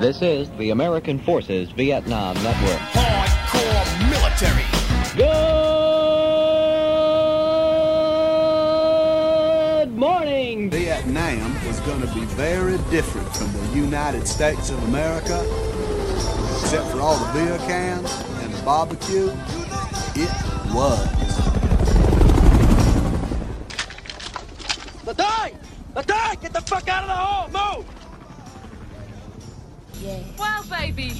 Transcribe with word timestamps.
This 0.00 0.20
is 0.20 0.50
the 0.58 0.70
American 0.70 1.18
Forces 1.18 1.70
Vietnam 1.70 2.34
Network. 2.42 2.78
Hardcore 2.92 4.10
military. 4.10 4.66
Good 9.80 9.96
morning. 9.96 10.68
Vietnam 10.68 11.54
was 11.66 11.80
going 11.80 12.02
to 12.02 12.12
be 12.14 12.26
very 12.34 12.76
different 12.90 13.34
from 13.34 13.50
the 13.54 13.68
United 13.74 14.28
States 14.28 14.68
of 14.68 14.82
America, 14.84 15.40
except 16.60 16.88
for 16.88 17.00
all 17.00 17.16
the 17.16 17.32
beer 17.32 17.56
cans 17.60 18.12
and 18.42 18.52
the 18.52 18.62
barbecue. 18.64 19.30
It 20.14 20.30
was. 20.74 21.08
Ladai! 25.06 25.54
Ladai! 25.94 26.36
Get 26.42 26.52
the 26.52 26.60
fuck 26.60 26.86
out 26.86 27.04
of 27.04 27.08
the 27.08 27.14
hole! 27.14 27.48
Move! 27.78 27.86
Wow, 30.06 30.62
baby, 30.70 31.10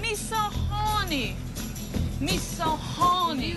me 0.00 0.14
so 0.14 0.36
horny. 0.36 1.34
Me 2.20 2.36
so 2.36 2.66
horny. 2.66 3.56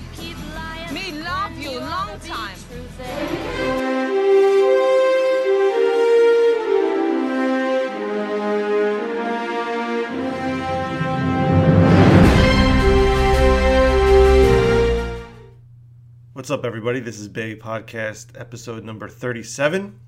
Me 0.91 1.21
love 1.21 1.55
you 1.55 1.79
long 1.79 2.19
time. 2.19 2.57
What's 16.33 16.49
up, 16.49 16.65
everybody? 16.65 16.99
This 16.99 17.19
is 17.19 17.27
BAE 17.27 17.57
Podcast, 17.57 18.29
episode 18.33 18.83
number 18.83 19.07
37. 19.07 19.99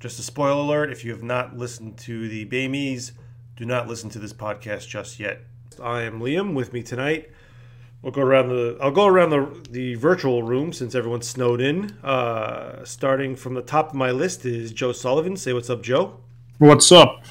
Just 0.00 0.18
a 0.18 0.22
spoiler 0.22 0.62
alert 0.62 0.90
if 0.90 1.04
you 1.04 1.10
have 1.10 1.22
not 1.22 1.58
listened 1.58 1.98
to 1.98 2.26
the 2.26 2.46
BAEmmys, 2.46 3.12
do 3.56 3.64
not 3.64 3.88
listen 3.88 4.10
to 4.10 4.18
this 4.18 4.32
podcast 4.32 4.88
just 4.88 5.20
yet. 5.20 5.40
I 5.82 6.02
am 6.02 6.20
Liam. 6.20 6.54
With 6.54 6.72
me 6.72 6.82
tonight, 6.82 7.30
we'll 8.02 8.12
go 8.12 8.22
around 8.22 8.48
the. 8.48 8.76
I'll 8.80 8.90
go 8.90 9.06
around 9.06 9.30
the 9.30 9.66
the 9.70 9.94
virtual 9.94 10.42
room 10.42 10.72
since 10.72 10.94
everyone's 10.94 11.28
snowed 11.28 11.60
in. 11.60 11.92
Uh, 12.02 12.84
starting 12.84 13.36
from 13.36 13.54
the 13.54 13.62
top 13.62 13.90
of 13.90 13.94
my 13.94 14.10
list 14.10 14.44
is 14.44 14.72
Joe 14.72 14.92
Sullivan. 14.92 15.36
Say 15.36 15.52
what's 15.52 15.70
up, 15.70 15.82
Joe. 15.82 16.20
What's 16.58 16.90
up? 16.92 17.22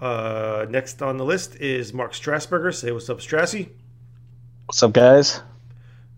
Uh, 0.00 0.66
next 0.70 1.02
on 1.02 1.18
the 1.18 1.24
list 1.24 1.56
is 1.56 1.92
Mark 1.92 2.12
Strasburger. 2.12 2.74
Say 2.74 2.90
what's 2.92 3.10
up, 3.10 3.18
Strassy. 3.18 3.68
What's 4.66 4.82
up, 4.82 4.92
guys? 4.92 5.42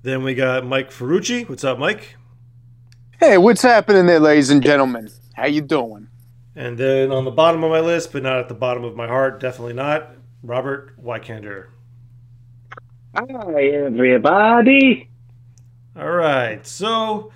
Then 0.02 0.22
we 0.22 0.34
got 0.34 0.64
Mike 0.66 0.90
Ferrucci. 0.90 1.48
What's 1.48 1.64
up, 1.64 1.78
Mike? 1.78 2.16
Hey, 3.18 3.38
what's 3.38 3.62
happening 3.62 4.06
there, 4.06 4.20
ladies 4.20 4.50
and 4.50 4.62
gentlemen? 4.62 5.10
How 5.34 5.46
you 5.46 5.60
doing? 5.60 6.08
And 6.54 6.76
then 6.76 7.10
on 7.10 7.24
the 7.24 7.30
bottom 7.30 7.64
of 7.64 7.70
my 7.70 7.80
list, 7.80 8.12
but 8.12 8.22
not 8.22 8.38
at 8.38 8.48
the 8.48 8.54
bottom 8.54 8.84
of 8.84 8.94
my 8.94 9.06
heart, 9.06 9.40
definitely 9.40 9.72
not, 9.72 10.10
Robert 10.42 11.02
Wykander. 11.02 11.68
Hi, 13.14 13.64
everybody. 13.64 15.08
All 15.96 16.10
right, 16.10 16.66
so 16.66 17.32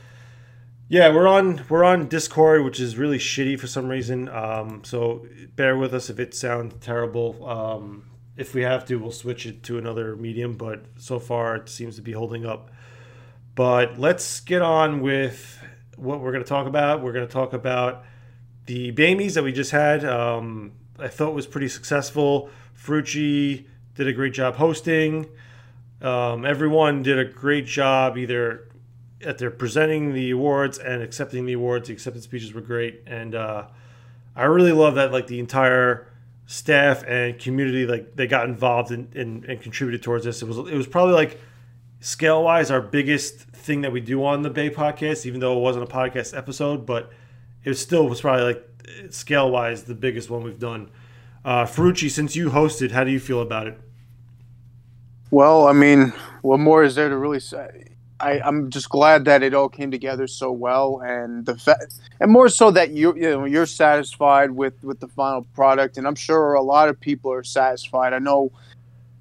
yeah, 0.89 1.12
we're 1.12 1.28
on 1.28 1.64
we're 1.69 1.84
on 1.84 2.09
Discord, 2.09 2.64
which 2.64 2.78
is 2.78 2.97
really 2.97 3.19
shitty 3.19 3.59
for 3.59 3.67
some 3.67 3.89
reason. 3.89 4.28
Um, 4.28 4.83
so 4.84 5.27
bear 5.55 5.77
with 5.77 5.94
us 5.94 6.11
if 6.11 6.20
it 6.20 6.34
sounds 6.34 6.75
terrible. 6.81 7.47
Um, 7.47 8.05
if 8.37 8.55
we 8.55 8.62
have 8.62 8.84
to, 8.87 8.97
we'll 8.97 9.12
switch 9.12 9.47
it 9.47 9.62
to 9.64 9.78
another 9.78 10.14
medium, 10.14 10.55
but 10.55 10.84
so 10.97 11.19
far 11.19 11.56
it 11.56 11.69
seems 11.69 11.97
to 11.97 12.03
be 12.03 12.12
holding 12.12 12.44
up. 12.44 12.70
But 13.55 13.98
let's 13.98 14.41
get 14.41 14.61
on 14.61 15.00
with 15.00 15.59
what 15.97 16.20
we're 16.20 16.33
going 16.33 16.44
to 16.44 16.48
talk 16.48 16.67
about. 16.67 17.03
We're 17.03 17.12
going 17.12 17.27
to 17.27 17.33
talk 17.33 17.55
about 17.55 18.05
the 18.67 18.92
BAEmmys 18.92 19.34
that 19.34 19.45
we 19.45 19.53
just 19.53 19.70
had. 19.70 20.05
Um, 20.05 20.72
I 20.98 21.09
thought 21.09 21.34
was 21.34 21.47
pretty 21.47 21.69
successful. 21.69 22.50
Frucci 22.77 23.67
did 23.95 24.06
a 24.06 24.12
great 24.12 24.34
job 24.34 24.56
hosting. 24.56 25.27
Um, 26.03 26.45
everyone 26.45 27.03
did 27.03 27.19
a 27.19 27.25
great 27.25 27.67
job 27.67 28.19
either 28.19 28.69
at 29.25 29.38
their 29.38 29.50
presenting 29.50 30.12
the 30.12 30.31
awards 30.31 30.78
and 30.78 31.03
accepting 31.03 31.47
the 31.47 31.55
awards. 31.55 31.88
The 31.88 31.94
acceptance 31.94 32.25
speeches 32.25 32.53
were 32.53 32.60
great, 32.60 33.03
and 33.06 33.34
uh, 33.34 33.66
I 34.34 34.44
really 34.44 34.72
love 34.72 34.97
that 34.97 35.12
like 35.12 35.26
the 35.26 35.41
entire 35.41 36.09
staff 36.47 37.03
and 37.09 37.38
community 37.38 37.87
like 37.87 38.15
they 38.15 38.26
got 38.26 38.49
involved 38.49 38.93
in, 38.93 39.09
in, 39.15 39.44
and 39.49 39.60
contributed 39.60 40.03
towards 40.03 40.25
this. 40.25 40.43
It 40.43 40.49
was 40.49 40.59
it 40.59 40.76
was 40.76 40.87
probably 40.87 41.15
like 41.15 41.41
scale 42.00 42.44
wise 42.44 42.71
our 42.71 42.82
biggest 42.82 43.38
thing 43.38 43.81
that 43.81 43.93
we 43.93 44.00
do 44.00 44.25
on 44.25 44.43
the 44.43 44.50
BAE 44.50 44.71
podcast, 44.71 45.25
even 45.25 45.41
though 45.41 45.56
it 45.56 45.60
wasn't 45.60 45.91
a 45.91 45.93
podcast 45.93 46.37
episode, 46.37 46.84
but 46.84 47.10
it 47.66 47.75
still 47.75 48.09
was 48.09 48.21
probably 48.22 48.44
like 48.44 48.65
scale 49.10 49.50
wise 49.50 49.82
the 49.82 49.94
biggest 49.94 50.31
one 50.31 50.43
we've 50.43 50.59
done. 50.59 50.88
Uh, 51.44 51.65
Ferrucci, 51.65 52.09
since 52.09 52.34
you 52.34 52.49
hosted, 52.49 52.93
how 52.93 53.04
do 53.04 53.10
you 53.10 53.21
feel 53.21 53.41
about 53.43 53.66
it? 53.66 53.78
Well, 55.31 55.66
I 55.66 55.72
mean, 55.72 56.12
what 56.43 56.60
more 56.60 56.84
is 56.84 56.94
there 56.94 57.09
to 57.09 57.16
really 57.16 57.41
say? 57.41 57.88
I, 58.21 58.41
I'm 58.41 58.71
just 58.71 58.88
glad 58.88 59.26
that 59.26 59.43
it 59.43 59.53
all 59.53 59.69
came 59.69 59.91
together 59.91 60.26
so 60.26 60.50
well, 60.50 61.03
and 61.05 61.44
the 61.44 61.56
fa- 61.56 61.87
and 62.21 62.32
more 62.32 62.49
so 62.49 62.71
that 62.71 62.93
you 62.93 63.15
you 63.15 63.31
know 63.31 63.44
you're 63.44 63.66
satisfied 63.66 64.53
with 64.53 64.82
with 64.82 65.00
the 65.00 65.09
final 65.09 65.43
product, 65.55 65.99
and 65.99 66.06
I'm 66.06 66.15
sure 66.15 66.55
a 66.55 66.62
lot 66.62 66.88
of 66.88 66.99
people 66.99 67.31
are 67.32 67.44
satisfied. 67.44 68.15
I 68.15 68.19
know 68.19 68.53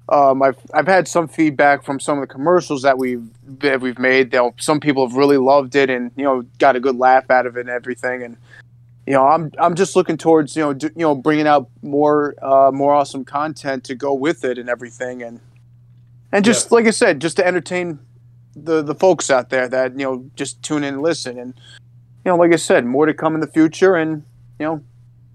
um, 0.08 0.42
I've 0.42 0.58
I've 0.72 0.86
had 0.86 1.08
some 1.08 1.26
feedback 1.28 1.84
from 1.84 1.98
some 1.98 2.18
of 2.18 2.22
the 2.22 2.32
commercials 2.32 2.82
that 2.82 2.98
we've 2.98 3.28
that 3.60 3.80
we've 3.80 3.98
made. 3.98 4.32
Know, 4.32 4.54
some 4.58 4.78
people 4.80 5.06
have 5.06 5.16
really 5.16 5.36
loved 5.36 5.74
it, 5.74 5.90
and 5.90 6.12
you 6.16 6.24
know 6.24 6.42
got 6.58 6.76
a 6.76 6.80
good 6.80 6.96
laugh 6.96 7.30
out 7.30 7.46
of 7.46 7.56
it 7.56 7.60
and 7.60 7.70
everything. 7.70 8.22
And 8.22 8.36
you 9.06 9.14
know, 9.14 9.26
I'm 9.26 9.50
I'm 9.58 9.74
just 9.74 9.96
looking 9.96 10.16
towards 10.16 10.54
you 10.54 10.62
know 10.62 10.72
do, 10.72 10.86
you 10.88 11.02
know 11.02 11.14
bringing 11.14 11.46
out 11.46 11.68
more 11.82 12.34
uh, 12.40 12.70
more 12.72 12.94
awesome 12.94 13.24
content 13.24 13.84
to 13.84 13.94
go 13.94 14.14
with 14.14 14.44
it 14.44 14.58
and 14.58 14.68
everything, 14.68 15.22
and 15.22 15.40
and 16.30 16.44
just 16.44 16.70
Yeah. 16.70 16.76
like 16.76 16.86
I 16.86 16.90
said, 16.90 17.20
just 17.20 17.36
to 17.38 17.46
entertain 17.46 17.98
the 18.54 18.82
the 18.82 18.94
folks 18.94 19.28
out 19.28 19.50
there 19.50 19.68
that 19.68 19.92
you 19.98 20.04
know 20.04 20.30
just 20.36 20.62
tune 20.62 20.84
in 20.84 20.94
and 20.94 21.02
listen, 21.02 21.36
and 21.38 21.52
you 22.24 22.30
know, 22.30 22.36
like 22.36 22.52
I 22.52 22.56
said, 22.56 22.84
more 22.84 23.06
to 23.06 23.14
come 23.14 23.34
in 23.34 23.40
the 23.40 23.46
future, 23.48 23.96
and 23.96 24.22
you 24.60 24.66
know, 24.66 24.84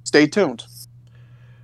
stay 0.06 0.28
tuned. 0.28 0.64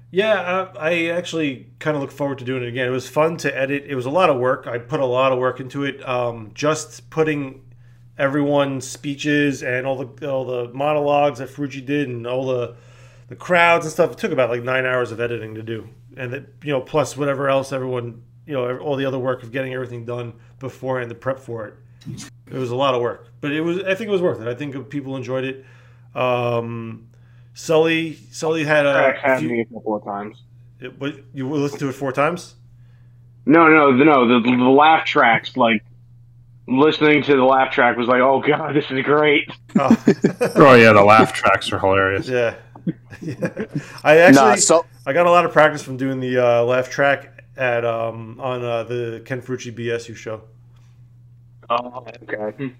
Yeah, 0.09 0.33
uh, 0.33 0.73
I 0.79 1.07
actually 1.07 1.67
kind 1.79 1.95
of 1.97 2.01
look 2.01 2.11
forward 2.11 2.37
to 2.39 2.45
doing 2.45 2.63
it 2.63 2.69
again. 2.69 2.87
It 2.87 2.91
was 2.91 3.09
fun 3.09 3.37
to 3.37 3.57
edit. 3.57 3.83
It 3.87 3.95
was 3.95 4.05
a 4.05 4.09
lot 4.09 4.29
of 4.29 4.37
work. 4.37 4.65
I 4.65 4.77
put 4.77 5.01
a 5.01 5.05
lot 5.05 5.33
of 5.33 5.39
work 5.39 5.59
into 5.59 5.83
it. 5.83 6.07
Um, 6.07 6.51
just 6.53 7.09
putting 7.09 7.61
everyone's 8.17 8.87
speeches 8.87 9.61
and 9.63 9.85
all 9.85 9.97
the 9.97 10.29
all 10.29 10.45
the 10.45 10.69
monologues 10.73 11.39
that 11.39 11.49
Fuji 11.49 11.81
did 11.81 12.07
and 12.07 12.25
all 12.25 12.45
the 12.45 12.75
the 13.27 13.35
crowds 13.35 13.85
and 13.85 13.91
stuff. 13.91 14.13
It 14.13 14.17
took 14.17 14.31
about 14.31 14.49
like 14.49 14.63
nine 14.63 14.85
hours 14.85 15.11
of 15.11 15.19
editing 15.19 15.55
to 15.55 15.63
do, 15.63 15.89
and 16.15 16.31
that 16.31 16.45
you 16.63 16.71
know 16.71 16.81
plus 16.81 17.17
whatever 17.17 17.49
else 17.49 17.73
everyone 17.73 18.23
you 18.45 18.53
know 18.53 18.77
all 18.77 18.95
the 18.95 19.05
other 19.05 19.19
work 19.19 19.43
of 19.43 19.51
getting 19.51 19.73
everything 19.73 20.05
done 20.05 20.33
beforehand 20.59 21.11
the 21.11 21.15
prep 21.15 21.39
for 21.39 21.67
it. 21.67 21.73
It 22.49 22.57
was 22.57 22.71
a 22.71 22.75
lot 22.75 22.95
of 22.95 23.01
work, 23.01 23.27
but 23.41 23.51
it 23.51 23.59
was. 23.59 23.79
I 23.79 23.93
think 23.93 24.07
it 24.07 24.11
was 24.11 24.21
worth 24.21 24.39
it. 24.39 24.47
I 24.47 24.55
think 24.55 24.89
people 24.89 25.17
enjoyed 25.17 25.43
it. 25.43 25.65
Um, 26.15 27.06
Sully 27.57 28.19
Sully 28.31 28.63
had 28.63 28.85
a 28.85 28.93
Crack 28.93 29.17
had 29.17 29.39
few- 29.39 29.49
me 29.49 29.61
a 29.61 29.65
couple 29.65 29.95
of 29.95 30.03
times. 30.03 30.43
it, 30.79 30.99
but 30.99 31.15
you 31.33 31.49
listened 31.49 31.79
to 31.79 31.89
it 31.89 31.93
four 31.93 32.11
times. 32.11 32.53
No, 33.47 33.67
no, 33.67 33.89
no. 33.91 34.27
The, 34.27 34.47
the 34.47 34.63
laugh 34.69 35.05
tracks, 35.05 35.57
like 35.57 35.83
listening 36.67 37.23
to 37.23 37.35
the 37.35 37.43
laugh 37.43 37.73
track, 37.73 37.97
was 37.97 38.07
like, 38.07 38.21
"Oh 38.21 38.41
God, 38.47 38.75
this 38.75 38.85
is 38.91 39.03
great." 39.03 39.49
Oh, 39.79 39.89
Oh 40.55 40.75
yeah, 40.75 40.93
the 40.93 41.03
laugh 41.03 41.33
tracks 41.33 41.71
are 41.73 41.79
hilarious. 41.79 42.27
yeah. 42.27 42.55
yeah. 43.21 43.65
I 44.03 44.17
actually 44.17 44.35
nah, 44.35 44.55
so 44.55 44.85
I 45.07 45.13
got 45.13 45.25
a 45.25 45.31
lot 45.31 45.43
of 45.43 45.51
practice 45.51 45.81
from 45.81 45.97
doing 45.97 46.19
the 46.19 46.37
uh, 46.37 46.63
laugh 46.63 46.91
track 46.91 47.43
at 47.57 47.83
um, 47.83 48.39
on 48.39 48.63
uh, 48.63 48.83
the 48.83 49.23
Ken 49.25 49.41
Frucci 49.41 49.75
BSU 49.75 50.15
show. 50.15 50.43
Oh, 51.71 52.05
okay. 52.23 52.71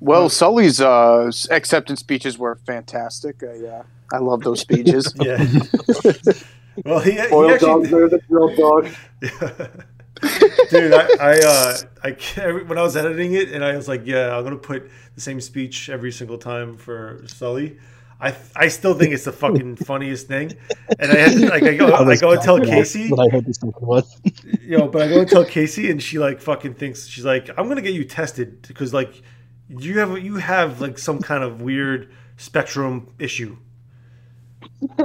Well, 0.00 0.28
Sully's 0.28 0.80
uh, 0.80 1.30
acceptance 1.50 2.00
speeches 2.00 2.38
were 2.38 2.56
fantastic. 2.66 3.42
I, 3.42 3.66
uh, 3.66 3.82
I 4.12 4.18
love 4.18 4.42
those 4.42 4.60
speeches. 4.60 5.14
Yeah. 5.22 5.36
well, 6.84 7.00
he, 7.00 7.12
he 7.12 7.28
Boiled 7.28 7.52
actually, 7.52 7.66
dogs 7.68 7.92
are 7.92 8.08
the 8.08 8.20
grilled 8.28 8.56
dogs. 8.56 8.96
dude. 10.70 10.92
I, 10.94 11.08
I, 11.20 11.38
uh, 11.40 11.76
I 12.02 12.12
can't- 12.12 12.68
when 12.68 12.78
I 12.78 12.82
was 12.82 12.96
editing 12.96 13.34
it, 13.34 13.50
and 13.52 13.64
I 13.64 13.76
was 13.76 13.88
like, 13.88 14.02
yeah, 14.06 14.36
I'm 14.36 14.44
gonna 14.44 14.56
put 14.56 14.90
the 15.14 15.20
same 15.20 15.40
speech 15.40 15.88
every 15.90 16.12
single 16.12 16.38
time 16.38 16.76
for 16.76 17.22
Sully. 17.26 17.78
I, 18.22 18.34
I 18.54 18.68
still 18.68 18.92
think 18.94 19.14
it's 19.14 19.24
the 19.24 19.32
fucking 19.32 19.76
funniest 19.76 20.28
thing, 20.28 20.52
and 20.98 21.10
I 21.10 21.16
had 21.16 21.32
to, 21.32 21.48
like 21.48 21.62
I 21.62 21.74
go 21.74 21.86
I 21.94 22.16
go 22.16 22.32
and 22.32 22.42
tell 22.42 22.60
Casey, 22.60 23.08
What 23.08 23.26
I 23.26 23.34
heard 23.34 23.46
this 23.46 23.58
was. 23.62 24.20
you 24.60 24.76
know, 24.76 24.88
but 24.88 25.02
I 25.02 25.08
go 25.08 25.20
and 25.20 25.28
tell 25.28 25.44
Casey, 25.44 25.90
and 25.90 26.02
she 26.02 26.18
like 26.18 26.40
fucking 26.40 26.74
thinks 26.74 27.06
she's 27.06 27.24
like, 27.24 27.48
I'm 27.56 27.66
gonna 27.68 27.80
get 27.80 27.94
you 27.94 28.04
tested 28.04 28.60
because 28.68 28.92
like 28.92 29.22
you 29.78 29.98
have 30.00 30.18
you 30.18 30.36
have 30.36 30.80
like 30.80 30.98
some 30.98 31.20
kind 31.20 31.42
of 31.44 31.62
weird 31.62 32.10
spectrum 32.36 33.08
issue. 33.18 33.56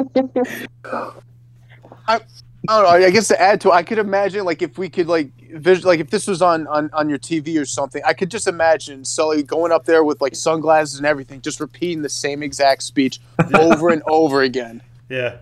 I 2.08 2.20
don't 2.68 2.84
know. 2.84 2.90
I 2.90 3.10
guess 3.12 3.28
to 3.30 3.40
add 3.40 3.62
to, 3.62 3.70
it, 3.70 3.74
I 3.74 3.84
could 3.84 4.00
imagine 4.00 4.44
like 4.46 4.62
if 4.62 4.78
we 4.78 4.90
could 4.90 5.08
like 5.08 5.30
vis- 5.54 5.84
like 5.84 6.00
if 6.00 6.10
this 6.10 6.28
was 6.28 6.42
on, 6.42 6.66
on 6.68 6.90
on 6.94 7.10
your 7.10 7.20
TV 7.20 7.60
or 7.62 7.66
something, 7.66 8.02
I 8.06 8.14
could 8.14 8.32
just 8.32 8.48
imagine 8.48 9.06
Sully 9.06 9.44
going 9.44 9.72
up 9.72 9.86
there 9.86 10.04
with 10.04 10.20
like 10.22 10.36
sunglasses 10.36 10.98
and 10.98 11.06
everything, 11.06 11.42
just 11.42 11.60
repeating 11.60 12.02
the 12.02 12.10
same 12.10 12.42
exact 12.42 12.84
speech 12.84 13.20
over 13.54 13.90
and 13.90 14.02
over 14.08 14.42
again. 14.42 14.82
Yeah, 15.10 15.38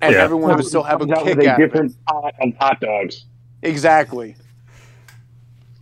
and 0.00 0.14
Yeah. 0.14 0.22
everyone 0.22 0.56
would 0.56 0.66
still 0.66 0.82
have 0.82 1.00
a 1.02 1.06
Comes 1.06 1.24
with 1.24 1.38
kick 1.38 1.46
a 1.46 1.50
out 1.50 1.54
of 1.56 1.60
it. 1.60 1.66
different 1.68 2.04
pot 2.06 2.34
of 2.40 2.54
hot 2.58 2.80
dogs. 2.80 3.24
Exactly. 3.62 4.36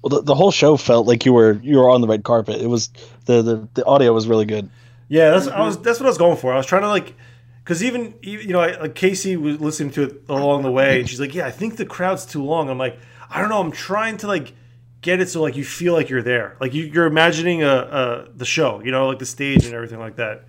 Well, 0.05 0.21
the, 0.21 0.23
the 0.23 0.35
whole 0.35 0.51
show 0.51 0.77
felt 0.77 1.07
like 1.07 1.25
you 1.25 1.33
were 1.33 1.53
you 1.63 1.79
were 1.79 1.89
on 1.89 2.03
the 2.03 2.07
red 2.07 2.25
carpet. 2.25 2.61
It 2.61 2.67
was 2.67 2.91
the 3.25 3.41
the, 3.41 3.69
the 3.73 3.87
audio 3.87 4.13
was 4.13 4.29
really 4.29 4.45
good. 4.45 4.69
Yeah, 5.09 5.31
that's 5.31 5.49
I 5.49 5.63
was 5.63 5.81
that's 5.81 5.99
what 5.99 6.05
I 6.05 6.11
was 6.11 6.19
going 6.19 6.37
for. 6.37 6.53
I 6.53 6.59
was 6.59 6.67
trying 6.67 6.83
to 6.83 6.89
like, 6.89 7.15
because 7.63 7.83
even 7.83 8.13
even, 8.21 8.47
you 8.47 8.53
know, 8.53 8.61
I, 8.61 8.79
like 8.79 8.95
Casey 8.95 9.35
was 9.39 9.59
listening 9.63 9.93
to 9.93 10.03
it 10.03 10.23
along 10.29 10.63
the 10.63 10.71
way, 10.71 11.01
and 11.01 11.09
she's 11.09 11.21
like, 11.21 11.35
"Yeah, 11.35 11.47
I 11.47 11.51
think 11.51 11.79
the 11.79 11.87
crowd's 11.87 12.27
too 12.27 12.45
long." 12.45 12.69
I'm 12.69 12.77
like, 12.77 12.99
I 13.31 13.41
don't 13.41 13.49
know. 13.49 13.61
I'm 13.61 13.73
trying 13.73 14.19
to 14.19 14.27
like 14.27 14.53
get 15.01 15.21
it 15.21 15.31
so 15.31 15.41
like 15.41 15.57
you 15.57 15.65
feel 15.65 15.95
like 15.95 16.11
you're 16.11 16.23
there, 16.23 16.59
like 16.61 16.75
you, 16.75 16.85
you're 16.85 17.07
imagining 17.07 17.63
a, 17.63 17.75
a 17.75 18.29
the 18.37 18.45
show, 18.45 18.83
you 18.85 18.91
know, 18.91 19.09
like 19.09 19.21
the 19.21 19.27
stage 19.27 19.65
and 19.65 19.73
everything 19.73 20.01
like 20.01 20.17
that. 20.17 20.45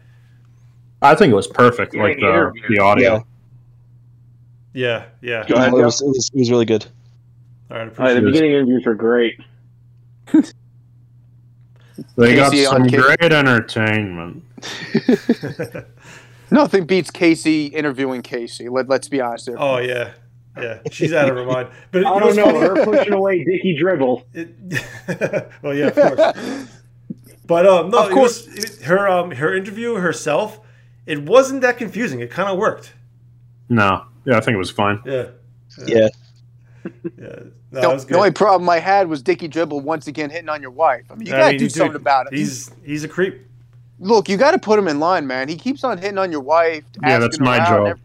I 1.02 1.16
think 1.16 1.32
it 1.32 1.36
was 1.36 1.48
perfect, 1.48 1.96
like 1.96 2.18
the 2.18 2.52
the 2.68 2.80
audio. 2.80 3.26
Yeah, 4.74 5.06
yeah. 5.22 5.48
Go 5.48 5.56
ahead, 5.56 5.70
it, 5.70 5.76
was, 5.76 6.02
it 6.02 6.08
was 6.08 6.30
it 6.34 6.40
was 6.40 6.52
really 6.52 6.66
good. 6.66 6.86
All 7.76 7.82
right, 7.82 7.92
Uh, 7.92 7.94
the 7.94 8.02
appreciate 8.02 8.18
it. 8.18 8.26
beginning 8.26 8.52
interviews 8.52 8.84
were 8.86 8.96
great. 8.96 9.40
They 12.18 12.36
got 12.36 12.52
Casey 12.52 12.66
on 12.66 12.74
some 12.82 12.90
Casey. 12.90 13.02
great 13.02 13.32
entertainment. 13.34 14.44
Nothing 16.52 16.86
beats 16.86 17.10
Casey 17.10 17.68
interviewing 17.68 18.22
Casey. 18.22 18.68
Let, 18.70 18.90
let's 18.90 19.08
be 19.08 19.22
honest 19.22 19.46
there. 19.46 19.56
Oh 19.58 19.78
yeah, 19.78 20.12
yeah. 20.58 20.80
She's 20.92 21.14
out 21.14 21.30
of 21.30 21.36
her 21.38 21.46
mind. 21.46 21.70
But 21.92 22.06
I 22.06 22.20
don't 22.20 22.36
know. 22.36 22.46
funny? 22.46 22.60
Her 22.60 22.84
pushing 22.86 23.14
away 23.14 23.44
Dicky 23.46 23.78
Dribble. 23.78 24.26
It, 24.34 24.50
well, 25.62 25.74
yeah, 25.74 25.88
of 25.88 25.96
course. 25.96 26.68
But 27.46 27.66
um, 27.66 27.92
no, 27.92 28.06
Of 28.06 28.12
it 28.12 28.16
was, 28.16 28.48
it, 28.48 28.82
her 28.86 29.08
um, 29.08 29.32
her 29.32 29.56
interview 29.56 29.96
herself. 29.96 30.60
It 31.06 31.24
wasn't 31.24 31.62
that 31.62 31.78
confusing. 31.78 32.20
It 32.20 32.30
kind 32.30 32.50
of 32.50 32.58
worked. 32.58 32.94
No, 33.70 34.06
yeah, 34.26 34.36
I 34.38 34.42
think 34.42 34.56
it 34.56 34.60
was 34.60 34.72
fine. 34.72 35.00
Yeah, 35.06 35.28
Yeah, 35.86 36.10
yeah. 37.18 37.40
No, 37.76 37.82
the, 37.82 37.88
that 37.88 37.94
was 37.94 38.06
the 38.06 38.18
only 38.18 38.32
problem 38.32 38.70
I 38.70 38.80
had 38.80 39.08
was 39.08 39.22
Dickie 39.22 39.48
Dribble 39.48 39.82
once 39.82 40.08
again 40.08 40.30
hitting 40.30 40.50
on 40.50 40.62
your 40.62 40.72
wife. 40.72 41.04
I 41.10 41.16
mean, 41.16 41.28
you 41.28 41.34
I 41.34 41.38
gotta 41.38 41.50
mean, 41.52 41.60
do 41.60 41.66
dude, 41.66 41.74
something 41.74 41.96
about 41.96 42.28
it. 42.28 42.34
He's 42.38 42.72
he's 42.84 43.04
a 43.04 43.08
creep. 43.08 43.42
Look, 44.00 44.28
you 44.28 44.38
got 44.38 44.52
to 44.52 44.60
put 44.60 44.78
him 44.80 44.88
in 44.88 45.00
line, 45.00 45.26
man. 45.28 45.48
He 45.48 45.56
keeps 45.56 45.84
on 45.84 45.98
hitting 45.98 46.18
on 46.18 46.32
your 46.32 46.42
wife. 46.42 46.84
Yeah, 47.02 47.20
that's 47.20 47.40
my 47.40 47.58
job. 47.60 47.98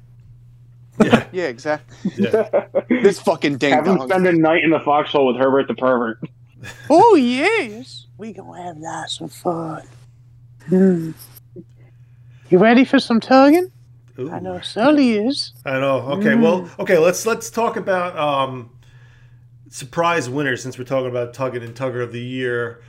and 1.00 1.06
Yeah, 1.06 1.25
Yeah, 1.32 1.44
exactly. 1.44 2.12
yeah. 2.17 2.49
This 3.02 3.20
fucking 3.20 3.58
ding 3.58 3.72
Have 3.75 3.87
him 3.87 3.96
dong. 3.96 4.08
spend 4.08 4.26
a 4.26 4.32
night 4.32 4.62
in 4.64 4.70
the 4.70 4.81
foxhole 4.81 5.26
with 5.28 5.37
Herbert 5.37 5.69
the 5.69 5.75
pervert. 5.75 6.19
Oh 6.90 7.14
yes, 7.14 8.06
we 8.19 8.32
gonna 8.32 8.62
have 8.62 8.76
lots 8.76 9.20
of 9.20 9.32
fun. 9.32 9.87
Hmm. 10.69 11.12
You 12.50 12.58
ready 12.58 12.84
for 12.84 12.99
some 12.99 13.20
tugging? 13.20 13.70
Ooh. 14.19 14.31
I 14.31 14.40
know 14.40 14.61
Sully 14.61 15.12
is. 15.12 15.52
I 15.64 15.78
know. 15.78 16.00
Okay, 16.19 16.34
well, 16.34 16.69
okay. 16.78 16.99
Let's 16.99 17.25
let's 17.25 17.49
talk 17.49 17.76
about 17.76 18.17
um, 18.19 18.69
surprise 19.70 20.28
winners 20.28 20.62
since 20.62 20.76
we're 20.78 20.84
talking 20.84 21.08
about 21.08 21.32
tugging 21.32 21.62
and 21.62 21.75
tugger 21.75 22.02
of 22.02 22.12
the 22.12 22.20
year. 22.20 22.82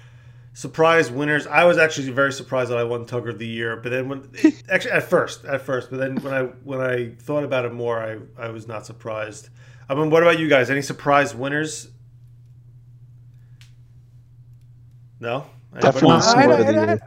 Surprise 0.53 1.09
winners. 1.09 1.47
I 1.47 1.63
was 1.63 1.77
actually 1.77 2.09
very 2.11 2.33
surprised 2.33 2.71
that 2.71 2.77
I 2.77 2.83
won 2.83 3.05
tugger 3.05 3.29
of 3.29 3.39
the 3.39 3.47
year, 3.47 3.77
but 3.77 3.89
then 3.89 4.09
when 4.09 4.29
actually 4.69 4.91
at 4.91 5.03
first, 5.03 5.45
at 5.45 5.61
first, 5.61 5.89
but 5.89 5.97
then 5.97 6.17
when 6.17 6.33
I 6.33 6.41
when 6.65 6.81
I 6.81 7.11
thought 7.19 7.45
about 7.45 7.63
it 7.63 7.73
more, 7.73 7.99
I 8.03 8.17
I 8.37 8.49
was 8.49 8.67
not 8.67 8.85
surprised. 8.85 9.47
I 9.87 9.95
mean, 9.95 10.09
what 10.09 10.23
about 10.23 10.39
you 10.39 10.49
guys? 10.49 10.69
Any 10.69 10.81
surprise 10.81 11.33
winners? 11.33 11.89
No. 15.19 15.45
Definitely 15.79 16.09
Anybody? 16.35 16.63
Snore 16.63 16.89
I- 16.89 16.93
I- 16.93 16.99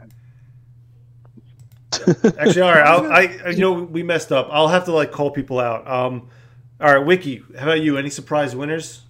Actually, 2.38 2.62
all 2.62 2.72
right. 2.72 2.86
I'll, 2.86 3.12
I 3.12 3.38
I- 3.44 3.48
you 3.50 3.58
know 3.60 3.72
we 3.72 4.02
messed 4.02 4.32
up. 4.32 4.48
I'll 4.50 4.68
have 4.68 4.84
to 4.86 4.92
like 4.92 5.12
call 5.12 5.30
people 5.30 5.60
out. 5.60 5.86
Um, 5.86 6.28
all 6.80 6.92
right, 6.94 7.04
Wiki. 7.04 7.42
How 7.58 7.64
about 7.66 7.80
you? 7.82 7.96
Any 7.98 8.10
surprise 8.10 8.56
winners? 8.56 9.02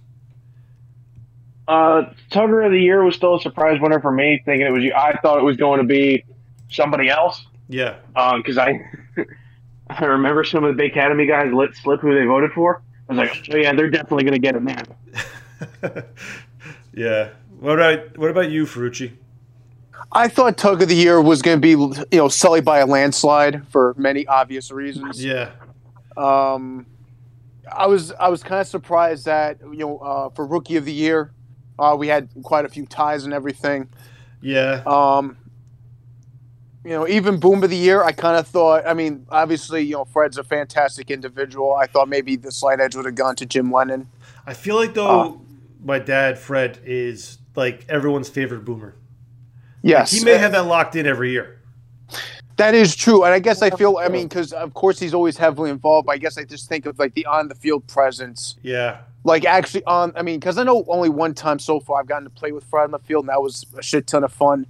Uh, 1.67 2.03
Tugger 2.31 2.65
of 2.65 2.71
the 2.71 2.79
Year 2.79 3.03
was 3.03 3.15
still 3.15 3.35
a 3.35 3.41
surprise 3.41 3.79
winner 3.81 3.99
for 3.99 4.11
me, 4.11 4.41
thinking 4.45 4.67
it 4.67 4.71
was 4.71 4.83
you. 4.83 4.93
I 4.93 5.17
thought 5.21 5.39
it 5.39 5.43
was 5.43 5.57
going 5.57 5.79
to 5.79 5.85
be 5.85 6.23
somebody 6.69 7.09
else 7.09 7.45
Yeah. 7.69 7.95
because 8.37 8.57
I 8.57 8.79
I 9.89 10.03
remember 10.05 10.43
some 10.43 10.63
of 10.63 10.75
the 10.75 10.81
BAE 10.81 10.91
Academy 10.91 11.25
guys 11.27 11.51
let 11.53 11.75
slip 11.75 12.01
who 12.01 12.13
they 12.13 12.25
voted 12.25 12.51
for. 12.51 12.81
I 13.09 13.13
was 13.13 13.17
like, 13.17 13.49
oh 13.51 13.57
yeah, 13.57 13.73
they're 13.73 13.89
definitely 13.89 14.23
going 14.23 14.33
to 14.33 14.39
get 14.39 14.55
it 14.55 14.63
now. 14.63 14.83
yeah. 16.93 17.29
What 17.59 17.73
about 17.79 18.17
what 18.17 18.29
about 18.31 18.49
you, 18.49 18.65
Ferrucci? 18.65 19.13
I 20.11 20.27
thought 20.27 20.57
Tug 20.57 20.81
of 20.81 20.87
the 20.87 20.95
Year 20.95 21.21
was 21.21 21.41
going 21.41 21.57
to 21.57 21.61
be, 21.61 21.69
you 22.11 22.17
know, 22.19 22.27
sullied 22.29 22.65
by 22.65 22.79
a 22.79 22.85
landslide 22.85 23.67
for 23.69 23.93
many 23.97 24.25
obvious 24.27 24.71
reasons. 24.71 25.23
Yeah. 25.23 25.51
Um, 26.17 26.85
I 27.71 27.87
was 27.87 28.11
I 28.13 28.29
was 28.29 28.43
kind 28.43 28.61
of 28.61 28.67
surprised 28.67 29.25
that 29.25 29.59
you 29.61 29.79
know 29.79 29.97
uh, 29.99 30.29
for 30.29 30.45
Rookie 30.45 30.75
of 30.77 30.85
the 30.85 30.93
Year, 30.93 31.31
uh, 31.79 31.95
we 31.97 32.07
had 32.07 32.29
quite 32.43 32.65
a 32.65 32.69
few 32.69 32.85
ties 32.85 33.25
and 33.25 33.33
everything. 33.33 33.89
Yeah. 34.41 34.83
Um, 34.85 35.37
you 36.83 36.91
know, 36.91 37.07
even 37.07 37.39
Boom 37.39 37.63
of 37.63 37.71
the 37.71 37.75
Year, 37.77 38.03
I 38.03 38.11
kind 38.11 38.37
of 38.37 38.47
thought. 38.47 38.85
I 38.87 38.93
mean, 38.93 39.25
obviously, 39.29 39.81
you 39.81 39.93
know, 39.93 40.05
Fred's 40.05 40.37
a 40.37 40.43
fantastic 40.43 41.09
individual. 41.09 41.73
I 41.73 41.87
thought 41.87 42.07
maybe 42.07 42.35
the 42.35 42.51
slight 42.51 42.79
edge 42.79 42.95
would 42.95 43.05
have 43.05 43.15
gone 43.15 43.35
to 43.37 43.45
Jim 43.45 43.71
Lennon. 43.71 44.07
I 44.45 44.53
feel 44.53 44.75
like 44.75 44.93
though 44.93 45.41
my 45.83 45.97
dad 45.97 46.37
Fred 46.37 46.79
is 46.85 47.39
like 47.55 47.85
everyone's 47.89 48.29
favorite 48.29 48.65
boomer. 48.65 48.95
Yes, 49.81 50.11
He 50.11 50.23
may 50.23 50.37
have 50.37 50.51
that 50.53 50.65
locked 50.65 50.95
in 50.95 51.05
every 51.05 51.31
year. 51.31 51.59
That 52.57 52.73
is 52.73 52.95
true, 52.95 53.23
and 53.23 53.33
I 53.33 53.39
guess 53.39 53.61
I 53.61 53.69
feel. 53.69 53.97
I 53.97 54.07
mean, 54.07 54.27
because 54.27 54.53
of 54.53 54.73
course 54.73 54.97
he's 54.99 55.13
always 55.13 55.37
heavily 55.37 55.69
involved. 55.69 56.05
But 56.05 56.13
I 56.13 56.17
guess 56.17 56.37
I 56.37 56.43
just 56.43 56.69
think 56.69 56.85
of 56.85 56.97
like 56.97 57.13
the 57.13 57.25
on 57.25 57.49
the 57.49 57.55
field 57.55 57.85
presence, 57.87 58.55
Yeah. 58.61 59.01
Like 59.25 59.43
actually 59.43 59.83
on. 59.85 60.13
I 60.15 60.21
mean, 60.21 60.39
because 60.39 60.57
I 60.57 60.63
know 60.63 60.85
only 60.87 61.09
one 61.09 61.33
time 61.33 61.59
so 61.59 61.79
far 61.81 61.99
I've 61.99 62.07
gotten 62.07 62.23
to 62.23 62.29
play 62.29 62.53
with 62.53 62.63
Fred 62.63 62.83
on 62.85 62.91
the 62.91 62.99
field, 62.99 63.23
and 63.25 63.29
that 63.29 63.41
was 63.41 63.65
a 63.77 63.81
shit 63.81 64.07
ton 64.07 64.23
of 64.23 64.31
fun. 64.31 64.65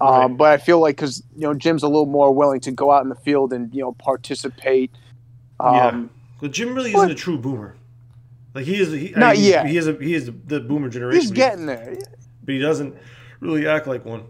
Um, 0.00 0.08
Right. 0.08 0.36
But 0.36 0.50
I 0.52 0.56
feel 0.56 0.80
like 0.80 0.96
because 0.96 1.22
you 1.36 1.42
know 1.42 1.54
Jim's 1.54 1.84
a 1.84 1.88
little 1.88 2.06
more 2.06 2.32
willing 2.34 2.58
to 2.60 2.72
go 2.72 2.90
out 2.90 3.04
in 3.04 3.08
the 3.10 3.14
field 3.14 3.52
and 3.52 3.72
you 3.72 3.82
know 3.82 3.92
participate. 3.92 4.90
Um, 5.60 5.74
Yeah. 5.74 6.02
Well, 6.40 6.50
Jim 6.50 6.74
really 6.74 6.92
isn't 6.92 7.10
a 7.10 7.14
true 7.14 7.38
boomer. 7.38 7.76
Like 8.54 8.64
he 8.64 8.76
is. 8.80 8.90
He, 8.90 9.14
I 9.14 9.18
Not 9.20 9.36
mean, 9.36 9.44
yet. 9.44 9.66
He 9.66 9.76
is. 9.76 9.86
A, 9.86 9.92
he 9.94 10.14
is 10.14 10.26
the 10.46 10.58
boomer 10.60 10.88
generation. 10.88 11.20
He's 11.20 11.30
but 11.30 11.36
getting 11.36 11.66
there. 11.66 11.96
but 12.42 12.52
he 12.54 12.58
doesn't 12.58 12.96
really 13.40 13.68
act 13.68 13.86
like 13.86 14.04
one. 14.04 14.24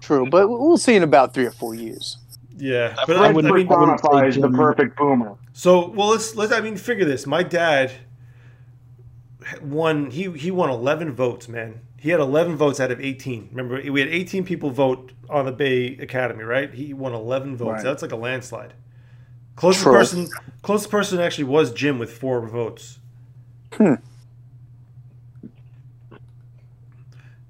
True, 0.00 0.28
but 0.28 0.48
we'll 0.48 0.76
see 0.78 0.94
in 0.96 1.02
about 1.02 1.32
three 1.34 1.46
or 1.46 1.50
four 1.52 1.74
years. 1.74 2.18
Yeah. 2.56 2.94
But 3.06 3.16
I, 3.16 3.18
Fred 3.18 3.34
wouldn't- 3.34 3.52
I 3.52 3.56
mean, 3.56 3.72
I 3.72 3.76
wouldn't 3.80 4.00
say 4.00 4.08
personifies 4.08 4.36
the 4.36 4.48
perfect 4.50 4.96
boomer. 4.96 5.34
So 5.54 5.88
well, 5.88 6.08
let's 6.08 6.34
let's. 6.36 6.52
I 6.52 6.60
mean, 6.60 6.76
figure 6.76 7.04
this. 7.04 7.26
My 7.26 7.42
dad 7.42 7.92
won. 9.60 10.10
He 10.10 10.30
he 10.32 10.50
won 10.50 10.70
eleven 10.70 11.12
votes, 11.12 11.48
man. 11.48 11.80
He 11.98 12.10
had 12.10 12.20
eleven 12.20 12.56
votes 12.56 12.80
out 12.80 12.90
of 12.90 13.00
eighteen. 13.00 13.48
Remember, 13.52 13.80
we 13.90 14.00
had 14.00 14.08
eighteen 14.08 14.44
people 14.44 14.70
vote 14.70 15.12
on 15.28 15.46
the 15.46 15.52
BAE 15.52 16.02
Academy, 16.02 16.44
right? 16.44 16.72
He 16.72 16.94
won 16.94 17.12
eleven 17.12 17.56
votes. 17.56 17.70
Right. 17.70 17.84
That's 17.84 18.02
like 18.02 18.12
a 18.12 18.16
landslide. 18.16 18.74
Closest 19.56 19.84
True. 19.84 19.92
person, 19.92 20.28
closest 20.62 20.90
person 20.90 21.20
actually 21.20 21.44
was 21.44 21.72
Jim 21.72 21.98
with 21.98 22.10
four 22.10 22.46
votes. 22.46 22.98
Hmm. 23.74 23.94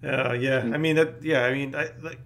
Uh, 0.05 0.33
yeah, 0.33 0.59
I 0.59 0.79
mean 0.79 0.97
that. 0.97 1.23
Yeah, 1.23 1.45
I 1.45 1.53
mean, 1.53 1.75
I 1.75 1.91
like. 2.03 2.19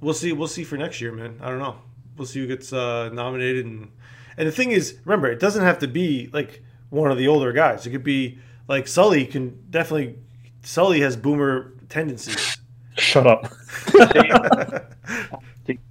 We'll 0.00 0.14
see. 0.14 0.32
We'll 0.32 0.48
see 0.48 0.64
for 0.64 0.76
next 0.76 1.00
year, 1.00 1.12
man. 1.12 1.38
I 1.40 1.48
don't 1.48 1.58
know. 1.58 1.76
We'll 2.16 2.26
see 2.26 2.40
who 2.40 2.46
gets 2.46 2.72
uh, 2.72 3.08
nominated, 3.12 3.66
and 3.66 3.90
and 4.36 4.46
the 4.46 4.52
thing 4.52 4.70
is, 4.70 4.98
remember, 5.04 5.30
it 5.30 5.40
doesn't 5.40 5.64
have 5.64 5.80
to 5.80 5.88
be 5.88 6.30
like 6.32 6.62
one 6.90 7.10
of 7.10 7.18
the 7.18 7.26
older 7.26 7.52
guys. 7.52 7.84
It 7.86 7.90
could 7.90 8.04
be 8.04 8.38
like 8.68 8.86
Sully. 8.88 9.26
Can 9.26 9.58
definitely 9.70 10.18
Sully 10.62 11.00
has 11.00 11.16
boomer 11.16 11.72
tendencies. 11.88 12.58
Shut 12.96 13.26
up. 13.26 13.50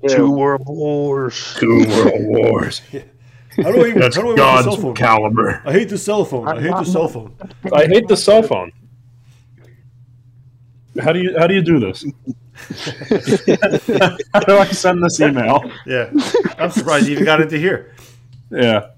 Two 0.07 0.31
world 0.31 0.63
wars. 0.65 1.55
Two 1.59 1.85
world 1.87 2.13
wars. 2.19 2.81
How 3.57 3.71
do 3.71 3.83
I? 3.85 3.91
That's 3.91 4.15
how 4.15 4.21
do 4.21 4.27
I 4.29 4.31
work 4.31 4.37
the 4.37 4.61
cell 4.61 4.63
God's 4.65 4.81
phone? 4.81 4.95
caliber. 4.95 5.61
I 5.65 5.71
hate 5.73 5.89
the 5.89 5.97
cell 5.97 6.23
phone. 6.23 6.47
I 6.47 6.61
hate 6.61 6.71
the 6.71 6.85
cell 6.85 7.07
phone. 7.09 7.35
I 7.73 7.85
hate 7.85 8.07
the 8.07 8.15
cell 8.15 8.41
phone. 8.43 8.71
How 11.01 11.11
do 11.11 11.19
you 11.19 11.37
how 11.37 11.47
do 11.47 11.55
you 11.55 11.61
do 11.61 11.77
this? 11.79 12.05
how 14.33 14.39
do 14.39 14.57
I 14.57 14.65
send 14.71 15.03
this 15.03 15.19
email? 15.19 15.69
Yeah, 15.85 16.11
I'm 16.57 16.71
surprised 16.71 17.07
you 17.07 17.11
even 17.13 17.25
got 17.25 17.41
into 17.41 17.57
here. 17.57 17.93
Yeah. 18.49 18.91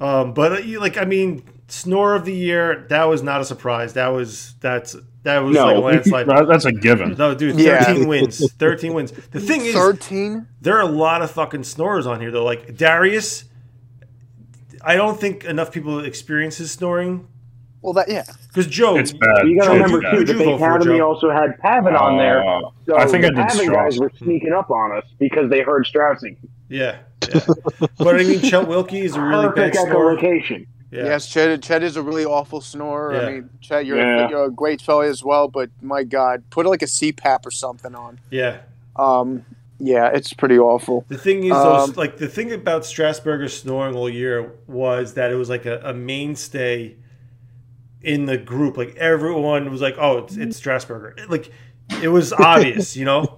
Um, 0.00 0.34
but 0.34 0.52
uh, 0.52 0.58
you- 0.58 0.80
like, 0.80 0.96
I 0.96 1.04
mean, 1.04 1.44
snore 1.68 2.14
of 2.14 2.24
the 2.24 2.34
year. 2.34 2.86
That 2.88 3.04
was 3.04 3.22
not 3.22 3.40
a 3.40 3.44
surprise. 3.44 3.94
That 3.94 4.08
was 4.08 4.54
that's 4.60 4.96
that 5.22 5.38
was 5.38 5.54
No. 5.54 5.66
like 5.66 5.76
a 5.76 5.80
landslide. 5.80 6.26
That's 6.48 6.64
a 6.66 6.72
given. 6.72 7.14
No, 7.18 7.34
dude, 7.34 7.58
Yeah. 7.58 7.82
13 7.84 8.06
wins. 8.08 8.52
13 8.54 8.92
wins. 8.92 9.10
The 9.12 9.40
thing 9.40 9.64
is, 9.64 9.74
Thirteen. 9.74 10.46
there 10.60 10.76
are 10.76 10.82
a 10.82 10.86
lot 10.86 11.22
of 11.22 11.30
fucking 11.30 11.64
snorers 11.64 12.06
on 12.06 12.20
here, 12.20 12.30
though. 12.30 12.44
Like, 12.44 12.76
Darius, 12.76 13.44
I 14.82 14.96
don't 14.96 15.18
think 15.18 15.44
enough 15.44 15.72
people 15.72 16.00
experience 16.04 16.58
his 16.58 16.70
snoring. 16.72 17.26
Well, 17.80 17.94
that 17.94 18.08
yeah. 18.10 18.24
Because 18.48 18.66
Joe, 18.66 18.96
It's 18.96 19.12
bad. 19.12 19.46
You 19.48 19.58
got 19.58 19.66
to 19.68 19.72
remember 19.72 20.00
too, 20.02 20.08
who'd 20.08 20.26
the 20.26 20.32
you 20.34 20.38
BAE 20.38 20.44
vote 20.44 20.58
for, 20.58 20.66
Academy 20.76 21.00
also 21.00 21.30
had 21.30 21.58
Pavin 21.58 21.94
on 21.96 22.16
there. 22.18 22.46
Uh, 22.46 22.60
So 22.86 22.96
I 22.98 23.06
think 23.06 23.24
I 23.24 23.28
the 23.28 23.34
did 23.36 23.48
Pavin 23.48 23.72
guys 23.72 23.98
were 23.98 24.10
sneaking 24.18 24.52
up 24.52 24.70
on 24.70 24.92
us 24.96 25.04
because 25.18 25.48
they 25.50 25.60
heard 25.60 25.86
Straussing. 25.86 26.36
yeah. 26.68 26.98
But 27.98 28.20
I 28.20 28.24
mean, 28.24 28.40
Chet 28.40 28.68
Wilkie 28.68 29.00
is 29.00 29.16
a 29.16 29.20
really 29.22 29.46
bad 29.48 29.72
Perfect 29.72 29.76
scorer. 29.76 30.16
Echolocation. 30.94 31.04
Yeah. 31.04 31.04
Yes, 31.04 31.28
Chet, 31.28 31.62
Chet 31.62 31.82
is 31.82 31.96
a 31.96 32.02
really 32.02 32.24
awful 32.24 32.60
snorer. 32.60 33.14
Yeah. 33.14 33.20
I 33.20 33.32
mean, 33.32 33.50
Chet, 33.60 33.86
you're, 33.86 33.98
Yeah. 33.98 34.26
a, 34.26 34.30
you're 34.30 34.44
a 34.44 34.50
great 34.50 34.80
fella 34.80 35.06
as 35.06 35.22
well, 35.24 35.48
but 35.48 35.70
my 35.82 36.02
God, 36.04 36.42
put 36.50 36.66
like 36.66 36.82
a 36.82 36.86
CPAP 36.86 37.46
or 37.46 37.50
something 37.50 37.94
on. 37.94 38.20
Yeah. 38.30 38.58
Um, 38.96 39.44
yeah, 39.80 40.08
it's 40.14 40.32
pretty 40.32 40.58
awful. 40.58 41.04
The 41.08 41.18
thing 41.18 41.44
is, 41.44 41.52
Um, 41.52 41.88
those, 41.88 41.96
like 41.96 42.16
the 42.18 42.28
thing 42.28 42.52
about 42.52 42.82
Strasburger 42.82 43.50
snoring 43.50 43.96
all 43.96 44.08
year 44.08 44.52
was 44.66 45.14
that 45.14 45.30
it 45.32 45.34
was 45.34 45.48
like 45.50 45.66
a, 45.66 45.80
a 45.84 45.92
mainstay 45.92 46.94
in 48.02 48.26
the 48.26 48.38
group. 48.38 48.76
Like 48.76 48.94
everyone 48.96 49.70
was 49.70 49.80
like, 49.80 49.96
"Oh, 49.98 50.18
it's, 50.18 50.36
it's 50.36 50.60
Strasburger." 50.60 51.28
Like 51.28 51.50
it 52.02 52.08
was 52.08 52.32
obvious, 52.52 52.96
you 52.96 53.04
know. 53.04 53.36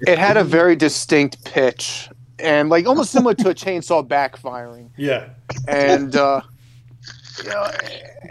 It 0.00 0.18
had 0.18 0.36
a 0.36 0.44
very 0.44 0.74
distinct 0.74 1.44
pitch 1.44 2.08
and 2.40 2.68
like 2.68 2.86
almost 2.86 3.12
similar 3.12 3.34
to 3.34 3.50
a 3.50 3.54
chainsaw 3.54 4.06
backfiring. 4.06 4.90
Yeah. 4.96 5.28
And, 5.68 6.16
uh, 6.16 6.40
you 7.42 7.50
know, 7.50 7.70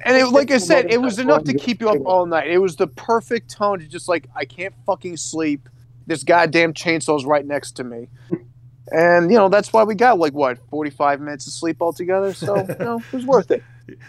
and 0.06 0.18
it, 0.18 0.28
like 0.28 0.52
I 0.52 0.58
said, 0.58 0.92
it 0.92 1.02
was 1.02 1.20
enough 1.20 1.44
to 1.46 1.54
keep 1.54 1.82
you 1.82 1.90
up 1.90 2.02
all 2.06 2.26
night. 2.26 2.50
It 2.50 2.60
was 2.60 2.76
the 2.76 2.88
perfect 2.88 3.52
tone 3.52 3.80
to 3.80 3.88
just 3.88 4.08
like, 4.08 4.28
I 4.36 4.46
can't 4.46 4.74
fucking 4.86 5.18
sleep. 5.18 5.68
This 6.08 6.24
goddamn 6.24 6.74
chainsaw's 6.74 7.26
right 7.26 7.46
next 7.46 7.74
to 7.74 7.84
me. 7.84 8.08
And, 8.92 9.32
you 9.32 9.38
know, 9.38 9.50
that's 9.50 9.72
why 9.72 9.84
we 9.84 9.96
got 9.96 10.18
like, 10.18 10.34
what, 10.34 10.58
45 10.70 11.22
minutes 11.22 11.46
of 11.48 11.54
sleep 11.54 11.82
altogether? 11.82 12.34
So, 12.34 12.58
you 12.70 12.76
know, 12.80 12.98
it 12.98 13.14
was 13.14 13.26
worth 13.26 13.52
it. 13.52 13.64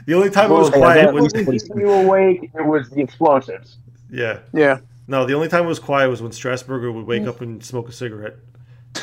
The 0.07 0.14
only 0.14 0.30
time 0.30 0.50
it 0.50 0.54
was 0.54 0.71
quiet 0.71 1.07
that 1.07 1.14
was 1.14 1.25
wasn't 1.25 1.50
keeping 1.50 1.78
you 1.80 1.90
awake. 1.90 2.50
It 2.54 2.64
was 2.64 2.88
the 2.90 3.00
explosives. 3.00 3.78
yeah. 4.11 4.40
Yeah. 4.52 4.78
No, 5.09 5.26
the 5.26 5.35
only 5.35 5.49
time 5.49 5.64
it 5.64 5.69
was 5.69 5.80
quiet 5.80 6.09
was 6.09 6.23
when 6.23 6.30
Strasburger 6.30 6.95
would 6.95 7.04
wake 7.04 7.25
mm. 7.25 7.28
up 7.28 7.40
and 7.40 7.64
smoke 7.64 7.88
a 7.88 7.92
cigarette. 7.92 8.37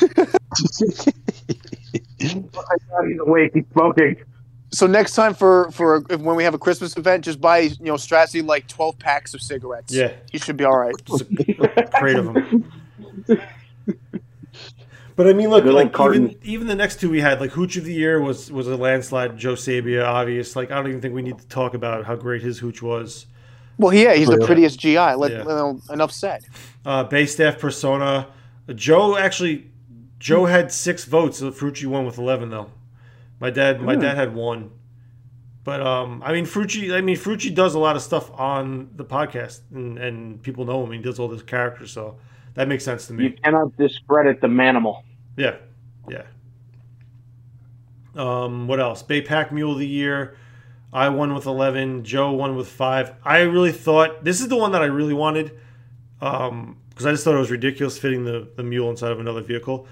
He's 2.18 2.34
awake. 3.20 3.50
He's 3.52 3.64
smoking. 3.72 4.16
So 4.70 4.86
next 4.86 5.14
time 5.14 5.32
for 5.34 5.70
for 5.70 6.04
if, 6.10 6.20
when 6.20 6.36
we 6.36 6.44
have 6.44 6.54
a 6.54 6.58
Christmas 6.58 6.96
event, 6.96 7.24
just 7.24 7.40
buy 7.40 7.58
you 7.60 7.76
know 7.80 7.94
Strassy 7.94 8.44
like 8.44 8.66
twelve 8.68 8.98
packs 8.98 9.32
of 9.34 9.40
cigarettes. 9.40 9.94
Yeah. 9.94 10.12
he 10.30 10.38
should 10.38 10.56
be 10.56 10.64
all 10.64 10.76
right. 10.78 10.94
Crate 11.94 12.16
of 12.16 12.26
them. 12.34 12.70
But 15.16 15.26
I 15.26 15.32
mean, 15.32 15.48
look, 15.50 15.64
Good 15.64 15.74
like 15.74 15.98
old 15.98 16.14
even 16.14 16.36
even 16.44 16.66
the 16.68 16.76
next 16.76 17.00
two 17.00 17.10
we 17.10 17.20
had, 17.20 17.40
like 17.40 17.50
Hooch 17.50 17.76
of 17.76 17.84
the 17.84 17.92
Year 17.92 18.20
was 18.20 18.52
was 18.52 18.68
a 18.68 18.76
landslide. 18.76 19.36
Joe 19.36 19.54
Sabia, 19.54 20.04
obvious. 20.06 20.54
Like 20.54 20.70
I 20.70 20.76
don't 20.76 20.86
even 20.88 21.00
think 21.00 21.12
we 21.14 21.22
need 21.22 21.38
to 21.38 21.46
talk 21.48 21.74
about 21.74 22.04
how 22.04 22.14
great 22.14 22.40
his 22.42 22.58
hooch 22.60 22.82
was. 22.82 23.26
Well, 23.78 23.92
yeah, 23.92 24.14
he's 24.14 24.28
the 24.28 24.38
Yeah. 24.40 24.46
prettiest 24.46 24.78
GI. 24.78 24.96
Let, 25.14 25.32
Yeah. 25.32 25.42
well, 25.44 25.80
enough 25.90 26.12
said. 26.12 26.44
Uh, 26.86 27.02
base 27.04 27.32
staff 27.32 27.58
persona. 27.58 28.28
Joe 28.74 29.16
actually, 29.16 29.70
Joe 30.20 30.44
had 30.46 30.70
six 30.70 31.04
votes. 31.04 31.38
So 31.38 31.50
Frucci 31.50 31.86
won 31.86 32.04
with 32.06 32.18
eleven 32.18 32.50
though. 32.50 32.70
My 33.40 33.50
dad, 33.50 33.80
my 33.80 33.94
dad 33.94 34.16
had 34.16 34.34
one. 34.34 34.70
But 35.64 35.86
um, 35.86 36.22
I 36.24 36.32
mean, 36.32 36.46
Frucci. 36.46 36.94
I 36.94 37.02
mean, 37.02 37.16
Frucci 37.16 37.54
does 37.54 37.74
a 37.74 37.78
lot 37.78 37.94
of 37.94 38.00
stuff 38.00 38.30
on 38.32 38.88
the 38.96 39.04
podcast, 39.04 39.60
and, 39.74 39.98
and 39.98 40.42
people 40.42 40.64
know 40.64 40.82
him. 40.82 40.92
He 40.92 40.98
does 40.98 41.18
all 41.18 41.28
this 41.28 41.42
characters, 41.42 41.92
so 41.92 42.16
that 42.54 42.68
makes 42.68 42.84
sense 42.84 43.06
to 43.08 43.12
me. 43.12 43.24
You 43.24 43.32
cannot 43.32 43.76
discredit 43.76 44.40
the 44.40 44.46
manimal. 44.46 45.02
Yeah, 45.36 45.56
yeah. 46.08 46.22
Um, 48.16 48.66
what 48.66 48.80
else? 48.80 49.02
BAE 49.02 49.20
Pack 49.20 49.52
Mule 49.52 49.72
of 49.72 49.78
the 49.78 49.86
Year. 49.86 50.36
I 50.90 51.10
won 51.10 51.34
with 51.34 51.44
eleven. 51.44 52.02
Joe 52.02 52.32
won 52.32 52.56
with 52.56 52.68
five. 52.68 53.14
I 53.22 53.40
really 53.40 53.72
thought 53.72 54.24
this 54.24 54.40
is 54.40 54.48
the 54.48 54.56
one 54.56 54.72
that 54.72 54.80
I 54.80 54.86
really 54.86 55.12
wanted, 55.12 55.52
um, 56.22 56.78
because 56.88 57.04
I 57.04 57.10
just 57.10 57.24
thought 57.24 57.34
it 57.34 57.40
was 57.40 57.50
ridiculous 57.50 57.98
fitting 57.98 58.24
the 58.24 58.48
the 58.56 58.62
mule 58.62 58.88
inside 58.88 59.12
of 59.12 59.20
another 59.20 59.42
vehicle. 59.42 59.86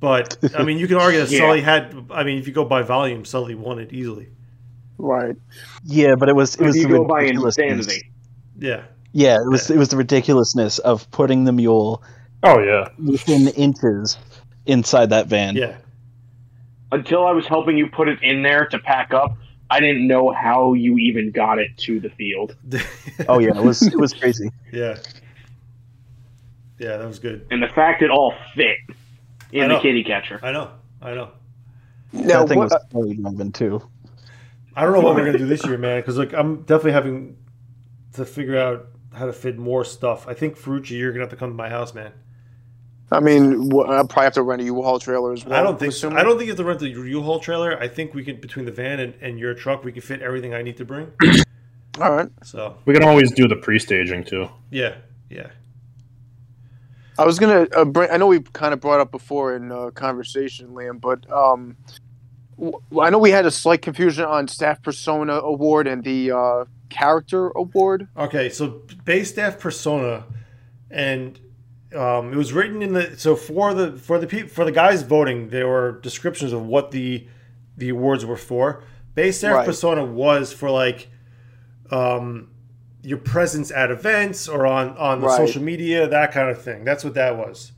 But 0.00 0.36
I 0.56 0.62
mean, 0.62 0.78
you 0.78 0.86
can 0.86 0.96
argue 0.96 1.20
that 1.20 1.30
Yeah. 1.30 1.40
Sully 1.40 1.60
had. 1.60 2.06
I 2.10 2.22
mean, 2.24 2.38
if 2.38 2.46
you 2.46 2.52
go 2.52 2.64
by 2.64 2.82
volume, 2.82 3.24
Sully 3.24 3.54
won 3.54 3.78
it 3.78 3.92
easily. 3.92 4.28
Right. 4.96 5.36
Yeah, 5.84 6.14
but 6.16 6.28
it 6.28 6.34
was 6.36 6.54
it 6.56 6.60
If 6.60 6.66
was 6.68 6.76
you 6.76 6.82
the 6.84 6.88
go 6.98 7.04
by 7.04 7.20
ridiculousness. 7.22 7.58
insanity. 7.86 8.10
Yeah, 8.58 8.82
Yeah, 9.12 9.36
it 9.36 9.48
was 9.48 9.70
it 9.70 9.76
was 9.78 9.88
the 9.90 9.96
ridiculousness 9.96 10.78
of 10.80 11.08
putting 11.12 11.44
the 11.44 11.52
mule 11.52 12.02
Oh 12.42 12.58
yeah. 12.60 12.88
within 13.04 13.46
inches 13.48 14.18
inside 14.66 15.10
that 15.10 15.26
van. 15.28 15.54
yeah. 15.56 15.76
Until 16.90 17.26
I 17.26 17.30
was 17.32 17.46
helping 17.46 17.76
you 17.78 17.86
put 17.88 18.08
it 18.08 18.20
in 18.22 18.42
there 18.42 18.66
to 18.66 18.78
pack 18.80 19.12
up, 19.14 19.36
I 19.70 19.78
didn't 19.78 20.06
know 20.08 20.32
how 20.32 20.72
you 20.72 20.96
even 20.98 21.30
got 21.30 21.58
it 21.58 21.76
to 21.78 22.00
the 22.00 22.10
field. 22.10 22.56
Oh 23.28 23.38
yeah, 23.38 23.56
it 23.56 23.62
was 23.64 23.82
it 23.82 23.96
was 23.96 24.12
crazy. 24.14 24.50
yeah. 24.72 24.96
Yeah, 26.78 26.96
that 26.96 27.06
was 27.06 27.18
good. 27.18 27.46
And 27.50 27.62
the 27.62 27.68
fact 27.68 28.02
it 28.02 28.10
all 28.10 28.34
fit 28.54 28.76
I 29.52 29.56
in 29.56 29.68
the 29.68 29.80
kitty 29.80 30.04
catcher. 30.04 30.40
I 30.42 30.52
know. 30.52 30.70
I 31.00 31.14
know. 31.14 31.30
Now, 32.12 32.40
that 32.40 32.48
thing 32.48 32.58
what, 32.58 32.70
was 32.70 32.84
totally 32.90 33.16
driving 33.16 33.52
too. 33.52 33.82
I 34.74 34.82
don't 34.82 34.92
know 34.92 35.00
what 35.00 35.16
we're 35.16 35.26
gonna 35.26 35.38
do 35.38 35.46
this 35.46 35.64
year, 35.64 35.78
man. 35.78 36.00
Because 36.00 36.18
like 36.18 36.32
I'm 36.32 36.62
definitely 36.62 36.92
having 36.92 37.36
to 38.14 38.24
figure 38.24 38.58
out 38.58 38.88
how 39.14 39.26
to 39.26 39.32
fit 39.32 39.58
more 39.58 39.84
stuff. 39.84 40.26
I 40.28 40.34
think 40.34 40.56
Ferrucci, 40.56 40.90
you're 40.92 41.12
gonna 41.12 41.24
have 41.24 41.30
to 41.30 41.36
come 41.36 41.50
to 41.50 41.56
my 41.56 41.68
house, 41.68 41.94
man. 41.94 42.12
I 43.10 43.20
mean, 43.20 43.72
I'll 43.72 44.06
probably 44.06 44.24
have 44.24 44.34
to 44.34 44.42
rent 44.42 44.60
a 44.60 44.64
U-Haul 44.66 44.98
trailer 44.98 45.32
as 45.32 45.44
well. 45.44 45.58
I 45.58 45.62
don't 45.62 45.78
think 45.78 45.94
so. 45.94 46.10
I 46.10 46.22
don't 46.22 46.36
think 46.36 46.42
you 46.42 46.48
have 46.48 46.58
to 46.58 46.64
rent 46.64 46.80
the 46.80 46.90
U-Haul 46.90 47.40
trailer. 47.40 47.78
I 47.80 47.88
think 47.88 48.12
we 48.12 48.22
can 48.22 48.38
between 48.38 48.66
the 48.66 48.72
van 48.72 49.00
and, 49.00 49.14
and 49.22 49.38
your 49.38 49.54
truck, 49.54 49.82
we 49.82 49.92
can 49.92 50.02
fit 50.02 50.20
everything 50.20 50.52
I 50.52 50.60
need 50.60 50.76
to 50.76 50.84
bring. 50.84 51.10
All 52.00 52.12
right. 52.12 52.28
So 52.44 52.76
We 52.84 52.94
can 52.94 53.02
always 53.02 53.32
do 53.32 53.48
the 53.48 53.56
pre-staging 53.56 54.24
too. 54.24 54.48
yeah, 54.70 54.96
yeah, 55.30 55.48
I 57.18 57.24
was 57.26 57.38
gonna 57.38 57.66
uh, 57.76 57.84
bring. 57.84 58.10
I 58.10 58.16
know 58.16 58.26
we 58.28 58.40
kind 58.40 58.72
of 58.72 58.80
brought 58.80 59.00
up 59.00 59.10
before 59.10 59.54
in 59.56 59.72
uh, 59.72 59.90
conversation, 59.90 60.68
Liam, 60.68 61.00
but 61.00 61.30
um, 61.32 61.76
w- 62.56 62.78
I 63.00 63.10
know 63.10 63.18
we 63.18 63.30
had 63.30 63.44
a 63.44 63.50
slight 63.50 63.82
confusion 63.82 64.24
on 64.24 64.46
staff 64.48 64.82
persona 64.82 65.34
award 65.34 65.86
and 65.88 66.04
the 66.04 66.30
uh, 66.30 66.64
character 66.90 67.48
award. 67.50 68.08
Okay, 68.16 68.48
so 68.48 68.82
base 69.04 69.30
staff 69.30 69.58
persona, 69.58 70.24
and 70.90 71.40
um, 71.96 72.32
it 72.32 72.36
was 72.36 72.52
written 72.52 72.82
in 72.82 72.92
the 72.92 73.16
so 73.18 73.34
for 73.34 73.74
the 73.74 73.96
for 73.98 74.18
the 74.18 74.26
people 74.26 74.48
for 74.48 74.64
the 74.64 74.72
guys 74.72 75.02
voting, 75.02 75.48
there 75.50 75.66
were 75.66 76.00
descriptions 76.02 76.52
of 76.52 76.64
what 76.66 76.92
the 76.92 77.26
the 77.76 77.88
awards 77.88 78.24
were 78.24 78.36
for. 78.36 78.84
Base 79.14 79.38
staff 79.38 79.54
Right. 79.56 79.66
persona 79.66 80.04
was 80.04 80.52
for 80.52 80.70
like 80.70 81.08
um, 81.90 82.50
your 83.08 83.18
presence 83.18 83.70
at 83.70 83.90
events 83.90 84.48
or 84.48 84.66
on 84.66 84.96
on 84.98 85.20
the 85.20 85.26
Right. 85.26 85.36
social 85.36 85.62
media, 85.62 86.06
that 86.08 86.32
kind 86.32 86.50
of 86.50 86.60
thing. 86.62 86.84
That's 86.84 87.04
what 87.04 87.14
that 87.14 87.36
was. 87.38 87.72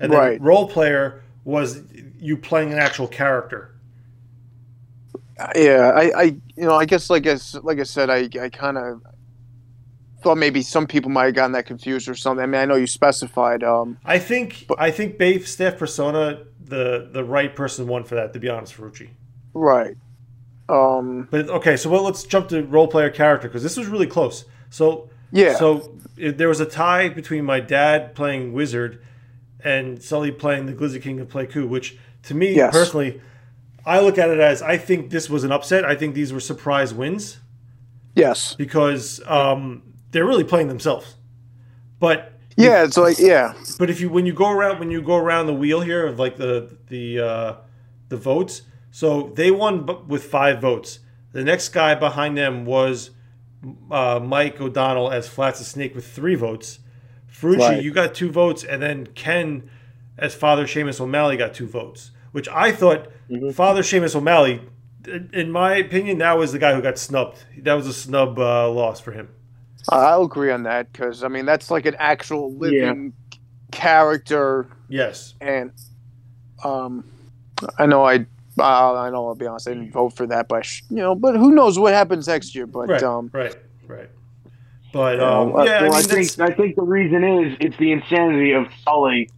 And 0.00 0.12
then 0.12 0.18
Right. 0.18 0.40
role 0.40 0.68
player 0.68 1.22
was 1.44 1.82
you 2.18 2.36
playing 2.36 2.72
an 2.72 2.78
actual 2.78 3.06
character. 3.06 3.72
Yeah, 5.56 5.92
I, 5.94 6.12
I, 6.16 6.22
you 6.24 6.64
know, 6.66 6.74
I 6.74 6.84
guess 6.84 7.08
like 7.08 7.26
as 7.26 7.54
like 7.62 7.78
I 7.80 7.84
said, 7.84 8.10
I, 8.10 8.28
I 8.42 8.50
kind 8.50 8.76
of 8.76 9.00
thought 10.22 10.36
maybe 10.38 10.62
some 10.62 10.86
people 10.86 11.10
might 11.10 11.26
have 11.26 11.34
gotten 11.34 11.52
that 11.52 11.66
confused 11.66 12.08
or 12.08 12.14
something. 12.14 12.42
I 12.42 12.46
mean, 12.46 12.60
I 12.60 12.64
know 12.66 12.76
you 12.76 12.86
specified. 12.86 13.62
Um, 13.64 13.98
I 14.04 14.18
think 14.18 14.66
I 14.78 14.90
think 14.90 15.18
base 15.18 15.50
staff 15.50 15.78
persona 15.78 16.44
the 16.62 17.08
the 17.12 17.24
right 17.24 17.54
person 17.54 17.86
won 17.86 18.04
for 18.04 18.14
that. 18.16 18.32
To 18.34 18.38
be 18.40 18.48
honest, 18.48 18.74
Ferrucci. 18.76 19.10
right. 19.54 19.96
Um, 20.68 21.28
But 21.30 21.48
okay, 21.48 21.76
so 21.76 21.90
well, 21.90 22.02
let's 22.02 22.24
jump 22.24 22.48
to 22.48 22.62
role 22.62 22.88
player 22.88 23.10
character 23.10 23.48
because 23.48 23.62
this 23.62 23.76
was 23.76 23.86
really 23.86 24.06
close. 24.06 24.44
So 24.70 25.10
Yeah. 25.32 25.54
so 25.56 25.98
it, 26.16 26.38
there 26.38 26.48
was 26.48 26.60
a 26.60 26.66
tie 26.66 27.08
between 27.08 27.44
my 27.44 27.60
dad 27.60 28.14
playing 28.14 28.52
wizard 28.52 29.02
and 29.62 30.02
Sully 30.02 30.30
playing 30.30 30.66
the 30.66 30.72
Glizzy 30.72 31.00
King 31.02 31.20
of 31.20 31.28
Pleiku, 31.28 31.68
which 31.68 31.98
to 32.24 32.34
me 32.34 32.54
Yes. 32.54 32.72
personally, 32.72 33.20
I 33.84 34.00
look 34.00 34.18
at 34.18 34.30
it 34.30 34.40
as 34.40 34.62
I 34.62 34.76
think 34.78 35.10
this 35.10 35.28
was 35.28 35.44
an 35.44 35.52
upset. 35.52 35.84
I 35.84 35.94
think 35.94 36.14
these 36.14 36.32
were 36.32 36.40
surprise 36.40 36.92
wins 36.94 37.38
yes. 38.14 38.54
because 38.54 39.20
um, 39.26 39.82
they're 40.10 40.26
really 40.26 40.44
playing 40.44 40.68
themselves. 40.68 41.16
But 41.98 42.32
Yeah. 42.56 42.84
It's 42.84 42.96
like 42.96 43.18
yeah. 43.18 43.54
but 43.78 43.90
if 43.90 44.00
you 44.00 44.08
when 44.10 44.26
you 44.26 44.32
go 44.32 44.50
around 44.50 44.78
when 44.78 44.90
you 44.90 45.02
go 45.02 45.16
around 45.16 45.46
the 45.46 45.54
wheel 45.54 45.80
here 45.80 46.06
of 46.06 46.18
like 46.18 46.36
the 46.36 46.76
the 46.88 47.20
uh, 47.20 47.54
the 48.08 48.16
votes, 48.16 48.62
so 48.90 49.32
they 49.34 49.50
won 49.50 50.06
with 50.08 50.24
five 50.24 50.60
votes. 50.60 50.98
The 51.32 51.44
next 51.44 51.68
guy 51.70 51.94
behind 51.94 52.36
them 52.36 52.64
was 52.66 53.10
uh, 53.90 54.20
Mike 54.22 54.60
O'Donnell 54.60 55.10
as 55.10 55.28
Flats 55.28 55.60
a 55.60 55.64
Snake 55.64 55.94
with 55.94 56.06
three 56.06 56.34
votes. 56.34 56.78
Ferrucci, 57.30 57.58
Right. 57.58 57.82
you 57.82 57.92
got 57.92 58.14
two 58.14 58.30
votes, 58.30 58.64
and 58.64 58.82
then 58.82 59.06
Ken 59.14 59.70
as 60.18 60.34
Father 60.34 60.66
Seamus 60.66 61.00
O'Malley 61.00 61.36
got 61.36 61.54
two 61.54 61.66
votes. 61.66 62.10
Which 62.32 62.48
I 62.48 62.70
thought 62.72 63.08
Father 63.54 63.82
Seamus 63.82 64.14
O'Malley, 64.14 64.62
in- 65.06 65.30
in 65.32 65.50
my 65.50 65.74
opinion, 65.76 66.18
that 66.18 66.36
was 66.38 66.52
the 66.52 66.58
guy 66.58 66.74
who 66.74 66.82
got 66.82 66.98
snubbed. 66.98 67.44
That 67.62 67.74
was 67.74 67.86
a 67.86 67.92
snub 67.92 68.38
uh, 68.38 68.70
loss 68.70 69.00
for 69.00 69.12
him. 69.12 69.28
I'll 69.88 70.24
agree 70.24 70.50
on 70.50 70.62
that 70.64 70.92
because 70.92 71.24
I 71.24 71.28
mean 71.28 71.46
that's 71.46 71.70
like 71.70 71.86
an 71.86 71.96
actual 71.98 72.52
living 72.54 73.14
character, 73.72 74.66
Yes. 74.88 75.34
and 75.40 75.72
um, 76.64 77.04
I 77.78 77.86
know 77.86 78.04
I. 78.06 78.26
Uh, 78.60 78.94
I 78.94 79.10
know. 79.10 79.28
I'll 79.28 79.34
be 79.34 79.46
honest. 79.46 79.68
I 79.68 79.74
didn't 79.74 79.92
vote 79.92 80.10
for 80.16 80.26
that, 80.28 80.48
but 80.48 80.64
sh- 80.64 80.82
you 80.90 80.96
know, 80.96 81.14
but 81.14 81.36
who 81.36 81.52
knows 81.52 81.78
what 81.78 81.92
happens 81.94 82.28
next 82.28 82.54
year? 82.54 82.66
But 82.66 82.88
Right. 82.88 83.02
um, 83.02 83.30
right. 83.32 83.54
Right. 83.86 84.10
But 84.92 85.20
um, 85.20 85.52
well, 85.52 85.66
yeah, 85.66 85.78
I 85.78 85.82
mean, 85.84 85.92
I 85.92 86.02
think 86.02 86.40
I 86.40 86.50
think 86.52 86.76
the 86.76 86.82
reason 86.82 87.22
is 87.22 87.56
it's 87.60 87.76
the 87.76 87.92
insanity 87.92 88.52
of 88.52 88.66
Sully 88.84 89.30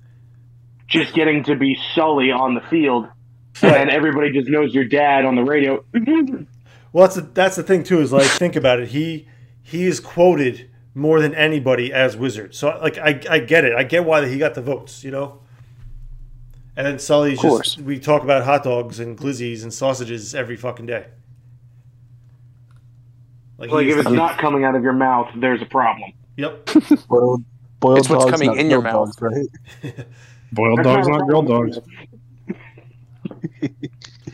just 0.89 1.15
getting 1.15 1.45
to 1.45 1.57
be 1.57 1.79
Sully 1.95 2.31
on 2.31 2.55
the 2.55 2.61
field 2.63 3.07
and 3.63 3.91
everybody 3.91 4.31
just 4.33 4.49
knows 4.49 4.75
your 4.75 4.85
dad 4.85 5.25
on 5.25 5.37
the 5.37 5.43
radio. 5.43 5.85
Well, 6.93 7.07
that's 7.07 7.17
the, 7.17 7.23
that's 7.23 7.57
the 7.57 7.63
thing 7.63 7.85
too. 7.85 8.01
Is 8.01 8.13
like 8.13 8.27
think 8.27 8.57
about 8.57 8.81
it. 8.81 8.89
He 8.89 9.29
he 9.63 9.85
is 9.85 10.01
quoted 10.01 10.71
more 10.95 11.21
than 11.21 11.35
anybody 11.35 11.93
as 11.93 12.17
Wizard. 12.17 12.55
So 12.55 12.79
like 12.83 12.99
I 12.99 13.21
I 13.31 13.39
get 13.39 13.65
it. 13.65 13.75
I 13.75 13.85
get 13.85 14.05
why 14.05 14.27
he 14.27 14.39
got 14.39 14.55
the 14.55 14.63
votes. 14.63 15.05
You 15.05 15.11
know. 15.11 15.42
And 16.77 16.87
then 16.87 16.99
Sully's 16.99 17.39
Of 17.39 17.43
course. 17.43 17.75
just 17.75 17.85
we 17.87 17.99
talk 17.99 18.23
about 18.23 18.45
hot 18.45 18.65
dogs 18.65 18.99
and 18.99 19.17
glizzies 19.19 19.63
and 19.63 19.73
sausages 19.73 20.35
every 20.35 20.57
fucking 20.57 20.87
day. 20.87 21.07
Like, 23.59 23.71
Like 23.71 23.87
if 23.87 23.99
it's 23.99 24.11
not 24.11 24.39
coming 24.39 24.65
out 24.65 24.75
of 24.75 24.83
your 24.83 24.93
mouth, 24.95 25.29
there's 25.37 25.61
a 25.63 25.67
problem. 25.67 26.13
Yep. 26.37 26.71
Boiled, 27.09 27.45
boiled 27.79 27.99
It's 27.99 28.09
what's 28.09 28.25
dogs, 28.25 28.31
coming 28.33 28.49
not 28.49 28.59
in 28.59 28.71
your 28.71 28.81
grilled 28.81 28.95
mouth. 29.09 29.17
dogs, 29.21 29.49
right? 29.85 30.07
Boiled 30.53 30.79
That's 30.79 30.87
dogs, 30.87 31.09
not 31.09 31.27
grilled 31.27 31.49
dogs. 31.49 31.79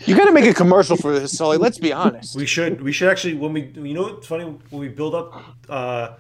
You 0.07 0.17
got 0.17 0.27
to 0.27 0.33
make 0.33 0.45
a 0.47 0.55
commercial 0.55 0.97
for 0.97 1.19
this, 1.19 1.37
Sully. 1.37 1.59
Let's 1.59 1.79
be 1.79 1.93
honest. 1.93 2.37
We 2.37 2.47
should 2.47 2.81
we 2.81 2.93
should 2.93 3.09
actually 3.09 3.35
when 3.35 3.53
we 3.53 3.63
you 3.75 3.95
know 3.95 4.03
what's 4.03 4.27
funny 4.27 4.45
when 4.45 4.81
we 4.81 4.89
build 4.89 5.15
up 5.15 5.35
uh, 5.69 6.15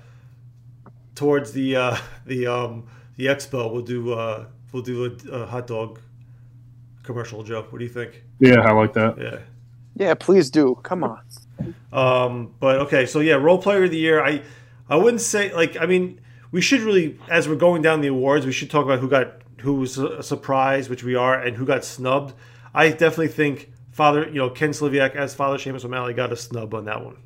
towards 1.14 1.52
the 1.52 1.76
uh, 1.76 1.96
the 2.26 2.46
um, 2.48 2.86
the 3.16 3.26
expo 3.26 3.72
we'll 3.72 3.82
do 3.82 4.12
uh, 4.12 4.46
we'll 4.72 4.82
do 4.82 5.04
a, 5.04 5.30
a 5.32 5.46
hot 5.46 5.66
dog 5.68 6.00
commercial 7.08 7.42
Joe. 7.42 7.66
What 7.70 7.78
do 7.78 7.84
you 7.86 7.90
think? 7.90 8.22
Yeah, 8.38 8.60
I 8.60 8.72
like 8.72 8.92
that. 8.92 9.16
Yeah. 9.18 9.38
Yeah, 9.96 10.14
please 10.14 10.50
do. 10.50 10.78
Come 10.82 11.02
on. 11.02 11.22
Um, 11.90 12.54
but 12.60 12.76
okay, 12.82 13.06
so 13.06 13.20
yeah, 13.20 13.34
role 13.34 13.60
player 13.60 13.84
of 13.84 13.90
the 13.90 13.96
year. 13.96 14.22
I 14.22 14.42
I 14.90 14.96
wouldn't 14.96 15.22
say 15.22 15.52
like 15.54 15.76
I 15.80 15.86
mean 15.86 16.20
we 16.52 16.60
should 16.60 16.82
really 16.82 17.18
as 17.30 17.48
we're 17.48 17.56
going 17.56 17.80
down 17.80 18.02
the 18.02 18.08
awards 18.08 18.44
we 18.44 18.52
should 18.52 18.70
talk 18.70 18.84
about 18.84 18.98
who 18.98 19.08
got 19.08 19.40
who 19.62 19.74
was 19.74 19.96
a 19.96 20.22
surprise, 20.22 20.90
which 20.90 21.02
we 21.02 21.14
are, 21.14 21.40
and 21.40 21.56
who 21.56 21.64
got 21.64 21.82
snubbed. 21.82 22.34
I 22.74 22.90
definitely 22.90 23.28
think 23.28 23.72
Father, 23.90 24.28
you 24.28 24.34
know, 24.34 24.50
Ken 24.50 24.70
Sliviak 24.70 25.16
as 25.16 25.34
Father 25.34 25.56
Seamus 25.56 25.84
O'Malley 25.84 26.12
got 26.12 26.30
a 26.30 26.36
snub 26.36 26.74
on 26.74 26.84
that 26.84 27.02
one. 27.02 27.16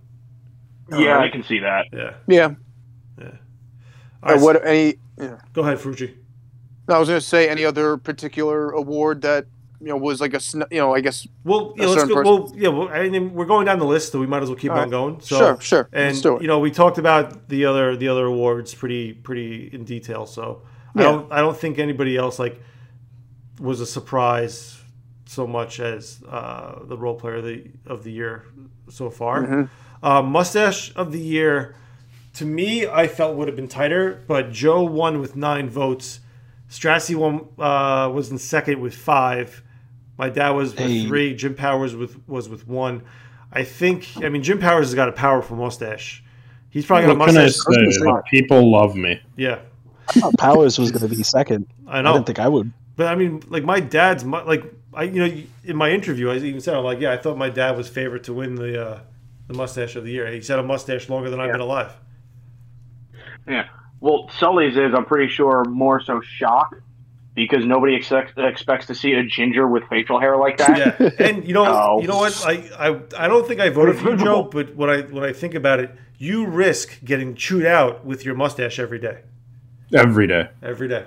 Yeah, 0.91 1.19
I 1.19 1.29
can 1.29 1.43
see 1.43 1.59
that. 1.59 1.87
Yeah. 1.93 2.15
Yeah. 2.29 2.55
Yeah. 3.21 3.37
Uh, 4.23 4.39
what 4.39 4.65
any? 4.65 4.95
Yeah. 5.19 5.39
Go 5.53 5.63
ahead, 5.63 5.79
Frucci. 5.79 6.15
I 6.89 6.99
was 6.99 7.09
going 7.09 7.21
to 7.21 7.27
say 7.27 7.49
any 7.49 7.65
other 7.65 7.97
particular 7.97 8.71
award 8.71 9.23
that 9.23 9.47
you 9.83 9.89
know 9.89 9.97
was 9.97 10.21
like 10.21 10.33
a 10.35 10.41
you 10.71 10.79
know 10.81 10.95
I 10.95 11.01
guess. 11.01 11.27
Well, 11.45 11.75
yeah, 11.77 11.87
let's 11.87 12.05
go. 12.05 12.15
person- 12.15 12.25
Well, 12.33 12.53
yeah, 12.57 12.69
well, 12.69 12.89
I 12.89 13.09
mean, 13.09 13.35
we're 13.35 13.47
going 13.47 13.67
down 13.67 13.79
the 13.79 13.85
list, 13.85 14.13
so 14.13 14.21
we 14.21 14.27
might 14.27 14.43
as 14.43 14.49
well 14.49 14.57
keep 14.59 14.71
All 14.71 14.77
on 14.79 14.85
right. 14.85 14.91
going. 14.91 15.21
So, 15.21 15.39
Sure, 15.39 15.61
sure. 15.61 15.89
And 15.93 16.09
Let's 16.09 16.21
do 16.21 16.37
it. 16.37 16.43
you 16.43 16.49
know, 16.49 16.59
we 16.61 16.71
talked 16.71 16.99
about 16.99 17.49
the 17.49 17.65
other 17.67 17.97
the 17.97 18.09
other 18.09 18.27
awards 18.27 18.75
pretty 18.75 19.13
pretty 19.13 19.69
in 19.73 19.85
detail. 19.85 20.25
So 20.27 20.63
I 20.97 21.03
don't 21.03 21.33
I 21.33 21.41
don't 21.41 21.57
think 21.57 21.79
anybody 21.79 22.17
else 22.17 22.39
like 22.39 22.61
was 23.61 23.81
a 23.81 23.87
surprise 23.87 24.79
so 25.27 25.47
much 25.47 25.81
as 25.81 26.23
uh, 26.29 26.81
the 26.85 26.97
role 26.97 27.15
player 27.15 27.37
of 27.37 27.45
the 27.45 27.65
of 27.87 28.05
the 28.05 28.13
year 28.13 28.45
so 28.89 29.11
far. 29.11 29.43
Mhm. 29.43 29.69
Uh, 30.03 30.21
mustache 30.23 30.93
of 30.97 31.13
the 31.13 31.19
year, 31.21 31.75
to 32.35 32.45
me, 32.45 32.87
I 32.87 33.07
felt 33.07 33.37
would 33.37 33.47
have 33.49 33.57
been 33.57 33.69
tighter, 33.69 34.23
but 34.27 34.51
Joe 34.53 34.83
won 34.83 35.21
with 35.21 35.37
nine 35.37 35.69
votes. 35.71 36.21
Strassi 36.69 37.15
won 37.15 37.47
uh, 37.59 38.11
was 38.13 38.31
in 38.31 38.39
second 38.39 38.81
with 38.81 38.95
five. 38.95 39.63
My 40.23 40.29
dad 40.29 40.51
was 40.51 40.71
with 40.71 40.79
Hey. 40.79 41.05
three. 41.05 41.35
Jim 41.35 41.57
Powers 41.57 41.97
with 41.97 42.17
was 42.29 42.49
with 42.49 42.69
one. 42.69 43.03
I 43.53 43.65
think. 43.65 44.07
I 44.23 44.29
mean, 44.29 44.45
Jim 44.45 44.61
Powers 44.61 44.87
has 44.87 44.95
got 44.95 45.09
a 45.09 45.13
powerful 45.13 45.57
mustache. 45.57 46.23
He's 46.71 46.87
probably 46.87 47.09
got 47.09 47.19
What 47.19 47.29
a 47.29 47.33
can 47.33 47.41
I 47.41 47.45
mustache. 47.47 47.97
say? 47.99 48.21
People 48.31 48.71
love 48.71 48.95
me. 48.95 49.21
Yeah, 49.37 49.59
I 50.09 50.13
thought 50.13 50.39
Powers 50.39 50.79
was 50.79 50.93
going 50.93 51.11
to 51.11 51.17
be 51.17 51.25
second. 51.25 51.67
I 51.89 52.03
know. 52.03 52.11
I 52.11 52.13
didn't 52.13 52.27
think 52.27 52.39
I 52.39 52.47
would. 52.47 52.73
But 52.95 53.09
I 53.09 53.17
mean, 53.17 53.43
like 53.49 53.65
my 53.65 53.81
dad's 53.81 54.25
like 54.25 54.63
I 54.95 55.03
you 55.03 55.27
know 55.27 55.43
in 55.65 55.75
my 55.75 55.91
interview 55.91 56.31
I 56.31 56.37
even 56.37 56.61
said 56.61 56.75
I'm 56.77 56.85
like 56.85 57.01
yeah 57.01 57.11
I 57.11 57.17
thought 57.17 57.37
my 57.37 57.51
dad 57.51 57.77
was 57.77 57.89
favorite 57.89 58.23
to 58.25 58.33
win 58.33 58.55
the 58.55 58.81
uh, 58.81 59.01
the 59.49 59.55
mustache 59.55 59.97
of 59.97 60.05
the 60.05 60.13
year. 60.13 60.31
He 60.31 60.41
said 60.41 60.61
a 60.61 60.63
mustache 60.63 61.09
longer 61.09 61.31
than 61.31 61.41
I've 61.41 61.51
been 61.51 61.61
alive. 61.61 61.91
Yeah. 63.49 63.65
Well, 63.99 64.31
Sully's 64.39 64.77
is, 64.77 64.95
I'm 64.97 65.05
pretty 65.05 65.33
sure, 65.33 65.65
more 65.65 66.01
so 66.01 66.21
shock 66.21 66.77
because 67.35 67.65
nobody 67.65 67.95
expects 67.95 68.33
expects 68.37 68.87
to 68.87 68.95
see 68.95 69.13
a 69.15 69.25
ginger 69.25 69.67
with 69.67 69.85
facial 69.89 70.21
hair 70.21 70.37
like 70.37 70.59
that. 70.59 70.79
Yeah, 71.01 71.11
and 71.19 71.47
you 71.47 71.55
know, 71.55 71.65
No. 71.65 72.01
you 72.01 72.09
know 72.09 72.19
what? 72.19 72.35
I, 72.47 72.53
I 72.79 73.25
I 73.25 73.29
don't 73.29 73.47
think 73.47 73.61
I 73.61 73.69
voted 73.71 73.97
for 73.99 74.11
you, 74.11 74.17
Joe. 74.17 74.43
But 74.53 74.77
when 74.77 74.91
I 74.91 75.01
when 75.03 75.25
I 75.25 75.33
think 75.33 75.55
about 75.55 75.81
it, 75.81 75.91
you 76.19 76.47
risk 76.47 76.99
getting 77.05 77.35
chewed 77.35 77.67
out 77.67 78.05
with 78.05 78.25
your 78.25 78.35
mustache 78.35 78.79
every 78.79 78.99
day. 78.99 79.23
Every 79.95 80.27
day. 80.27 80.49
Every 80.63 80.89
day. 80.89 81.05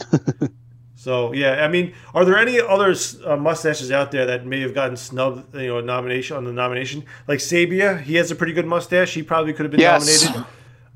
so 0.94 1.32
yeah, 1.32 1.64
I 1.64 1.68
mean, 1.68 1.94
are 2.14 2.24
there 2.24 2.36
any 2.38 2.60
other 2.60 2.94
uh, 3.24 3.36
mustaches 3.36 3.90
out 3.90 4.10
there 4.10 4.26
that 4.26 4.44
may 4.46 4.60
have 4.60 4.74
gotten 4.74 4.96
snubbed? 4.96 5.54
You 5.54 5.68
know, 5.68 5.78
a 5.78 5.82
nomination 5.82 6.36
on 6.36 6.44
the 6.44 6.52
nomination, 6.52 7.04
like 7.28 7.38
Sabia. 7.38 8.00
He 8.00 8.16
has 8.16 8.30
a 8.30 8.34
pretty 8.34 8.52
good 8.52 8.66
mustache. 8.66 9.14
He 9.14 9.22
probably 9.22 9.52
could 9.52 9.64
have 9.64 9.70
been 9.70 9.80
Yes. 9.80 10.24
nominated. 10.24 10.46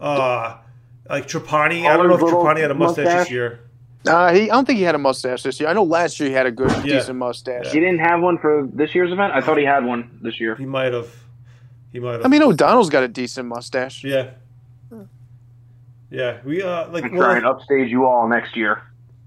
Uh, 0.00 0.57
like 1.09 1.26
Trapani. 1.28 1.87
I 1.87 1.96
don't 1.96 2.09
know 2.09 2.14
if 2.14 2.20
Trapani 2.20 2.61
had 2.61 2.70
a 2.70 2.74
mustache, 2.74 3.07
this 3.07 3.30
year. 3.30 3.61
Uh, 4.06 4.32
he, 4.34 4.42
I 4.50 4.54
don't 4.54 4.66
think 4.66 4.78
he 4.78 4.84
had 4.84 4.94
a 4.94 4.98
mustache 4.98 5.42
this 5.42 5.58
year. 5.60 5.68
I 5.68 5.72
know 5.72 5.84
last 5.84 6.20
year 6.20 6.28
he 6.28 6.34
had 6.34 6.46
a 6.46 6.50
good, 6.50 6.70
Yeah. 6.84 6.98
decent 6.98 7.16
mustache. 7.18 7.72
He 7.72 7.80
didn't 7.80 8.00
have 8.00 8.20
one 8.20 8.38
for 8.38 8.68
this 8.72 8.94
year's 8.94 9.10
event. 9.12 9.32
I 9.32 9.40
thought 9.40 9.56
he 9.56 9.64
had 9.64 9.84
one 9.84 10.18
this 10.22 10.38
year. 10.40 10.54
He 10.56 10.66
might 10.66 10.92
have. 10.92 11.08
He 11.92 12.00
might 12.00 12.12
have. 12.14 12.24
I 12.24 12.28
mean, 12.28 12.42
O'Donnell's 12.42 12.90
got 12.90 13.02
a 13.02 13.08
decent 13.08 13.48
mustache. 13.48 14.04
yeah. 14.04 14.30
Yeah, 16.10 16.38
we 16.44 16.62
uh 16.62 16.88
like 16.90 17.04
I'm 17.04 17.12
well, 17.16 17.26
trying 17.28 17.42
to 17.42 17.48
upstage 17.48 17.90
you 17.90 18.06
all 18.06 18.28
next 18.28 18.56
year. 18.56 18.82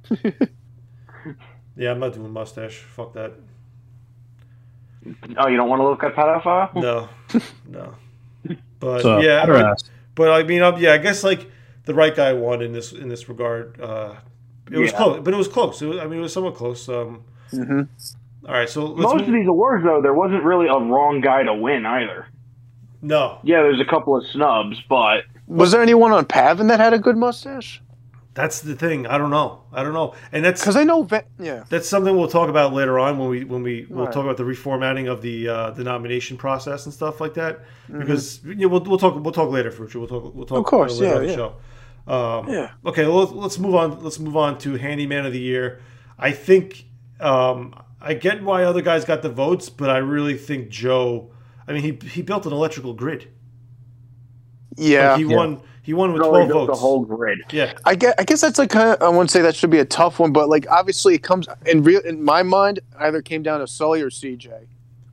Yeah, 1.79 1.91
I'm 1.91 1.99
not 1.99 2.13
doing 2.13 2.31
mustache. 2.31 2.77
Fuck 2.77 3.13
that. 3.13 3.33
Oh, 5.37 5.47
you 5.47 5.57
don't 5.57 5.69
want 5.69 5.79
to 5.79 5.87
look 5.87 6.03
at 6.03 6.15
pedophile? 6.15 6.73
No, 6.75 7.07
no. 7.69 7.93
But 8.79 9.01
So, 9.03 9.19
yeah, 9.19 9.43
I- 9.47 9.71
ask. 9.71 9.85
but 10.15 10.31
I 10.31 10.41
mean, 10.43 10.59
yeah, 10.79 10.93
I 10.93 10.97
guess 10.97 11.23
like 11.23 11.49
the 11.85 11.93
right 11.93 12.15
guy 12.15 12.33
won 12.33 12.61
in 12.63 12.73
this 12.73 12.93
in 12.93 13.09
this 13.09 13.29
regard. 13.29 13.79
Uh, 13.79 14.15
it 14.71 14.77
was 14.77 14.91
Yeah. 14.91 14.97
close, 14.97 15.19
but 15.23 15.33
it 15.33 15.37
was 15.37 15.47
close. 15.47 15.81
It 15.81 15.87
was, 15.87 15.97
I 15.99 16.05
mean, 16.07 16.19
it 16.19 16.21
was 16.23 16.33
somewhat 16.33 16.55
close. 16.55 16.87
Um, 16.89 17.21
hmm 17.51 17.81
all 18.47 18.53
right, 18.53 18.69
so 18.69 18.85
let's 18.85 19.01
Most 19.01 19.13
move- 19.19 19.27
of 19.27 19.33
these 19.33 19.47
awards, 19.47 19.83
though, 19.83 20.01
there 20.01 20.13
wasn't 20.13 20.43
really 20.43 20.67
a 20.67 20.77
wrong 20.79 21.19
guy 21.21 21.43
to 21.43 21.53
win 21.53 21.85
either. 21.85 22.27
no, 23.01 23.39
Yeah, 23.43 23.61
there's 23.61 23.81
a 23.81 23.85
couple 23.85 24.15
of 24.15 24.25
snubs, 24.27 24.77
but 24.89 25.23
Was 25.47 25.71
there 25.71 25.81
anyone 25.81 26.11
on 26.11 26.25
Pavin 26.25 26.67
that 26.67 26.79
had 26.79 26.93
a 26.93 26.99
good 26.99 27.17
mustache? 27.17 27.81
that's 28.33 28.61
the 28.61 28.75
thing. 28.75 29.07
I 29.07 29.17
don't 29.17 29.31
know. 29.31 29.61
I 29.73 29.81
don't 29.81 29.93
know, 29.93 30.13
and 30.31 30.45
that's 30.45 30.61
Because 30.61 30.75
I 30.75 30.83
know, 30.83 31.01
Ve- 31.03 31.21
yeah. 31.39 31.63
that's 31.69 31.89
something 31.89 32.15
we'll 32.15 32.27
talk 32.27 32.49
about 32.49 32.71
later 32.71 32.99
on 32.99 33.17
when 33.17 33.29
we 33.29 33.43
when 33.43 33.63
we 33.63 33.87
we'll 33.89 34.05
Right. 34.05 34.13
talk 34.13 34.23
about 34.23 34.37
the 34.37 34.43
reformatting 34.43 35.09
of 35.11 35.21
the 35.23 35.49
uh, 35.49 35.71
the 35.71 35.83
nomination 35.83 36.37
process 36.37 36.85
and 36.85 36.93
stuff 36.93 37.19
like 37.19 37.33
that. 37.33 37.61
Mm-hmm. 37.89 37.99
Because 37.99 38.41
yeah, 38.45 38.67
we'll, 38.67 38.81
we'll 38.81 38.99
talk 38.99 39.15
we'll 39.23 39.33
talk 39.33 39.49
later, 39.49 39.71
Future. 39.71 39.97
We'll 39.99 40.07
talk 40.07 40.35
we'll 40.35 40.45
talk 40.45 40.59
Of 40.59 40.65
course, 40.65 40.99
later 40.99 41.05
yeah, 41.13 41.17
on 41.17 41.23
the 41.23 41.29
yeah. 41.29 41.35
show. 41.35 41.53
Um, 42.07 42.47
Yeah. 42.49 42.71
Okay, 42.85 43.05
well, 43.05 43.19
let's, 43.19 43.31
let's 43.31 43.59
move 43.59 43.75
on. 43.75 44.01
Let's 44.03 44.19
move 44.19 44.37
on 44.37 44.57
to 44.59 44.75
handyman 44.77 45.25
of 45.25 45.33
the 45.33 45.39
year. 45.39 45.81
I 46.17 46.31
think 46.31 46.85
um, 47.19 47.73
I 48.01 48.13
get 48.13 48.41
why 48.43 48.63
other 48.63 48.81
guys 48.81 49.05
got 49.05 49.21
the 49.21 49.29
votes, 49.29 49.69
but 49.69 49.89
I 49.89 49.97
really 49.97 50.37
think 50.37 50.69
Joe. 50.69 51.31
I 51.67 51.73
mean, 51.73 51.81
he 51.83 52.07
he 52.09 52.21
built 52.21 52.45
an 52.45 52.53
electrical 52.53 52.93
grid. 52.93 53.27
Yeah. 54.77 55.11
Like, 55.11 55.19
he 55.19 55.25
won. 55.25 55.61
He 55.81 55.93
won 55.93 56.11
with 56.11 56.21
twelve 56.21 56.49
votes. 56.49 56.71
the 56.71 56.75
whole 56.75 57.05
grid. 57.05 57.39
yeah, 57.49 57.71
I 57.85 57.95
guess, 57.95 58.13
I 58.19 58.25
guess 58.25 58.41
that's 58.41 58.59
like 58.59 58.69
kind 58.69 58.89
of, 58.89 59.01
I 59.01 59.07
wouldn't 59.07 59.31
say 59.31 59.41
that 59.41 59.55
should 59.55 59.69
be 59.69 59.79
a 59.79 59.85
tough 59.85 60.19
one, 60.19 60.33
but 60.33 60.49
like 60.49 60.69
obviously 60.69 61.15
it 61.15 61.23
comes 61.23 61.47
in 61.65 61.81
real 61.81 62.01
in 62.01 62.21
my 62.21 62.43
mind 62.43 62.81
either 62.99 63.21
came 63.21 63.41
down 63.41 63.61
to 63.61 63.67
Sully 63.67 64.01
or 64.01 64.09
CJ. 64.09 64.65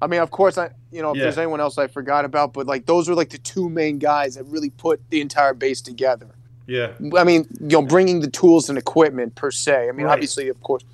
I 0.03 0.07
mean, 0.09 0.21
of 0.21 0.33
course, 0.33 0.59
I 0.59 0.71
you 0.91 1.01
know 1.01 1.13
if 1.13 1.17
Yeah. 1.17 1.23
there's 1.25 1.39
anyone 1.39 1.61
else 1.61 1.79
I 1.79 1.87
forgot 1.87 2.25
about, 2.25 2.53
but 2.55 2.67
like 2.67 2.87
those 2.87 3.09
are 3.09 3.15
like 3.15 3.31
the 3.31 3.39
two 3.39 3.69
main 3.69 4.01
guys 4.01 4.35
that 4.35 4.45
really 4.47 4.71
put 4.71 5.01
the 5.11 5.21
entire 5.21 5.55
base 5.55 5.81
together. 5.81 6.35
Yeah, 6.67 6.93
I 7.17 7.25
mean, 7.25 7.47
you 7.61 7.69
know, 7.69 7.83
bringing 7.83 8.21
the 8.21 8.31
tools 8.31 8.69
and 8.69 8.79
equipment 8.79 9.35
per 9.35 9.51
se. 9.51 9.89
I 9.89 9.93
mean, 9.93 10.07
Right. 10.07 10.13
obviously, 10.13 10.49
of 10.49 10.61
course. 10.63 10.85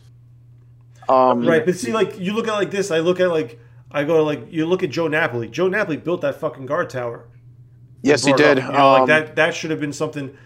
Um, 1.09 1.46
right. 1.46 1.64
But 1.64 1.76
see, 1.76 1.92
like 1.92 2.18
you 2.18 2.33
look 2.33 2.46
at 2.48 2.52
it 2.54 2.56
like 2.56 2.70
this. 2.70 2.90
I 2.90 2.98
look 3.00 3.18
at 3.20 3.30
like 3.30 3.59
I 3.90 4.04
go 4.04 4.16
to 4.18 4.22
like 4.22 4.52
you 4.52 4.66
look 4.66 4.83
at 4.83 4.90
Joe 4.90 5.09
Napoli. 5.09 5.48
Joe 5.48 5.68
Napoli 5.68 5.96
built 5.96 6.20
that 6.20 6.37
fucking 6.37 6.66
guard 6.66 6.90
tower. 6.90 7.24
Yes, 8.02 8.24
he 8.24 8.33
did. 8.33 8.59
You 8.59 8.64
know, 8.64 8.92
like 8.92 9.00
Um, 9.02 9.09
that 9.09 9.37
that 9.37 9.54
should 9.54 9.70
have 9.70 9.80
been 9.80 9.92
something 9.92 10.37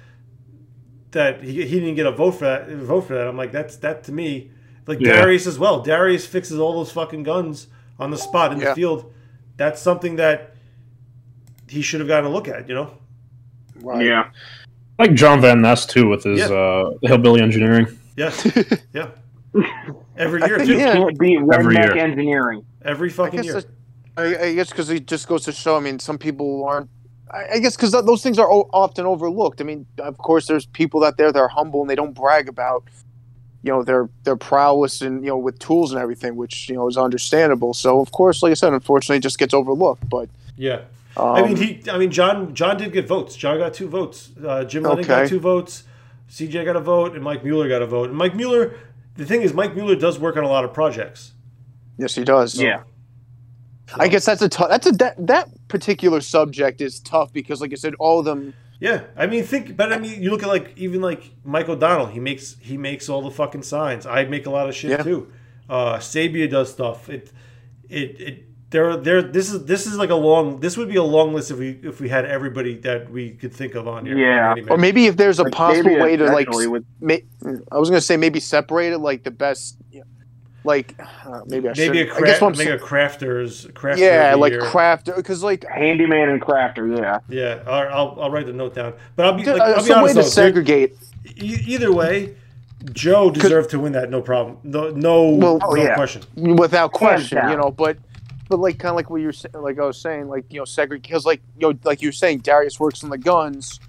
that 1.10 1.42
he, 1.44 1.64
he 1.66 1.78
didn't 1.80 1.94
get 1.94 2.06
a 2.06 2.10
vote 2.12 2.32
for 2.32 2.44
that 2.46 2.68
vote 2.68 3.02
for 3.02 3.14
that. 3.14 3.28
I'm 3.28 3.36
like 3.36 3.52
that's 3.52 3.76
that 3.76 4.04
to 4.04 4.12
me 4.12 4.50
like 4.86 5.00
Yeah. 5.00 5.20
Darius 5.20 5.46
as 5.46 5.58
well. 5.58 5.80
Darius 5.80 6.26
fixes 6.26 6.58
all 6.58 6.72
those 6.72 6.90
fucking 6.92 7.22
guns 7.22 7.68
on 7.98 8.10
the 8.10 8.18
spot 8.18 8.52
in 8.52 8.58
Yeah. 8.60 8.70
the 8.70 8.74
field. 8.74 9.12
That's 9.56 9.80
something 9.80 10.16
that 10.16 10.54
he 11.68 11.82
should 11.82 12.00
have 12.00 12.08
gotten 12.08 12.24
a 12.30 12.32
look 12.32 12.48
at. 12.48 12.68
You 12.68 12.74
know. 12.74 12.90
Right. 13.76 14.06
Yeah. 14.06 14.30
Like 14.98 15.14
John 15.14 15.40
Van 15.40 15.60
Ness 15.60 15.86
too 15.86 16.08
with 16.08 16.24
his 16.24 16.38
Yeah. 16.40 16.46
uh, 16.54 16.90
hillbilly 17.02 17.40
engineering. 17.40 17.86
Yes. 18.16 18.46
yeah. 18.92 19.08
Every 20.16 20.42
I 20.42 20.46
year 20.46 20.56
think, 20.58 20.68
too. 20.70 20.76
yeah. 20.76 20.92
Can't 20.94 21.18
beat 21.18 21.38
Every 21.52 21.74
redneck 21.76 21.94
year. 21.94 22.04
engineering. 22.04 22.64
Every 22.84 23.10
fucking 23.10 23.42
guess, 23.42 23.52
year. 23.52 23.62
I, 24.16 24.36
I 24.46 24.54
guess 24.54 24.70
because 24.70 24.90
it 24.90 25.06
just 25.06 25.26
goes 25.26 25.44
to 25.44 25.52
show. 25.52 25.76
I 25.76 25.80
mean, 25.80 25.98
some 25.98 26.18
people 26.18 26.64
aren't. 26.64 26.88
I, 27.30 27.54
I 27.54 27.58
guess 27.58 27.74
because 27.76 27.90
those 27.92 28.22
things 28.22 28.38
are 28.38 28.50
o- 28.50 28.68
often 28.72 29.06
overlooked. 29.06 29.60
I 29.60 29.64
mean, 29.64 29.86
of 29.98 30.18
course, 30.18 30.46
there's 30.46 30.66
people 30.66 31.02
out 31.04 31.16
there 31.16 31.32
that 31.32 31.38
are 31.38 31.48
humble 31.48 31.80
and 31.80 31.90
they 31.90 31.94
don't 31.96 32.12
brag 32.14 32.48
about, 32.48 32.84
you 33.64 33.72
know 33.72 33.82
their 33.82 34.08
their 34.24 34.36
prowess 34.36 35.00
and 35.02 35.22
you 35.24 35.30
know 35.30 35.38
with 35.38 35.58
tools 35.58 35.90
and 35.92 36.00
everything, 36.00 36.36
which 36.36 36.68
you 36.68 36.76
know 36.76 36.86
is 36.86 36.96
understandable. 36.96 37.74
So 37.74 38.00
of 38.00 38.12
course, 38.12 38.42
like 38.42 38.50
I 38.52 38.54
said, 38.54 38.72
unfortunately, 38.72 39.16
it 39.16 39.22
just 39.22 39.38
gets 39.38 39.54
overlooked. 39.54 40.08
But 40.08 40.28
Yeah. 40.56 40.82
Um, 41.16 41.26
I 41.34 41.42
mean, 41.42 41.56
he. 41.56 41.82
I 41.90 41.98
mean, 41.98 42.10
John. 42.10 42.54
John 42.54 42.76
did 42.76 42.92
get 42.92 43.06
votes. 43.06 43.36
John 43.36 43.58
got 43.58 43.74
two 43.74 43.88
votes. 43.88 44.30
Uh, 44.44 44.64
Jim 44.64 44.82
Lennon 44.82 45.04
got 45.04 45.28
two 45.28 45.40
votes. 45.40 45.84
CJ 46.30 46.64
got 46.64 46.76
a 46.76 46.80
vote, 46.80 47.14
and 47.14 47.22
Mike 47.22 47.44
Mueller 47.44 47.68
got 47.68 47.82
a 47.82 47.86
vote. 47.86 48.08
And 48.08 48.16
Mike 48.18 48.34
Mueller, 48.34 48.74
the 49.16 49.24
thing 49.26 49.42
is, 49.42 49.52
Mike 49.52 49.74
Mueller 49.76 49.94
does 49.94 50.18
work 50.18 50.36
on 50.36 50.42
a 50.44 50.48
lot 50.48 50.64
of 50.64 50.72
projects. 50.72 51.32
yes, 51.98 52.14
he 52.14 52.24
does. 52.24 52.60
Yeah. 52.60 52.82
I 53.96 54.08
guess 54.08 54.24
that's 54.24 54.42
a 54.42 54.48
tough. 54.48 54.70
That's 54.70 54.86
a 54.86 54.92
that 54.92 55.26
that 55.26 55.48
particular 55.68 56.20
subject 56.20 56.80
is 56.80 56.98
tough 57.00 57.32
because, 57.32 57.60
like 57.60 57.72
I 57.72 57.76
said, 57.76 57.94
all 57.98 58.18
of 58.18 58.24
them. 58.24 58.54
Yeah, 58.80 59.04
I 59.16 59.26
mean, 59.26 59.44
think, 59.44 59.76
but 59.76 59.92
I 59.92 59.98
mean, 59.98 60.20
you 60.20 60.30
look 60.30 60.42
at 60.42 60.48
like 60.48 60.72
even 60.76 61.00
like 61.00 61.30
Mike 61.44 61.68
O'Donnell. 61.68 62.06
He 62.06 62.18
makes 62.18 62.56
he 62.60 62.76
makes 62.76 63.08
all 63.08 63.22
the 63.22 63.30
fucking 63.30 63.62
signs. 63.62 64.04
I 64.06 64.24
make 64.24 64.46
a 64.46 64.50
lot 64.50 64.68
of 64.68 64.74
shit 64.74 64.90
Yeah. 64.90 65.02
too. 65.02 65.30
Uh, 65.68 65.98
Sabia 65.98 66.50
does 66.50 66.72
stuff. 66.72 67.08
It 67.08 67.30
it 67.88 68.20
it. 68.20 68.44
There, 68.70 68.96
there. 68.96 69.22
This 69.22 69.52
is 69.52 69.66
this 69.66 69.86
is 69.86 69.96
like 69.98 70.10
a 70.10 70.14
long. 70.16 70.58
This 70.58 70.76
would 70.76 70.88
be 70.88 70.96
a 70.96 71.02
long 71.02 71.32
list 71.32 71.50
if 71.52 71.58
we 71.58 71.78
if 71.82 72.00
we 72.00 72.08
had 72.08 72.24
everybody 72.24 72.74
that 72.78 73.08
we 73.10 73.30
could 73.30 73.52
think 73.52 73.74
of 73.76 73.86
on 73.86 74.04
here. 74.06 74.16
Yeah. 74.18 74.52
Anyway. 74.52 74.68
Or 74.70 74.76
maybe 74.78 75.06
if 75.06 75.16
there's 75.16 75.38
a 75.38 75.44
Like, 75.44 75.52
possible 75.52 75.98
way 76.00 76.16
to 76.16 76.24
like, 76.26 76.48
especially 76.48 76.78
s- 76.80 76.84
ma- 77.00 77.54
I 77.70 77.78
was 77.78 77.88
gonna 77.90 78.00
say 78.00 78.16
maybe 78.16 78.40
separate 78.40 78.92
it 78.92 78.98
like 78.98 79.22
the 79.22 79.30
best, 79.30 79.76
like 80.64 80.96
uh, 80.98 81.42
maybe 81.46 81.68
I 81.68 81.72
maybe 81.76 82.00
a 82.00 82.06
should. 82.06 82.16
I 82.16 82.20
guess 82.20 82.38
craft, 82.38 82.42
what 82.42 82.48
I'm 82.48 82.58
make 82.58 82.66
saying- 82.68 82.80
a 82.80 82.82
crafters 82.82 83.72
crafter. 83.74 83.98
yeah, 83.98 84.34
like 84.34 84.52
year. 84.54 84.62
craft 84.62 85.10
because 85.14 85.44
like 85.44 85.64
Handyman 85.68 86.28
and 86.30 86.40
crafter, 86.42 86.98
yeah. 86.98 87.18
Yeah, 87.28 87.62
I'll, 87.66 87.88
I'll, 88.16 88.22
I'll 88.22 88.30
write 88.32 88.46
the 88.46 88.52
note 88.52 88.74
down. 88.74 88.94
But 89.14 89.26
I'll 89.26 89.34
be, 89.34 89.44
like, 89.44 89.60
uh, 89.60 89.64
I'll 89.64 89.76
be 89.76 89.82
some 89.82 90.02
way 90.02 90.08
to 90.08 90.14
though. 90.14 90.22
segregate. 90.22 90.96
either 91.36 91.92
way, 91.92 92.34
Joe 92.92 93.30
deserved 93.30 93.70
to 93.70 93.78
win 93.78 93.92
that. 93.92 94.10
No 94.10 94.20
problem. 94.20 94.58
No, 94.64 94.90
no, 94.90 95.28
Well, 95.30 95.58
no 95.58 95.60
oh, 95.62 95.76
yeah. 95.76 95.94
question. 95.94 96.22
without 96.56 96.92
question, 96.92 97.38
down. 97.38 97.50
you 97.52 97.56
know. 97.56 97.70
But 97.70 97.98
but 98.48 98.58
like 98.58 98.78
kind 98.78 98.90
of 98.90 98.96
like 98.96 99.10
what 99.10 99.20
you're 99.20 99.32
sa- 99.32 99.48
like 99.54 99.78
I 99.78 99.84
was 99.86 99.98
saying, 100.00 100.28
like 100.28 100.44
you 100.52 100.58
know, 100.60 100.64
segregate 100.64 101.02
because 101.04 101.24
like 101.24 101.40
you 101.58 101.68
know, 101.72 101.78
like 101.84 102.02
you 102.02 102.08
were 102.08 102.12
saying, 102.12 102.38
Darius 102.40 102.78
works 102.78 103.02
on 103.04 103.10
the 103.10 103.18
guns, 103.18 103.80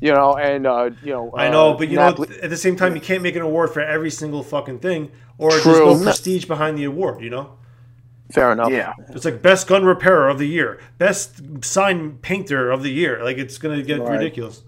you 0.00 0.12
know, 0.12 0.36
and 0.36 0.66
uh, 0.66 0.90
you 1.02 1.12
know, 1.12 1.32
I 1.36 1.48
know, 1.50 1.72
uh, 1.72 1.76
but 1.78 1.88
you 1.88 1.96
know, 1.96 2.08
at 2.42 2.50
the 2.50 2.56
same 2.56 2.76
time, 2.76 2.94
you 2.94 3.00
can't 3.00 3.22
make 3.22 3.36
an 3.36 3.42
award 3.42 3.70
for 3.72 3.80
every 3.80 4.10
single 4.10 4.42
fucking 4.42 4.78
thing, 4.80 5.10
or 5.38 5.50
there's 5.50 5.62
True. 5.62 5.94
no 5.96 6.02
prestige 6.02 6.44
behind 6.46 6.78
the 6.78 6.84
award. 6.84 7.20
You 7.22 7.30
know, 7.30 7.58
fair 8.32 8.52
enough. 8.52 8.70
Yeah. 8.70 8.92
it's 9.10 9.24
like 9.24 9.42
best 9.42 9.66
gun 9.66 9.84
repairer 9.84 10.28
of 10.28 10.38
the 10.38 10.46
year, 10.48 10.80
best 10.98 11.64
sign 11.64 12.18
painter 12.18 12.70
of 12.70 12.82
the 12.82 12.90
year. 12.90 13.22
Like 13.22 13.36
it's 13.38 13.58
gonna 13.58 13.82
get 13.82 14.00
Right. 14.00 14.12
ridiculous. 14.12 14.62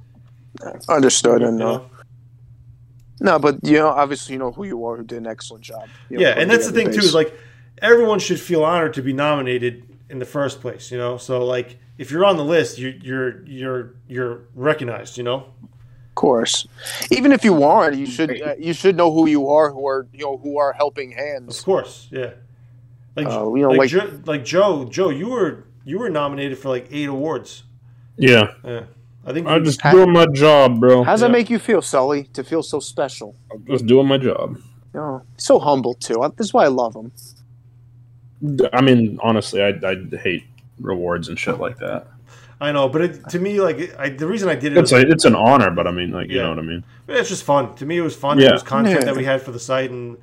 understood. 0.88 1.40
You 1.42 1.48
And 1.48 1.62
uh, 1.62 1.81
no, 3.20 3.38
but 3.38 3.57
you 3.62 3.74
know, 3.79 3.88
obviously, 3.88 4.35
you 4.35 4.38
know 4.38 4.52
who 4.52 4.64
you 4.64 4.85
are, 4.87 4.96
who 4.98 5.05
did 5.05 5.18
an 5.18 5.26
excellent 5.26 5.64
job. 5.64 5.88
you 6.11 6.18
know, 6.18 6.22
yeah, 6.22 6.35
and 6.38 6.50
that's 6.50 6.66
the 6.66 6.72
together 6.72 6.92
thing 6.92 7.00
too 7.00 7.07
is 7.07 7.14
like 7.14 7.33
everyone 7.83 8.19
should 8.19 8.41
feel 8.41 8.65
honored 8.65 8.95
to 8.95 9.03
be 9.03 9.12
nominated 9.12 9.85
in 10.11 10.19
the 10.19 10.25
first 10.27 10.61
place. 10.61 10.91
You 10.91 10.99
know, 10.99 11.17
so 11.17 11.45
like 11.45 11.79
if 11.99 12.11
you're 12.11 12.25
on 12.25 12.37
the 12.37 12.45
list, 12.45 12.79
you're 12.79 12.93
you're 13.03 13.45
you're 13.47 13.95
you're 14.09 14.41
recognized. 14.55 15.17
You 15.19 15.25
know. 15.25 15.47
Of 16.11 16.15
course, 16.21 16.67
even 17.11 17.31
if 17.31 17.45
you 17.45 17.62
aren't, 17.62 17.97
you 17.99 18.07
should 18.07 18.41
uh, 18.41 18.55
you 18.59 18.73
should 18.73 18.97
know 18.97 19.12
who 19.12 19.27
you 19.29 19.51
are, 19.51 19.71
who 19.71 19.87
are 19.87 20.07
you 20.15 20.25
know 20.25 20.39
who 20.39 20.59
are 20.59 20.73
helping 20.73 21.12
hands. 21.12 21.59
Of 21.59 21.65
course, 21.65 22.09
yeah. 22.11 22.31
Like 23.17 23.27
Uh, 23.27 23.53
you 23.55 23.62
know, 23.62 23.69
like, 23.69 23.79
like- 23.79 23.91
Jo- 23.91 24.21
like 24.25 24.45
Joe, 24.45 24.87
Joe, 24.87 25.11
you 25.11 25.29
were 25.29 25.65
you 25.85 25.99
were 25.99 26.09
nominated 26.09 26.57
for 26.59 26.71
like 26.71 26.87
eight 26.91 27.09
awards. 27.11 27.65
Yeah. 28.17 28.53
Yeah, 28.65 28.85
I 29.27 29.33
think 29.35 29.47
I'm 29.47 29.62
just 29.62 29.83
doing 29.83 30.11
my 30.11 30.25
job, 30.33 30.81
bro. 30.81 31.03
How 31.05 31.12
does 31.12 31.21
Yeah. 31.21 31.29
that 31.29 31.33
make 31.33 31.51
you 31.51 31.59
feel, 31.59 31.83
Sully? 31.83 32.25
To 32.33 32.43
feel 32.43 32.62
so 32.62 32.81
special? 32.81 33.37
I'm 33.53 33.65
just 33.67 33.85
doing 33.85 34.07
my 34.07 34.17
job. 34.17 34.57
You 34.95 35.01
know, 35.01 35.23
so 35.37 35.59
humble 35.59 35.93
too. 35.95 36.17
This 36.39 36.47
is 36.47 36.55
why 36.55 36.65
I 36.65 36.69
love 36.69 36.95
him. 36.97 37.12
I 38.72 38.81
mean, 38.81 39.18
honestly, 39.22 39.62
I, 39.62 39.68
I 39.83 39.96
hate 40.18 40.44
rewards 40.81 41.29
and 41.29 41.38
shit 41.38 41.59
like 41.59 41.79
that. 41.79 42.07
I 42.61 42.72
know, 42.72 42.88
but 42.88 43.03
it, 43.03 43.29
to 43.31 43.38
me, 43.38 43.61
like 43.61 43.94
I, 43.99 44.09
the 44.09 44.27
reason 44.27 44.49
I 44.49 44.55
did 44.55 44.72
it, 44.72 44.79
It's 44.79 44.92
was, 44.92 45.05
a, 45.05 45.09
it's 45.11 45.25
an 45.27 45.35
honor, 45.35 45.70
but 45.70 45.87
I 45.87 45.90
mean, 45.90 46.11
like, 46.11 46.31
you 46.31 46.38
know 46.42 46.51
what 46.51 46.59
I 46.59 46.62
mean? 46.62 46.85
it's 47.09 47.29
just 47.29 47.44
fun. 47.44 47.75
To 47.77 47.87
me, 47.87 47.99
it 47.99 48.03
was 48.03 48.16
fun. 48.16 48.38
Yeah. 48.38 48.49
It 48.49 48.53
was 48.53 48.62
content 48.62 49.01
Yeah. 49.01 49.05
that 49.07 49.16
we 49.16 49.25
had 49.25 49.42
for 49.42 49.53
the 49.53 49.61
site, 49.61 49.90
and 49.90 50.16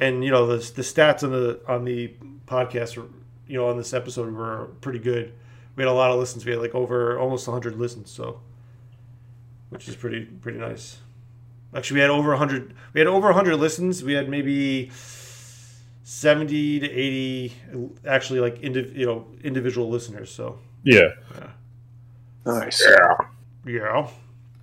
and 0.00 0.24
you 0.24 0.30
know 0.30 0.46
the 0.46 0.56
the 0.72 0.82
stats 0.82 1.22
on 1.22 1.32
the 1.32 1.60
on 1.68 1.84
the 1.84 2.14
podcast, 2.46 2.96
were, 2.96 3.06
you 3.46 3.58
know, 3.58 3.68
on 3.68 3.76
this 3.76 3.92
episode 3.92 4.32
were 4.32 4.68
pretty 4.80 4.98
good. 4.98 5.32
We 5.76 5.82
had 5.82 5.90
a 5.90 5.92
lot 5.92 6.10
of 6.10 6.18
listens. 6.18 6.46
We 6.46 6.52
had 6.52 6.60
like 6.62 6.74
over 6.74 7.18
almost 7.18 7.46
100 7.46 7.78
listens, 7.78 8.10
so 8.10 8.40
which 9.68 9.86
is 9.86 9.96
pretty 9.96 10.24
pretty 10.24 10.58
nice. 10.58 10.98
Actually, 11.74 11.96
we 11.96 12.00
had 12.00 12.10
over 12.10 12.30
100. 12.30 12.72
We 12.94 13.00
had 13.00 13.06
over 13.06 13.26
100 13.26 13.56
listens. 13.56 14.02
We 14.02 14.14
had 14.14 14.30
maybe 14.30 14.90
70 16.08 16.78
to 16.78 16.88
80 16.88 17.52
actually 18.06 18.38
like 18.38 18.60
indiv- 18.62 18.94
you 18.94 19.06
know 19.06 19.26
individual 19.42 19.90
listeners. 19.90 20.30
So 20.30 20.56
Yeah. 20.84 21.08
Nice. 22.44 22.80
yeah. 22.88 23.16
yeah 23.66 23.88
All 23.96 24.12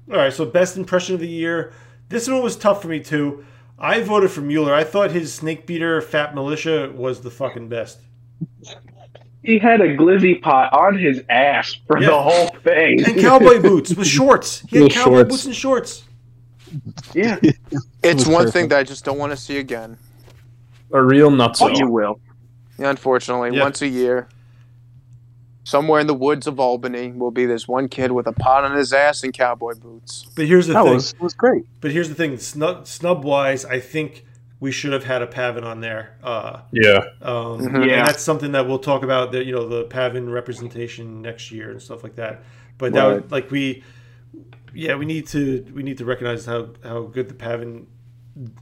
right. 0.08 0.32
So 0.32 0.45
best 0.45 0.77
impression 0.77 1.15
of 1.15 1.19
the 1.19 1.27
year. 1.27 1.73
This 2.08 2.29
one 2.29 2.41
was 2.41 2.56
tough 2.56 2.82
for 2.82 2.88
me 2.88 3.01
too. 3.01 3.45
I 3.77 3.99
voted 4.03 4.32
for 4.32 4.39
Mueller. 4.39 4.73
I 4.73 4.86
thought 4.86 5.12
his 5.12 5.34
snake 5.34 5.67
beater 5.67 5.99
fat 5.99 6.34
militia 6.34 6.89
was 6.95 7.19
the 7.19 7.29
fucking 7.29 7.67
best. 7.67 7.99
He 9.43 9.60
had 9.60 9.82
a 9.82 9.97
glizzy 9.97 10.41
pot 10.41 10.71
on 10.71 10.97
his 10.97 11.23
ass 11.29 11.75
for 11.88 11.99
Yeah. 11.99 12.08
the 12.12 12.21
whole 12.21 12.47
thing. 12.63 13.03
And 13.03 13.19
cowboy 13.19 13.62
boots 13.62 13.93
with 13.93 14.08
shorts. 14.08 14.62
He 14.69 14.77
had 14.77 14.84
With 14.84 14.93
cowboy 14.93 15.15
shorts. 15.15 15.29
boots 15.29 15.45
and 15.47 15.56
shorts. 15.56 16.03
yeah. 17.13 17.38
It's 18.01 18.25
one 18.25 18.45
perfect. 18.45 18.53
thing 18.53 18.67
that 18.69 18.79
I 18.79 18.84
just 18.84 19.03
don't 19.03 19.17
want 19.17 19.32
to 19.34 19.38
see 19.38 19.58
again. 19.58 19.97
A 20.93 21.01
real 21.03 21.29
nutso. 21.32 21.63
Oh, 21.63 21.67
you 21.69 21.88
will. 21.89 22.19
Yeah, 22.79 22.89
unfortunately, 22.89 23.56
Yeah. 23.58 23.63
once 23.63 23.82
a 23.82 23.88
year, 23.88 24.27
somewhere 25.63 25.99
in 25.99 26.08
the 26.08 26.13
woods 26.13 26.47
of 26.47 26.60
Albany, 26.60 27.12
will 27.12 27.32
be 27.32 27.45
this 27.45 27.67
one 27.67 27.88
kid 27.88 28.12
with 28.12 28.27
a 28.27 28.32
pot 28.34 28.63
on 28.63 28.75
his 28.77 28.93
ass 28.93 29.23
and 29.23 29.34
cowboy 29.34 29.75
boots. 29.75 30.25
But 30.36 30.45
here's 30.45 30.67
the 30.67 30.73
That 30.73 30.84
thing. 30.84 30.93
was 30.93 31.13
was 31.19 31.34
great. 31.34 31.65
But 31.82 31.91
here's 31.91 32.10
the 32.10 32.15
thing. 32.15 32.38
Snub, 32.38 32.88
snub 32.88 33.23
wise, 33.23 33.65
I 33.65 33.79
think 33.79 34.25
we 34.60 34.71
should 34.71 34.93
have 34.93 35.03
had 35.03 35.21
a 35.21 35.27
Pavin 35.27 35.63
on 35.63 35.82
there. 35.82 36.12
Uh, 36.23 36.60
Yeah. 36.71 37.03
Um, 37.21 37.60
Mhm. 37.60 37.86
Yeah. 37.88 37.99
and 37.99 38.08
that's 38.08 38.23
something 38.23 38.51
that 38.53 38.67
we'll 38.67 38.79
talk 38.79 39.03
about. 39.03 39.32
The 39.32 39.43
you 39.43 39.53
know 39.53 39.67
the 39.67 39.84
Pavin 39.86 40.29
representation 40.29 41.21
next 41.21 41.51
year 41.51 41.69
and 41.71 41.82
stuff 41.82 42.03
like 42.03 42.15
that. 42.15 42.43
But 42.77 42.93
that 42.93 43.03
Right. 43.06 43.13
would, 43.15 43.32
like 43.32 43.51
we, 43.51 43.84
yeah, 44.73 44.95
we 44.95 45.06
need 45.06 45.27
to 45.27 45.65
we 45.73 45.84
need 45.84 45.97
to 45.97 46.06
recognize 46.06 46.45
how 46.45 46.67
how 46.84 47.01
good 47.03 47.27
the 47.29 47.34
Pavin 47.36 47.88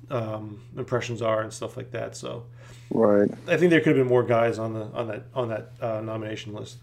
um, 0.10 0.62
impressions 0.78 1.22
are 1.22 1.42
and 1.42 1.52
stuff 1.54 1.78
like 1.78 1.92
that. 1.92 2.16
So 2.16 2.46
Right. 2.90 3.30
I 3.48 3.56
think 3.58 3.70
there 3.70 3.80
could 3.80 3.96
have 3.96 4.06
been 4.06 4.08
more 4.08 4.24
guys 4.24 4.60
on 4.60 4.74
the 4.74 4.82
on 4.94 5.08
that 5.08 5.24
on 5.34 5.48
that 5.50 5.72
uh, 5.82 6.02
nomination 6.02 6.54
list. 6.54 6.78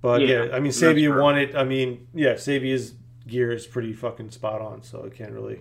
But 0.00 0.22
yeah, 0.22 0.44
Yeah, 0.44 0.50
I 0.52 0.60
mean, 0.60 0.64
that's 0.64 0.80
Sabia 0.80 1.10
true. 1.12 1.22
won 1.22 1.38
it. 1.38 1.54
I 1.54 1.64
mean, 1.64 2.06
yeah, 2.14 2.34
Sabia's 2.34 2.94
gear 3.26 3.52
is 3.52 3.66
pretty 3.66 3.92
fucking 3.92 4.30
spot 4.30 4.60
on, 4.60 4.82
so 4.82 5.04
I 5.04 5.14
can't 5.14 5.32
really 5.32 5.60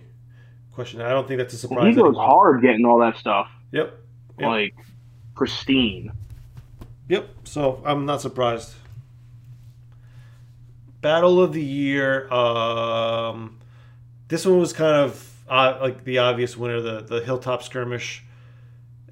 question. 0.73 1.01
It. 1.01 1.05
I 1.05 1.09
don't 1.09 1.27
think 1.27 1.39
that's 1.39 1.53
a 1.53 1.57
surprise. 1.57 1.87
He 1.87 1.93
goes 1.93 2.09
anymore. 2.09 2.25
hard 2.25 2.61
getting 2.61 2.85
all 2.85 2.99
that 2.99 3.17
stuff. 3.17 3.49
Yep. 3.71 3.97
Yep. 4.39 4.47
Like, 4.47 4.75
pristine. 5.35 6.11
Yep. 7.09 7.29
So 7.45 7.81
I'm 7.85 8.05
not 8.05 8.21
surprised. 8.21 8.73
Battle 11.01 11.41
of 11.41 11.53
the 11.53 11.63
year. 11.63 12.31
Um, 12.31 13.57
this 14.27 14.45
one 14.45 14.59
was 14.59 14.73
kind 14.73 14.95
of 14.95 15.31
uh, 15.47 15.77
like 15.81 16.03
the 16.03 16.17
obvious 16.19 16.57
winner, 16.57 16.81
the 16.81 17.01
the 17.01 17.21
hilltop 17.21 17.63
skirmish 17.63 18.23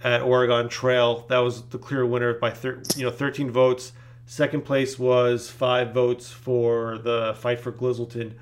at 0.04 0.21
Oregon 0.21 0.69
Trail. 0.69 1.26
That 1.30 1.39
was 1.39 1.63
the 1.63 1.78
clear 1.78 2.06
winner 2.06 2.34
by 2.34 2.52
thir- 2.52 2.84
you 2.95 3.06
know 3.06 3.12
13 3.12 3.52
votes. 3.52 3.93
Second 4.26 4.63
place 4.63 4.97
was 4.97 5.49
five 5.49 5.93
votes 5.93 6.32
for 6.32 6.97
the 6.97 7.36
fight 7.38 7.60
for 7.60 7.71
Glizzleton. 7.71 8.34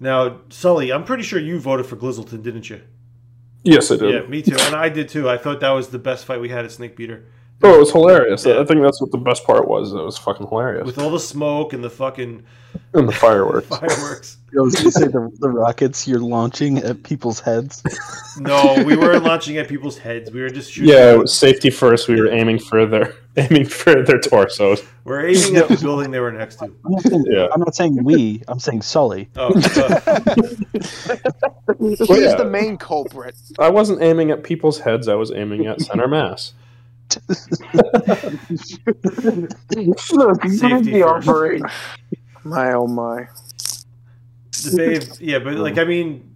Now, 0.00 0.40
Sully, 0.48 0.92
I'm 0.92 1.04
pretty 1.04 1.22
sure 1.22 1.38
you 1.38 1.60
voted 1.60 1.86
for 1.86 1.96
Glizzleton, 1.96 2.42
didn't 2.42 2.68
you? 2.68 2.82
Yes, 3.62 3.90
I 3.90 3.96
did. 3.96 4.12
Yeah, 4.12 4.28
me 4.28 4.42
too, 4.42 4.56
and 4.58 4.74
I 4.74 4.88
did 4.88 5.08
too. 5.08 5.30
I 5.30 5.38
thought 5.38 5.60
that 5.60 5.70
was 5.70 5.88
the 5.88 5.98
best 5.98 6.24
fight 6.26 6.40
we 6.40 6.48
had 6.48 6.64
at 6.64 6.72
Snake 6.72 6.96
Beater. 6.96 7.24
Oh, 7.62 7.74
it 7.74 7.78
was 7.78 7.92
hilarious. 7.92 8.44
Yeah. 8.44 8.60
I 8.60 8.64
think 8.64 8.82
that's 8.82 9.00
what 9.00 9.10
the 9.10 9.18
best 9.18 9.44
part 9.44 9.66
was. 9.68 9.92
It 9.92 10.02
was 10.02 10.18
fucking 10.18 10.48
hilarious. 10.48 10.84
with 10.84 10.98
all 10.98 11.10
the 11.10 11.20
smoke 11.20 11.72
and 11.72 11.82
the 11.82 11.88
fucking 11.90 12.42
and 12.92 13.08
the 13.08 13.12
fireworks. 13.12 13.68
fireworks. 13.78 14.38
I 14.56 14.60
was 14.60 14.74
going 14.74 14.84
to 14.86 14.92
say 14.92 15.06
the, 15.06 15.30
the 15.40 15.48
rockets 15.48 16.06
you're 16.06 16.20
launching 16.20 16.78
at 16.78 17.02
people's 17.02 17.40
heads. 17.40 17.82
No, 18.36 18.82
we 18.84 18.96
weren't 18.96 19.22
launching 19.22 19.58
at 19.58 19.68
people's 19.68 19.96
heads. 19.96 20.28
We 20.32 20.40
were 20.42 20.50
just 20.50 20.72
shooting. 20.72 20.90
Yeah, 20.92 21.12
it 21.12 21.18
was 21.20 21.32
safety 21.32 21.70
first. 21.70 22.08
We 22.08 22.20
were 22.20 22.28
aiming 22.32 22.58
for 22.58 22.84
their 22.84 23.14
aiming 23.36 23.66
for 23.66 24.02
their 24.02 24.18
torsos. 24.18 24.82
We're 25.04 25.28
aiming 25.28 25.56
at 25.56 25.68
the 25.68 25.76
building 25.76 26.10
they 26.10 26.18
were 26.18 26.32
next 26.32 26.56
to. 26.56 26.64
I'm 26.64 26.74
not 26.88 27.02
saying, 27.02 27.24
Yeah. 27.28 27.46
I'm 27.52 27.60
not 27.60 27.76
saying 27.76 28.02
we. 28.02 28.42
I'm 28.48 28.58
saying 28.58 28.82
Sully. 28.82 29.28
Oh, 29.36 29.54
uh, 29.54 30.24
He's 31.78 32.00
yeah. 32.10 32.34
the 32.34 32.48
main 32.50 32.76
culprit. 32.76 33.36
I 33.60 33.68
wasn't 33.68 34.02
aiming 34.02 34.32
at 34.32 34.42
people's 34.42 34.80
heads. 34.80 35.06
I 35.06 35.14
was 35.14 35.30
aiming 35.30 35.66
at 35.66 35.80
center 35.80 36.08
mass. 36.08 36.54
Safety 40.46 41.02
first. 41.22 41.64
My 42.44 42.72
oh 42.72 42.86
my. 42.86 43.28
The 44.62 44.70
Babe, 44.76 45.02
yeah, 45.20 45.38
but 45.38 45.54
like 45.56 45.78
I 45.78 45.84
mean, 45.84 46.34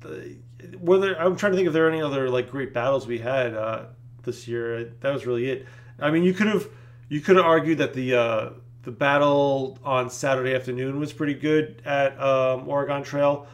were 0.81 0.98
there? 0.98 1.20
I'm 1.20 1.37
trying 1.37 1.52
to 1.52 1.57
think 1.57 1.66
if 1.68 1.72
there 1.72 1.87
are 1.87 1.90
any 1.90 2.02
other 2.02 2.28
like 2.31 2.50
great 2.50 2.72
battles 2.74 3.07
we 3.07 3.18
had 3.18 3.54
uh, 3.54 3.87
this 4.24 4.48
year. 4.48 4.92
That 5.00 5.12
was 5.12 5.26
really 5.26 5.50
it. 5.50 5.66
I 5.98 6.11
mean, 6.11 6.22
you 6.24 6.35
could 6.35 6.46
have 6.48 6.68
you 7.09 7.20
could 7.20 7.37
have 7.37 7.46
argued 7.46 7.78
that 7.78 7.94
the 7.94 8.14
uh, 8.14 8.50
the 8.83 8.90
battle 8.92 9.78
on 9.85 10.11
Saturday 10.11 10.54
afternoon 10.54 10.98
was 10.98 11.12
pretty 11.12 11.35
good 11.35 11.83
at 11.85 12.18
um, 12.20 12.68
Oregon 12.68 13.02
Trail, 13.02 13.46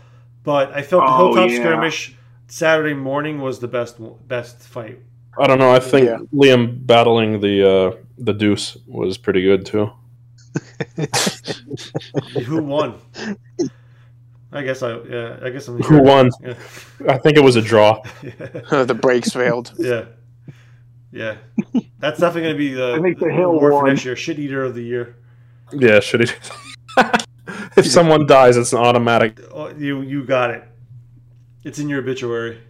but 0.43 0.73
I 0.73 0.83
felt 0.83 1.07
the 1.07 1.13
Oh, 1.13 1.35
Hilltop 1.35 1.51
yeah. 1.51 1.57
skirmish 1.61 2.17
Saturday 2.49 2.95
morning 2.95 3.41
was 3.41 3.59
the 3.61 3.69
best 3.69 3.99
best 4.29 4.61
fight. 4.63 5.01
I 5.39 5.47
don't 5.47 5.59
know. 5.59 5.73
I 5.73 5.81
think 5.81 6.07
Yeah. 6.07 6.19
Liam 6.33 6.87
battling 6.87 7.41
the 7.41 7.69
uh, 7.69 7.97
the 8.19 8.33
Deuce 8.33 8.77
was 8.87 9.19
pretty 9.19 9.43
good 9.43 9.67
too. 9.67 9.91
Who 12.47 12.63
won? 12.63 12.95
I 14.53 14.63
guess 14.63 14.83
I 14.83 14.97
yeah. 15.01 15.39
I 15.43 15.51
guess 15.51 15.67
I'm 15.69 15.83
Who 15.83 16.03
won? 16.03 16.31
Yeah. 16.41 16.55
I 17.09 17.19
think 17.19 17.37
it 17.37 17.43
was 17.43 17.57
a 17.57 17.63
draw. 17.63 18.01
the 18.23 18.99
brakes 19.01 19.31
failed. 19.31 19.73
Yeah. 19.79 20.05
Yeah. 21.11 21.37
That's 21.99 22.21
definitely 22.21 22.43
going 22.43 22.55
to 22.55 22.59
be 22.59 22.75
the, 22.75 22.95
I 22.95 23.01
think 23.01 23.19
the 23.19 23.33
Hill 23.33 23.51
award 23.53 23.73
for 23.73 23.83
won. 23.83 23.87
next 23.87 24.05
year. 24.05 24.17
Shit 24.17 24.39
eater 24.39 24.65
of 24.65 24.75
the 24.75 24.83
year. 24.83 25.17
Yeah, 25.73 26.01
shit 26.01 26.23
eater. 26.23 26.35
if 27.77 27.87
someone 27.87 28.27
dies, 28.27 28.57
it's 28.57 28.73
an 28.73 28.81
automatic. 28.81 29.41
Oh, 29.53 29.69
you 29.71 30.03
you 30.03 30.25
got 30.25 30.51
it. 30.51 30.65
It's 31.63 31.79
in 31.79 31.89
your 31.89 32.01
obituary. 32.01 32.61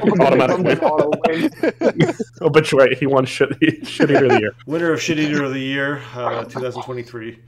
Automatic 0.00 0.58
win. 0.58 2.12
Obituary. 2.40 2.96
He 2.96 3.06
won 3.06 3.24
shit, 3.26 3.50
shit 3.86 4.10
eater 4.10 4.24
of 4.24 4.30
the 4.30 4.40
year. 4.40 4.52
Winner 4.66 4.92
of 4.92 5.02
shit 5.02 5.18
eater 5.18 5.44
of 5.44 5.52
the 5.52 5.60
year, 5.60 6.02
uh, 6.14 6.44
2023. 6.44 7.38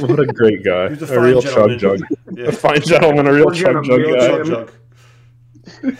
What 0.00 0.18
a 0.18 0.26
great 0.26 0.64
guy. 0.64 0.88
He's 0.90 1.02
a 1.02 1.14
A, 1.18 1.20
real 1.20 1.40
gentleman. 1.40 1.78
chug 1.78 2.00
jug. 2.00 2.08
Yeah. 2.32 2.46
A 2.46 2.52
fine 2.52 2.80
gentleman, 2.80 3.26
a 3.26 3.32
real 3.32 3.46
We're 3.46 3.54
chug 3.54 3.84
jug 3.84 3.98
real 4.00 4.16
guy. 4.16 4.44
Chug 4.44 4.72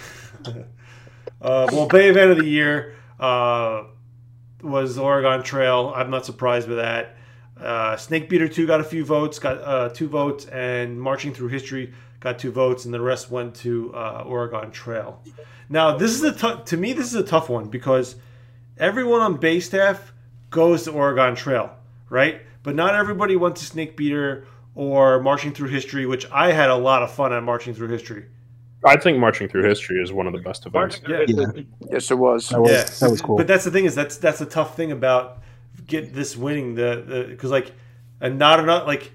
uh, 1.42 1.68
well, 1.72 1.86
BAE 1.88 2.08
Event 2.08 2.30
of 2.32 2.38
the 2.38 2.46
Year 2.46 2.94
uh, 3.20 3.84
was 4.62 4.98
Oregon 4.98 5.42
Trail. 5.42 5.92
I'm 5.94 6.10
not 6.10 6.26
surprised 6.26 6.68
with 6.68 6.78
that. 6.78 7.16
Uh, 7.58 7.96
Snake 7.96 8.28
Beater 8.28 8.48
2 8.48 8.66
got 8.66 8.80
a 8.80 8.84
few 8.84 9.04
votes, 9.04 9.38
got 9.38 9.58
uh, 9.62 9.88
two 9.90 10.08
votes, 10.08 10.46
and 10.46 11.00
Marching 11.00 11.32
Through 11.32 11.48
History 11.48 11.94
got 12.26 12.40
two 12.40 12.50
votes, 12.50 12.84
and 12.84 12.92
the 12.92 13.00
rest 13.00 13.30
went 13.30 13.54
to 13.54 13.94
uh, 13.94 14.24
Oregon 14.26 14.72
Trail. 14.72 15.22
Now, 15.68 15.96
this 15.96 16.10
is 16.12 16.22
a 16.24 16.62
to 16.64 16.76
me, 16.76 16.92
this 16.92 17.06
is 17.06 17.14
a 17.14 17.22
tough 17.22 17.48
one 17.48 17.68
because 17.68 18.16
everyone 18.76 19.20
on 19.20 19.36
BAE 19.36 19.60
staff 19.60 20.12
goes 20.50 20.84
to 20.84 20.90
Oregon 20.90 21.36
Trail, 21.36 21.70
right? 22.10 22.42
But 22.64 22.74
not 22.74 22.96
everybody 22.96 23.36
went 23.36 23.54
to 23.56 23.64
Snake 23.64 23.96
Beater 23.96 24.44
or 24.74 25.22
Marching 25.22 25.52
Through 25.52 25.68
History, 25.68 26.04
which 26.04 26.28
I 26.32 26.50
had 26.50 26.68
a 26.68 26.74
lot 26.74 27.04
of 27.04 27.12
fun 27.12 27.32
at 27.32 27.42
Marching 27.44 27.74
Through 27.74 27.88
History. 27.88 28.26
I 28.84 28.96
think 28.96 29.18
Marching 29.18 29.48
Through 29.48 29.68
History 29.68 30.02
is 30.02 30.12
one 30.12 30.26
of 30.26 30.32
the 30.32 30.40
best 30.40 30.66
events. 30.66 31.00
Yeah. 31.08 31.24
Yes, 31.90 32.10
it 32.10 32.18
was. 32.18 32.48
That 32.48 32.60
was, 32.60 32.70
yeah, 32.70 32.84
that 33.00 33.10
was 33.10 33.20
cool. 33.20 33.36
But 33.36 33.46
that's 33.46 33.64
the 33.64 33.70
thing 33.70 33.84
is 33.84 33.94
that's 33.94 34.16
that's 34.16 34.40
the 34.40 34.46
tough 34.46 34.76
thing 34.76 34.90
about 34.90 35.42
get 35.86 36.12
this 36.12 36.36
winning 36.36 36.74
the 36.74 37.26
because 37.28 37.50
like 37.50 37.72
and 38.20 38.38
not 38.38 38.58
enough 38.58 38.86
like 38.86 39.12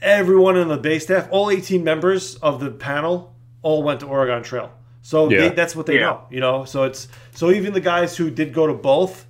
everyone 0.00 0.56
in 0.56 0.68
the 0.68 0.76
base 0.76 1.04
staff, 1.04 1.28
all 1.30 1.50
eighteen 1.50 1.84
members 1.84 2.36
of 2.36 2.60
the 2.60 2.70
panel, 2.70 3.34
all 3.62 3.82
went 3.82 4.00
to 4.00 4.06
Oregon 4.06 4.42
Trail. 4.42 4.72
So 5.02 5.30
Yeah. 5.30 5.48
they, 5.48 5.48
that's 5.54 5.74
what 5.74 5.86
they 5.86 5.94
Yeah. 5.96 6.00
know, 6.06 6.20
you 6.30 6.40
know. 6.40 6.64
So 6.64 6.84
it's 6.84 7.08
so 7.32 7.50
even 7.50 7.72
the 7.72 7.80
guys 7.80 8.16
who 8.16 8.30
did 8.30 8.52
go 8.52 8.66
to 8.66 8.74
both, 8.74 9.26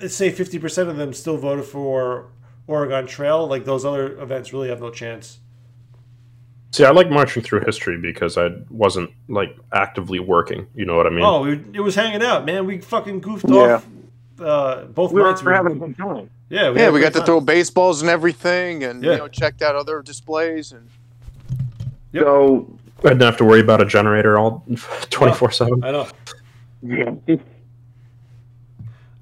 let's 0.00 0.14
say 0.14 0.30
fifty 0.30 0.58
percent 0.58 0.88
of 0.88 0.96
them 0.96 1.12
still 1.12 1.36
voted 1.36 1.64
for 1.64 2.26
Oregon 2.66 3.06
Trail. 3.06 3.46
Like 3.46 3.64
those 3.64 3.84
other 3.84 4.18
events 4.20 4.52
really 4.52 4.68
have 4.68 4.80
no 4.80 4.90
chance. 4.90 5.38
See, 6.72 6.84
I 6.84 6.90
like 6.90 7.08
Marching 7.08 7.40
Through 7.44 7.60
History 7.60 7.96
because 8.00 8.36
I 8.36 8.48
wasn't 8.68 9.10
like 9.28 9.56
actively 9.72 10.18
working. 10.18 10.66
You 10.74 10.84
know 10.86 10.96
what 10.96 11.06
I 11.06 11.10
mean? 11.10 11.22
Oh, 11.24 11.42
we, 11.42 11.52
it 11.72 11.80
was 11.80 11.94
hanging 11.94 12.20
out, 12.22 12.44
man. 12.44 12.66
We 12.66 12.78
fucking 12.78 13.20
goofed 13.20 13.44
Yeah. 13.48 13.76
off. 13.76 13.86
Uh, 14.40 14.84
both 14.86 15.12
We 15.12 15.20
were 15.22 15.28
nights. 15.30 15.42
having 15.42 15.72
a 15.72 15.86
good 15.86 15.96
time. 15.96 16.30
yeah, 16.48 16.70
Yeah, 16.72 16.90
we 16.90 17.00
got 17.00 17.12
good 17.12 17.20
to 17.20 17.26
throw 17.26 17.40
baseballs 17.40 18.00
and 18.02 18.10
everything, 18.10 18.82
and 18.84 19.02
Yeah. 19.02 19.12
you 19.12 19.18
know, 19.18 19.28
checked 19.28 19.62
out 19.62 19.74
other 19.76 20.02
displays. 20.02 20.72
And 20.72 20.88
Yep. 22.12 22.24
So 22.24 22.78
I 23.04 23.08
didn't 23.10 23.22
have 23.22 23.36
to 23.38 23.44
worry 23.44 23.60
about 23.60 23.80
a 23.80 23.84
generator 23.86 24.38
all 24.38 24.64
twenty 25.10 25.34
four 25.34 25.50
seven. 25.50 25.82
I 25.84 25.90
know. 25.92 26.06
yeah, 26.82 27.14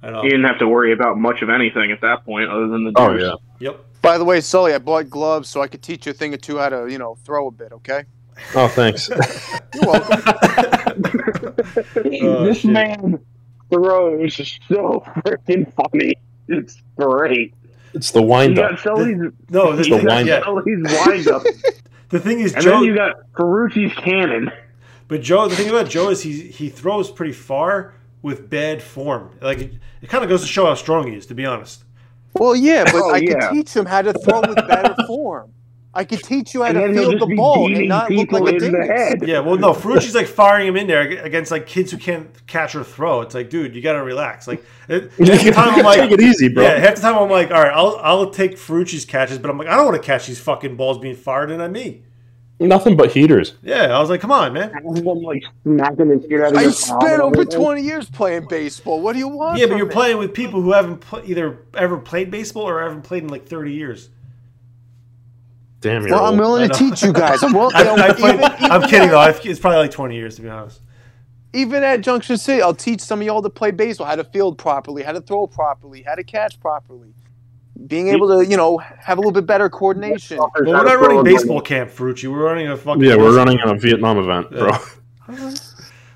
I 0.03 0.11
know. 0.11 0.22
you 0.25 0.31
didn't 0.31 0.44
have 0.46 0.59
to 0.59 0.66
worry 0.68 0.92
about 0.92 1.16
much 1.18 1.42
of 1.42 1.48
anything 1.51 1.92
at 1.92 2.01
that 2.01 2.25
point, 2.25 2.51
other 2.51 2.68
than 2.68 2.85
the. 2.85 2.92
Oh 2.96 3.12
juice. 3.16 3.22
yeah. 3.61 3.68
Yep. 3.70 3.85
by 4.03 4.18
the 4.18 4.25
way, 4.25 4.40
Sully, 4.40 4.75
I 4.75 4.79
bought 4.79 5.09
gloves 5.09 5.48
so 5.48 5.62
I 5.62 5.68
could 5.68 5.83
teach 5.83 6.07
you 6.07 6.11
a 6.11 6.14
thing 6.14 6.35
or 6.35 6.37
two 6.38 6.59
how 6.59 6.68
to, 6.68 6.88
you 6.90 6.98
know, 6.98 7.14
throw 7.25 7.46
a 7.48 7.51
bit. 7.53 7.72
Okay. 7.72 8.05
Oh, 8.55 8.66
thanks. 8.68 9.09
You're 9.09 9.18
welcome. 9.92 10.22
Oh, 12.22 12.44
this 12.44 12.59
shit. 12.59 12.70
man 12.70 13.20
throws 13.73 14.39
is 14.41 14.59
so 14.69 15.03
freaking 15.19 15.73
funny. 15.75 16.15
It's 16.49 16.83
great. 16.97 17.55
it's 17.95 18.11
the 18.11 18.21
You 18.21 18.27
wind 18.27 18.59
up. 18.59 18.71
got 18.73 18.81
Sully's, 18.81 19.19
No, 19.51 19.75
this 19.77 19.87
you 19.89 19.99
the 19.99 20.05
got 20.05 20.15
wind 20.17 20.29
yeah. 20.29 20.43
Sully's 20.45 20.67
wind 21.07 21.29
up, 21.29 21.43
The 22.11 22.21
thing 22.21 22.41
is, 22.41 22.53
and 22.55 22.63
Joe. 22.63 22.71
then 22.73 22.83
you 22.85 22.95
got 22.95 23.17
Ferrucci's 23.35 23.95
cannon. 23.95 24.51
but 25.09 25.23
Joe, 25.23 25.49
the 25.49 25.57
thing 25.57 25.71
about 25.71 25.89
Joe 25.89 26.11
is 26.11 26.23
he 26.23 26.43
he 26.49 26.69
throws 26.69 27.11
pretty 27.11 27.33
far 27.33 27.95
with 28.21 28.51
bad 28.51 28.83
form. 28.83 29.31
Like 29.41 29.59
it, 29.59 29.73
it 30.03 30.09
kind 30.11 30.23
of 30.23 30.29
goes 30.29 30.43
to 30.43 30.47
show 30.47 30.67
how 30.67 30.75
strong 30.75 31.07
he 31.09 31.17
is. 31.17 31.27
To 31.27 31.35
be 31.35 31.47
honest. 31.47 31.85
Well, 32.35 32.55
yeah, 32.57 32.85
but 32.85 32.95
Oh, 32.97 33.11
I 33.15 33.19
yeah. 33.19 33.49
could 33.49 33.55
teach 33.55 33.75
him 33.75 33.87
how 33.87 34.03
to 34.03 34.13
throw 34.13 34.41
with 34.41 34.57
better 34.69 34.95
form. 35.07 35.53
I 35.95 36.05
could 36.05 36.23
teach 36.23 36.55
you 36.55 36.63
how 36.63 36.71
And 36.71 36.95
to 36.95 37.01
field 37.01 37.21
the 37.21 37.35
ball 37.37 37.75
and 37.75 37.87
not 37.87 38.11
look 38.11 38.33
like 38.33 38.45
a 38.45 38.57
in 38.57 38.59
dingus. 38.59 38.87
head. 38.89 39.29
Yeah. 39.29 39.41
Well, 39.41 39.57
no, 39.59 39.75
Ferrucci's 39.75 40.15
like 40.15 40.27
firing 40.27 40.69
him 40.69 40.77
in 40.77 40.87
there 40.87 41.03
against 41.03 41.51
like 41.51 41.67
kids 41.67 41.91
who 41.91 41.99
can't 41.99 42.31
catch 42.47 42.75
or 42.75 42.83
throw. 42.83 43.21
It's 43.21 43.35
like, 43.35 43.51
dude, 43.51 43.75
you 43.75 43.83
got 43.83 43.93
to 43.93 44.03
relax. 44.03 44.49
Like 44.49 44.65
it, 44.89 45.13
half 45.19 45.45
the 45.45 45.51
time 45.53 45.75
I'm 45.75 45.85
like, 45.85 45.99
Take 46.01 46.13
it 46.13 46.21
easy, 46.23 46.49
bro. 46.49 46.65
Yeah, 46.65 46.79
half 46.79 46.95
the 46.95 47.03
time 47.03 47.17
I'm 47.17 47.29
like, 47.29 47.51
all 47.51 47.63
right, 47.63 47.73
I'll 47.75 47.99
I'll 48.03 48.31
take 48.31 48.57
Ferrucci's 48.57 49.05
catches, 49.05 49.39
but 49.39 49.51
I'm 49.51 49.59
like, 49.59 49.69
I 49.69 49.77
don't 49.77 49.85
want 49.85 50.01
to 50.01 50.07
catch 50.07 50.27
these 50.27 50.41
fucking 50.41 50.77
balls 50.77 50.99
being 50.99 51.17
fired 51.17 51.51
in 51.51 51.61
at 51.61 51.71
me. 51.71 52.03
Nothing 52.59 52.97
but 52.97 53.11
heaters. 53.11 53.55
Yeah, 53.63 53.95
I 53.95 53.99
was 53.99 54.09
like, 54.09 54.21
come 54.21 54.31
on, 54.31 54.53
man. 54.53 54.73
I'm 54.75 54.85
like 54.85 55.43
smacking 55.65 56.09
the 56.09 56.25
shit 56.29 56.41
out 56.41 56.53
of 56.53 56.59
I 56.59 56.69
spent 56.71 57.21
over 57.21 57.45
20 57.45 57.83
years 57.83 58.09
playing 58.09 58.47
baseball. 58.49 59.01
What 59.03 59.15
do 59.15 59.19
you 59.19 59.27
want? 59.29 59.59
Yeah, 59.59 59.65
but 59.67 59.71
from 59.71 59.79
you're 59.79 59.87
me? 59.89 59.93
playing 59.93 60.19
with 60.19 60.33
people 60.33 60.63
who 60.63 60.71
haven't 60.73 60.99
pl- 60.99 61.23
either 61.25 61.59
ever 61.75 61.99
played 61.99 62.31
baseball 62.31 62.63
or 62.63 62.81
haven't 62.81 63.03
played 63.03 63.25
in 63.25 63.29
like 63.31 63.47
30 63.47 63.73
years. 63.73 64.11
Damn, 65.83 66.07
you're 66.07 66.12
Well, 66.16 66.27
I'm 66.27 66.38
willing 66.38 66.71
to 66.71 66.75
teach 66.75 67.03
you 67.03 67.12
guys. 67.12 67.42
I'm, 67.42 67.53
willing, 67.53 67.75
I, 67.77 67.81
you 67.81 67.97
know, 67.97 68.03
I 68.03 68.12
played, 68.12 68.35
even, 68.35 68.45
I'm 68.45 68.77
even 68.77 68.88
kidding 68.88 69.09
at- 69.09 69.11
though. 69.11 69.18
I've, 69.18 69.45
it's 69.45 69.61
probably 69.61 69.79
like 69.81 69.90
20 69.90 70.14
years 70.14 70.37
to 70.37 70.42
be 70.42 70.49
honest. 70.49 70.81
Even 71.53 71.83
at 71.83 72.01
Junction 72.01 72.38
City, 72.38 72.62
I'll 72.62 72.73
teach 72.73 73.01
some 73.03 73.21
of 73.21 73.27
y'all 73.27 73.42
to 73.42 73.51
play 73.51 73.73
baseball, 73.73 74.07
how 74.07 74.16
to 74.16 74.25
field 74.25 74.57
properly, 74.57 75.03
how 75.03 75.12
to 75.12 75.21
throw 75.21 75.47
properly, 75.47 76.01
how 76.03 76.14
to 76.14 76.25
catch 76.25 76.59
properly. 76.61 77.12
Being 77.87 78.09
able 78.09 78.29
to, 78.29 78.49
you 78.49 78.57
know, 78.57 78.79
have 78.79 79.18
a 79.18 79.21
little 79.21 79.33
bit 79.33 79.45
better 79.45 79.68
coordination. 79.68 80.38
But 80.38 80.64
we're 80.64 80.73
not 80.73 80.99
running 80.99 81.25
baseball 81.25 81.61
camp, 81.61 81.90
Ferrucci. 81.90 82.31
We're 82.31 82.45
running 82.45 82.68
a 82.68 82.77
fucking. 82.77 83.03
Yeah, 83.03 83.16
we're 83.16 83.37
running 83.37 83.59
a 83.62 83.75
Vietnam 83.75 84.18
event, 84.18 84.51
bro. 84.51 84.71
Yeah. 85.29 85.55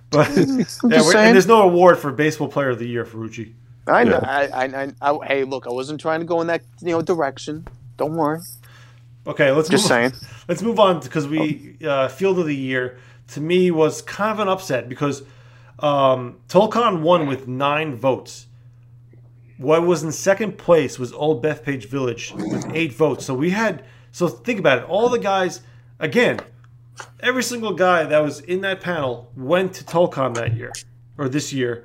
But 0.09 0.29
yeah, 0.37 0.45
just 0.45 0.83
we're, 0.85 1.01
saying. 1.01 1.27
and 1.27 1.35
there's 1.35 1.49
no 1.49 1.63
award 1.63 1.99
for 1.99 2.13
baseball 2.13 2.47
player 2.47 2.71
of 2.71 2.79
the 2.79 2.87
year, 2.87 3.05
Ferrucci. 3.05 3.53
I 3.89 4.05
know. 4.05 4.21
Yeah. 4.23 4.49
I, 4.55 4.65
I, 4.65 4.85
I, 4.85 4.93
I, 5.03 5.27
hey, 5.27 5.45
look, 5.45 5.67
I 5.67 5.71
wasn't 5.71 6.01
trying 6.01 6.21
to 6.21 6.27
go 6.27 6.41
in 6.41 6.47
that, 6.47 6.63
you 6.81 6.91
know, 6.91 7.03
direction. 7.03 7.67
Don't 7.97 8.15
worry. 8.15 8.41
Okay, 9.27 9.51
let's 9.51 9.69
Just 9.69 9.85
move, 9.85 9.89
saying. 9.89 10.13
Let's 10.49 10.63
move 10.63 10.79
on 10.79 11.01
because 11.01 11.27
we 11.27 11.77
uh, 11.85 12.07
field 12.07 12.39
of 12.39 12.47
the 12.47 12.55
year 12.55 12.99
to 13.29 13.41
me 13.41 13.73
was 13.73 14.01
kind 14.03 14.31
of 14.31 14.39
an 14.39 14.49
upset 14.49 14.89
because 14.89 15.25
um, 15.81 16.39
won 16.55 17.27
with 17.27 17.49
nine 17.49 17.97
votes. 17.97 18.47
What 19.59 19.83
was 19.83 20.03
in 20.03 20.13
second 20.13 20.59
place 20.59 20.99
was 20.99 21.13
Old 21.13 21.43
Bethpage 21.43 21.87
Village 21.87 22.33
with 22.33 22.71
eight 22.75 22.93
votes. 22.93 23.25
So 23.25 23.35
we 23.35 23.51
had 23.51 23.85
so 24.13 24.29
think 24.29 24.61
about 24.61 24.79
it. 24.79 24.85
All 24.85 25.09
the 25.09 25.19
guys 25.19 25.63
again, 25.99 26.39
every 27.21 27.43
single 27.43 27.73
guy 27.73 28.05
that 28.05 28.21
was 28.21 28.41
in 28.41 28.61
that 28.61 28.81
panel 28.81 29.33
went 29.37 29.75
to 29.75 29.85
Tolkon 29.85 30.35
that 30.35 30.55
year 30.57 30.73
or 31.19 31.29
this 31.29 31.53
year, 31.53 31.85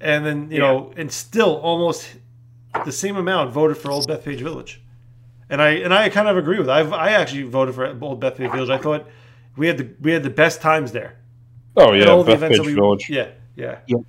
and 0.00 0.24
then 0.24 0.50
you 0.50 0.58
know, 0.58 0.92
and 0.96 1.10
still 1.10 1.56
almost 1.56 2.16
the 2.84 2.92
same 2.92 3.16
amount 3.16 3.50
voted 3.50 3.76
for 3.76 3.90
Old 3.90 4.08
Bethpage 4.08 4.40
Village. 4.40 4.80
And 5.50 5.60
I 5.60 5.70
and 5.70 5.92
I 5.92 6.08
kind 6.08 6.28
of 6.28 6.36
agree 6.36 6.58
with. 6.58 6.68
It. 6.68 6.72
I 6.72 6.80
I 6.88 7.10
actually 7.10 7.42
voted 7.42 7.74
for 7.74 7.86
Old 8.00 8.20
Bethpage 8.22 8.52
Village. 8.52 8.70
I 8.70 8.78
thought 8.78 9.06
we 9.56 9.66
had 9.66 9.78
the 9.78 9.90
we 10.00 10.12
had 10.12 10.22
the 10.22 10.30
best 10.30 10.60
times 10.60 10.92
there. 10.92 11.16
Oh 11.76 11.92
yeah, 11.92 12.06
all 12.06 12.22
the 12.24 12.32
events 12.32 12.56
Bethpage 12.58 12.62
that 12.62 12.66
we- 12.66 12.74
Village. 12.74 13.10
Yeah, 13.10 13.28
yeah. 13.56 13.78
Yep. 13.86 14.00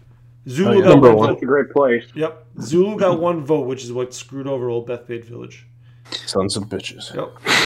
Zulu 0.48 0.70
Oh, 0.70 0.74
yeah. 0.74 0.82
got 0.82 0.90
Number 0.90 1.08
one. 1.10 1.18
one. 1.18 1.30
That's 1.34 1.44
a 1.44 1.46
great 1.46 1.70
place. 1.72 2.04
Yep. 2.16 2.46
Zulu 2.62 2.98
got 2.98 3.20
one 3.20 3.46
vote, 3.46 3.68
which 3.68 3.84
is 3.84 3.92
what 3.94 4.14
screwed 4.14 4.48
over 4.48 4.70
Old 4.70 4.88
Bethpage 4.88 5.26
Village. 5.26 5.68
Sons 6.26 6.58
of 6.58 6.64
bitches. 6.64 7.14
Yep. 7.14 7.66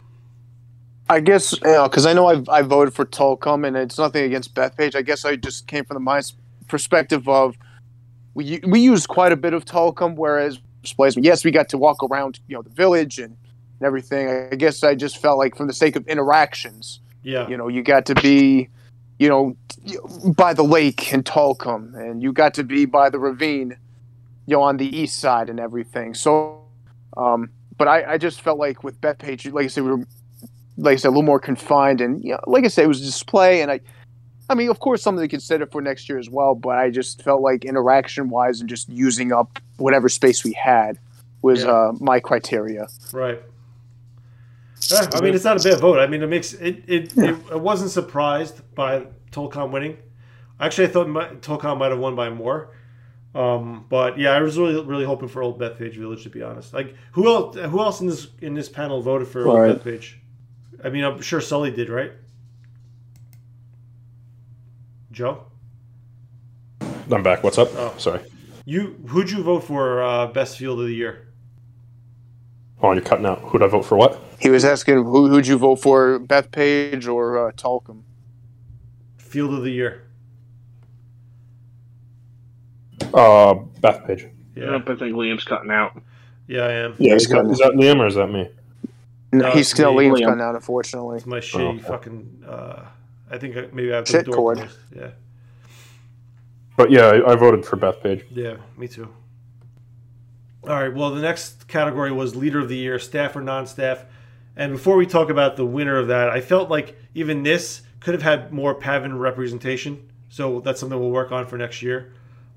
I 1.09 1.19
guess, 1.19 1.53
you 1.53 1.59
know, 1.71 1.83
because 1.87 2.05
I 2.05 2.13
know 2.13 2.27
I've, 2.27 2.49
I 2.49 2.63
voted 2.63 2.93
for 2.93 3.05
Tolcom, 3.05 3.65
and 3.67 3.77
it's 3.77 3.97
nothing 3.97 4.23
against 4.23 4.55
Bethpage. 4.55 4.95
I 4.95 5.03
guess 5.03 5.23
I 5.23 5.35
just 5.35 5.67
came 5.67 5.85
from 5.85 5.95
the 5.95 5.99
mind 6.01 6.33
perspective 6.67 7.29
of 7.29 7.55
we 8.33 8.59
we 8.65 8.79
used 8.79 9.07
quite 9.07 9.31
a 9.31 9.37
bit 9.37 9.53
of 9.53 9.65
Tolcom, 9.65 10.15
whereas 10.15 10.59
displays. 10.81 11.15
Yes, 11.17 11.45
we 11.45 11.51
got 11.51 11.69
to 11.69 11.77
walk 11.77 12.03
around, 12.03 12.39
you 12.47 12.55
know, 12.55 12.61
the 12.61 12.69
village 12.71 13.19
and, 13.19 13.37
and 13.85 13.87
everything. 13.87 14.49
I 14.51 14.55
guess 14.55 14.83
I 14.83 14.95
just 14.95 15.21
felt 15.21 15.37
like, 15.37 15.55
from 15.55 15.67
the 15.67 15.73
sake 15.73 15.95
of 15.95 16.07
interactions, 16.07 16.99
Yeah. 17.23 17.47
you 17.47 17.55
know, 17.57 17.67
you 17.67 17.83
got 17.83 18.05
to 18.07 18.15
be, 18.15 18.69
you 19.19 19.29
know, 19.29 19.55
by 20.35 20.53
the 20.53 20.63
lake 20.63 21.13
in 21.13 21.23
Tulcum, 21.23 21.93
and 21.95 22.21
you 22.21 22.33
got 22.33 22.53
to 22.55 22.63
be 22.63 22.85
by 22.85 23.09
the 23.09 23.19
ravine, 23.19 23.77
you 24.47 24.55
know, 24.55 24.61
on 24.63 24.77
the 24.77 24.87
east 24.97 25.19
side 25.19 25.49
and 25.49 25.59
everything. 25.59 26.13
So, 26.15 26.61
um, 27.15 27.49
but 27.77 27.87
I, 27.87 28.13
I 28.13 28.17
just 28.17 28.41
felt 28.41 28.57
like 28.57 28.83
with 28.83 28.99
Bethpage, 29.01 29.51
like 29.53 29.65
I 29.65 29.67
said, 29.67 29.83
we 29.83 29.91
were, 29.91 30.07
like 30.77 30.93
I 30.93 30.95
said, 30.97 31.09
a 31.09 31.11
little 31.11 31.23
more 31.23 31.39
confined, 31.39 32.01
and 32.01 32.23
you 32.23 32.31
know, 32.31 32.39
like 32.47 32.65
I 32.65 32.67
said, 32.69 32.85
it 32.85 32.87
was 32.87 33.01
display, 33.01 33.61
and 33.61 33.71
I, 33.71 33.79
I 34.49 34.55
mean, 34.55 34.69
of 34.69 34.79
course, 34.79 35.01
something 35.01 35.23
to 35.23 35.27
consider 35.27 35.65
for 35.67 35.81
next 35.81 36.07
year 36.09 36.17
as 36.19 36.29
well. 36.29 36.53
But 36.55 36.77
I 36.77 36.89
just 36.89 37.21
felt 37.23 37.41
like 37.41 37.65
interaction 37.65 38.29
wise 38.29 38.59
and 38.61 38.69
just 38.69 38.89
using 38.89 39.31
up 39.31 39.59
whatever 39.77 40.09
space 40.09 40.43
we 40.43 40.53
had 40.53 40.97
was 41.41 41.63
Yeah. 41.63 41.71
uh, 41.71 41.91
my 41.99 42.19
criteria. 42.19 42.87
Right. 43.13 43.41
Yeah, 44.91 45.09
I 45.13 45.21
mean, 45.21 45.33
it's 45.33 45.43
not 45.43 45.59
a 45.59 45.69
bad 45.69 45.79
vote. 45.79 45.99
I 45.99 46.07
mean, 46.07 46.21
it 46.21 46.27
makes 46.27 46.53
it. 46.53 46.83
It, 46.87 47.17
it 47.17 47.39
I 47.51 47.55
wasn't 47.55 47.91
surprised 47.91 48.61
by 48.75 49.07
Tolcon 49.31 49.71
winning. 49.71 49.97
Actually, 50.59 50.87
I 50.87 50.91
thought 50.91 51.09
my, 51.09 51.27
Tolcon 51.27 51.77
might 51.77 51.91
have 51.91 51.99
won 51.99 52.15
by 52.15 52.29
more. 52.29 52.71
Um, 53.33 53.85
but 53.89 54.17
yeah, 54.17 54.31
I 54.31 54.41
was 54.41 54.57
really, 54.57 54.81
really 54.83 55.03
hoping 55.05 55.27
for 55.27 55.41
Old 55.43 55.59
Bethpage 55.59 55.95
Village. 55.97 56.23
To 56.23 56.29
be 56.29 56.41
honest, 56.41 56.73
like 56.73 56.95
who 57.11 57.27
else? 57.27 57.57
Who 57.57 57.79
else 57.81 57.99
in 57.99 58.07
this 58.07 58.27
in 58.41 58.53
this 58.53 58.69
panel 58.69 59.01
voted 59.01 59.27
for 59.27 59.47
Old 59.47 59.59
Right. 59.59 59.83
Bethpage? 59.83 60.13
I 60.83 60.89
mean, 60.89 61.03
I'm 61.03 61.21
sure 61.21 61.41
Sully 61.41 61.71
did, 61.71 61.89
right? 61.89 62.11
Joe, 65.11 65.45
I'm 67.11 67.23
back. 67.23 67.43
What's 67.43 67.57
up? 67.57 67.69
Oh. 67.75 67.93
Sorry. 67.97 68.19
you 68.65 68.95
who'd 69.07 69.29
you 69.29 69.43
vote 69.43 69.61
for 69.61 70.03
uh, 70.03 70.27
best 70.27 70.57
field 70.57 70.79
of 70.79 70.87
the 70.87 70.93
year? 70.93 71.27
Oh, 72.85 72.91
you're 72.91 73.01
cutting 73.01 73.25
out. 73.25 73.39
Who'd 73.39 73.63
I 73.63 73.67
vote 73.67 73.83
for? 73.83 73.97
What? 73.97 74.21
He 74.39 74.49
was 74.49 74.63
asking 74.63 74.95
who 75.05 75.27
who'd 75.27 75.47
you 75.47 75.57
vote 75.57 75.77
for, 75.77 76.19
Bethpage 76.19 77.07
or 77.11 77.47
uh, 77.47 77.51
Tulcum? 77.53 78.03
Field 79.17 79.53
of 79.55 79.63
the 79.63 79.71
year. 79.71 80.03
Uh, 83.13 83.55
Bethpage. 83.81 84.29
Yeah, 84.55 84.71
Yep, 84.73 84.89
I 84.89 84.95
think 84.95 85.15
Liam's 85.15 85.43
cutting 85.43 85.71
out. 85.71 85.99
yeah, 86.47 86.61
I 86.61 86.71
am. 86.73 86.95
Yeah, 86.99 87.13
he's 87.13 87.23
Is 87.23 87.29
that, 87.29 87.35
cutting. 87.35 87.51
is 87.51 87.57
that 87.59 87.71
Liam 87.73 87.99
or 87.99 88.07
is 88.07 88.15
that 88.15 88.27
me? 88.27 88.49
No, 89.33 89.47
No, 89.47 89.51
he's 89.51 89.67
still 89.69 89.93
me, 89.93 90.05
Liam's 90.05 90.19
Liam. 90.21 90.25
cutting 90.25 90.41
out, 90.41 90.55
unfortunately. 90.55 91.17
It's 91.17 91.25
my 91.25 91.37
Oh, 91.37 91.41
shitty 91.41 91.75
okay. 91.79 91.87
fucking. 91.87 92.43
Uh, 92.47 92.83
I 93.31 93.37
think 93.39 93.57
I, 93.57 93.61
maybe 93.73 93.91
I 93.91 93.95
have 93.97 94.05
the 94.05 94.11
Shit 94.11 94.25
door 94.27 94.35
cord. 94.35 94.57
closed. 94.59 94.77
Yeah, 94.95 95.09
But 96.77 96.91
yeah, 96.91 97.05
I, 97.07 97.31
I 97.31 97.35
voted 97.35 97.65
for 97.65 97.77
Bethpage. 97.77 98.23
yeah, 98.31 98.57
me 98.77 98.87
too. 98.87 99.09
All 100.67 100.81
right. 100.81 100.91
Well, 100.91 101.11
the 101.11 101.21
next 101.21 101.67
category 101.67 102.11
was 102.11 102.35
leader 102.35 102.59
of 102.59 102.69
the 102.69 102.77
year, 102.77 102.97
staff 102.97 103.35
or 103.35 103.41
non-staff. 103.41 104.03
And 104.55 104.71
before 104.71 104.95
we 104.95 105.05
talk 105.05 105.29
about 105.29 105.57
the 105.57 105.65
winner 105.65 105.97
of 105.97 106.07
that, 106.07 106.29
I 106.29 106.41
felt 106.41 106.71
like 106.71 106.97
even 107.13 107.43
this 107.43 107.83
could 107.99 108.15
have 108.15 108.23
had 108.23 108.51
more 108.51 108.73
PAVN 108.73 109.19
representation. 109.19 110.09
So 110.29 110.61
that's 110.61 110.79
something 110.79 110.99
we'll 110.99 111.11
work 111.11 111.31
on 111.31 111.45
for 111.45 111.55
next 111.57 111.83
year. 111.83 112.13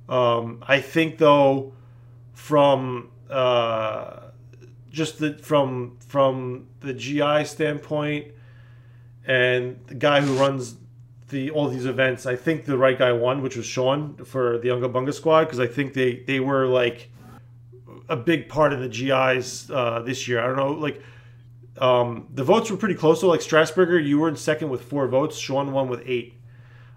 Um, 0.08 0.64
I 0.66 0.80
think 0.80 1.18
though, 1.18 1.74
from 2.32 3.10
uh, 3.28 4.20
just 4.90 5.18
the 5.18 5.34
from 5.34 5.98
from 6.00 6.66
the 6.80 6.94
GI 6.94 7.44
standpoint, 7.44 8.28
and 9.26 9.78
the 9.86 9.94
guy 9.94 10.22
who 10.22 10.34
runs 10.38 10.76
the 11.28 11.50
all 11.50 11.68
these 11.68 11.84
events, 11.84 12.24
I 12.24 12.36
think 12.36 12.64
the 12.64 12.78
right 12.78 12.98
guy 12.98 13.12
won, 13.12 13.42
which 13.42 13.56
was 13.56 13.66
Sean 13.66 14.16
for 14.24 14.56
the 14.56 14.70
Unga 14.70 14.88
Bunga 14.88 15.12
squad, 15.12 15.44
because 15.44 15.60
I 15.60 15.66
think 15.66 15.92
they 15.92 16.20
they 16.20 16.40
were 16.40 16.66
like 16.66 17.10
a 18.08 18.16
big 18.16 18.48
part 18.48 18.72
of 18.72 18.80
the 18.80 18.88
GIs 18.88 19.70
uh, 19.70 20.00
this 20.00 20.26
year. 20.28 20.40
I 20.40 20.46
don't 20.46 20.56
know, 20.56 20.72
like 20.72 21.02
um, 21.78 22.28
the 22.34 22.44
votes 22.44 22.70
were 22.70 22.76
pretty 22.76 22.94
close. 22.94 23.20
So 23.20 23.28
like 23.28 23.40
Strasburger, 23.40 24.04
you 24.04 24.18
were 24.18 24.28
in 24.28 24.36
second 24.36 24.68
with 24.70 24.82
four 24.82 25.06
votes. 25.08 25.36
Sean 25.38 25.72
won 25.72 25.88
with 25.88 26.02
eight. 26.06 26.34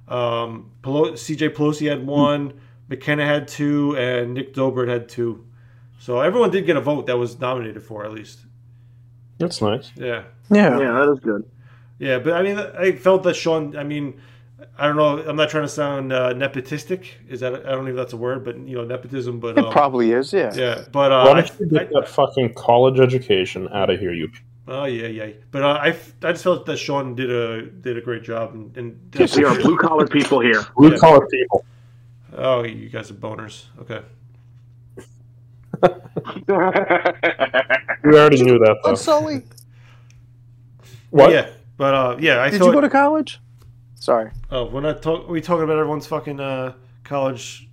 Um, 0.07 0.71
Pelo- 0.81 1.11
CJ 1.13 1.49
Pelosi 1.55 1.89
had 1.89 2.05
one. 2.05 2.59
McKenna 2.89 3.25
had 3.25 3.47
two, 3.47 3.95
and 3.97 4.33
Nick 4.33 4.53
Dobert 4.53 4.89
had 4.89 5.07
two. 5.07 5.45
So 5.99 6.19
everyone 6.19 6.49
did 6.51 6.65
get 6.65 6.75
a 6.75 6.81
vote 6.81 7.05
that 7.07 7.17
was 7.17 7.39
nominated 7.39 7.83
for 7.83 8.03
at 8.03 8.11
least. 8.11 8.39
That's 9.37 9.61
nice. 9.61 9.91
Yeah. 9.95 10.23
Yeah. 10.49 10.79
Yeah, 10.79 10.91
that 10.93 11.09
is 11.13 11.19
good. 11.19 11.49
Yeah, 11.99 12.17
but 12.19 12.33
I 12.33 12.41
mean, 12.41 12.57
I 12.57 12.93
felt 12.93 13.23
that 13.23 13.35
Sean. 13.35 13.77
I 13.77 13.83
mean, 13.83 14.19
I 14.77 14.87
don't 14.87 14.95
know. 14.95 15.19
I'm 15.27 15.35
not 15.35 15.49
trying 15.49 15.63
to 15.63 15.69
sound 15.69 16.13
uh, 16.13 16.33
nepotistic. 16.33 17.05
Is 17.29 17.39
that 17.39 17.53
I 17.65 17.71
don't 17.71 17.83
know 17.85 17.91
if 17.91 17.95
that's 17.95 18.13
a 18.13 18.17
word, 18.17 18.43
but 18.43 18.57
you 18.59 18.75
know, 18.75 18.83
nepotism. 18.83 19.39
But 19.39 19.57
It 19.57 19.65
um, 19.65 19.71
probably 19.71 20.11
is, 20.11 20.31
yeah. 20.33 20.53
yeah. 20.53 20.83
But 20.91 21.11
uh, 21.11 21.23
Why 21.25 21.31
I, 21.31 21.33
don't 21.41 21.59
you 21.59 21.65
get 21.67 21.89
that 21.93 22.07
fucking 22.07 22.53
college 22.53 22.99
education 22.99 23.67
out 23.73 23.89
of 23.89 23.99
here, 23.99 24.13
you? 24.13 24.29
oh 24.67 24.85
yeah, 24.85 25.07
yeah. 25.07 25.29
But 25.51 25.63
uh, 25.63 25.67
I, 25.81 25.87
I 26.23 26.31
just 26.31 26.43
felt 26.43 26.65
that 26.67 26.77
Sean 26.77 27.15
did 27.15 27.31
a 27.31 27.63
did 27.65 27.97
a 27.97 28.01
great 28.01 28.23
job, 28.23 28.53
and, 28.53 28.75
and 28.77 29.11
Yes, 29.17 29.35
we 29.35 29.43
are 29.45 29.55
blue 29.59 29.77
collar 29.77 30.05
people 30.07 30.39
here. 30.39 30.63
Blue 30.75 30.97
collar 30.97 31.25
people. 31.27 31.65
oh, 32.37 32.63
you 32.63 32.89
guys 32.89 33.09
are 33.11 33.15
boners. 33.15 33.65
Okay. 33.79 34.01
We 38.03 38.17
already 38.17 38.43
knew 38.43 38.57
that 38.59 38.77
Oh, 38.83 38.89
though. 38.89 38.95
Sully, 38.95 39.43
What? 41.09 41.31
Yeah, 41.31 41.49
but 41.77 41.93
uh, 41.93 42.17
yeah, 42.19 42.41
I 42.41 42.49
did 42.49 42.59
thought. 42.59 42.67
you 42.67 42.73
go 42.73 42.81
to 42.81 42.89
college? 42.89 43.39
Sorry. 44.01 44.31
oh, 44.49 44.65
we're 44.65 44.81
not 44.81 45.03
talk. 45.03 45.29
Are 45.29 45.31
we 45.31 45.41
talking 45.41 45.63
about 45.63 45.77
everyone's 45.77 46.07
fucking 46.07 46.39
uh, 46.39 46.73
college 47.03 47.69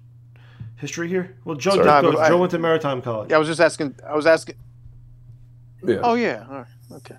history 0.77 1.09
here? 1.09 1.35
Well, 1.47 1.57
Joe 1.57 1.77
did 1.77 1.87
Nah, 1.87 2.03
go, 2.03 2.12
but 2.12 2.21
I- 2.21 2.29
Joe 2.29 2.37
went 2.37 2.51
to 2.51 2.59
Maritime 2.59 3.01
College. 3.01 3.31
Yeah, 3.31 3.37
I 3.37 3.38
was 3.38 3.49
just 3.49 3.61
asking. 3.62 3.95
I 4.07 4.14
was 4.14 4.27
asking. 4.27 4.57
Yeah. 5.83 6.01
Oh 6.03 6.14
yeah. 6.14 6.45
All 6.51 6.57
right. 6.59 6.67
Okay. 6.93 7.14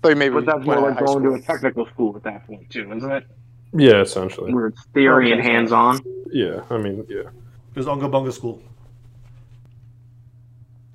Thought 0.00 0.08
you 0.08 0.16
maybe 0.16 0.34
But 0.34 0.46
that's 0.46 0.64
more 0.64 0.80
like 0.80 0.94
high 0.94 1.04
going 1.04 1.24
to 1.24 1.32
a 1.34 1.40
technical 1.42 1.84
school 1.88 2.16
at 2.16 2.22
that 2.22 2.46
point, 2.46 2.70
too, 2.70 2.90
isn't 2.90 3.12
it? 3.12 3.26
Yeah, 3.74 4.00
essentially. 4.00 4.50
Where 4.54 4.68
it's 4.68 4.82
theory 4.94 5.32
and 5.32 5.42
hands 5.42 5.70
on. 5.72 6.00
Yeah, 6.32 6.62
I 6.70 6.78
mean, 6.78 7.04
yeah. 7.10 7.18
It 7.20 7.28
was 7.76 7.86
Unga 7.86 8.08
Bunga 8.08 8.32
School. 8.32 8.62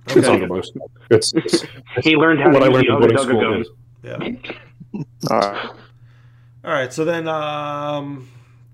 It's 0.08 0.18
Okay. 0.18 0.28
on 0.28 0.40
the 0.40 0.48
most. 0.48 0.76
It's, 1.12 1.34
it's 1.36 1.66
He 2.02 2.16
learned 2.16 2.40
how 2.42 2.50
what 2.52 2.60
to 2.60 2.66
I 2.66 2.68
use 2.70 2.74
learned 2.74 2.88
the 2.88 2.94
in 2.94 3.00
boarding 3.00 3.18
Ugga 3.18 3.24
school 3.24 3.42
Gun. 3.42 3.62
is. 3.62 4.44
Yeah. 5.30 5.30
All 5.30 5.40
right. 5.40 5.70
All 6.64 6.72
right. 6.72 6.92
So 6.92 7.06
then, 7.06 7.28
um, 7.28 8.30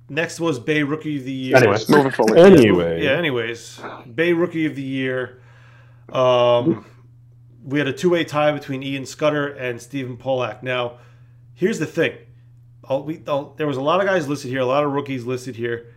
next 0.10 0.39
was 0.39 0.60
BAE 0.60 0.82
Rookie 0.82 1.17
of 1.17 1.26
the 1.26 1.32
Year. 1.32 1.58
Anyway. 1.58 1.78
Moving 1.89 2.12
forward. 2.12 2.38
Anyway. 2.38 3.04
Yeah. 3.04 3.12
Anyways, 3.12 3.80
BAE 4.06 4.32
Rookie 4.32 4.65
of 4.65 4.76
the 4.76 4.84
Year. 4.84 5.41
Um, 6.10 6.86
we 7.63 7.80
had 7.80 7.88
a 7.88 7.93
two-way 7.93 8.23
tie 8.23 8.52
between 8.52 8.82
Ian 8.82 9.06
Scudder 9.06 9.47
and 9.47 9.82
Stephen 9.82 10.15
Polak. 10.17 10.63
Now, 10.63 11.00
here's 11.54 11.80
the 11.80 11.86
thing. 11.86 12.17
I'll, 12.89 13.04
we, 13.04 13.21
I'll, 13.28 13.54
there 13.58 13.67
was 13.67 13.78
a 13.78 13.82
lot 13.82 14.00
of 14.00 14.06
guys 14.06 14.28
listed 14.30 14.50
here, 14.50 14.62
a 14.62 14.65
lot 14.65 14.86
of 14.86 14.91
rookies 14.91 15.26
listed 15.26 15.58
here, 15.58 15.93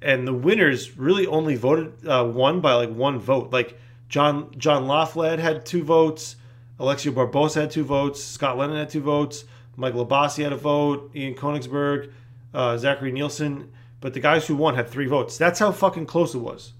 and 0.00 0.26
the 0.26 0.32
winners 0.32 0.96
really 0.96 1.26
only 1.26 1.56
voted 1.56 2.06
uh, 2.08 2.24
one 2.24 2.60
by 2.60 2.72
like 2.72 2.90
one 2.90 3.18
vote. 3.18 3.52
Like 3.52 3.78
John 4.08 4.50
John 4.56 4.86
Laughlin 4.86 5.38
had 5.38 5.66
two 5.66 5.84
votes, 5.84 6.36
Alexio 6.78 7.12
Barbosa 7.12 7.60
had 7.62 7.70
two 7.70 7.84
votes, 7.84 8.24
Scott 8.24 8.56
Lennon 8.56 8.78
had 8.78 8.88
two 8.88 9.02
votes, 9.02 9.44
Mike 9.76 9.94
Labasi 9.94 10.42
had 10.44 10.52
a 10.52 10.56
vote, 10.56 11.10
Ian 11.14 11.34
Konigsberg, 11.34 12.12
uh, 12.52 12.76
Zachary 12.76 13.12
Nielsen. 13.12 13.72
But 14.00 14.14
the 14.14 14.20
guys 14.20 14.46
who 14.46 14.56
won 14.56 14.74
had 14.74 14.88
three 14.88 15.06
votes. 15.06 15.36
That's 15.36 15.58
how 15.58 15.72
fucking 15.72 16.06
close 16.06 16.34
it 16.34 16.38
was. 16.38 16.72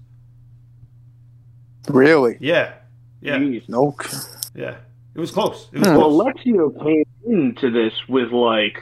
Really? 1.87 2.37
Yeah, 2.39 2.73
yeah, 3.21 3.37
Jeez. 3.37 3.69
No. 3.69 3.95
yeah. 4.55 4.77
It 5.13 5.19
was 5.19 5.29
close. 5.29 5.67
It 5.71 5.79
was 5.79 5.87
Hmm. 5.87 5.97
Well, 5.97 6.09
close. 6.09 6.33
Alexio 6.35 6.83
came 6.83 7.05
into 7.25 7.69
this 7.69 7.93
with 8.07 8.31
like, 8.31 8.81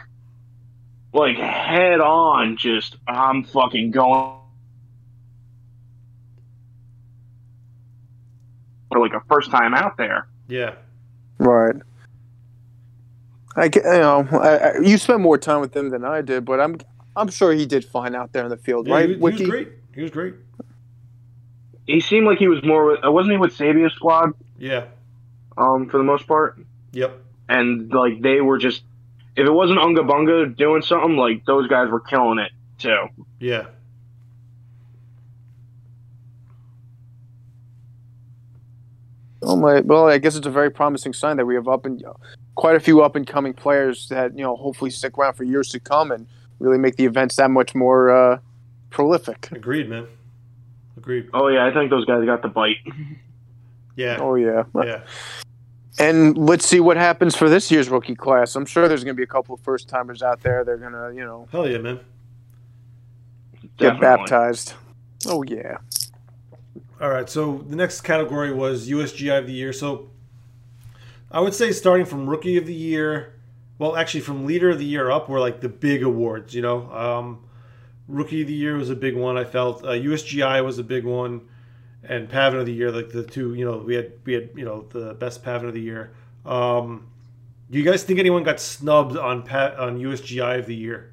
like 1.14 1.36
head 1.38 2.00
on, 2.00 2.56
just 2.56 2.96
I'm 3.08 3.44
fucking 3.44 3.92
going 3.92 4.36
for 8.92 9.00
like 9.00 9.14
a 9.14 9.22
first 9.28 9.52
time 9.52 9.74
out 9.74 9.98
there. 9.98 10.28
Yeah, 10.48 10.76
Right. 11.38 11.76
I 13.60 13.66
you 13.66 13.82
know, 13.84 14.28
I, 14.32 14.58
I, 14.58 14.78
you 14.80 14.98
spent 14.98 15.20
more 15.22 15.38
time 15.38 15.62
with 15.62 15.76
him 15.76 15.90
than 15.90 16.06
I 16.06 16.22
did, 16.22 16.46
but 16.46 16.60
I'm 16.60 16.78
I'm 17.16 17.30
sure 17.30 17.54
he 17.54 17.66
did 17.66 17.84
fine 17.86 18.16
out 18.16 18.32
there 18.32 18.44
in 18.44 18.50
the 18.50 18.58
field, 18.58 18.88
yeah. 18.88 18.94
right? 18.96 19.10
He, 19.10 19.16
was- 19.16 19.36
he 19.36 19.42
was 19.44 19.50
great. 19.50 19.68
He 19.96 20.02
was 20.02 20.12
great. 20.12 20.34
He 21.88 22.00
seemed 22.00 22.26
like 22.28 22.38
he 22.38 22.48
was 22.48 22.64
more. 22.64 22.86
with- 22.86 23.06
uh, 23.06 23.12
Wasn't 23.12 23.32
he 23.32 23.38
with 23.38 23.52
Sabia's 23.58 23.94
squad? 23.94 24.32
Yeah. 24.58 24.86
Um, 25.58 25.90
for 25.90 25.98
the 25.98 26.04
most 26.04 26.28
part, 26.28 26.60
Yep. 26.94 27.20
and 27.50 27.92
like 27.94 28.22
they 28.22 28.42
were 28.42 28.58
just. 28.58 28.84
If 29.36 29.46
it 29.48 29.52
wasn't 29.52 29.80
Unga 29.80 30.02
Bunga 30.02 30.56
doing 30.56 30.82
something, 30.82 31.16
like 31.18 31.46
those 31.46 31.68
guys 31.68 31.90
were 31.90 32.00
killing 32.00 32.40
it 32.40 32.52
too. 32.78 33.08
Yeah. 33.40 33.68
Oh 39.42 39.56
my! 39.56 39.80
Well, 39.82 40.08
I 40.08 40.18
guess 40.18 40.36
it's 40.36 40.48
a 40.48 40.52
very 40.52 40.70
promising 40.70 41.14
sign 41.14 41.38
that 41.38 41.46
we 41.46 41.56
have 41.56 41.68
up 41.68 41.86
and 41.86 42.04
quite 42.60 42.76
a 42.76 42.80
few 42.82 43.02
up 43.02 43.16
and 43.16 43.26
coming 43.26 43.54
players 43.54 44.10
that 44.10 44.38
you 44.38 44.44
know 44.44 44.54
hopefully 44.58 44.92
stick 44.92 45.18
around 45.18 45.34
for 45.34 45.46
years 45.46 45.70
to 45.70 45.80
come 45.80 46.12
and 46.12 46.28
really 46.60 46.78
make 46.78 46.98
the 46.98 47.06
events 47.06 47.38
that 47.38 47.50
much 47.50 47.74
more 47.74 48.10
uh, 48.10 48.38
prolific. 48.90 49.48
Agreed, 49.54 49.90
man. 49.90 50.06
Agreed. 50.98 51.30
Oh 51.34 51.48
yeah, 51.48 51.66
I 51.66 51.74
think 51.74 51.90
those 51.90 52.04
guys 52.04 52.26
got 52.26 52.42
the 52.42 52.50
bite. 52.50 52.76
Yeah. 53.96 54.18
Oh 54.20 54.36
yeah. 54.36 54.64
Yeah. 54.84 55.02
And 56.00 56.38
let's 56.38 56.66
see 56.66 56.82
what 56.82 56.98
happens 56.98 57.34
for 57.34 57.50
this 57.50 57.72
year's 57.72 57.88
rookie 57.90 58.16
class. 58.16 58.58
I'm 58.58 58.66
sure 58.66 58.88
there's 58.90 59.04
going 59.04 59.16
to 59.16 59.18
be 59.18 59.24
a 59.24 59.28
couple 59.28 59.56
of 59.56 59.62
first 59.62 59.88
timers 59.90 60.22
out 60.22 60.42
there. 60.42 60.64
They're 60.64 60.78
going 60.78 60.94
to, 60.94 61.12
you 61.14 61.26
know, 61.26 61.48
Hell 61.52 61.68
yeah, 61.68 61.78
man. 61.80 62.00
get 63.78 63.78
Definitely. 63.78 64.02
baptized. 64.02 64.74
Oh 65.28 65.44
yeah. 65.44 65.78
All 67.02 67.10
right, 67.10 67.30
so 67.30 67.60
the 67.70 67.78
next 67.78 68.02
category 68.02 68.54
was 68.54 68.90
USGI 68.90 69.40
of 69.40 69.48
the 69.48 69.54
year. 69.54 69.72
So 69.72 70.10
I 71.32 71.40
would 71.42 71.54
say 71.54 71.72
starting 71.72 72.06
from 72.06 72.30
rookie 72.30 72.58
of 72.58 72.66
the 72.66 72.74
year, 72.74 73.34
well, 73.78 73.96
actually 73.96 74.22
from 74.22 74.46
leader 74.46 74.72
of 74.72 74.80
the 74.80 74.86
year 74.86 75.12
up 75.12 75.30
were 75.30 75.40
like 75.40 75.62
the 75.62 75.70
big 75.70 76.04
awards. 76.04 76.54
You 76.54 76.62
know, 76.62 76.92
um, 76.92 77.44
rookie 78.08 78.42
of 78.42 78.48
the 78.48 78.54
year 78.54 78.76
was 78.76 78.90
a 78.90 78.96
big 78.96 79.16
one. 79.16 79.38
I 79.38 79.44
felt 79.44 79.84
uh, 79.84 79.90
USGI 79.90 80.64
was 80.64 80.80
a 80.80 80.84
big 80.84 81.06
one, 81.06 81.48
and 82.04 82.30
PAVN 82.30 82.60
of 82.60 82.66
the 82.66 82.74
year, 82.74 82.92
like 82.92 83.10
the 83.10 83.24
two. 83.24 83.54
You 83.54 83.66
know, 83.66 83.78
we 83.78 83.96
had 83.96 84.14
we 84.26 84.34
had 84.34 84.50
you 84.56 84.66
know 84.66 84.86
the 84.90 85.14
best 85.14 85.44
PAVN 85.44 85.68
of 85.68 85.74
the 85.74 85.82
year. 85.82 86.12
Um, 86.46 87.08
do 87.70 87.78
you 87.78 87.86
guys 87.86 88.04
think 88.04 88.20
anyone 88.20 88.44
got 88.44 88.60
snubbed 88.60 89.16
on 89.16 89.44
pa- 89.44 89.76
on 89.78 90.00
USGI 90.00 90.60
of 90.60 90.66
the 90.66 90.76
year? 90.76 91.12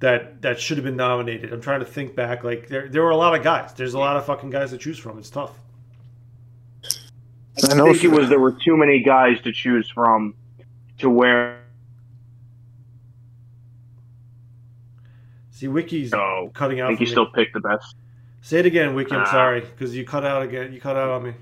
That 0.00 0.42
that 0.42 0.58
should 0.58 0.78
have 0.78 0.84
been 0.84 0.96
nominated. 0.96 1.52
I'm 1.52 1.60
trying 1.60 1.80
to 1.80 1.86
think 1.86 2.16
back. 2.16 2.42
Like 2.42 2.68
there 2.68 2.88
there 2.88 3.02
were 3.02 3.10
a 3.10 3.16
lot 3.16 3.36
of 3.36 3.44
guys. 3.44 3.74
There's 3.74 3.94
a 3.94 3.98
lot 3.98 4.16
of 4.16 4.24
fucking 4.24 4.50
guys 4.50 4.70
to 4.70 4.78
choose 4.78 4.98
from. 4.98 5.18
It's 5.18 5.30
tough. 5.30 5.52
I 7.64 7.74
I 7.80 7.92
think 7.92 8.04
it 8.04 8.08
was 8.10 8.28
there 8.28 8.40
were 8.40 8.52
too 8.52 8.76
many 8.76 9.02
guys 9.02 9.40
to 9.42 9.52
choose 9.52 9.88
from 9.90 10.34
to 10.98 11.08
where 11.10 11.58
See, 15.50 15.68
Wiki's 15.68 16.10
no. 16.12 16.50
cutting 16.54 16.80
out. 16.80 16.84
I 16.84 16.86
out. 16.86 16.88
think 16.90 16.98
for 16.98 17.04
he 17.04 17.04
me. 17.06 17.10
still 17.12 17.26
picked 17.26 17.54
the 17.54 17.60
best. 17.60 17.94
Say 18.40 18.58
it 18.58 18.66
again, 18.66 18.94
Wiki. 18.94 19.14
I'm 19.14 19.22
Ah. 19.22 19.30
sorry 19.30 19.60
because 19.60 19.96
you 19.96 20.04
cut 20.04 20.24
out 20.24 20.42
again. 20.42 20.72
You 20.72 20.80
cut 20.80 20.96
out 20.96 21.08
on 21.10 21.22
me. 21.22 21.34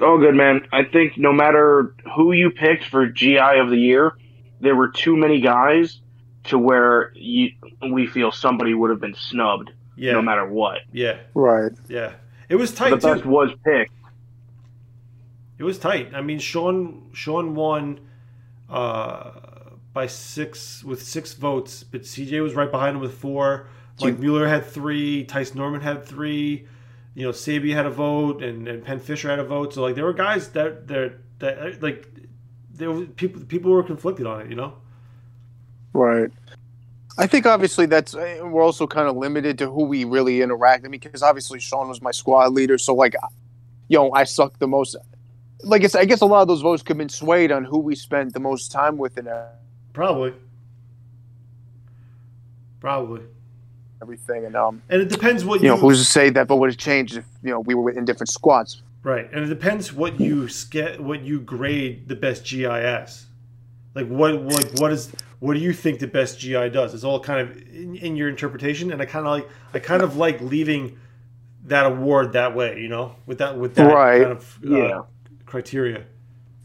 Oh, 0.00 0.18
good 0.18 0.34
man. 0.34 0.66
I 0.72 0.82
think 0.84 1.16
no 1.16 1.32
matter 1.32 1.94
who 2.14 2.32
you 2.32 2.50
picked 2.50 2.84
for 2.84 3.06
GI 3.06 3.38
of 3.58 3.70
the 3.70 3.78
year, 3.78 4.12
there 4.60 4.74
were 4.76 4.88
too 4.88 5.16
many 5.16 5.40
guys 5.40 6.00
to 6.44 6.58
where 6.58 7.12
you, 7.14 7.52
we 7.90 8.06
feel 8.06 8.30
somebody 8.32 8.74
would 8.74 8.90
have 8.90 9.00
been 9.00 9.14
snubbed, 9.14 9.70
Yeah, 9.96 10.12
no 10.12 10.20
matter 10.20 10.46
what. 10.46 10.80
yeah, 10.92 11.18
Right. 11.32 11.72
yeah. 11.88 12.12
It 12.50 12.56
was 12.56 12.72
the 12.72 12.76
tight 12.76 13.00
best 13.00 13.24
was 13.24 13.50
picked. 13.64 13.92
It 15.58 15.64
was 15.64 15.78
tight. 15.78 16.14
I 16.14 16.20
mean, 16.20 16.38
Sean 16.38 17.10
Sean 17.12 17.54
won 17.54 18.00
uh, 18.68 19.32
by 19.92 20.06
six 20.06 20.82
with 20.84 21.02
six 21.02 21.34
votes, 21.34 21.84
but 21.84 22.02
CJ 22.02 22.42
was 22.42 22.54
right 22.54 22.70
behind 22.70 22.96
him 22.96 23.02
with 23.02 23.14
four. 23.14 23.68
Mike 24.00 24.18
Mueller 24.18 24.48
had 24.48 24.66
three. 24.66 25.24
Tyson 25.24 25.58
Norman 25.58 25.80
had 25.80 26.04
three. 26.04 26.66
You 27.14 27.24
know, 27.24 27.32
Sabi 27.32 27.72
had 27.72 27.86
a 27.86 27.90
vote, 27.90 28.42
and, 28.42 28.66
and 28.66 28.84
Penn 28.84 28.98
Fisher 28.98 29.30
had 29.30 29.38
a 29.38 29.44
vote. 29.44 29.74
So 29.74 29.82
like, 29.82 29.94
there 29.94 30.04
were 30.04 30.12
guys 30.12 30.48
that 30.50 30.88
that 30.88 31.14
that 31.38 31.82
like 31.82 32.08
there 32.70 32.90
were 32.90 33.06
people 33.06 33.42
people 33.42 33.70
were 33.70 33.84
conflicted 33.84 34.26
on 34.26 34.40
it. 34.42 34.50
You 34.50 34.56
know. 34.56 34.74
Right. 35.92 36.30
I 37.16 37.28
think 37.28 37.46
obviously 37.46 37.86
that's 37.86 38.14
uh, 38.14 38.40
we're 38.42 38.62
also 38.62 38.88
kind 38.88 39.08
of 39.08 39.16
limited 39.16 39.58
to 39.58 39.70
who 39.70 39.84
we 39.84 40.04
really 40.04 40.42
interact. 40.42 40.84
I 40.84 40.88
mean, 40.88 41.00
because 41.00 41.22
obviously 41.22 41.60
Sean 41.60 41.88
was 41.88 42.02
my 42.02 42.10
squad 42.10 42.52
leader, 42.52 42.76
so 42.76 42.94
like, 42.94 43.14
you 43.86 43.96
know, 43.96 44.12
I 44.12 44.24
sucked 44.24 44.58
the 44.58 44.66
most. 44.66 44.96
Like 45.64 45.82
it's, 45.84 45.94
I 45.94 46.04
guess 46.04 46.20
a 46.20 46.26
lot 46.26 46.42
of 46.42 46.48
those 46.48 46.60
votes 46.60 46.82
could 46.82 46.90
have 46.94 46.98
been 46.98 47.08
swayed 47.08 47.50
on 47.52 47.64
who 47.64 47.78
we 47.78 47.94
spent 47.94 48.32
the 48.32 48.40
most 48.40 48.70
time 48.70 48.96
with 48.98 49.16
and 49.16 49.28
Probably. 49.92 50.34
Probably. 52.80 53.22
everything. 54.02 54.44
And 54.44 54.56
um, 54.56 54.82
And 54.88 55.00
it 55.00 55.08
depends 55.08 55.44
what 55.44 55.60
you 55.60 55.68
you, 55.68 55.74
know, 55.74 55.80
who's 55.80 55.98
to 55.98 56.04
say 56.04 56.30
that? 56.30 56.46
But 56.48 56.56
would 56.56 56.70
have 56.70 56.76
changed 56.78 57.16
if 57.16 57.24
you 57.42 57.50
know 57.50 57.60
we 57.60 57.74
were 57.74 57.90
in 57.90 58.04
different 58.04 58.28
squads? 58.30 58.82
right, 59.02 59.28
and 59.34 59.44
it 59.44 59.48
depends 59.48 59.92
what 59.92 60.18
you 60.18 60.48
get, 60.70 60.98
what 60.98 61.20
you 61.22 61.38
grade 61.40 62.08
the 62.08 62.16
best 62.16 62.44
GIS. 62.44 63.26
Like 63.94 64.08
what 64.08 64.34
like 64.42 64.70
what 64.80 64.92
is 64.92 65.12
what 65.40 65.54
do 65.54 65.60
you 65.60 65.72
think 65.72 65.98
the 66.00 66.06
best 66.06 66.38
GI 66.40 66.70
does? 66.70 66.94
It's 66.94 67.04
all 67.04 67.20
kind 67.20 67.40
of 67.40 67.56
in, 67.68 67.96
in 67.96 68.16
your 68.16 68.28
interpretation, 68.28 68.92
and 68.92 69.00
I 69.00 69.04
kind 69.06 69.26
of 69.26 69.32
like 69.32 69.48
I 69.72 69.78
kind 69.78 70.02
of 70.02 70.16
like 70.16 70.40
leaving 70.40 70.98
that 71.66 71.86
award 71.86 72.32
that 72.34 72.54
way, 72.54 72.78
you 72.80 72.88
know, 72.88 73.14
with 73.26 73.38
that 73.38 73.56
with 73.56 73.74
that 73.76 73.86
Right. 73.86 74.20
kind 74.22 74.32
of 74.32 74.58
uh, 74.64 74.68
Yeah. 74.76 75.00
Criteria. 75.46 76.04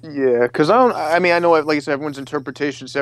Yeah, 0.01 0.43
because 0.43 0.69
I 0.69 0.77
don't. 0.77 0.95
I 0.95 1.19
mean, 1.19 1.33
I 1.33 1.39
know, 1.39 1.51
like 1.51 1.75
I 1.75 1.79
said, 1.79 1.93
everyone's 1.93 2.17
interpretations 2.17 2.95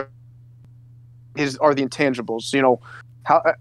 is 1.36 1.58
are 1.58 1.74
the 1.76 1.86
intangibles. 1.86 2.54
You 2.54 2.62
know, 2.62 2.82
how 3.24 3.38
uh, 3.38 3.54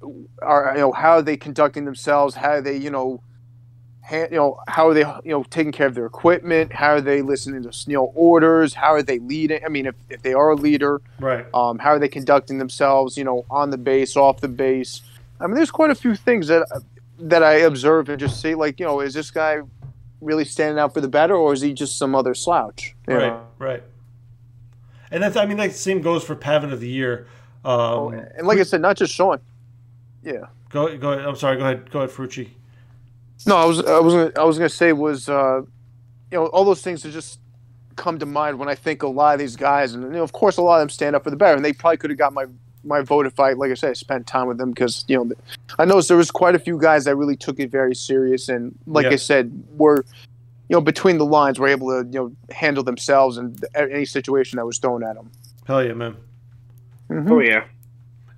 are 0.43 0.73
you 0.75 0.81
know 0.81 0.93
how 0.93 1.13
are 1.13 1.23
they 1.23 1.37
conducting 1.37 1.85
themselves? 1.85 2.35
How 2.35 2.51
are 2.53 2.61
they, 2.63 2.77
you 2.77 2.91
know, 2.91 3.23
you 4.11 4.29
know, 4.31 4.61
how 4.69 4.89
are 4.89 4.95
they, 4.95 5.01
you 5.01 5.33
know, 5.33 5.43
taking 5.45 5.73
care 5.73 5.87
of 5.87 5.95
their 5.95 6.07
equipment? 6.07 6.73
How 6.73 6.93
are 6.93 7.01
they 7.01 7.23
listening 7.23 7.63
to 7.63 7.71
you 7.87 7.97
know 7.97 8.13
orders? 8.15 8.73
How 8.73 8.93
are 8.95 9.03
they 9.03 9.19
leading? 9.19 9.65
I 9.65 9.69
mean, 9.69 9.87
if, 9.87 9.95
if 10.09 10.23
they 10.23 10.33
are 10.33 10.51
a 10.51 10.57
leader, 10.57 11.01
Right. 11.21 11.45
um, 11.53 11.79
how 11.79 11.91
are 11.91 11.99
they 11.99 12.09
conducting 12.09 12.59
themselves? 12.59 13.19
You 13.19 13.25
know, 13.25 13.45
on 13.51 13.71
the 13.71 13.79
base, 13.79 14.17
off 14.17 14.41
the 14.41 14.49
base. 14.49 15.03
I 15.41 15.47
mean, 15.47 15.57
there's 15.57 15.71
quite 15.71 15.91
a 15.91 15.95
few 15.95 16.17
things 16.17 16.49
that 16.49 16.67
that 17.19 17.43
I 17.43 17.55
observe 17.55 18.09
and 18.09 18.19
just 18.21 18.41
say, 18.41 18.55
like, 18.55 18.79
you 18.79 18.87
know, 18.87 19.01
is 19.01 19.15
this 19.15 19.31
guy 19.31 19.61
really 20.21 20.45
standing 20.45 20.79
out 20.79 20.95
for 20.95 21.01
the 21.01 21.09
better, 21.09 21.35
or 21.35 21.53
is 21.53 21.61
he 21.61 21.73
just 21.73 21.99
some 21.99 22.15
other 22.15 22.35
slouch? 22.35 22.95
Right. 23.07 23.19
know? 23.29 23.47
Right. 23.59 23.83
And 25.11 25.23
that's 25.23 25.37
I 25.37 25.47
mean 25.47 25.57
that 25.59 25.75
same 25.75 26.01
goes 26.01 26.25
for 26.25 26.35
PAVN 26.35 26.73
of 26.73 26.81
the 26.81 26.89
year. 26.89 27.27
Um, 27.65 28.15
And 28.37 28.47
like 28.47 28.59
I 28.59 28.63
said, 28.63 28.81
not 28.81 28.97
just 28.97 29.13
Sean. 29.13 29.41
Yeah. 30.23 30.47
go 30.71 30.97
go 30.97 31.13
ahead. 31.13 31.27
I'm 31.27 31.37
sorry. 31.37 31.57
Go 31.57 31.65
ahead. 31.65 31.91
Go 31.91 32.01
ahead, 32.01 32.11
Frucci. 32.11 32.49
No, 33.47 33.57
I 33.57 33.65
was 33.65 33.85
I 33.85 34.01
was 34.01 34.15
gonna, 34.15 34.33
I 34.37 34.45
was 34.45 34.59
gonna 34.59 34.69
say 34.69 34.93
was 34.93 35.29
uh, 35.29 35.61
you 36.31 36.39
know 36.39 36.47
all 36.47 36.65
those 36.65 36.83
things 36.83 37.03
that 37.03 37.11
just 37.11 37.41
come 37.97 38.19
to 38.19 38.27
mind 38.27 38.59
when 38.59 38.69
I 38.69 38.75
think 38.75 39.03
a 39.03 39.09
lot 39.09 39.35
of 39.35 39.39
these 39.39 39.57
guys, 39.57 39.95
and 39.95 40.03
you 40.05 40.11
know, 40.11 40.23
of 40.23 40.33
course 40.33 40.57
a 40.57 40.63
lot 40.63 40.77
of 40.77 40.81
them 40.81 40.91
stand 40.91 41.17
up 41.17 41.25
for 41.25 41.31
the 41.31 41.37
better, 41.37 41.55
and 41.55 41.65
they 41.65 41.73
probably 41.73 41.97
could 41.99 42.11
have 42.11 42.19
got 42.19 42.33
my 42.33 42.47
my 42.87 43.03
vote 43.03 43.27
if 43.27 43.39
I 43.39 43.53
like 43.53 43.71
I 43.71 43.75
said 43.75 43.91
I 43.91 43.93
spent 43.95 44.27
time 44.27 44.47
with 44.47 44.59
them 44.59 44.71
because 44.71 45.05
you 45.09 45.17
know 45.17 45.33
I 45.79 45.85
noticed 45.85 46.09
there 46.09 46.17
was 46.17 46.31
quite 46.31 46.55
a 46.55 46.59
few 46.59 46.79
guys 46.79 47.05
that 47.05 47.17
really 47.17 47.37
took 47.37 47.59
it 47.59 47.71
very 47.71 47.95
serious, 47.95 48.49
and 48.49 48.77
like 48.87 49.05
Yeah. 49.05 49.11
I 49.11 49.17
said, 49.17 49.53
were 49.77 50.05
you 50.69 50.77
know 50.77 50.81
between 50.81 51.19
the 51.19 51.27
lines 51.27 51.59
were 51.59 51.69
able 51.69 51.89
to 51.89 52.09
you 52.09 52.19
know 52.19 52.33
handle 52.55 52.83
themselves 52.83 53.37
in 53.39 53.57
any 53.75 54.05
situation 54.05 54.57
that 54.57 54.67
was 54.67 54.79
thrown 54.79 55.03
at 55.05 55.17
them. 55.17 55.31
Hell 55.67 55.85
yeah, 55.85 55.93
man. 55.93 56.17
Oh 57.11 57.41
yeah. 57.41 57.65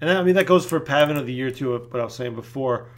And 0.00 0.10
I 0.10 0.22
mean 0.22 0.34
that 0.34 0.46
goes 0.46 0.64
for 0.66 0.80
PAVN 0.80 1.18
of 1.18 1.26
the 1.26 1.32
year 1.32 1.50
too. 1.50 1.72
What 1.78 2.00
I 2.00 2.04
was 2.04 2.14
saying 2.14 2.34
before, 2.34 2.88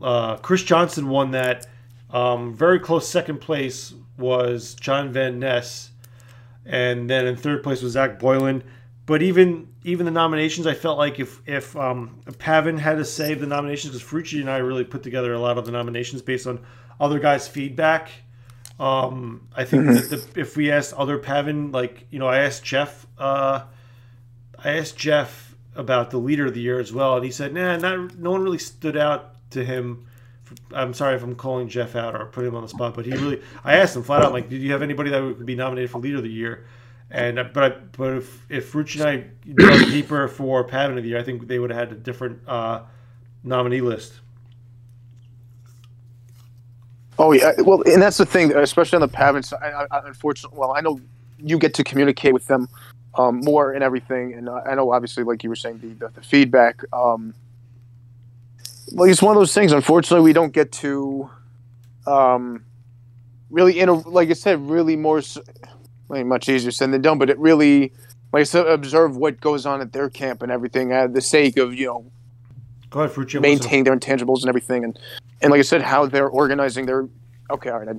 uh, 0.00 0.36
Chris 0.38 0.62
Johnson 0.62 1.08
won 1.08 1.30
that. 1.32 1.66
Um, 2.10 2.54
very 2.54 2.78
close 2.78 3.08
second 3.08 3.40
place 3.40 3.92
was 4.16 4.74
John 4.74 5.12
Van 5.12 5.38
Ness, 5.38 5.90
and 6.64 7.10
then 7.10 7.26
in 7.26 7.36
third 7.36 7.62
place 7.62 7.82
was 7.82 7.92
Zach 7.92 8.18
Boylan. 8.18 8.62
But 9.06 9.22
even 9.22 9.68
even 9.84 10.04
the 10.04 10.12
nominations, 10.12 10.66
I 10.66 10.74
felt 10.74 10.98
like 10.98 11.20
if 11.20 11.40
if, 11.46 11.76
um, 11.76 12.20
if 12.26 12.38
PAVN 12.38 12.78
had 12.78 12.98
to 12.98 13.04
save 13.04 13.40
the 13.40 13.46
nominations, 13.46 13.94
because 13.94 14.06
Frucci 14.06 14.40
and 14.40 14.50
I 14.50 14.58
really 14.58 14.84
put 14.84 15.04
together 15.04 15.32
a 15.32 15.38
lot 15.38 15.58
of 15.58 15.64
the 15.64 15.70
nominations 15.70 16.22
based 16.22 16.46
on 16.46 16.64
other 17.00 17.20
guys' 17.20 17.46
feedback. 17.46 18.10
Um, 18.80 19.48
I 19.54 19.64
think 19.64 19.86
that 19.86 20.10
the, 20.10 20.40
if 20.40 20.56
we 20.56 20.72
asked 20.72 20.92
other 20.94 21.18
PAVN, 21.18 21.72
like 21.72 22.06
you 22.10 22.18
know, 22.18 22.26
I 22.26 22.40
asked 22.40 22.64
Jeff. 22.64 23.06
Uh, 23.16 23.62
I 24.58 24.76
asked 24.76 24.96
Jeff 24.96 25.54
about 25.76 26.10
the 26.10 26.18
leader 26.18 26.46
of 26.46 26.54
the 26.54 26.60
year 26.60 26.80
as 26.80 26.92
well, 26.92 27.14
and 27.14 27.24
he 27.24 27.30
said, 27.30 27.54
"Nah, 27.54 27.76
not, 27.76 28.18
no 28.18 28.32
one 28.32 28.42
really 28.42 28.58
stood 28.58 28.96
out 28.96 29.36
to 29.50 29.64
him." 29.64 30.06
I'm 30.72 30.94
sorry 30.94 31.16
if 31.16 31.22
I'm 31.22 31.34
calling 31.36 31.68
Jeff 31.68 31.94
out 31.94 32.14
or 32.14 32.26
putting 32.26 32.48
him 32.48 32.56
on 32.56 32.62
the 32.62 32.68
spot, 32.68 32.94
but 32.94 33.06
he 33.06 33.12
really. 33.12 33.40
I 33.64 33.76
asked 33.76 33.94
him 33.94 34.02
flat 34.02 34.24
out, 34.24 34.32
like, 34.32 34.48
"Did 34.48 34.62
you 34.62 34.72
have 34.72 34.82
anybody 34.82 35.10
that 35.10 35.22
would 35.22 35.46
be 35.46 35.54
nominated 35.54 35.90
for 35.90 35.98
leader 36.00 36.16
of 36.16 36.24
the 36.24 36.28
year?" 36.28 36.66
And 37.10 37.38
uh, 37.38 37.44
but 37.54 37.64
I, 37.64 37.76
but 37.96 38.14
if 38.18 38.46
if 38.50 38.72
Frucci 38.72 39.00
and 39.00 39.04
I 39.08 39.52
dug 39.62 39.90
deeper 39.90 40.28
for 40.28 40.66
PAVN 40.66 40.98
of 40.98 41.04
the 41.04 41.10
year, 41.10 41.18
I 41.18 41.24
think 41.24 41.48
they 41.48 41.58
would 41.58 41.70
have 41.70 41.90
had 41.90 41.92
a 41.92 42.00
different 42.00 42.40
uh, 42.48 42.82
nominee 43.44 43.82
list. 43.82 44.14
Oh 47.18 47.32
yeah, 47.32 47.52
well, 47.60 47.82
and 47.86 48.02
that's 48.02 48.18
the 48.18 48.26
thing, 48.26 48.54
especially 48.56 48.98
on 48.98 49.02
the 49.02 49.08
PAVN 49.08 49.44
side. 49.44 49.60
Unfortunately, 50.06 50.58
well, 50.58 50.72
I 50.72 50.82
know 50.82 51.00
you 51.38 51.58
get 51.58 51.74
to 51.74 51.84
communicate 51.84 52.34
with 52.34 52.46
them 52.48 52.68
um, 53.14 53.40
more 53.42 53.72
and 53.72 53.84
everything, 53.84 54.34
and 54.34 54.50
I 54.50 54.74
know 54.76 54.92
obviously, 54.92 55.24
like 55.24 55.44
you 55.44 55.50
were 55.50 55.56
saying, 55.56 55.80
the 55.80 55.94
the, 55.94 56.12
the 56.14 56.22
feedback. 56.22 56.82
Um, 56.92 57.34
like 58.92 59.10
it's 59.10 59.22
one 59.22 59.36
of 59.36 59.40
those 59.40 59.54
things. 59.54 59.72
Unfortunately, 59.72 60.24
we 60.24 60.32
don't 60.34 60.52
get 60.52 60.72
to 60.72 61.30
um, 62.06 62.64
really, 63.50 63.80
in 63.80 63.90
like 64.02 64.30
I 64.30 64.34
said, 64.34 64.60
really 64.68 64.96
more. 64.96 65.18
s- 65.18 65.38
Mean, 66.08 66.28
much 66.28 66.48
easier 66.48 66.70
said 66.70 66.92
than 66.92 67.02
done, 67.02 67.18
but 67.18 67.30
it 67.30 67.38
really, 67.38 67.92
like 68.32 68.42
I 68.42 68.44
said, 68.44 68.66
observe 68.66 69.16
what 69.16 69.40
goes 69.40 69.66
on 69.66 69.80
at 69.80 69.92
their 69.92 70.08
camp 70.08 70.42
and 70.42 70.52
everything, 70.52 70.92
at 70.92 71.14
the 71.14 71.20
sake 71.20 71.56
of 71.56 71.74
you 71.74 71.86
know 71.86 72.10
Go 72.90 73.00
ahead, 73.00 73.14
Frucci. 73.14 73.40
Maintain 73.40 73.84
their 73.84 73.96
intangibles 73.96 74.40
and 74.40 74.48
everything, 74.48 74.84
and 74.84 74.98
and 75.42 75.50
like 75.50 75.58
I 75.58 75.62
said, 75.62 75.82
how 75.82 76.06
they're 76.06 76.28
organizing 76.28 76.86
their. 76.86 77.08
Okay, 77.50 77.70
all 77.70 77.80
right. 77.80 77.96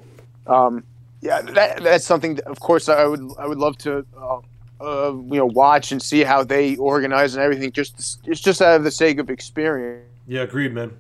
Um, 0.48 0.84
yeah, 1.22 1.42
that, 1.42 1.84
that's 1.84 2.06
something. 2.06 2.36
That, 2.36 2.48
of 2.48 2.60
course, 2.60 2.90
I 2.90 3.06
would 3.06 3.22
I 3.38 3.48
would 3.48 3.58
love 3.58 3.78
to, 3.80 4.06
uh, 4.18 4.40
uh, 4.82 5.14
you 5.14 5.38
know, 5.38 5.46
watch 5.46 5.92
and 5.92 6.02
see 6.02 6.24
how 6.24 6.44
they 6.44 6.78
organize 6.78 7.36
and 7.36 7.44
everything. 7.44 7.72
Just 7.72 8.20
it's 8.26 8.40
just 8.40 8.62
out 8.62 8.78
of 8.78 8.84
the 8.84 8.92
sake 8.92 9.20
of 9.20 9.30
experience. 9.30 10.06
Yeah, 10.26 10.42
agreed, 10.42 10.74
man. 10.74 10.98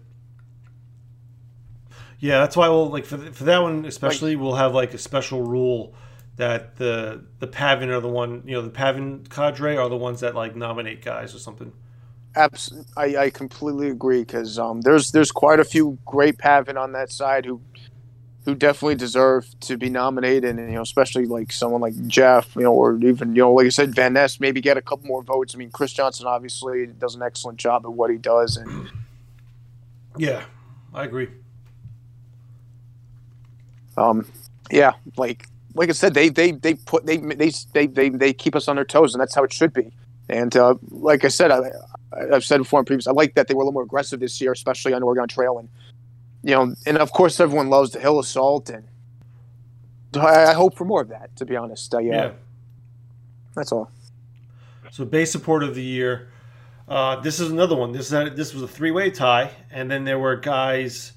Yeah, 2.19 2.39
that's 2.39 2.57
why 2.57 2.67
we'll 2.67 2.89
like 2.89 3.05
for, 3.05 3.17
for 3.17 3.43
that 3.45 3.59
one 3.59 3.85
especially 3.85 4.35
we'll 4.35 4.55
have 4.55 4.73
like 4.73 4.93
a 4.93 4.97
special 4.97 5.43
rule 5.43 5.93
that 6.37 6.77
the 6.77 7.25
the 7.39 7.47
PAVN 7.47 7.89
are 7.89 7.99
the 7.99 8.07
one, 8.07 8.43
you 8.45 8.53
know, 8.53 8.61
the 8.61 8.69
PAVN 8.69 9.29
cadre 9.29 9.75
are 9.77 9.89
the 9.89 9.97
ones 9.97 10.21
that 10.21 10.35
like 10.35 10.55
nominate 10.55 11.03
guys 11.03 11.35
or 11.35 11.39
something. 11.39 11.73
Abs- 12.35 12.73
I, 12.95 13.17
I 13.17 13.29
completely 13.31 13.89
agree 13.89 14.21
because 14.21 14.59
um, 14.59 14.81
there's 14.81 15.11
there's 15.11 15.31
quite 15.31 15.59
a 15.59 15.65
few 15.65 15.97
great 16.05 16.37
PAVN 16.37 16.77
on 16.77 16.93
that 16.93 17.11
side 17.11 17.45
who 17.45 17.61
who 18.45 18.55
definitely 18.55 18.95
deserve 18.95 19.47
to 19.61 19.77
be 19.77 19.89
nominated, 19.89 20.45
and 20.57 20.59
you 20.69 20.75
know, 20.75 20.81
especially 20.81 21.25
like 21.25 21.51
someone 21.51 21.81
like 21.81 21.95
Jeff, 22.07 22.55
you 22.55 22.61
know, 22.61 22.73
or 22.73 22.97
even 22.99 23.35
you 23.35 23.41
know, 23.41 23.53
like 23.53 23.65
I 23.65 23.69
said, 23.69 23.93
Van 23.95 24.13
Ness 24.13 24.39
maybe 24.39 24.61
get 24.61 24.77
a 24.77 24.81
couple 24.81 25.07
more 25.07 25.23
votes. 25.23 25.55
I 25.55 25.57
mean, 25.57 25.71
Chris 25.71 25.93
Johnson 25.93 26.27
obviously 26.27 26.87
does 26.87 27.15
an 27.15 27.23
excellent 27.23 27.57
job 27.57 27.85
at 27.85 27.91
what 27.91 28.11
he 28.11 28.17
does, 28.17 28.55
and 28.57 28.89
Yeah, 30.17 30.45
I 30.93 31.05
agree. 31.05 31.29
um, 33.97 34.25
yeah, 34.71 34.93
like 35.17 35.47
like 35.77 35.89
I 35.89 35.93
said, 35.93 36.13
they 36.13 36.29
they 36.29 36.51
they 36.51 36.73
put 36.75 37.05
they 37.05 37.17
they 37.17 37.51
they 37.73 37.87
they, 37.87 38.09
they 38.09 38.33
keep 38.33 38.55
us 38.55 38.67
on 38.67 38.75
their 38.75 38.85
toes, 38.85 39.13
and 39.13 39.21
that's 39.21 39.35
how 39.35 39.43
it 39.43 39.53
should 39.53 39.73
be. 39.73 39.91
And 40.29 40.55
uh, 40.57 40.75
like 40.89 41.23
I 41.23 41.29
said, 41.29 41.51
I, 41.51 41.71
I've 42.33 42.43
said 42.43 42.57
before 42.57 42.79
in 42.79 42.85
previous, 42.85 43.07
I 43.07 43.11
like 43.11 43.35
that 43.35 43.47
they 43.47 43.53
were 43.53 43.61
a 43.61 43.65
little 43.65 43.73
more 43.73 43.83
aggressive 43.83 44.19
this 44.19 44.41
year, 44.41 44.51
especially 44.51 44.93
on 44.93 45.03
Oregon 45.03 45.27
Trail, 45.27 45.57
and 45.57 45.69
you 46.43 46.55
know, 46.55 46.75
and 46.85 46.97
of 46.97 47.11
course, 47.11 47.39
everyone 47.39 47.69
loves 47.69 47.91
the 47.91 47.99
hill 47.99 48.19
assault, 48.19 48.69
and 48.69 48.87
I, 50.15 50.47
I 50.47 50.53
hope 50.53 50.75
for 50.77 50.85
more 50.85 51.01
of 51.01 51.09
that. 51.09 51.35
To 51.37 51.45
be 51.45 51.55
honest, 51.55 51.93
uh, 51.93 51.99
yeah, 51.99 52.13
Yeah. 52.13 52.31
that's 53.55 53.71
all. 53.71 53.91
So 54.91 55.05
base 55.05 55.31
support 55.31 55.63
of 55.63 55.75
the 55.75 55.83
year. 55.83 56.29
Uh, 56.87 57.19
this 57.19 57.39
is 57.39 57.51
another 57.51 57.75
one. 57.75 57.91
This 57.91 58.11
is 58.11 58.35
this 58.35 58.53
was 58.53 58.63
a 58.63 58.67
three 58.67 58.91
way 58.91 59.11
tie, 59.11 59.51
and 59.71 59.91
then 59.91 60.03
there 60.05 60.19
were 60.19 60.37
guys 60.37 61.13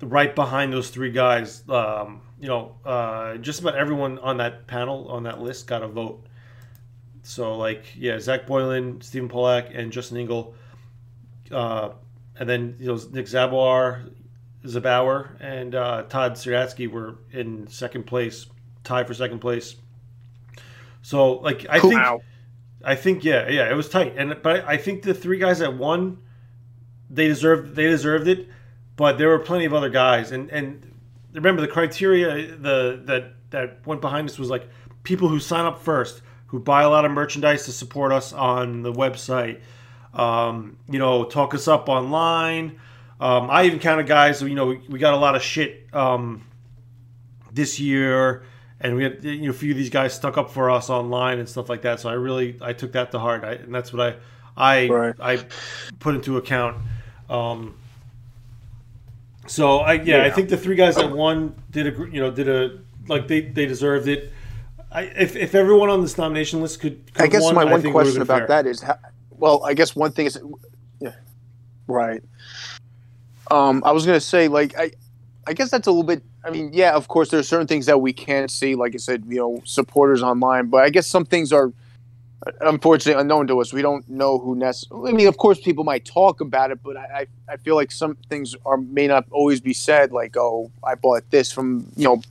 right 0.00 0.34
behind 0.34 0.72
those 0.72 0.90
three 0.90 1.10
guys. 1.10 1.62
Um, 1.68 2.20
you 2.44 2.50
know, 2.50 2.76
uh, 2.84 3.38
just 3.38 3.60
about 3.60 3.74
everyone 3.74 4.18
on 4.18 4.36
that 4.36 4.66
panel 4.66 5.08
on 5.08 5.22
that 5.22 5.40
list 5.40 5.66
got 5.66 5.82
a 5.82 5.88
vote. 5.88 6.26
So 7.22 7.56
like, 7.56 7.86
yeah, 7.96 8.20
Zach 8.20 8.46
Boylan, 8.46 9.00
Stephen 9.00 9.30
Polak, 9.30 9.74
and 9.74 9.90
Justin 9.90 10.18
Engel, 10.18 10.54
uh, 11.50 11.92
and 12.38 12.46
then 12.46 12.76
you 12.78 12.88
know 12.88 13.00
Nick 13.12 13.24
Zabar, 13.28 14.10
Zabauer, 14.62 15.40
and 15.40 15.74
uh, 15.74 16.02
Todd 16.02 16.34
Siratsky 16.34 16.86
were 16.86 17.14
in 17.32 17.66
second 17.66 18.04
place, 18.04 18.44
tied 18.82 19.06
for 19.06 19.14
second 19.14 19.38
place. 19.38 19.76
So 21.00 21.36
like, 21.36 21.64
I 21.70 21.78
Cool. 21.78 21.92
think. 21.92 22.02
Wow. 22.02 22.20
I 22.84 22.94
think 22.94 23.24
yeah, 23.24 23.48
yeah, 23.48 23.70
it 23.70 23.74
was 23.74 23.88
tight, 23.88 24.12
and 24.18 24.36
but 24.42 24.68
I 24.68 24.76
think 24.76 25.02
the 25.02 25.14
three 25.14 25.38
guys 25.38 25.60
that 25.60 25.78
won, 25.78 26.18
they 27.08 27.26
deserved 27.26 27.74
they 27.74 27.84
deserved 27.84 28.28
it, 28.28 28.50
but 28.96 29.16
there 29.16 29.30
were 29.30 29.38
plenty 29.38 29.64
of 29.64 29.72
other 29.72 29.88
guys, 29.88 30.30
and 30.30 30.50
and 30.50 30.93
remember 31.34 31.60
the 31.60 31.68
criteria 31.68 32.56
the 32.56 33.02
that 33.04 33.34
that 33.50 33.86
went 33.86 34.00
behind 34.00 34.28
this 34.28 34.38
was 34.38 34.50
like 34.50 34.68
people 35.02 35.28
who 35.28 35.38
sign 35.38 35.66
up 35.66 35.80
first, 35.80 36.22
who 36.46 36.58
buy 36.58 36.82
a 36.82 36.88
lot 36.88 37.04
of 37.04 37.10
merchandise 37.10 37.64
to 37.66 37.72
support 37.72 38.12
us 38.12 38.32
on 38.32 38.82
the 38.82 38.92
website, 38.92 39.60
um, 40.14 40.76
you 40.88 40.98
know, 40.98 41.24
talk 41.24 41.54
us 41.54 41.68
up 41.68 41.88
online. 41.88 42.80
Um, 43.20 43.48
I 43.50 43.64
even 43.64 43.78
counted 43.78 44.06
guys, 44.06 44.42
you 44.42 44.54
know, 44.54 44.66
we, 44.66 44.76
we 44.88 44.98
got 44.98 45.14
a 45.14 45.18
lot 45.18 45.36
of 45.36 45.42
shit 45.42 45.86
um, 45.92 46.42
this 47.52 47.78
year 47.78 48.44
and 48.80 48.96
we 48.96 49.04
had 49.04 49.24
you 49.24 49.42
know 49.42 49.50
a 49.50 49.52
few 49.52 49.70
of 49.70 49.76
these 49.76 49.90
guys 49.90 50.12
stuck 50.12 50.36
up 50.36 50.50
for 50.50 50.70
us 50.70 50.90
online 50.90 51.38
and 51.38 51.48
stuff 51.48 51.68
like 51.68 51.82
that. 51.82 52.00
So 52.00 52.08
I 52.08 52.14
really 52.14 52.56
I 52.60 52.72
took 52.72 52.92
that 52.92 53.10
to 53.12 53.18
heart, 53.18 53.42
I, 53.42 53.52
and 53.52 53.74
that's 53.74 53.92
what 53.92 54.06
I 54.06 54.16
I 54.56 54.86
Right. 54.88 55.14
I 55.20 55.44
put 55.98 56.14
into 56.14 56.36
account. 56.36 56.76
Um, 57.30 57.76
so 59.46 59.78
I 59.78 59.94
yeah, 59.94 60.24
I 60.24 60.30
think 60.30 60.48
the 60.48 60.56
three 60.56 60.76
guys 60.76 60.96
that 60.96 61.10
won 61.10 61.54
did 61.70 61.86
a 61.86 61.90
gr- 61.90 62.08
you 62.08 62.20
know 62.20 62.30
did 62.30 62.48
a 62.48 62.78
like 63.08 63.28
they 63.28 63.40
they 63.42 63.66
deserved 63.66 64.08
it. 64.08 64.32
I, 64.94 65.02
if, 65.02 65.34
if 65.34 65.56
everyone 65.56 65.90
on 65.90 66.02
this 66.02 66.16
nomination 66.16 66.62
list 66.62 66.80
could, 66.80 67.12
could 67.12 67.24
I 67.24 67.26
guess 67.26 67.42
won, 67.42 67.56
my 67.56 67.64
one 67.64 67.82
think 67.82 67.92
it 67.92 67.94
would've 67.96 68.12
question 68.12 68.22
about 68.22 68.38
fair. 68.38 68.46
that 68.46 68.66
is, 68.66 68.80
how, 68.80 68.96
well, 69.30 69.64
I 69.64 69.74
guess 69.74 69.96
one 69.96 70.12
thing 70.12 70.26
is, 70.26 70.40
yeah, 71.00 71.14
right. 71.88 72.22
Um, 73.50 73.82
I 73.84 73.90
was 73.90 74.06
gonna 74.06 74.20
say, 74.20 74.46
like, 74.46 74.78
I, 74.78 74.92
I 75.48 75.52
guess 75.52 75.70
that's 75.70 75.88
a 75.88 75.90
little 75.90 76.04
bit. 76.04 76.22
I 76.44 76.50
mean, 76.50 76.70
yeah, 76.72 76.92
of 76.92 77.08
course, 77.08 77.30
there 77.30 77.40
are 77.40 77.44
certain 77.44 77.66
things 77.66 77.86
that 77.86 78.00
we 78.00 78.12
can't 78.12 78.50
see, 78.50 78.76
like 78.76 78.94
I 78.94 78.98
said, 78.98 79.24
you 79.26 79.38
know, 79.38 79.62
supporters 79.64 80.22
online, 80.22 80.68
but 80.68 80.84
I 80.84 80.90
guess 80.90 81.08
some 81.08 81.24
things 81.24 81.52
are 81.52 81.72
unfortunately 82.60 83.20
unknown 83.20 83.46
to 83.48 83.60
us. 83.60 83.72
We 83.72 83.82
don't 83.82 84.08
know 84.08 84.38
who 84.38 84.54
necessarily. 84.54 85.12
I 85.12 85.14
mean, 85.14 85.28
of 85.28 85.36
course, 85.36 85.60
people 85.60 85.84
might 85.84 86.04
talk 86.04 86.40
about 86.40 86.70
it, 86.70 86.82
but 86.82 86.96
I, 86.96 87.26
I, 87.48 87.56
feel 87.56 87.74
like 87.74 87.90
some 87.90 88.16
things 88.28 88.54
are 88.66 88.76
may 88.76 89.06
not 89.06 89.24
always 89.30 89.60
be 89.60 89.72
said, 89.72 90.12
like, 90.12 90.36
oh, 90.36 90.70
I 90.82 90.94
bought 90.94 91.30
this 91.30 91.52
from 91.52 91.90
you 91.96 92.04
know, 92.04 92.22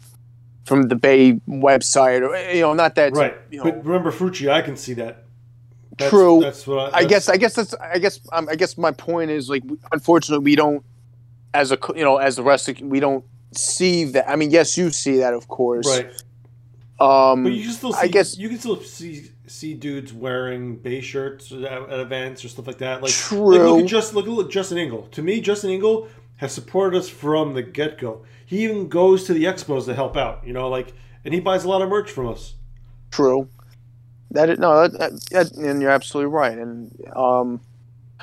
from 0.66 0.84
the 0.84 0.96
BAE 0.96 1.42
website, 1.48 2.28
or 2.28 2.36
you 2.54 2.62
know, 2.62 2.74
not 2.74 2.96
that 2.96 3.14
right. 3.14 3.36
You 3.50 3.60
know, 3.60 3.64
but 3.66 3.86
remember 3.86 4.12
Frucci, 4.12 4.52
I 4.52 4.62
can 4.62 4.78
see 4.78 4.94
that. 4.96 5.24
That's, 5.98 6.10
True. 6.10 6.40
That's 6.42 6.66
what 6.66 6.94
I, 6.94 7.00
I 7.00 7.06
guess 7.06 7.30
I 7.30 7.38
guess 7.38 7.54
that's 7.54 7.74
I 7.76 8.00
guess 8.00 8.20
um, 8.32 8.48
I 8.50 8.56
guess 8.56 8.78
my 8.78 8.92
point 8.92 9.30
is 9.30 9.50
like 9.50 9.64
unfortunately 9.92 10.44
we 10.44 10.56
don't 10.56 10.84
as 11.54 11.72
a 11.72 11.78
you 11.96 12.04
know 12.04 12.18
as 12.18 12.36
the 12.36 12.44
rest 12.44 12.68
of 12.68 12.80
we 12.82 13.00
don't 13.00 13.24
see 13.52 14.06
that 14.06 14.28
I 14.28 14.36
mean 14.36 14.50
yes 14.50 14.76
you 14.76 14.90
see 14.90 15.18
that 15.18 15.36
of 15.36 15.48
course 15.48 15.88
right. 15.88 16.08
um 17.00 17.44
But 17.44 17.54
you 17.54 17.64
can 17.66 17.74
still 17.74 17.94
see, 17.94 18.00
I 18.00 18.08
guess 18.08 18.38
you 18.38 18.50
can 18.50 18.58
still 18.58 18.82
see 18.82 19.30
see 19.48 19.74
dudes 19.74 20.14
wearing 20.14 20.78
BAE 20.78 21.02
shirts 21.02 21.52
at, 21.52 21.64
at 21.64 22.00
events 22.00 22.44
or 22.46 22.48
stuff 22.50 22.68
like 22.68 22.78
that. 22.80 23.02
Like, 23.02 23.12
True. 23.12 23.52
like 23.58 23.62
look 23.62 23.80
at 23.82 23.86
just 23.88 24.14
look 24.14 24.28
at 24.28 24.52
Justin 24.52 24.78
Engel. 24.78 25.08
To 25.12 25.22
me, 25.22 25.42
Justin 25.42 25.72
Engel 25.72 26.08
has 26.38 26.54
supported 26.54 26.98
us 26.98 27.10
from 27.10 27.54
the 27.54 27.62
get 27.62 27.98
go. 27.98 28.24
He 28.46 28.64
even 28.64 28.88
goes 28.90 29.26
to 29.26 29.34
the 29.34 29.46
expos 29.46 29.86
to 29.86 29.94
help 29.96 30.18
out. 30.18 30.46
You 30.46 30.54
know, 30.54 30.70
like, 30.70 30.94
and 31.26 31.34
he 31.34 31.40
buys 31.40 31.64
a 31.64 31.70
lot 31.70 31.82
of 31.82 31.90
merch 31.90 32.12
from 32.12 32.28
us. 32.28 32.56
true 33.12 33.48
that 34.34 34.50
is, 34.50 34.60
no 34.60 34.88
that, 34.88 35.12
that, 35.32 35.52
and 35.54 35.82
you're 35.82 35.92
absolutely 35.92 36.32
right 36.32 36.58
and 36.58 36.92
um 37.16 37.62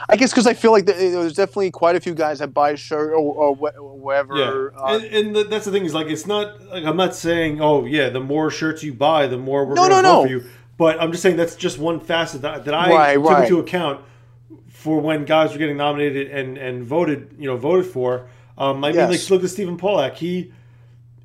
I 0.08 0.16
guess 0.16 0.30
because 0.30 0.46
I 0.46 0.54
feel 0.54 0.72
like 0.72 0.86
there's 0.86 1.34
definitely 1.34 1.70
quite 1.70 1.94
a 1.94 2.00
few 2.00 2.14
guys 2.14 2.38
that 2.38 2.54
buy 2.54 2.70
a 2.70 2.76
shirt 2.76 3.12
or, 3.12 3.18
or, 3.18 3.54
whatever 3.54 4.38
Yeah, 4.38 4.80
uh, 4.80 4.98
and, 4.98 5.04
and 5.04 5.36
the, 5.36 5.44
that's 5.44 5.66
the 5.66 5.70
thing 5.70 5.84
is 5.84 5.92
like 5.92 6.06
it's 6.06 6.26
not 6.26 6.60
like 6.68 6.84
I'm 6.84 6.96
not 6.96 7.14
saying 7.14 7.60
oh 7.60 7.84
yeah 7.84 8.08
the 8.08 8.20
more 8.20 8.50
shirts 8.50 8.82
you 8.82 8.94
buy 8.94 9.26
the 9.26 9.36
more 9.38 9.66
we're 9.66 9.74
No, 9.74 9.88
going 9.88 9.90
to 9.90 10.02
no, 10.02 10.14
no. 10.14 10.22
for 10.22 10.28
you. 10.28 10.44
But 10.80 10.98
I'm 10.98 11.10
just 11.10 11.22
saying 11.22 11.36
that's 11.36 11.56
just 11.56 11.78
one 11.78 12.00
facet 12.00 12.40
that, 12.40 12.64
that 12.64 12.72
I 12.72 12.88
Right, 12.90 13.14
took 13.16 13.24
right. 13.26 13.42
into 13.42 13.58
account 13.58 14.00
for 14.70 14.98
when 14.98 15.26
guys 15.26 15.52
were 15.52 15.58
getting 15.58 15.76
nominated 15.76 16.30
and, 16.30 16.56
and 16.56 16.82
voted 16.82 17.36
you 17.38 17.46
know 17.46 17.58
voted 17.58 17.84
for. 17.92 18.30
Um, 18.56 18.82
I 18.82 18.88
mean 18.88 18.96
Yes. 18.96 19.10
like 19.10 19.30
look 19.30 19.44
at 19.44 19.50
Stephen 19.50 19.76
Polak 19.76 20.14
he 20.14 20.54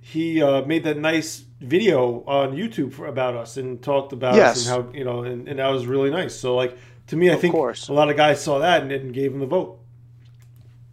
he 0.01 0.41
uh, 0.43 0.63
made 0.65 0.83
that 0.83 0.97
nice 0.97 1.45
video 1.61 2.25
on 2.27 2.51
YouTube 2.51 2.91
for, 2.91 3.05
about 3.07 3.37
us 3.37 3.55
and 3.55 3.81
talked 3.81 4.11
about 4.11 4.35
Yes. 4.35 4.57
us 4.57 4.67
and 4.67 4.75
how 4.87 4.91
you 4.93 5.05
know 5.05 5.23
and, 5.23 5.47
and 5.47 5.59
that 5.59 5.69
was 5.69 5.87
really 5.87 6.09
nice. 6.11 6.35
So 6.35 6.53
like 6.53 6.77
to 7.07 7.15
me 7.15 7.29
I 7.29 7.35
Of 7.35 7.39
think 7.39 7.53
course. 7.53 7.87
a 7.87 7.93
lot 7.93 8.09
of 8.09 8.17
guys 8.17 8.43
saw 8.43 8.59
that 8.59 8.81
and, 8.81 8.91
and 8.91 9.13
gave 9.13 9.31
him 9.31 9.39
the 9.39 9.45
vote. 9.45 9.79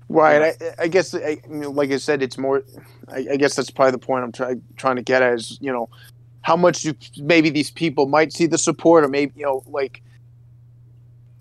Right. 0.08 0.54
I, 0.62 0.82
I 0.84 0.86
guess, 0.88 1.14
I, 1.16 1.40
like 1.48 1.90
I 1.90 1.96
said, 1.96 2.22
it's 2.22 2.38
more. 2.38 2.62
I, 3.08 3.26
I 3.32 3.36
guess 3.36 3.56
that's 3.56 3.70
probably 3.70 3.92
the 3.92 3.98
point 3.98 4.22
I'm 4.22 4.30
trying 4.30 4.62
trying 4.76 4.96
to 4.96 5.02
get 5.02 5.20
at 5.22 5.32
is 5.34 5.58
you 5.60 5.72
know 5.72 5.88
how 6.43 6.57
much 6.57 6.84
you 6.84 6.95
maybe 7.18 7.51
these 7.51 7.70
people 7.70 8.07
might 8.07 8.32
see 8.32 8.47
the 8.47 8.59
support 8.59 9.05
or 9.05 9.09
maybe 9.09 9.32
you 9.36 9.45
know 9.45 9.62
like. 9.66 10.03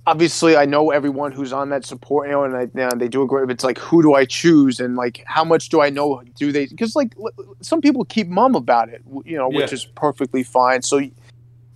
Obviously, 0.07 0.57
I 0.57 0.65
know 0.65 0.89
everyone 0.89 1.31
who's 1.31 1.53
on 1.53 1.69
that 1.69 1.85
support, 1.85 2.27
you 2.27 2.31
know, 2.31 2.43
and, 2.43 2.55
I, 2.81 2.95
they 2.95 3.07
do 3.07 3.21
a 3.21 3.27
great. 3.27 3.51
It's 3.51 3.63
like, 3.63 3.77
who 3.77 4.01
do 4.01 4.15
I 4.15 4.25
choose, 4.25 4.79
and 4.79 4.95
like, 4.95 5.23
how 5.27 5.43
much 5.43 5.69
do 5.69 5.79
I 5.79 5.91
know? 5.91 6.23
Do 6.35 6.51
they? 6.51 6.65
Because 6.65 6.95
like, 6.95 7.13
l- 7.19 7.55
some 7.61 7.81
people 7.81 8.03
keep 8.05 8.27
mum 8.27 8.55
about 8.55 8.89
it, 8.89 9.03
you 9.25 9.37
know, 9.37 9.47
which 9.47 9.69
Yeah. 9.69 9.75
is 9.75 9.85
perfectly 9.85 10.41
fine. 10.41 10.81
So, 10.81 11.01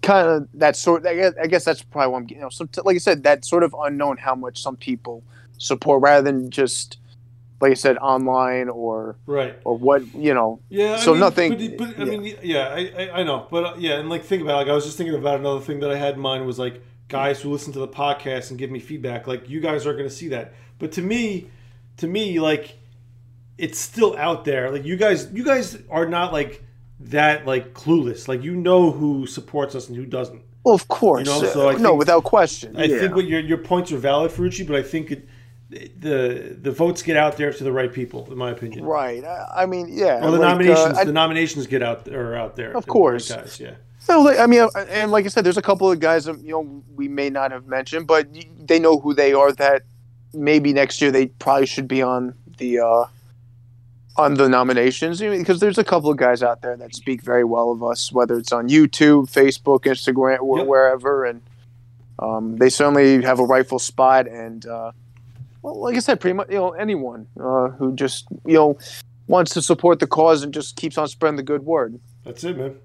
kind 0.02 0.28
of 0.28 0.48
that 0.56 0.76
sort. 0.76 1.06
I 1.06 1.14
guess, 1.14 1.34
I 1.40 1.46
guess 1.46 1.66
that's 1.66 1.84
probably 1.84 2.12
what 2.14 2.18
I'm. 2.24 2.28
You 2.30 2.40
know, 2.42 2.50
some, 2.50 2.68
like 2.84 2.96
I 2.96 2.98
said, 2.98 3.22
that 3.24 3.46
sort 3.46 3.62
of 3.62 3.76
unknown 3.80 4.18
how 4.18 4.34
much 4.34 4.60
some 4.60 4.76
people 4.76 5.22
support 5.60 6.02
rather 6.02 6.24
than 6.24 6.50
just 6.50 6.98
like 7.62 7.72
I 7.72 7.76
said 7.76 7.98
online 7.98 8.70
or 8.70 9.16
Right. 9.26 9.56
or 9.64 9.78
what 9.78 10.14
you 10.14 10.34
know. 10.34 10.60
Yeah. 10.70 10.98
So 10.98 11.12
I 11.12 11.14
mean, 11.14 11.20
nothing- 11.22 11.78
But, 11.78 11.78
but 11.78 12.00
I 12.00 12.04
yeah. 12.12 12.18
mean, 12.18 12.38
yeah, 12.44 12.68
I, 12.68 12.92
I, 13.04 13.20
I 13.20 13.24
know, 13.24 13.48
but 13.50 13.64
uh, 13.64 13.74
yeah, 13.78 14.00
and 14.00 14.10
like 14.10 14.24
think 14.24 14.42
about 14.42 14.56
it, 14.56 14.58
like 14.58 14.68
I 14.70 14.74
was 14.74 14.86
just 14.86 14.98
thinking 14.98 15.16
about 15.16 15.40
another 15.40 15.62
thing 15.62 15.80
that 15.80 15.92
I 15.92 15.96
had 15.98 16.16
in 16.16 16.20
mind 16.20 16.46
was 16.46 16.60
like 16.60 16.82
guys 17.08 17.42
who 17.42 17.52
listen 17.52 17.72
to 17.74 17.80
the 17.80 17.88
podcast 17.88 18.50
and 18.50 18.60
give 18.60 18.72
me 18.72 18.80
feedback. 18.80 19.28
Like 19.28 19.50
you 19.50 19.60
guys 19.62 19.86
are 19.86 19.94
going 19.94 20.10
to 20.10 20.16
see 20.16 20.28
that, 20.30 20.54
but 20.80 20.92
to 20.94 21.02
me, 21.02 21.50
to 21.98 22.08
me, 22.08 22.40
like 22.40 22.78
it's 23.58 23.80
still 23.80 24.18
out 24.18 24.44
there. 24.46 24.70
Like 24.72 24.84
you 24.84 24.98
guys, 24.98 25.32
you 25.32 25.44
guys 25.46 25.78
are 25.90 26.06
not 26.08 26.34
like 26.34 26.62
that 27.00 27.46
like 27.46 27.74
clueless. 27.74 28.28
Like 28.28 28.44
you 28.44 28.56
know 28.56 28.92
who 28.92 29.26
supports 29.28 29.76
us 29.76 29.88
and 29.88 29.96
who 29.98 30.06
doesn't. 30.06 30.42
Well, 30.66 30.74
of 30.76 30.88
course, 30.88 31.28
You 31.28 31.42
know, 31.44 31.48
so 31.54 31.70
I 31.70 31.76
no, 31.76 31.94
without 31.94 32.24
question. 32.24 32.76
I 32.76 32.86
yeah. 32.86 33.00
think 33.00 33.16
what 33.16 33.26
your 33.26 33.40
your 33.40 33.60
points 33.60 33.92
are 33.92 33.98
valid, 33.98 34.32
Ferrucci, 34.32 34.66
but 34.68 34.76
I 34.76 34.82
think 34.84 35.12
it, 35.12 35.28
the 36.00 36.58
the 36.62 36.72
votes 36.72 37.02
get 37.02 37.18
out 37.18 37.38
there 37.38 37.52
to 37.52 37.64
the 37.64 37.72
right 37.72 37.92
people, 37.92 38.28
in 38.32 38.38
my 38.38 38.52
opinion. 38.52 38.86
right. 38.86 39.24
I, 39.24 39.64
I 39.64 39.66
mean, 39.66 39.88
yeah. 39.90 40.18
Or 40.26 40.32
the 40.32 40.38
like, 40.38 40.42
uh, 40.42 40.50
nominations, 40.52 40.98
I- 40.98 41.04
the 41.06 41.14
nominations 41.14 41.68
get 41.68 41.84
out 41.84 42.08
are 42.08 42.36
out 42.36 42.56
there. 42.56 42.72
Of 42.76 42.86
the 42.86 42.92
course. 42.92 43.30
right 43.32 43.42
guys, 43.42 43.60
yeah. 43.60 43.76
No, 44.08 44.22
like, 44.22 44.38
I 44.40 44.46
mean, 44.46 44.62
uh, 44.62 44.86
and 44.90 45.12
like 45.12 45.26
I 45.26 45.30
said, 45.30 45.44
there's 45.44 45.58
a 45.58 45.64
couple 45.64 45.92
of 45.92 46.00
guys 46.00 46.26
that 46.26 46.40
you 46.42 46.52
know 46.52 46.84
we 46.96 47.08
may 47.08 47.30
not 47.30 47.52
have 47.52 47.66
mentioned, 47.68 48.06
but 48.08 48.28
they 48.60 48.78
know 48.80 49.00
who 49.00 49.14
they 49.14 49.34
are. 49.34 49.52
That 49.52 49.84
maybe 50.34 50.74
next 50.74 51.02
year 51.02 51.12
they 51.12 51.28
probably 51.28 51.66
should 51.66 51.88
be 51.88 52.02
on 52.04 52.36
the 52.58 52.80
uh, 52.80 53.06
on 54.18 54.36
the 54.36 54.48
nominations 54.48 55.20
because 55.20 55.60
there's 55.60 55.78
a 55.80 55.84
couple 55.84 56.10
of 56.12 56.18
guys 56.18 56.44
out 56.44 56.62
there 56.62 56.78
that 56.78 56.96
speak 56.96 57.22
very 57.22 57.44
well 57.44 57.72
of 57.72 57.84
us, 57.84 58.12
whether 58.12 58.38
it's 58.38 58.52
on 58.54 58.70
YouTube, 58.70 59.30
Facebook, 59.32 59.82
Instagram, 59.82 60.40
or 60.42 60.60
Yep. 60.60 60.68
wherever, 60.68 61.26
and 61.26 61.42
um, 62.20 62.58
they 62.58 62.70
certainly 62.70 63.22
have 63.24 63.40
a 63.40 63.44
rightful 63.44 63.80
spot. 63.80 64.28
And 64.28 64.66
uh, 64.68 64.92
well, 65.66 65.82
like 65.82 65.96
I 65.96 66.00
said, 66.00 66.20
pretty 66.20 66.36
much 66.36 66.50
you 66.50 66.58
know 66.58 66.72
anyone 66.74 67.26
uh, 67.40 67.70
who 67.70 67.96
just 67.96 68.28
you 68.46 68.54
know 68.54 68.78
wants 69.26 69.52
to 69.56 69.64
support 69.64 70.00
the 70.00 70.06
cause 70.06 70.44
and 70.44 70.54
just 70.54 70.76
keeps 70.76 70.96
on 70.96 71.08
spreading 71.08 71.38
the 71.38 71.44
good 71.44 71.66
word. 71.66 72.00
That's 72.24 72.44
it, 72.44 72.56
man. 72.56 72.76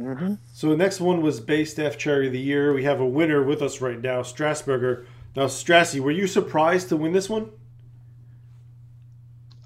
Mm-hmm. 0.00 0.34
So 0.54 0.70
the 0.70 0.78
next 0.78 0.98
one 0.98 1.20
was 1.20 1.40
BAE 1.40 1.64
Staff 1.64 1.98
Cherry 1.98 2.28
of 2.28 2.32
the 2.32 2.40
Year. 2.40 2.72
We 2.72 2.84
have 2.84 3.00
a 3.00 3.06
winner 3.06 3.42
with 3.42 3.60
us 3.60 3.82
right 3.82 4.00
now, 4.00 4.22
Strasburger. 4.22 5.04
Now, 5.34 5.44
Strassy, 5.44 6.00
were 6.00 6.10
you 6.10 6.26
surprised 6.26 6.88
to 6.88 6.96
win 6.96 7.12
this 7.12 7.28
one? 7.28 7.50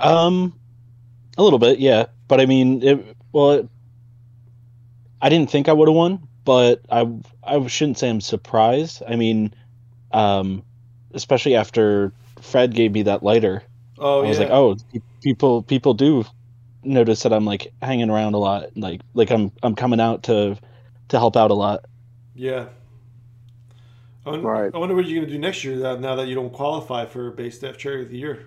Um, 0.00 0.58
a 1.38 1.44
little 1.44 1.60
bit, 1.60 1.78
yeah. 1.78 2.06
But 2.26 2.40
I 2.40 2.46
mean, 2.46 2.82
it, 2.82 3.16
well, 3.30 3.50
it, 3.52 3.68
I 5.22 5.28
didn't 5.28 5.50
think 5.50 5.68
I 5.68 5.72
would 5.72 5.86
have 5.86 5.94
won, 5.94 6.26
but 6.44 6.82
I 6.90 7.08
I 7.44 7.64
shouldn't 7.68 7.98
say 7.98 8.10
I'm 8.10 8.20
surprised. 8.20 9.04
I 9.06 9.14
mean, 9.14 9.54
um, 10.10 10.64
especially 11.14 11.54
after 11.54 12.12
Fred 12.40 12.74
gave 12.74 12.92
me 12.92 13.02
that 13.02 13.22
lighter, 13.22 13.62
Oh, 13.98 14.22
yeah. 14.22 14.26
I 14.26 14.28
was 14.28 14.38
yeah. 14.38 14.44
like, 14.44 14.52
oh, 14.52 14.76
people 15.22 15.62
people 15.62 15.94
do 15.94 16.24
notice 16.82 17.22
that 17.22 17.32
I'm 17.32 17.44
like 17.44 17.72
hanging 17.82 18.10
around 18.10 18.34
a 18.34 18.38
lot, 18.38 18.70
like 18.76 19.02
like 19.14 19.30
I'm 19.30 19.52
I'm 19.62 19.74
coming 19.74 20.00
out 20.00 20.24
to 20.24 20.58
to 21.08 21.18
help 21.18 21.36
out 21.36 21.50
a 21.50 21.54
lot. 21.54 21.84
Yeah. 22.34 22.68
I 24.24 24.30
wonder, 24.30 24.46
Right. 24.46 24.70
I 24.74 24.78
wonder 24.78 24.94
what 24.94 25.06
you're 25.06 25.18
going 25.20 25.28
to 25.28 25.32
do 25.32 25.38
next 25.38 25.64
year 25.64 25.76
now, 25.76 25.96
now 25.96 26.14
that 26.16 26.28
you 26.28 26.34
don't 26.34 26.52
qualify 26.52 27.06
for 27.06 27.30
base 27.30 27.56
Staff 27.56 27.78
Cherry 27.78 28.02
of 28.02 28.10
the 28.10 28.18
Year. 28.18 28.46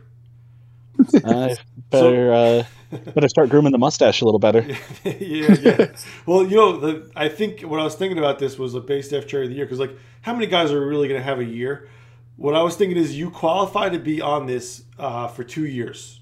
I 1.25 1.55
better 1.89 2.33
uh, 2.33 2.63
better 3.15 3.27
start 3.27 3.49
grooming 3.49 3.71
the 3.71 3.79
mustache 3.79 4.21
a 4.21 4.25
little 4.25 4.39
better. 4.39 4.61
yeah, 5.03 5.55
yeah. 5.61 5.87
Well, 6.25 6.43
you 6.45 6.55
know, 6.55 6.77
the, 6.79 7.11
I 7.15 7.29
think 7.29 7.61
what 7.61 7.79
I 7.79 7.83
was 7.83 7.95
thinking 7.95 8.17
about 8.19 8.39
this 8.39 8.57
was 8.59 8.75
a 8.75 8.79
base 8.81 9.07
staff 9.07 9.25
cherry 9.27 9.45
of 9.45 9.49
the 9.49 9.55
year 9.55 9.65
because, 9.65 9.79
like, 9.79 9.97
how 10.21 10.33
many 10.33 10.45
guys 10.47 10.71
are 10.71 10.85
really 10.85 11.07
going 11.07 11.19
to 11.19 11.25
have 11.25 11.39
a 11.39 11.45
year? 11.45 11.89
What 12.35 12.55
I 12.55 12.61
was 12.63 12.75
thinking 12.75 12.97
is 12.97 13.15
you 13.17 13.29
qualify 13.29 13.89
to 13.89 13.99
be 13.99 14.21
on 14.21 14.47
this 14.47 14.83
uh, 14.97 15.27
for 15.27 15.43
two 15.43 15.65
years. 15.65 16.19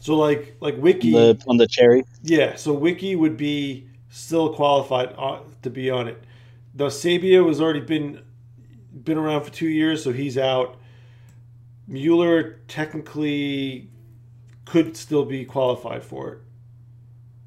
So, 0.00 0.14
like, 0.14 0.56
like 0.60 0.76
Wiki, 0.78 1.12
The 1.12 1.42
on 1.48 1.56
the 1.56 1.66
cherry. 1.66 2.04
yeah. 2.22 2.54
So 2.56 2.72
Wiki 2.72 3.16
would 3.16 3.36
be 3.36 3.88
still 4.10 4.54
qualified 4.54 5.12
on, 5.14 5.54
to 5.62 5.70
be 5.70 5.90
on 5.90 6.08
it. 6.08 6.22
The 6.74 6.86
Sabia 6.86 7.46
has 7.46 7.60
already 7.60 7.80
been 7.80 8.22
been 9.04 9.18
around 9.18 9.42
for 9.42 9.50
two 9.50 9.68
years, 9.68 10.02
so 10.02 10.12
he's 10.12 10.38
out. 10.38 10.76
Mueller 11.86 12.60
technically 12.68 13.90
could 14.64 14.96
still 14.96 15.24
be 15.24 15.44
qualified 15.44 16.04
for 16.04 16.32
it, 16.32 16.38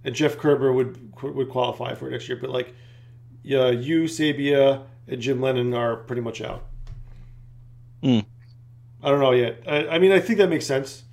and 0.03 0.15
Jeff 0.15 0.38
Kerber 0.38 0.73
would 0.73 1.13
would 1.23 1.49
qualify 1.49 1.93
for 1.93 2.07
it 2.07 2.11
next 2.11 2.27
year. 2.27 2.38
But 2.39 2.49
like, 2.49 2.73
yeah, 3.43 3.69
you 3.69 4.03
Sabia 4.03 4.84
and 5.07 5.21
Jim 5.21 5.39
Lennon 5.41 5.73
are 5.73 5.95
pretty 5.95 6.21
much 6.21 6.41
out. 6.41 6.65
Hmm. 8.04 8.20
I 9.04 9.10
don't 9.10 9.20
know 9.20 9.32
yet. 9.32 9.62
I, 9.68 9.88
I 9.88 9.99
mean, 9.99 10.12
I 10.12 10.20
think 10.20 10.38
that 10.39 10.49
makes 10.49 10.66
sense. 10.66 11.04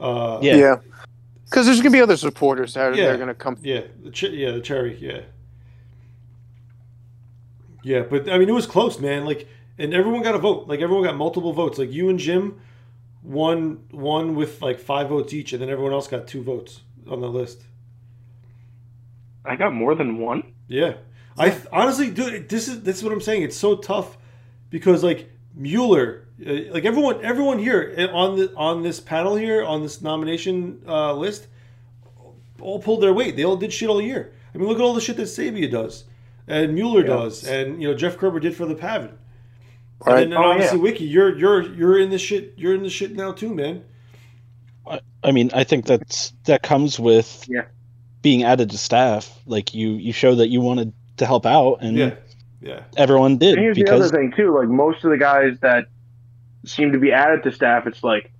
Uh, 0.00 0.38
Yeah. 0.42 0.56
Yeah, 0.56 0.76
because 1.44 1.66
there's 1.66 1.78
gonna 1.80 1.90
be 1.90 2.00
other 2.00 2.16
supporters 2.16 2.74
that 2.74 2.92
are 2.92 2.94
Yeah. 2.94 3.06
they're 3.06 3.18
gonna 3.18 3.34
come. 3.34 3.56
Yeah, 3.62 3.82
the 4.02 4.10
ch- 4.10 4.24
yeah, 4.24 4.50
the 4.50 4.60
cherry, 4.60 4.96
yeah, 5.00 5.20
yeah. 7.82 8.00
But 8.02 8.28
I 8.30 8.38
mean, 8.38 8.48
it 8.48 8.52
was 8.52 8.66
close, 8.66 8.98
man. 8.98 9.24
Like, 9.24 9.48
and 9.78 9.92
everyone 9.94 10.22
got 10.22 10.34
a 10.34 10.38
vote. 10.38 10.68
Like, 10.68 10.80
everyone 10.80 11.04
got 11.04 11.16
multiple 11.16 11.52
votes. 11.52 11.78
Like, 11.78 11.92
you 11.92 12.08
and 12.08 12.18
Jim 12.18 12.60
won 13.22 13.84
one 13.90 14.34
with 14.34 14.60
like 14.62 14.78
five 14.78 15.08
votes 15.08 15.32
each, 15.32 15.52
and 15.52 15.62
then 15.62 15.68
everyone 15.70 15.92
else 15.92 16.08
got 16.08 16.26
two 16.26 16.42
votes 16.42 16.80
on 17.08 17.20
the 17.20 17.28
list. 17.28 17.62
I 19.44 19.56
got 19.56 19.74
more 19.74 19.94
than 19.94 20.18
one. 20.18 20.52
Yeah, 20.68 20.94
I 21.36 21.50
th- 21.50 21.66
honestly, 21.72 22.10
dude, 22.10 22.48
this 22.48 22.68
is 22.68 22.82
this 22.82 22.96
is 22.98 23.04
what 23.04 23.12
I'm 23.12 23.20
saying. 23.20 23.42
It's 23.42 23.56
so 23.56 23.76
tough 23.76 24.16
because 24.70 25.04
like 25.04 25.30
Mueller, 25.54 26.23
uh, 26.40 26.52
like 26.72 26.84
everyone, 26.84 27.24
everyone 27.24 27.58
here 27.58 27.94
uh, 27.96 28.08
on 28.16 28.36
the 28.38 28.54
on 28.56 28.82
this 28.82 29.00
panel 29.00 29.36
here 29.36 29.64
on 29.64 29.82
this 29.82 30.02
nomination 30.02 30.80
uh, 30.86 31.12
list, 31.14 31.46
all 32.60 32.78
pulled 32.80 33.02
their 33.02 33.12
weight. 33.12 33.36
They 33.36 33.44
all 33.44 33.56
did 33.56 33.72
shit 33.72 33.88
all 33.88 34.00
year. 34.00 34.32
I 34.54 34.58
mean, 34.58 34.68
look 34.68 34.78
at 34.78 34.82
all 34.82 34.94
the 34.94 35.00
shit 35.00 35.16
that 35.16 35.22
Sabia 35.24 35.70
does, 35.70 36.04
and 36.46 36.74
Mueller 36.74 37.02
does, 37.02 37.44
and 37.46 37.80
you 37.82 37.88
know 37.88 37.94
Jeff 37.94 38.16
Kerber 38.16 38.40
did 38.40 38.56
for 38.56 38.66
the 38.66 38.74
PAVN. 38.74 39.12
Right. 40.06 40.22
And 40.24 40.32
then 40.32 40.38
Oh, 40.38 40.50
obviously 40.50 40.78
yeah. 40.78 40.82
Wiki, 40.82 41.04
you're 41.04 41.36
you're 41.38 41.62
you're 41.74 41.98
in 41.98 42.10
this 42.10 42.20
shit. 42.22 42.54
You're 42.56 42.74
in 42.74 42.82
this 42.82 42.92
shit 42.92 43.12
now 43.14 43.32
too, 43.32 43.54
man. 43.54 43.82
I- 44.86 45.00
I 45.22 45.32
mean, 45.32 45.50
I 45.54 45.64
think 45.64 45.86
that's 45.86 46.32
that 46.44 46.62
comes 46.62 47.00
with 47.00 47.46
Yeah. 47.48 47.62
being 48.22 48.42
added 48.42 48.70
to 48.70 48.78
staff. 48.78 49.40
Like 49.46 49.72
you, 49.74 49.92
you 49.92 50.12
show 50.12 50.34
that 50.34 50.48
you 50.48 50.60
wanted 50.60 50.92
to 51.16 51.26
help 51.26 51.46
out, 51.46 51.78
and 51.80 51.96
Yeah, 51.96 52.14
yeah, 52.60 52.80
everyone 52.96 53.38
did 53.38 53.54
And 53.54 53.62
here's 53.62 53.76
because 53.78 54.10
the 54.10 54.16
other 54.18 54.28
thing 54.28 54.34
too. 54.36 54.54
Like 54.54 54.68
most 54.68 55.02
of 55.04 55.10
the 55.10 55.16
guys 55.16 55.58
that 55.60 55.86
seem 56.64 56.92
to 56.92 56.98
be 56.98 57.12
added 57.12 57.42
to 57.44 57.52
staff, 57.52 57.86
it's 57.86 58.02
like 58.02 58.30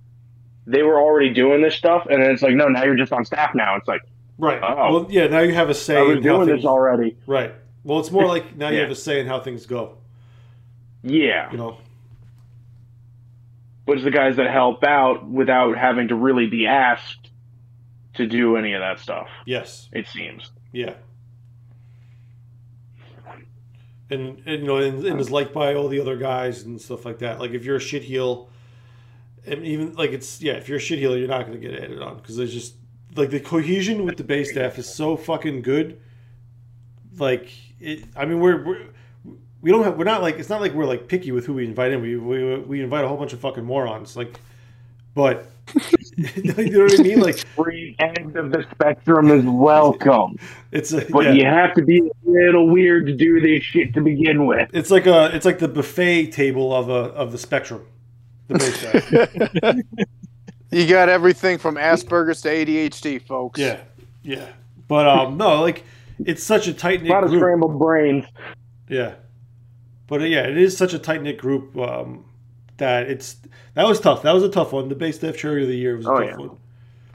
they 0.67 0.83
were 0.83 0.99
already 0.99 1.33
doing 1.33 1.61
this 1.61 1.75
stuff, 1.75 2.07
and 2.09 2.21
then 2.21 2.31
it's 2.31 2.41
like, 2.41 2.55
no, 2.55 2.67
now 2.67 2.83
you're 2.83 2.95
just 2.95 3.11
on 3.13 3.25
staff 3.25 3.53
now. 3.55 3.75
It's 3.75 3.87
like 3.87 4.01
right. 4.37 4.59
Oh. 4.63 4.93
Well, 4.93 5.07
yeah. 5.09 5.27
Now 5.27 5.39
you 5.39 5.53
have 5.53 5.69
a 5.69 5.73
say 5.73 5.97
I 5.97 6.01
was 6.01 6.17
in 6.17 6.23
how 6.23 6.35
doing 6.37 6.47
things. 6.47 6.59
this 6.61 6.65
already. 6.67 7.17
Right. 7.27 7.53
Well, 7.83 7.99
it's 7.99 8.11
more 8.11 8.25
like 8.27 8.55
now 8.57 8.69
you 8.69 8.79
have 8.79 8.89
a 8.91 8.95
say 8.95 9.19
in 9.19 9.27
how 9.27 9.39
things 9.39 9.65
go. 9.65 9.97
Yeah, 11.03 11.51
You 11.51 11.57
know. 11.59 11.77
but 13.85 13.93
it's 13.97 14.03
the 14.03 14.09
guys 14.09 14.37
that 14.37 14.49
help 14.49 14.83
out 14.83 15.23
without 15.29 15.77
having 15.77 16.07
to 16.07 16.15
really 16.15 16.47
be 16.47 16.65
asked 16.65 17.29
to 18.15 18.25
do 18.25 18.55
any 18.57 18.73
of 18.73 18.81
that 18.81 18.97
stuff. 18.99 19.27
Yes. 19.45 19.87
It 19.91 20.07
seems. 20.07 20.49
Yeah. 20.71 20.95
And, 24.09 24.41
and 24.45 24.61
you 24.61 24.67
know, 24.67 24.77
and, 24.77 25.03
and 25.03 25.19
is 25.19 25.31
liked 25.31 25.53
by 25.53 25.73
all 25.73 25.87
the 25.87 25.99
other 25.99 26.15
guys 26.15 26.61
and 26.63 26.79
stuff 26.79 27.05
like 27.05 27.19
that. 27.19 27.39
Like 27.39 27.51
if 27.51 27.65
you're 27.65 27.77
a 27.77 27.81
shit 27.81 28.03
heel, 28.03 28.49
and 29.47 29.65
even 29.65 29.95
like 29.95 30.11
it's 30.11 30.41
yeah, 30.41 30.53
if 30.53 30.67
you're 30.67 30.77
a 30.77 30.81
shit 30.81 30.99
heel, 30.99 31.17
you're 31.17 31.27
not 31.27 31.47
going 31.47 31.59
to 31.59 31.67
get 31.67 31.79
added 31.79 32.01
on 32.01 32.17
because 32.17 32.35
there's 32.35 32.53
just 32.53 32.75
like 33.15 33.29
the 33.29 33.39
cohesion 33.39 34.05
with 34.05 34.17
the 34.17 34.23
base 34.23 34.51
staff 34.51 34.77
is 34.77 34.91
so 34.91 35.15
fucking 35.17 35.61
good. 35.61 35.99
Like 37.17 37.51
it, 37.79 38.05
I 38.15 38.25
mean, 38.25 38.39
we're, 38.39 38.63
we're 38.63 38.87
we 39.61 39.71
don't 39.71 39.83
have 39.83 39.97
we're 39.97 40.03
not 40.03 40.21
like 40.21 40.37
it's 40.37 40.49
not 40.49 40.61
like 40.61 40.73
we're 40.73 40.85
like 40.85 41.07
picky 41.07 41.31
with 41.31 41.45
who 41.45 41.53
we 41.53 41.65
invite 41.65 41.91
in. 41.91 42.01
We 42.01 42.17
we, 42.17 42.59
we 42.59 42.83
invite 42.83 43.03
a 43.03 43.07
whole 43.07 43.17
bunch 43.17 43.33
of 43.33 43.39
fucking 43.39 43.63
morons. 43.63 44.15
Like, 44.15 44.39
but 45.13 45.49
you 46.35 46.71
know 46.71 46.83
what 46.83 46.99
I 46.99 47.03
mean? 47.03 47.19
Like 47.19 47.37
Free 47.55 47.95
end 47.99 48.37
of 48.37 48.51
the 48.51 48.65
spectrum 48.71 49.29
is 49.31 49.43
welcome, 49.45 50.37
it's 50.71 50.93
a 50.93 51.05
but 51.09 51.25
yeah. 51.25 51.31
you 51.31 51.45
have 51.45 51.73
to 51.75 51.83
be 51.83 51.99
a 51.99 52.29
little 52.29 52.69
weird 52.69 53.05
to 53.07 53.13
do 53.13 53.41
this 53.41 53.63
shit 53.63 53.93
to 53.95 54.01
begin 54.01 54.45
with. 54.45 54.69
It's 54.73 54.91
like 54.91 55.07
a 55.07 55.35
it's 55.35 55.45
like 55.45 55.59
the 55.59 55.67
buffet 55.67 56.27
table 56.27 56.73
of 56.73 56.89
a 56.89 57.11
of 57.13 57.31
the 57.31 57.37
spectrum. 57.37 57.85
The 58.47 58.57
base. 59.61 60.05
You 60.71 60.85
got 60.87 61.07
everything 61.07 61.57
from 61.57 61.75
Asperger's 61.75 62.41
to 62.41 62.49
ADHD, 62.49 63.21
folks. 63.21 63.59
yeah, 63.59 63.79
yeah. 64.23 64.49
But 64.89 65.07
um, 65.07 65.37
no, 65.37 65.61
like 65.61 65.85
it's 66.19 66.43
such 66.43 66.67
a 66.67 66.73
tight 66.73 67.01
knit. 67.01 67.03
A 67.03 67.03
knit 67.03 67.11
lot 67.13 67.23
of 67.23 67.29
group. 67.29 67.39
scrambled 67.39 67.79
brains. 67.79 68.25
Yeah, 68.89 69.15
but 70.07 70.21
uh, 70.21 70.25
yeah, 70.25 70.41
it 70.41 70.57
is 70.57 70.75
such 70.75 70.93
a 70.93 70.99
tight 70.99 71.21
knit 71.21 71.37
group 71.37 71.77
um, 71.77 72.25
that 72.77 73.09
it's 73.09 73.37
that 73.73 73.85
was 73.85 73.99
tough. 73.99 74.21
That 74.23 74.33
was 74.33 74.43
a 74.43 74.49
tough 74.49 74.73
one. 74.73 74.89
The 74.89 74.95
base 74.95 75.15
staff 75.17 75.37
cherry 75.37 75.63
of 75.63 75.69
the 75.69 75.77
year 75.77 75.97
was 75.97 76.05
a 76.05 76.09
Oh, 76.11 76.19
tough 76.19 76.29
yeah. 76.29 76.35
one. 76.37 76.57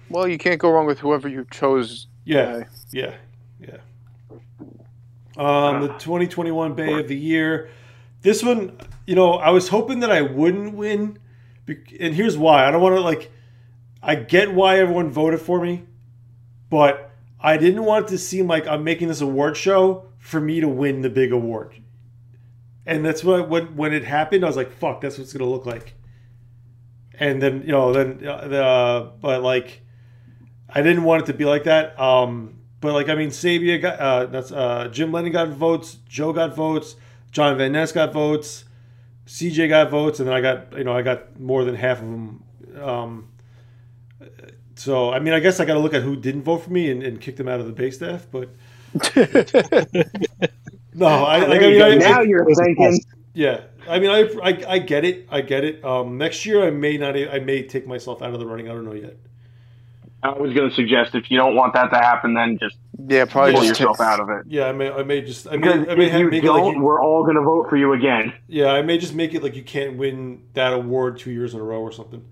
Well, 0.09 0.27
you 0.29 0.39
can't 0.39 0.59
go 0.61 0.71
wrong 0.71 0.87
with 0.87 0.99
whoever 0.99 1.29
you 1.29 1.47
chose. 1.51 2.07
Yeah, 2.25 2.41
Uh, 2.41 2.65
yeah, 2.91 3.15
yeah. 3.61 3.77
Um, 5.37 5.83
the 5.83 5.89
2021 5.99 6.75
BAE 6.75 7.01
of 7.01 7.09
the 7.09 7.17
Year. 7.17 7.71
This 8.23 8.43
one, 8.43 8.77
you 9.07 9.15
know, 9.15 9.35
I 9.35 9.51
was 9.51 9.69
hoping 9.69 10.01
that 10.01 10.11
I 10.11 10.21
wouldn't 10.23 10.75
win, 10.75 11.19
and 11.67 12.15
here's 12.15 12.37
why. 12.37 12.67
I 12.67 12.71
don't 12.71 12.83
want 12.83 12.97
to 12.97 13.01
like. 13.01 13.31
I 14.03 14.15
get 14.17 14.53
why 14.55 14.79
everyone 14.79 15.11
voted 15.11 15.41
for 15.41 15.61
me, 15.63 15.85
but 16.69 17.11
I 17.41 17.57
didn't 17.57 17.85
want 17.85 18.07
it 18.07 18.09
to 18.11 18.19
seem 18.19 18.47
like 18.47 18.67
I'm 18.67 18.83
making 18.85 19.09
this 19.09 19.21
award 19.21 19.57
show 19.57 20.05
for 20.19 20.41
me 20.41 20.61
to 20.61 20.69
win 20.69 21.03
the 21.03 21.11
big 21.11 21.33
award. 21.33 21.75
And 22.91 23.05
that's 23.05 23.23
what 23.23 23.49
when 23.49 23.77
when 23.77 23.93
it 23.93 24.03
happened, 24.03 24.43
I 24.43 24.49
was 24.49 24.57
like, 24.57 24.73
"Fuck, 24.73 25.01
that's 25.01 25.17
what 25.17 25.23
it's 25.23 25.33
gonna 25.33 25.49
look 25.49 25.65
like." 25.65 25.95
And 27.15 27.41
then 27.41 27.63
you 27.63 27.71
know, 27.71 27.93
then 27.93 28.27
uh, 28.27 28.49
the 28.49 28.65
uh, 28.65 29.11
but 29.21 29.45
like, 29.45 29.83
I 30.69 30.83
didn't 30.83 31.05
want 31.05 31.23
it 31.23 31.27
to 31.27 31.33
be 31.33 31.45
like 31.45 31.65
that. 31.65 31.99
Um, 32.01 32.59
but 32.81 32.93
like, 32.93 33.09
I 33.09 33.15
mean, 33.15 33.29
Sabia 33.29 33.81
got 33.81 34.01
uh, 34.01 34.27
that's 34.27 34.51
uh, 34.51 34.89
Jim 34.91 35.13
Lennon 35.13 35.31
got 35.31 35.51
votes, 35.51 35.99
Joe 36.09 36.33
got 36.33 36.57
votes, 36.57 36.97
John 37.31 37.57
Van 37.57 37.71
Ness 37.71 37.93
got 37.93 38.13
votes, 38.13 38.65
CJ 39.25 39.69
got 39.69 39.89
votes, 39.89 40.19
and 40.19 40.29
then 40.29 40.35
I 40.35 40.41
got 40.41 40.77
you 40.77 40.83
know 40.83 40.93
I 40.93 41.03
got 41.03 41.39
more 41.39 41.65
than 41.65 41.77
half 41.77 41.99
of 41.99 42.11
them. 42.11 42.43
Um, 42.83 43.29
so 44.75 45.13
I 45.13 45.21
mean, 45.21 45.33
I 45.33 45.39
guess 45.39 45.61
I 45.61 45.65
got 45.65 45.75
to 45.75 45.81
look 45.81 45.95
at 45.95 46.03
who 46.03 46.17
didn't 46.17 46.43
vote 46.43 46.65
for 46.65 46.71
me 46.71 46.91
and, 46.91 47.05
and 47.05 47.21
kick 47.21 47.37
them 47.37 47.47
out 47.47 47.61
of 47.61 47.67
the 47.67 47.73
base 47.73 47.95
staff. 47.95 48.27
But 48.33 48.49
no, 50.95 51.07
I 51.07 51.39
like. 51.47 51.63
I 51.63 51.67
mean. 51.67 51.83
I, 51.83 51.95
now 51.97 52.21
you're 52.21 52.47
thinking. 52.55 53.01
yeah, 53.35 53.63
I 53.89 53.99
mean, 53.99 54.11
I, 54.11 54.29
I 54.43 54.65
I 54.75 54.79
get 54.79 55.05
it. 55.05 55.27
I 55.31 55.41
get 55.41 55.65
it. 55.65 55.85
Um, 55.85 56.19
next 56.19 56.45
year, 56.47 56.63
I 56.67 56.71
may 56.71 56.97
not. 56.97 57.17
I 57.17 57.39
may 57.41 57.63
take 57.63 57.87
myself 57.87 58.23
out 58.23 58.33
of 58.35 58.41
the 58.41 58.47
running. 58.47 58.69
I 58.69 58.73
don't 58.73 58.85
know 58.85 58.95
yet. 58.95 59.17
I 60.23 60.33
was 60.33 60.53
going 60.53 60.69
to 60.69 60.75
suggest 60.77 61.15
if 61.15 61.31
you 61.31 61.39
don't 61.39 61.55
want 61.55 61.73
that 61.73 61.89
to 61.93 61.97
happen, 61.97 62.35
then 62.35 62.59
just 62.61 62.77
Yeah, 63.09 63.25
probably 63.25 63.53
pull 63.55 63.63
just 63.63 63.81
yourself 63.81 63.97
ta- 63.97 64.05
out 64.05 64.21
of 64.21 64.29
it. 64.29 64.45
Yeah, 64.49 64.67
I 64.67 64.73
may 64.73 64.91
I 64.91 65.03
may 65.03 65.23
just 65.23 65.47
I 65.49 65.53
may, 65.53 65.57
Because 65.79 65.89
I 65.89 65.95
may 65.95 66.05
if 66.07 66.13
have, 66.13 66.21
you 66.21 66.31
make 66.31 66.43
it 66.43 66.47
don't, 66.47 66.67
like 66.67 66.77
you, 66.77 66.83
we're 66.83 67.01
all 67.01 67.23
going 67.25 67.37
to 67.37 67.43
vote 67.43 67.71
for 67.71 67.79
you 67.79 67.95
again. 67.95 68.35
yeah 68.47 68.67
I 68.67 68.83
may 68.83 68.99
just 68.99 69.15
make 69.15 69.33
it 69.33 69.43
like 69.43 69.57
you 69.57 69.63
can't 69.63 69.97
win 69.97 70.43
that 70.53 70.75
award 70.75 71.19
two 71.19 71.31
years 71.31 71.55
in 71.55 71.61
a 71.61 71.63
row 71.63 71.81
or 71.81 71.91
something. 71.91 72.23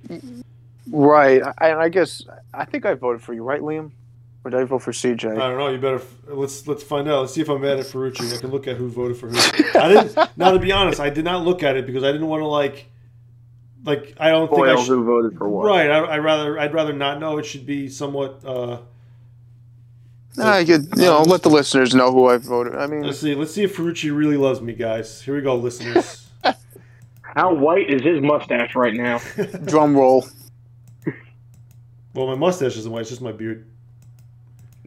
Right. 0.90 1.40
I, 1.58 1.74
I 1.74 1.88
guess 1.88 2.22
I 2.52 2.66
think 2.66 2.84
I 2.84 2.92
voted 2.92 3.22
for 3.22 3.32
you, 3.32 3.42
right, 3.42 3.62
Liam? 3.62 3.92
Or 4.48 4.50
did 4.50 4.60
I 4.60 4.64
vote 4.64 4.78
for 4.78 4.92
CJ? 4.92 5.32
I 5.32 5.48
don't 5.50 5.58
know. 5.58 5.68
You 5.68 5.76
better 5.76 6.00
let's 6.26 6.66
let's 6.66 6.82
find 6.82 7.06
out. 7.06 7.20
Let's 7.20 7.34
see 7.34 7.42
if 7.42 7.50
I'm 7.50 7.60
mad 7.60 7.78
at 7.80 7.84
Ferrucci. 7.84 8.34
I 8.34 8.40
can 8.40 8.50
look 8.50 8.66
at 8.66 8.76
who 8.76 8.88
voted 8.88 9.18
for 9.18 9.28
who. 9.28 9.36
I 9.78 9.88
didn't. 9.88 10.16
Now 10.38 10.52
to 10.52 10.58
be 10.58 10.72
honest, 10.72 11.00
I 11.00 11.10
did 11.10 11.26
not 11.26 11.44
look 11.44 11.62
at 11.62 11.76
it 11.76 11.84
because 11.84 12.02
I 12.02 12.12
didn't 12.12 12.28
want 12.28 12.40
to 12.40 12.46
like, 12.46 12.86
like 13.84 14.14
I 14.18 14.30
don't 14.30 14.48
think 14.48 14.62
I 14.62 14.72
Spoil 14.72 14.84
should. 14.84 14.88
who 14.88 15.04
voted 15.04 15.36
for 15.36 15.50
what. 15.50 15.66
Right. 15.66 15.90
I, 15.90 15.98
I 15.98 16.18
rather 16.20 16.58
I'd 16.58 16.72
rather 16.72 16.94
not 16.94 17.20
know. 17.20 17.36
It 17.36 17.44
should 17.44 17.66
be 17.66 17.90
somewhat. 17.90 18.42
uh 18.42 18.78
Nah, 20.38 20.52
I 20.52 20.64
could, 20.64 20.88
you 20.96 21.02
know, 21.02 21.20
let 21.22 21.42
the 21.42 21.50
listeners 21.50 21.94
know 21.94 22.10
who 22.10 22.26
I 22.28 22.38
voted. 22.38 22.74
I 22.74 22.86
mean, 22.86 23.02
Let's 23.02 23.18
see. 23.18 23.34
Let's 23.34 23.52
see 23.52 23.64
if 23.64 23.76
Ferrucci 23.76 24.16
really 24.16 24.38
loves 24.38 24.62
me, 24.62 24.72
guys. 24.72 25.20
Here 25.20 25.34
we 25.34 25.42
go, 25.42 25.56
listeners. 25.56 26.26
How 27.22 27.52
white 27.52 27.90
is 27.90 28.00
his 28.02 28.22
mustache 28.22 28.74
right 28.74 28.94
now? 28.94 29.18
drum 29.66 29.94
roll. 29.94 30.26
well, 32.14 32.28
my 32.28 32.36
mustache 32.36 32.76
isn't 32.78 32.90
white. 32.90 33.00
It's 33.00 33.10
just 33.10 33.20
my 33.20 33.32
beard. 33.32 33.66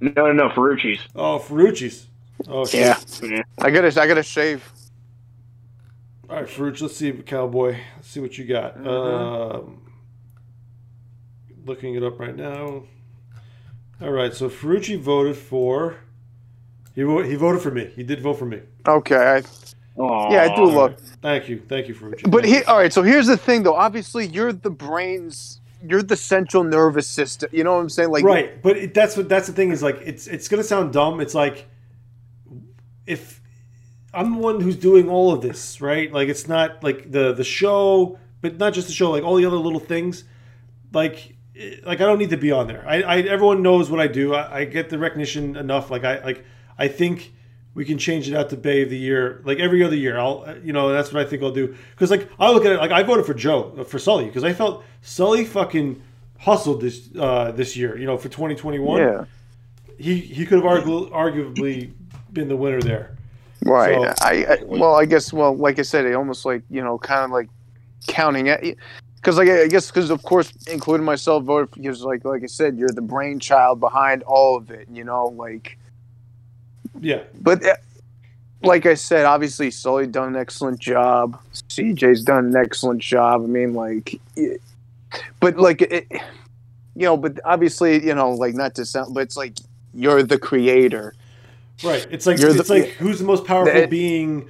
No, 0.02 0.12
no, 0.16 0.34
no, 0.34 0.50
Ferrucci's. 0.50 1.00
Oh, 1.16 1.40
Ferrucci's. 1.40 2.08
Oh, 2.48 2.66
shit. 2.66 2.82
Yeah. 2.82 2.98
Yeah. 3.24 3.44
I 3.60 3.70
gotta, 3.70 4.02
I 4.02 4.08
gotta 4.08 4.24
shave. 4.24 4.68
All 6.28 6.38
right, 6.38 6.48
Ferrucci. 6.48 6.82
Let's 6.82 6.96
see, 6.96 7.12
cowboy. 7.12 7.78
Let's 7.96 8.08
see 8.08 8.20
what 8.20 8.38
you 8.38 8.46
got. 8.46 8.78
Mm-hmm. 8.78 8.88
Um, 8.88 9.82
looking 11.66 11.96
it 11.96 12.04
up 12.04 12.20
right 12.20 12.36
now. 12.36 12.84
All 14.02 14.10
right, 14.10 14.34
so 14.34 14.50
Ferrucci 14.50 15.00
voted 15.00 15.38
for. 15.38 15.98
He 16.96 17.04
voted. 17.04 17.30
He 17.30 17.36
voted 17.36 17.62
for 17.62 17.70
me. 17.70 17.92
He 17.96 18.04
did 18.04 18.22
vote 18.22 18.40
for 18.40 18.46
me. 18.46 18.62
Okay. 18.88 19.16
I, 19.16 19.44
Aw. 20.02 20.32
yeah, 20.32 20.44
I 20.52 20.56
do 20.56 20.66
love. 20.66 20.98
Thank 21.22 21.48
you. 21.48 21.62
Thank 21.70 21.88
you, 21.88 21.94
Ferrucci. 21.94 22.32
But 22.32 22.44
he, 22.44 22.64
all 22.64 22.78
right. 22.78 22.92
So 22.92 23.04
here's 23.04 23.28
the 23.28 23.38
thing, 23.38 23.62
though. 23.62 23.76
Obviously, 23.76 24.26
you're 24.26 24.52
the 24.52 24.72
brains. 24.72 25.61
You're 25.88 26.04
the 26.04 26.16
central 26.16 26.64
nervous 26.64 27.08
system. 27.08 27.50
You 27.52 27.64
know 27.64 27.76
what 27.76 27.82
I'm 27.82 27.90
saying? 27.90 28.12
Like, 28.12 28.24
right 28.24 28.62
but 28.62 28.78
it, 28.78 28.94
that's 28.94 29.18
what 29.18 29.30
that's 29.30 29.48
the 29.48 29.54
thing 29.54 29.72
is 29.72 29.82
like 29.82 30.00
it's 30.04 30.28
it's 30.28 30.48
gonna 30.48 30.64
sound 30.64 30.94
dumb. 30.94 31.20
It's 31.20 31.36
like 31.36 31.68
if 33.06 33.42
i'm 34.14 34.34
the 34.34 34.38
one 34.38 34.60
who's 34.60 34.76
doing 34.76 35.10
all 35.10 35.34
of 35.34 35.42
this 35.42 35.82
right? 35.82 36.12
Like 36.12 36.30
it's 36.30 36.48
not 36.48 36.84
like 36.84 37.12
the 37.12 37.34
the 37.34 37.44
show 37.44 38.20
but 38.42 38.58
not 38.58 38.74
just 38.74 38.88
the 38.88 38.94
show 38.94 39.12
like 39.12 39.24
all 39.24 39.36
the 39.36 39.46
other 39.46 39.58
little 39.58 39.80
things. 39.80 40.24
Like 40.94 41.36
eh, 41.56 41.78
like 41.86 42.02
i 42.02 42.06
don't 42.06 42.20
need 42.20 42.32
to 42.32 42.38
be 42.38 42.52
on 42.52 42.68
there. 42.68 42.84
I, 42.88 43.02
I 43.02 43.18
everyone 43.22 43.62
knows 43.62 43.90
what 43.90 44.00
i 44.00 44.08
do. 44.08 44.34
I, 44.34 44.60
I 44.60 44.66
get 44.66 44.90
the 44.90 45.00
recognition 45.00 45.56
enough. 45.56 45.90
Like 45.90 46.04
i 46.04 46.24
like 46.24 46.46
i 46.78 46.88
think 46.88 47.34
we 47.74 47.86
can 47.86 47.98
change 47.98 48.28
it 48.28 48.36
out 48.36 48.50
to 48.50 48.58
BAE 48.58 48.84
of 48.84 48.90
the 48.90 48.98
Year, 48.98 49.42
like 49.46 49.60
every 49.60 49.84
other 49.84 49.96
year. 49.96 50.18
I'll, 50.20 50.46
you 50.64 50.74
know, 50.74 50.92
that's 50.92 51.14
what 51.14 51.26
I 51.26 51.30
think 51.30 51.42
I'll 51.42 51.52
do. 51.52 51.76
Because 51.92 52.12
like 52.12 52.30
I 52.40 52.52
look 52.52 52.66
at 52.66 52.74
it, 52.74 52.78
like 52.78 52.92
I 52.92 53.04
voted 53.04 53.26
for 53.26 53.34
Joe 53.34 53.74
uh, 53.78 53.84
for 53.84 54.00
Sully 54.00 54.26
because 54.26 54.44
I 54.44 54.54
felt 54.54 54.84
Sully 55.02 55.46
fucking 55.46 56.02
hustled 56.38 56.82
this 56.82 57.10
uh, 57.18 57.52
this 57.52 57.78
year. 57.78 57.98
You 57.98 58.06
know, 58.06 58.18
for 58.18 58.30
2021, 58.30 59.02
yeah. 59.02 59.26
he 59.98 60.18
he 60.20 60.46
could 60.46 60.64
have 60.64 60.70
argu- 60.70 61.12
arguably 61.12 61.92
been 62.34 62.50
the 62.50 62.58
winner 62.58 62.82
there. 62.82 63.16
Right. 63.64 63.96
So- 63.96 64.26
I, 64.26 64.46
I 64.46 64.64
well, 64.66 64.96
I 64.96 65.06
guess 65.06 65.32
well, 65.32 65.56
like 65.56 65.80
I 65.80 65.84
said, 65.84 66.06
it 66.06 66.14
almost 66.14 66.46
like 66.46 66.64
you 66.70 66.84
know, 66.84 66.98
kind 66.98 67.24
of 67.24 67.32
like 67.32 67.50
counting 68.08 68.48
it, 68.48 68.78
because 69.16 69.38
like 69.38 69.48
I 69.48 69.68
guess 69.68 69.88
because 69.88 70.10
of 70.10 70.24
course, 70.24 70.52
including 70.68 71.06
myself, 71.06 71.44
voted 71.44 71.72
because 71.72 72.02
like 72.04 72.26
like 72.26 72.44
I 72.44 72.48
said, 72.48 72.78
you're 72.78 72.90
the 72.90 73.02
brainchild 73.02 73.80
behind 73.80 74.24
all 74.24 74.58
of 74.58 74.72
it. 74.72 74.88
You 74.92 75.04
know, 75.04 75.28
like, 75.28 75.78
Yeah, 77.00 77.24
but 77.42 77.66
uh, 77.66 77.76
like 78.64 78.86
I 78.86 78.94
said, 78.96 79.26
obviously, 79.26 79.72
Sully 79.72 80.08
done 80.08 80.36
an 80.36 80.36
excellent 80.40 80.80
job. 80.80 81.40
CJ's 81.70 82.24
done 82.24 82.48
an 82.48 82.56
excellent 82.56 83.02
job. 83.02 83.42
I 83.44 83.48
mean, 83.48 83.74
like, 83.74 84.20
it- 84.36 84.62
but 85.40 85.58
like 85.58 85.82
it, 85.82 86.08
you 86.96 87.06
know, 87.06 87.18
but 87.18 87.40
obviously, 87.46 88.06
you 88.06 88.14
know, 88.16 88.32
like 88.32 88.54
not 88.54 88.76
to 88.76 88.86
sound, 88.86 89.14
but 89.14 89.22
it's 89.22 89.38
like 89.38 89.58
you're 89.94 90.24
the 90.24 90.38
creator. 90.38 91.14
right. 91.84 92.06
It's 92.12 92.26
like 92.26 92.40
You're 92.40 92.54
the- 92.54 92.64
like 92.72 92.90
who's 92.92 93.20
the 93.20 93.26
most 93.26 93.46
powerful 93.46 93.74
That- 93.74 93.90
being 93.90 94.48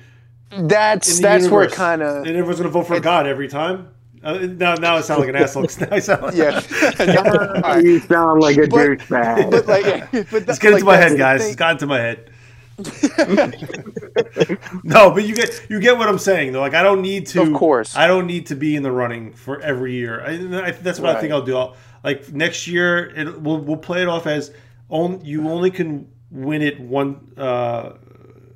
That's 0.50 1.10
in 1.10 1.16
the 1.18 1.22
that's 1.22 1.48
where 1.48 1.64
it 1.64 1.72
kind 1.72 2.02
of 2.02 2.18
and 2.26 2.36
everyone's 2.36 2.58
gonna 2.60 2.70
vote 2.70 2.88
for 2.88 3.00
God 3.00 3.26
every 3.26 3.48
time. 3.48 3.88
Uh, 4.24 4.34
now, 4.38 4.76
now 4.76 4.98
I 4.98 5.02
sound 5.02 5.22
like 5.22 5.30
an 5.30 5.36
asshole. 5.38 5.64
'cause 5.64 5.80
now 5.82 5.88
I 5.92 6.00
sound 6.00 6.22
like, 6.24 6.36
yeah. 6.36 6.60
All 7.26 7.62
right. 7.62 7.84
You 7.84 8.00
sound 8.02 8.42
like 8.42 8.58
a 8.58 8.68
But- 8.68 9.00
douchebag. 9.00 9.50
but 9.52 9.66
like, 9.68 10.12
but 10.30 10.44
It's 10.50 10.60
getting 10.60 10.72
like, 10.74 10.80
to 10.82 10.86
my 10.86 10.98
head, 10.98 11.18
guys. 11.18 11.40
thing. 11.42 11.48
It's 11.52 11.56
gotten 11.56 11.78
to 11.80 11.86
my 11.88 12.00
head. 12.00 12.31
no, 14.84 15.12
but 15.12 15.26
you 15.26 15.36
get 15.36 15.66
you 15.70 15.80
get 15.80 15.98
what 15.98 16.08
I'm 16.08 16.18
saying 16.18 16.54
though. 16.54 16.62
Like 16.62 16.74
I 16.74 16.84
don't 16.84 17.02
need 17.02 17.28
to. 17.28 17.42
Of 17.42 17.54
course. 17.54 17.96
I 17.96 18.08
don't 18.08 18.28
need 18.28 18.48
to 18.48 18.56
be 18.56 18.76
in 18.76 18.84
the 18.84 18.92
running 18.92 19.34
for 19.34 19.60
every 19.62 19.94
year. 19.94 20.22
I, 20.22 20.68
I, 20.68 20.72
that's 20.72 21.00
what 21.00 21.16
I 21.16 21.22
think 21.22 21.34
I'll 21.34 21.42
do. 21.42 21.58
I'll, 21.58 21.76
like 22.04 22.32
next 22.32 22.68
year, 22.68 23.12
it, 23.16 23.42
we'll 23.42 23.60
we'll 23.60 23.78
play 23.78 24.02
it 24.02 24.08
off 24.08 24.26
as 24.26 24.52
on, 24.90 25.24
you 25.24 25.48
only 25.50 25.72
can 25.72 26.08
win 26.32 26.62
it 26.62 26.80
one. 26.80 27.32
Uh, 27.38 27.94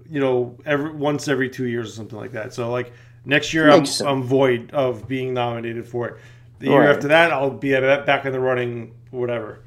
you 0.09 0.20
know, 0.20 0.57
every 0.66 0.91
once 0.91 1.28
every 1.28 1.49
two 1.49 1.66
years 1.66 1.91
or 1.91 1.95
something 1.95 2.18
like 2.18 2.32
that. 2.32 2.53
So 2.53 2.72
like 2.72 2.93
next 3.26 3.53
year, 3.53 3.70
I'm, 3.70 3.86
sense. 3.86 4.07
I'm 4.07 4.24
void 4.24 4.72
of 4.72 5.07
being 5.07 5.34
nominated 5.34 5.88
for 5.88 6.07
it. 6.07 6.18
The 6.59 6.68
year 6.68 6.80
Right. 6.80 6.89
after 6.89 7.09
that, 7.09 7.32
I'll 7.32 7.49
be 7.49 7.72
back 7.72 8.26
in 8.26 8.32
the 8.32 8.39
running. 8.39 8.93
Whatever. 9.11 9.59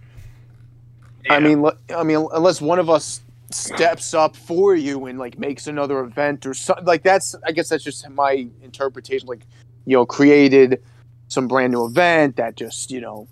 I 1.31 1.41
mean, 1.41 1.65
I 1.95 2.03
mean, 2.03 2.27
unless 2.33 2.61
one 2.61 2.79
of 2.79 2.89
us 2.89 3.21
steps 3.51 4.15
up 4.15 4.37
for 4.37 4.75
you 4.75 5.07
and 5.07 5.19
like 5.19 5.39
makes 5.39 5.67
another 5.67 6.01
event 6.01 6.45
or 6.47 6.55
something 6.55 6.85
like 6.85 7.03
that's. 7.03 7.35
I 7.47 7.53
guess 7.53 7.69
that's 7.69 7.85
just 7.85 8.09
my 8.11 8.47
interpretation. 8.63 9.27
Like, 9.29 9.47
you 9.87 9.97
know, 9.97 10.07
created 10.07 10.83
some 11.29 11.49
brand 11.49 11.73
new 11.73 11.85
event 11.87 12.37
that 12.37 12.57
just 12.57 12.91
you 12.91 13.01
know, 13.01 13.29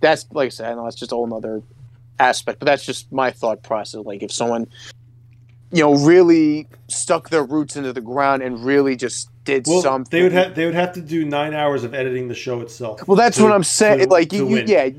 that's 0.00 0.26
like 0.32 0.46
I 0.46 0.48
said, 0.50 0.72
I 0.72 0.74
know 0.74 0.84
that's 0.84 0.96
just 0.96 1.12
a 1.12 1.14
whole 1.14 1.26
nother 1.26 1.62
aspect, 2.18 2.58
but 2.60 2.66
that's 2.66 2.84
just 2.84 3.10
my 3.12 3.30
thought 3.30 3.62
process. 3.62 4.04
Like, 4.04 4.22
if 4.22 4.32
someone, 4.32 4.66
you 5.72 5.82
know, 5.82 5.94
really 5.96 6.68
stuck 6.88 7.28
their 7.30 7.44
roots 7.44 7.76
into 7.76 7.92
the 7.92 8.00
ground 8.00 8.42
and 8.42 8.64
really 8.64 8.96
just 8.96 9.28
did 9.44 9.66
Well, 9.66 9.82
something, 9.82 10.16
they 10.16 10.22
would 10.22 10.32
have 10.32 10.54
they 10.54 10.64
would 10.64 10.74
have 10.74 10.92
to 10.94 11.00
do 11.00 11.24
nine 11.24 11.54
hours 11.54 11.84
of 11.84 11.94
editing 11.94 12.28
the 12.28 12.34
show 12.34 12.60
itself. 12.60 13.06
Well, 13.06 13.16
that's 13.16 13.36
to- 13.36 13.42
what 13.44 13.52
I'm 13.52 13.64
saying. 13.64 14.00
to- 14.00 14.06
like 14.08 14.32
you, 14.32 14.48
you 14.48 14.64
yeah, 14.66 14.90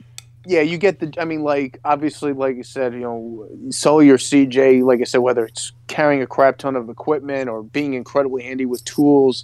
yeah, 0.47 0.61
you 0.61 0.77
get 0.77 0.99
the. 0.99 1.13
I 1.19 1.25
mean, 1.25 1.43
like 1.43 1.77
obviously, 1.83 2.31
like 2.31 2.55
you 2.55 2.63
said, 2.63 2.93
you 2.93 3.01
know, 3.01 3.47
Sully 3.69 4.09
or 4.09 4.17
CJ, 4.17 4.83
like 4.83 5.01
I 5.01 5.03
said, 5.03 5.17
whether 5.19 5.45
it's 5.45 5.73
carrying 5.87 6.21
a 6.21 6.27
crap 6.27 6.57
ton 6.57 6.75
of 6.77 6.89
equipment 6.89 7.49
or 7.49 7.63
being 7.63 7.93
incredibly 7.93 8.43
handy 8.43 8.65
with 8.65 8.83
tools. 8.85 9.43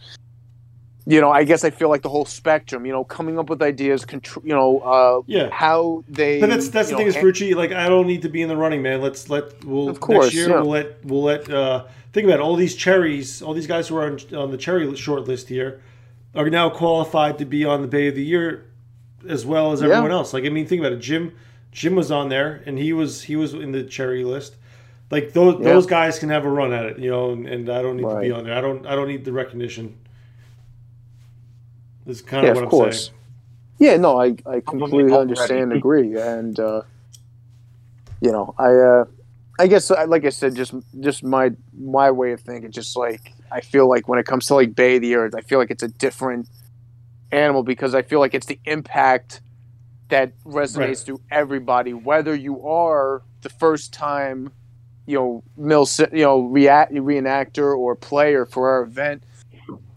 You 1.05 1.19
know, 1.19 1.29
I 1.29 1.43
guess 1.43 1.65
I 1.65 1.69
feel 1.69 1.89
like 1.89 2.01
the 2.01 2.07
whole 2.09 2.23
spectrum. 2.23 2.85
You 2.85 2.93
know, 2.93 3.03
coming 3.03 3.37
up 3.37 3.49
with 3.49 3.61
ideas, 3.61 4.05
contr- 4.05 4.41
you 4.45 4.53
know, 4.53 4.79
uh, 4.79 5.21
Yeah. 5.27 5.49
how 5.49 6.05
they. 6.07 6.39
But 6.39 6.49
that's 6.49 6.69
that's 6.69 6.89
the 6.89 6.95
thing 6.95 7.07
is 7.07 7.15
Frucci. 7.17 7.53
Like 7.53 7.73
I 7.73 7.89
don't 7.89 8.07
need 8.07 8.21
to 8.21 8.29
be 8.29 8.41
in 8.41 8.47
the 8.47 8.55
running, 8.55 8.81
man. 8.81 9.01
Let's 9.01 9.29
let 9.29 9.65
we'll 9.65 9.89
Of 9.89 9.99
course, 9.99 10.27
next 10.27 10.35
year 10.35 10.49
yeah. 10.49 10.61
we'll 10.61 10.69
let 10.69 11.03
we'll 11.05 11.23
let 11.23 11.49
uh, 11.49 11.83
think 12.13 12.25
about 12.25 12.39
it. 12.39 12.41
all 12.41 12.55
these 12.55 12.75
cherries, 12.75 13.41
all 13.41 13.53
these 13.53 13.67
guys 13.67 13.89
who 13.89 13.97
are 13.97 14.05
on, 14.05 14.17
on 14.33 14.51
the 14.51 14.57
cherry 14.57 14.95
short 14.95 15.27
list 15.27 15.49
here 15.49 15.81
are 16.33 16.49
now 16.49 16.69
qualified 16.69 17.37
to 17.39 17.45
be 17.45 17.65
on 17.65 17.81
the 17.81 17.87
BAE 17.87 18.07
of 18.07 18.15
the 18.15 18.23
Year 18.23 18.65
as 19.28 19.45
well 19.45 19.71
as 19.71 19.82
Yeah. 19.82 19.88
everyone 19.89 20.11
else. 20.11 20.34
Like 20.34 20.45
I 20.45 20.49
mean, 20.49 20.65
think 20.67 20.80
about 20.82 20.93
it. 20.93 20.99
Jim 20.99 21.34
Jim 21.71 21.95
was 21.95 22.11
on 22.11 22.30
there 22.30 22.61
and 22.65 22.78
he 22.78 22.93
was 22.93 23.24
he 23.24 23.36
was 23.36 23.53
in 23.53 23.71
the 23.71 23.84
cherry 23.84 24.24
list. 24.24 24.55
Like 25.11 25.34
those 25.34 25.55
Yeah. 25.59 25.74
those 25.74 25.86
guys 25.86 26.19
can 26.19 26.30
have 26.30 26.45
a 26.45 26.49
run 26.49 26.74
at 26.74 26.86
it, 26.86 26.99
you 26.99 27.09
know, 27.09 27.32
and, 27.32 27.47
and 27.47 27.69
I 27.69 27.82
don't 27.82 27.97
need 27.97 28.09
to 28.09 28.19
be 28.19 28.32
on 28.32 28.43
there. 28.45 28.55
I 28.55 28.61
don't 28.61 28.86
I 28.86 28.95
don't 28.95 29.07
need 29.07 29.26
the 29.26 29.32
recognition. 29.34 29.97
This 32.05 32.17
is 32.17 32.21
kind 32.21 32.43
Yeah, 32.43 32.51
of 32.51 32.55
what 32.55 32.63
of 32.63 32.67
I'm 32.67 32.71
course. 32.71 33.05
saying. 33.05 33.17
Yeah, 33.80 33.97
no, 33.97 34.19
I, 34.21 34.36
I 34.45 34.59
completely 34.61 35.13
understand 35.13 35.71
and 35.71 35.74
agree. 35.74 36.15
And, 36.19 36.57
uh, 36.59 36.84
you 38.21 38.32
know, 38.32 38.53
I, 38.57 38.71
uh, 38.74 39.05
I 39.59 39.67
guess, 39.67 39.89
like 39.89 40.26
I 40.26 40.30
said, 40.30 40.55
just, 40.55 40.74
just 40.99 41.24
my, 41.24 41.51
my 41.78 42.11
way 42.11 42.32
of 42.32 42.41
thinking, 42.41 42.71
just 42.71 42.95
like, 42.95 43.34
I 43.51 43.61
feel 43.61 43.89
like 43.89 44.07
when 44.07 44.19
it 44.19 44.26
comes 44.26 44.45
to 44.47 44.55
like 44.55 44.76
BAE 44.76 44.95
of 44.95 45.01
the 45.01 45.15
Earth, 45.15 45.36
I 45.36 45.41
feel 45.41 45.59
like 45.59 45.71
it's 45.71 45.84
a 45.84 45.88
different 45.88 46.47
animal 47.34 47.63
because 47.63 47.95
I 47.95 48.01
feel 48.01 48.19
like 48.19 48.34
it's 48.34 48.45
the 48.45 48.59
impact 48.65 49.41
that 50.09 50.34
resonates 50.43 50.77
Right. 50.77 50.97
through 50.97 51.21
everybody, 51.31 51.93
whether 51.93 52.36
you 52.36 52.65
are 52.67 53.21
the 53.41 53.49
first 53.49 53.93
time, 53.93 54.51
you 55.05 55.17
know, 55.17 55.43
Mill, 55.57 55.88
you 56.11 56.23
know, 56.23 56.41
react, 56.41 56.93
reenactor 56.93 57.75
or 57.77 57.95
player 57.95 58.45
for 58.45 58.69
our 58.69 58.84
event 58.84 59.23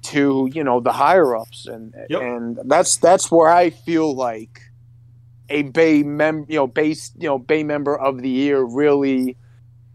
to 0.02 0.48
you 0.52 0.62
know 0.62 0.78
the 0.78 0.92
higher 0.92 1.36
ups 1.36 1.66
and 1.66 1.92
Yep. 2.08 2.22
and 2.22 2.58
that's 2.66 2.96
that's 2.98 3.28
where 3.28 3.50
I 3.50 3.70
feel 3.70 4.14
like 4.14 4.60
a 5.48 5.62
BAE 5.62 6.04
mem 6.04 6.46
you 6.48 6.54
know 6.56 6.68
base 6.68 7.10
you 7.18 7.28
know 7.28 7.38
BAE 7.40 7.64
member 7.64 7.98
of 7.98 8.22
the 8.22 8.28
year 8.28 8.62
really 8.62 9.36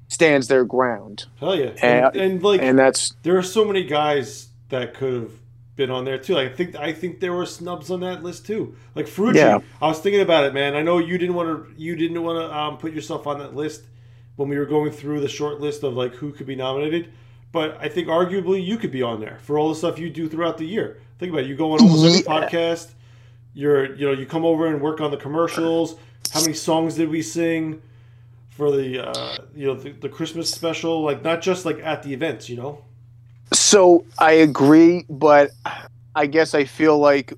stands 0.10 0.50
their 0.50 0.66
ground 0.66 1.28
Hell 1.40 1.56
yeah. 1.56 1.68
And, 1.82 2.06
And- 2.08 2.16
and 2.18 2.44
like 2.44 2.62
and 2.62 2.78
that's 2.78 3.14
there 3.24 3.38
are 3.38 3.42
so 3.44 3.64
many 3.64 3.86
guys 3.86 4.50
that 4.68 4.94
could 4.94 5.14
have 5.14 5.32
been 5.76 5.90
on 5.90 6.06
there 6.06 6.18
too. 6.18 6.36
Like, 6.36 6.52
I 6.52 6.56
think 6.56 6.76
I 6.76 6.94
think 6.94 7.20
there 7.20 7.34
were 7.34 7.46
snubs 7.46 7.90
on 7.90 8.02
that 8.02 8.24
list 8.24 8.46
too. 8.46 8.76
Like 8.96 9.06
Frucci. 9.08 9.36
Yeah. 9.36 9.60
I 9.82 9.88
was 9.88 10.00
thinking 10.00 10.22
about 10.22 10.44
it, 10.46 10.54
man. 10.54 10.76
I 10.76 10.82
know 10.82 10.98
you 10.98 11.18
didn't 11.18 11.36
want 11.36 11.50
to 11.50 11.82
you 11.82 11.96
didn't 11.96 12.22
want 12.22 12.40
to 12.40 12.56
um, 12.58 12.78
put 12.78 12.94
yourself 12.94 13.28
on 13.28 13.40
that 13.40 13.56
list 13.56 13.84
when 14.36 14.50
we 14.50 14.58
were 14.58 14.66
going 14.66 14.92
through 14.92 15.20
the 15.22 15.30
short 15.30 15.60
list 15.60 15.84
of 15.84 15.94
like 15.94 16.14
who 16.14 16.32
could 16.32 16.48
be 16.48 16.56
nominated. 16.56 17.12
But 17.52 17.78
I 17.82 17.90
think 17.90 18.08
arguably 18.08 18.64
you 18.66 18.78
could 18.78 18.92
be 18.92 19.02
on 19.02 19.20
there 19.20 19.40
for 19.42 19.60
all 19.60 19.70
the 19.70 19.76
stuff 19.76 20.00
you 20.00 20.10
do 20.10 20.30
throughout 20.30 20.58
the 20.58 20.66
year. 20.66 21.00
Think 21.20 21.32
about 21.32 21.44
it. 21.44 21.48
You 21.48 21.56
go 21.56 21.74
on 21.74 21.82
almost 21.82 22.06
every 22.06 22.20
Yeah. 22.20 22.50
podcast. 22.50 22.92
You're 23.54 23.96
you 23.96 24.06
know 24.08 24.14
you 24.14 24.26
come 24.26 24.46
over 24.46 24.68
and 24.68 24.82
work 24.82 25.02
on 25.02 25.12
the 25.12 25.18
commercials. 25.18 25.96
How 26.34 26.42
many 26.42 26.54
songs 26.54 26.96
did 26.96 27.10
we 27.10 27.22
sing 27.22 27.82
for 28.50 28.72
the 28.72 29.10
uh, 29.10 29.38
you 29.56 29.68
know 29.68 29.76
the, 29.76 29.92
the 29.92 30.10
Christmas 30.10 30.50
special? 30.50 31.02
Like 31.02 31.24
not 31.24 31.42
just 31.42 31.66
like 31.66 31.80
at 31.80 32.04
the 32.04 32.14
events, 32.14 32.50
you 32.50 32.56
know. 32.58 32.86
So 33.54 34.06
I 34.18 34.32
agree, 34.34 35.06
but 35.10 35.52
I 36.16 36.26
guess 36.26 36.54
I 36.54 36.64
feel 36.64 36.98
like, 36.98 37.34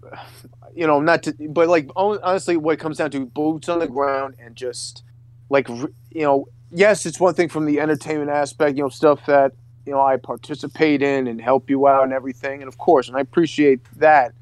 you 0.76 0.86
know, 0.88 1.02
not 1.02 1.24
to, 1.24 1.34
but 1.50 1.68
like 1.68 1.90
honestly, 1.96 2.58
what 2.58 2.80
comes 2.80 2.98
down 2.98 3.12
to 3.12 3.26
boots 3.26 3.68
on 3.70 3.80
the 3.80 3.88
ground 3.88 4.36
and 4.40 4.56
just 4.56 5.04
like, 5.50 5.68
you 5.70 5.90
know, 6.14 6.48
yes, 6.72 7.06
it's 7.06 7.20
one 7.20 7.34
thing 7.34 7.50
from 7.50 7.66
the 7.66 7.80
entertainment 7.80 8.30
aspect, 8.30 8.78
you 8.78 8.84
know, 8.84 8.90
stuff 8.90 9.26
that, 9.26 9.54
you 9.86 9.92
know, 9.92 10.02
I 10.02 10.18
participate 10.18 11.02
in 11.02 11.28
and 11.28 11.42
help 11.42 11.70
you 11.70 11.88
out 11.88 12.04
and 12.04 12.14
everything. 12.14 12.62
And 12.62 12.68
of 12.68 12.78
course, 12.78 13.08
and 13.08 13.18
I 13.18 13.22
appreciate 13.22 13.82
that. 13.98 14.34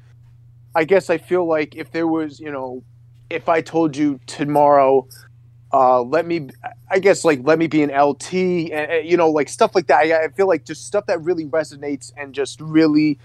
I 0.74 0.84
guess 0.84 1.10
I 1.10 1.18
feel 1.18 1.46
like 1.46 1.74
if 1.76 1.90
there 1.90 2.06
was, 2.06 2.40
you 2.40 2.50
know, 2.50 2.82
if 3.28 3.48
I 3.48 3.60
told 3.60 3.96
you 3.96 4.20
tomorrow, 4.26 5.06
uh, 5.72 6.02
let 6.02 6.26
me, 6.26 6.48
I 6.90 6.98
guess, 6.98 7.24
like 7.24 7.40
let 7.42 7.58
me 7.58 7.66
be 7.66 7.82
an 7.82 7.90
LT, 7.90 8.34
and, 8.34 9.08
you 9.08 9.16
know, 9.16 9.30
like 9.30 9.48
stuff 9.48 9.74
like 9.74 9.86
that. 9.86 9.98
I, 9.98 10.24
I 10.24 10.28
feel 10.28 10.46
like 10.46 10.64
just 10.64 10.86
stuff 10.86 11.06
that 11.06 11.22
really 11.22 11.46
resonates 11.46 12.12
and 12.16 12.34
just 12.34 12.60
really, 12.60 13.18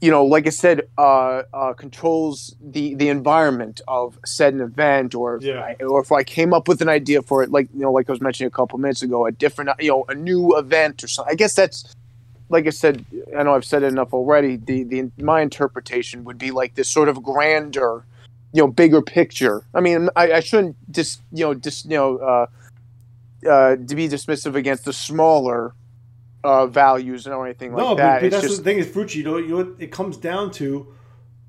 you 0.00 0.10
know, 0.10 0.24
like 0.24 0.46
I 0.46 0.50
said, 0.50 0.88
uh, 0.96 1.42
uh, 1.52 1.72
controls 1.74 2.54
the 2.60 2.94
the 2.94 3.08
environment 3.08 3.80
of 3.86 4.18
said 4.24 4.54
an 4.54 4.60
event, 4.60 5.14
or 5.14 5.36
if 5.36 5.44
I, 5.80 5.84
or 5.84 6.00
if 6.00 6.10
I 6.10 6.22
came 6.22 6.54
up 6.54 6.68
with 6.68 6.80
an 6.80 6.88
idea 6.88 7.20
for 7.22 7.42
it, 7.42 7.50
like 7.50 7.68
you 7.74 7.80
know, 7.80 7.92
like 7.92 8.08
I 8.08 8.12
was 8.12 8.20
mentioning 8.20 8.48
a 8.48 8.50
couple 8.50 8.78
minutes 8.78 9.02
ago, 9.02 9.26
a 9.26 9.32
different, 9.32 9.70
you 9.78 9.90
know, 9.90 10.04
a 10.08 10.14
new 10.14 10.56
event 10.56 11.04
or 11.04 11.08
something. 11.08 11.32
I 11.32 11.34
guess 11.34 11.54
that's 11.54 11.94
like 12.48 12.66
I 12.66 12.70
said, 12.70 13.04
I 13.36 13.42
know 13.42 13.54
I've 13.54 13.64
said 13.64 13.82
it 13.82 13.86
enough 13.86 14.12
already. 14.12 14.56
The 14.56 14.84
the 14.84 15.10
my 15.18 15.42
interpretation 15.42 16.24
would 16.24 16.38
be 16.38 16.50
like 16.50 16.74
this 16.74 16.88
sort 16.88 17.08
of 17.08 17.22
grander, 17.22 18.04
you 18.52 18.62
know, 18.62 18.68
bigger 18.68 19.02
picture. 19.02 19.64
I 19.74 19.80
mean, 19.80 20.08
I, 20.16 20.32
I 20.34 20.40
shouldn't 20.40 20.76
just 20.92 21.20
you 21.32 21.44
know 21.46 21.54
just 21.54 21.84
you 21.84 21.96
know 21.96 22.16
uh, 22.18 22.46
uh, 23.48 23.76
to 23.76 23.94
be 23.94 24.08
dismissive 24.08 24.54
against 24.54 24.84
the 24.84 24.92
smaller 24.92 25.74
uh, 26.44 26.66
values 26.66 27.26
or 27.26 27.44
anything 27.46 27.72
like 27.72 27.82
no, 27.84 27.94
that. 27.94 28.16
but, 28.16 28.20
but 28.20 28.26
It's 28.26 28.36
that's 28.36 28.46
just 28.46 28.58
the 28.58 28.64
thing 28.64 28.78
is 28.78 28.86
Frucci. 28.86 29.16
You 29.16 29.24
know, 29.24 29.36
you 29.38 29.48
know, 29.48 29.74
it 29.78 29.90
comes 29.92 30.16
down 30.16 30.50
to 30.52 30.94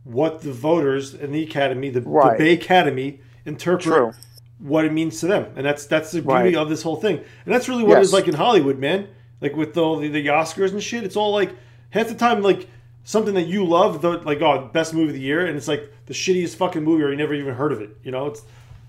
what 0.04 0.42
the 0.42 0.52
voters 0.52 1.14
in 1.14 1.32
the 1.32 1.44
academy, 1.44 1.90
the, 1.90 2.02
Right. 2.02 2.38
the 2.38 2.44
BAE 2.56 2.62
Academy, 2.64 3.20
interpret 3.46 3.84
True. 3.84 4.14
what 4.58 4.86
it 4.86 4.92
means 4.92 5.20
to 5.20 5.28
them, 5.28 5.52
and 5.56 5.66
that's 5.66 5.86
that's 5.86 6.12
the 6.12 6.22
beauty 6.22 6.34
Right. 6.34 6.56
of 6.56 6.70
this 6.70 6.82
whole 6.82 6.96
thing, 6.96 7.18
and 7.18 7.54
that's 7.54 7.70
really 7.70 7.84
what 7.84 7.98
Yes. 7.98 8.06
it's 8.06 8.14
like 8.14 8.28
in 8.28 8.34
Hollywood, 8.34 8.80
man. 8.80 9.08
Like 9.42 9.56
with 9.56 9.78
all 9.78 10.00
the, 10.00 10.10
the 10.10 10.26
Oscars 10.28 10.72
and 10.72 10.84
shit, 10.84 11.04
it's 11.04 11.16
all 11.16 11.32
like 11.32 11.56
half 11.92 12.08
the 12.10 12.16
time 12.16 12.42
like 12.42 12.68
something 13.04 13.34
that 13.34 13.48
you 13.48 13.66
love, 13.66 14.02
the 14.02 14.10
like 14.20 14.42
oh 14.42 14.70
best 14.74 14.94
movie 14.94 15.10
of 15.10 15.14
the 15.16 15.22
year, 15.22 15.46
and 15.46 15.58
it's 15.58 15.68
like 15.68 15.92
the 16.06 16.14
shittiest 16.14 16.56
fucking 16.56 16.84
movie, 16.84 17.04
or 17.04 17.10
you 17.12 17.18
never 17.18 17.34
even 17.34 17.54
heard 17.56 17.72
of 17.72 17.82
it. 17.82 17.98
You 18.04 18.12
know, 18.12 18.28
it's 18.28 18.42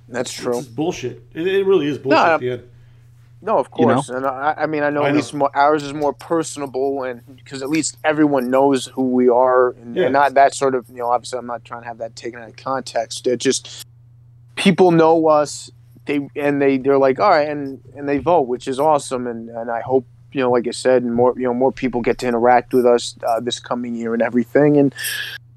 that's 0.08 0.32
true. 0.32 0.54
just 0.54 0.74
bullshit. 0.74 1.22
It, 1.34 1.46
it 1.46 1.66
really 1.66 1.86
is 1.86 1.98
bullshit. 1.98 2.18
No, 2.18 2.34
at 2.34 2.40
the 2.40 2.50
end. 2.50 2.62
No, 3.42 3.56
of 3.58 3.68
You 3.78 3.86
know? 3.86 3.94
course, 3.94 4.10
and 4.10 4.26
I, 4.26 4.54
I 4.58 4.66
mean, 4.66 4.82
I 4.82 4.90
know 4.90 5.02
I 5.02 5.06
at 5.08 5.12
know. 5.12 5.16
least 5.16 5.32
more, 5.32 5.50
ours 5.56 5.82
is 5.82 5.94
more 5.94 6.12
personable, 6.12 7.04
and 7.04 7.22
because 7.36 7.62
at 7.62 7.70
least 7.70 7.96
everyone 8.04 8.50
knows 8.50 8.84
who 8.86 9.04
we 9.10 9.30
are, 9.30 9.70
and, 9.70 9.96
Yeah. 9.96 10.04
and 10.04 10.12
not 10.12 10.34
that 10.34 10.54
sort 10.54 10.74
of, 10.74 10.86
you 10.90 10.96
know. 10.96 11.06
Obviously, 11.06 11.38
I'm 11.38 11.46
not 11.46 11.64
trying 11.64 11.80
to 11.82 11.88
have 11.88 11.96
that 11.98 12.14
taken 12.16 12.38
out 12.38 12.50
of 12.50 12.56
context. 12.56 13.26
It 13.26 13.38
just 13.38 13.86
people 14.56 14.90
know 14.90 15.26
us, 15.28 15.70
they 16.04 16.28
and 16.36 16.60
they 16.60 16.76
they're 16.76 16.98
like, 16.98 17.18
all 17.18 17.30
right, 17.30 17.48
and 17.48 17.80
and 17.96 18.06
they 18.06 18.18
vote, 18.18 18.42
which 18.42 18.68
is 18.68 18.78
awesome, 18.78 19.26
and 19.26 19.48
and 19.48 19.70
I 19.70 19.80
hope 19.80 20.06
you 20.32 20.40
know, 20.40 20.50
like 20.50 20.66
I 20.66 20.70
said, 20.72 21.02
and 21.02 21.14
more 21.14 21.34
you 21.36 21.44
know, 21.44 21.54
more 21.54 21.72
people 21.72 22.00
get 22.00 22.18
to 22.18 22.28
interact 22.28 22.72
with 22.72 22.86
us 22.86 23.16
uh, 23.26 23.40
this 23.40 23.58
coming 23.58 23.94
year 23.94 24.14
and 24.14 24.22
everything, 24.22 24.76
and 24.76 24.94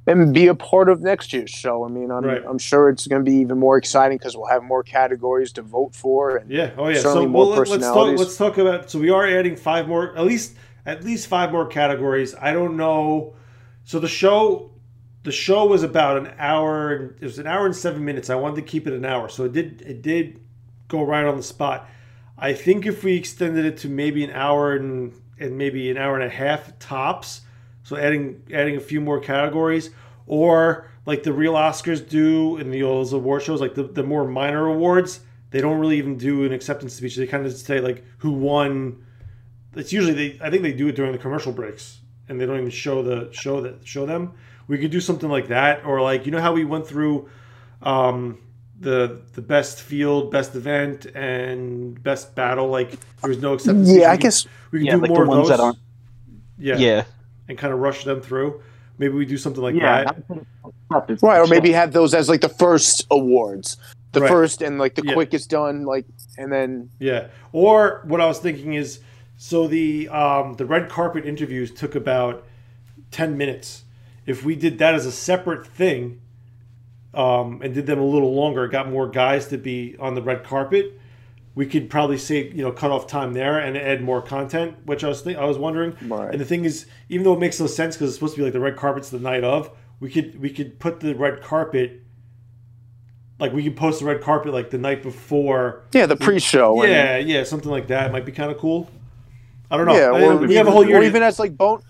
and 0.05 0.34
be 0.34 0.47
a 0.47 0.55
part 0.55 0.89
of 0.89 1.01
next 1.01 1.32
year's 1.32 1.49
show. 1.49 1.86
I 1.86 1.88
mean, 1.88 2.11
I'm 2.11 2.26
Right. 2.26 2.43
I'm 2.47 2.57
sure 2.59 2.89
it's 2.89 3.07
going 3.07 3.24
to 3.24 3.30
be 3.30 3.38
even 3.38 3.57
more 3.59 3.78
exciting 3.78 4.17
because 4.17 4.36
we'll 4.36 4.47
have 4.47 4.63
more 4.63 4.84
categories 4.84 5.51
to 5.53 5.61
vote 5.61 5.95
for, 5.95 6.38
and 6.38 6.51
Yeah. 6.51 6.71
Oh 6.78 6.89
yeah. 6.89 6.99
So 6.99 7.26
more 7.28 7.47
well, 7.47 7.59
let- 7.59 7.69
let's 7.69 7.84
talk. 7.84 8.17
Let's 8.17 8.38
talk 8.38 8.57
about. 8.57 8.89
So 8.89 8.99
we 8.99 9.09
are 9.09 9.28
adding 9.28 9.55
five 9.55 9.88
more, 9.88 10.15
at 10.17 10.26
least 10.26 10.55
at 10.86 11.03
least 11.03 11.28
five 11.28 11.51
more 11.51 11.67
categories. 11.67 12.36
I 12.36 12.51
don't 12.53 12.76
know. 12.76 13.36
So 13.86 13.99
the 13.99 14.07
show, 14.07 14.71
the 15.24 15.32
show 15.32 15.65
was 15.65 15.84
about 15.84 16.17
an 16.17 16.34
hour. 16.38 17.15
It 17.19 17.24
was 17.24 17.39
an 17.39 17.47
hour 17.47 17.65
and 17.65 17.76
seven 17.76 18.03
minutes. 18.03 18.30
I 18.30 18.36
wanted 18.36 18.55
to 18.57 18.61
keep 18.63 18.88
it 18.88 18.93
an 18.93 19.05
hour, 19.05 19.30
so 19.30 19.45
it 19.45 19.53
did. 19.53 19.82
It 19.82 20.01
did 20.01 20.39
go 20.89 21.03
right 21.03 21.26
on 21.26 21.38
the 21.38 21.43
spot. 21.43 21.89
I 22.38 22.53
think 22.53 22.86
if 22.86 23.03
we 23.03 23.15
extended 23.15 23.65
it 23.65 23.77
to 23.77 23.89
maybe 23.89 24.23
an 24.23 24.31
hour 24.31 24.75
and 24.75 25.13
and 25.39 25.57
maybe 25.57 25.89
an 25.89 25.97
hour 25.97 26.15
and 26.15 26.23
a 26.23 26.34
half 26.34 26.77
tops, 26.79 27.41
so 27.84 27.97
adding 27.97 28.41
adding 28.53 28.75
a 28.75 28.79
few 28.79 29.01
more 29.01 29.19
categories, 29.19 29.91
or 30.25 30.89
like 31.05 31.23
the 31.23 31.34
real 31.34 31.53
Oscars 31.53 32.07
do 32.07 32.57
in 32.57 32.71
the 32.71 32.81
those 32.81 33.13
award 33.13 33.43
shows, 33.43 33.61
like 33.61 33.75
the, 33.75 33.84
the 33.84 34.03
more 34.03 34.25
minor 34.25 34.67
awards, 34.67 35.19
they 35.51 35.61
don't 35.61 35.79
really 35.79 35.97
even 35.97 36.17
do 36.17 36.45
an 36.45 36.53
acceptance 36.53 36.93
speech. 36.93 37.15
They 37.15 37.27
kind 37.27 37.45
of 37.45 37.51
just 37.51 37.65
say 37.65 37.79
like 37.79 38.03
who 38.19 38.31
won. 38.31 39.05
It's 39.75 39.93
usually 39.93 40.13
they. 40.13 40.39
I 40.41 40.49
think 40.49 40.63
they 40.63 40.73
do 40.73 40.88
it 40.88 40.95
during 40.95 41.11
the 41.11 41.17
commercial 41.17 41.51
breaks, 41.51 41.99
and 42.29 42.39
they 42.39 42.45
don't 42.45 42.57
even 42.57 42.69
show 42.69 43.03
the 43.03 43.31
show 43.31 43.61
that 43.61 43.86
show 43.86 44.05
them. 44.05 44.34
We 44.67 44.77
could 44.77 44.91
do 44.91 45.01
something 45.01 45.29
like 45.29 45.49
that, 45.49 45.86
or 45.86 46.01
like 46.01 46.25
you 46.25 46.31
know 46.31 46.41
how 46.41 46.53
we 46.53 46.63
went 46.63 46.88
through 46.88 47.29
um, 47.81 48.39
the 48.80 49.21
the 49.34 49.41
best 49.41 49.82
field, 49.82 50.32
best 50.32 50.55
event, 50.55 51.05
and 51.15 52.01
best 52.03 52.36
battle. 52.36 52.67
Like 52.67 52.91
there 53.21 53.30
was 53.30 53.39
no 53.39 53.53
acceptance. 53.53 53.88
speech. 53.89 54.01
yeah, 54.01 54.11
I 54.11 54.17
guess 54.17 54.45
we 54.71 54.80
can 54.80 54.86
Yeah, 54.88 54.95
do 54.95 55.01
like 55.01 55.09
more 55.09 55.17
the 55.19 55.24
of 55.24 55.28
ones 55.30 55.41
those. 55.49 55.57
that 55.57 55.63
aren't. 55.63 55.78
Yeah, 56.57 56.78
Yeah. 56.78 57.03
and 57.47 57.57
kind 57.57 57.74
of 57.74 57.80
rush 57.80 58.03
them 58.03 58.21
through. 58.21 58.61
Maybe 58.97 59.13
we 59.15 59.26
do 59.26 59.38
something 59.38 59.61
like 59.63 59.76
Yeah, 59.76 60.03
that. 60.03 61.19
Right, 61.21 61.39
or 61.39 61.47
maybe 61.47 61.71
have 61.71 61.93
those 61.93 62.13
as 62.13 62.30
like 62.30 62.41
the 62.41 62.49
first 62.49 63.05
awards, 63.09 63.78
the 64.11 64.21
Right. 64.21 64.30
first 64.30 64.61
and 64.61 64.78
like 64.78 64.95
the 64.95 65.03
Yeah. 65.03 65.13
quickest 65.13 65.49
done, 65.49 65.84
like, 65.86 66.05
and 66.38 66.51
then 66.51 66.89
Yeah. 66.99 67.28
Or 67.51 68.01
what 68.05 68.21
I 68.21 68.28
was 68.28 68.38
thinking 68.39 68.74
is, 68.76 68.99
so 69.38 69.67
the 69.67 70.07
um, 70.09 70.53
the 70.55 70.65
red 70.65 70.89
carpet 70.89 71.26
interviews 71.26 71.71
took 71.71 71.95
about 71.95 72.45
ten 73.11 73.36
minutes. 73.38 73.84
If 74.26 74.45
we 74.45 74.55
did 74.55 74.78
that 74.78 74.93
as 74.93 75.05
a 75.05 75.11
separate 75.11 75.65
thing, 75.67 76.21
um, 77.14 77.61
and 77.61 77.74
did 77.74 77.86
them 77.86 77.99
a 77.99 78.05
little 78.05 78.34
longer, 78.34 78.68
got 78.68 78.89
more 78.89 79.07
guys 79.07 79.47
to 79.47 79.57
be 79.57 79.95
on 79.99 80.16
the 80.16 80.22
red 80.22 80.43
carpet, 80.43 80.99
we 81.55 81.68
could 81.68 81.89
probably 81.89 82.18
say 82.18 82.47
you 82.49 82.64
know 82.64 82.72
cut 82.72 82.91
off 82.91 83.05
time 83.07 83.34
there 83.34 83.59
and 83.59 83.78
add 83.78 84.01
more 84.01 84.22
content. 84.22 84.76
Which 84.86 85.03
I 85.03 85.09
was 85.09 85.22
think 85.22 85.38
I 85.38 85.45
was 85.45 85.57
wondering. 85.57 85.95
Right. 86.07 86.32
And 86.32 86.41
the 86.41 86.45
thing 86.45 86.66
is, 86.66 86.88
even 87.09 87.24
though 87.24 87.34
it 87.34 87.39
makes 87.39 87.59
no 87.59 87.68
sense 87.68 87.95
because 87.95 88.09
it's 88.09 88.18
supposed 88.18 88.36
to 88.36 88.39
be 88.41 88.43
like 88.45 88.53
the 88.53 88.59
red 88.59 88.76
carpet's 88.76 89.09
the 89.09 89.20
night 89.20 89.43
of, 89.43 89.70
we 89.99 90.09
could 90.09 90.39
we 90.39 90.49
could 90.49 90.80
put 90.80 90.99
the 90.99 91.14
red 91.14 91.41
carpet. 91.41 92.01
Like 93.39 93.51
we 93.51 93.64
could 93.64 93.76
post 93.76 93.99
the 93.99 94.05
red 94.05 94.22
carpet 94.22 94.53
like 94.53 94.70
the 94.70 94.78
night 94.78 95.03
before 95.03 95.84
yeah, 95.91 96.05
the 96.05 96.16
pre-show. 96.16 96.82
and- 96.82 96.91
yeah, 96.91 97.18
yeah, 97.18 97.43
something 97.43 97.70
like 97.70 97.88
that 97.88 98.11
might 98.11 98.26
be 98.26 98.32
kind 98.32 98.51
of 98.51 98.57
cool. 98.57 98.89
I 99.70 99.78
don't 99.78 99.88
know. 99.88 99.95
yeah, 99.95 100.09
or 100.09 100.38
we 100.38 100.55
have 100.55 100.68
a 100.68 100.72
whole 100.72 100.88
year. 100.88 100.97
or 100.97 101.03
even 101.03 101.24
as 101.24 101.39
like 101.39 101.57
bone, 101.57 101.82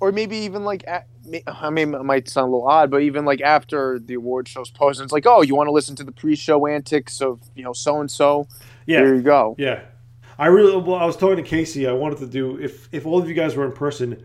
or 0.00 0.12
maybe 0.12 0.36
even 0.38 0.64
like 0.64 0.84
at, 0.86 1.06
I 1.46 1.70
mean, 1.70 1.94
it 1.94 2.02
might 2.04 2.28
sound 2.28 2.48
a 2.48 2.50
little 2.52 2.68
odd, 2.68 2.90
but 2.90 3.02
even 3.02 3.24
like 3.24 3.40
after 3.40 3.98
the 3.98 4.14
award 4.14 4.48
show's 4.48 4.70
posted, 4.70 5.04
it's 5.04 5.12
like, 5.12 5.26
oh, 5.26 5.42
you 5.42 5.54
want 5.54 5.66
to 5.68 5.72
listen 5.72 5.96
to 5.96 6.04
the 6.04 6.12
pre-show 6.12 6.66
antics 6.66 7.20
of 7.20 7.40
you 7.54 7.64
know 7.64 7.72
so 7.72 8.00
and 8.00 8.10
so? 8.10 8.46
yeah, 8.86 9.00
There 9.00 9.14
you 9.14 9.22
go. 9.22 9.54
yeah. 9.58 9.82
I 10.38 10.46
really. 10.46 10.76
Well, 10.76 10.94
I 10.96 11.04
was 11.04 11.16
talking 11.16 11.36
to 11.36 11.42
Casey. 11.42 11.88
I 11.88 11.92
wanted 11.92 12.18
to 12.18 12.26
do 12.26 12.58
if 12.60 12.88
if 12.92 13.06
all 13.06 13.18
of 13.18 13.28
you 13.28 13.34
guys 13.34 13.56
were 13.56 13.64
in 13.66 13.72
person. 13.72 14.24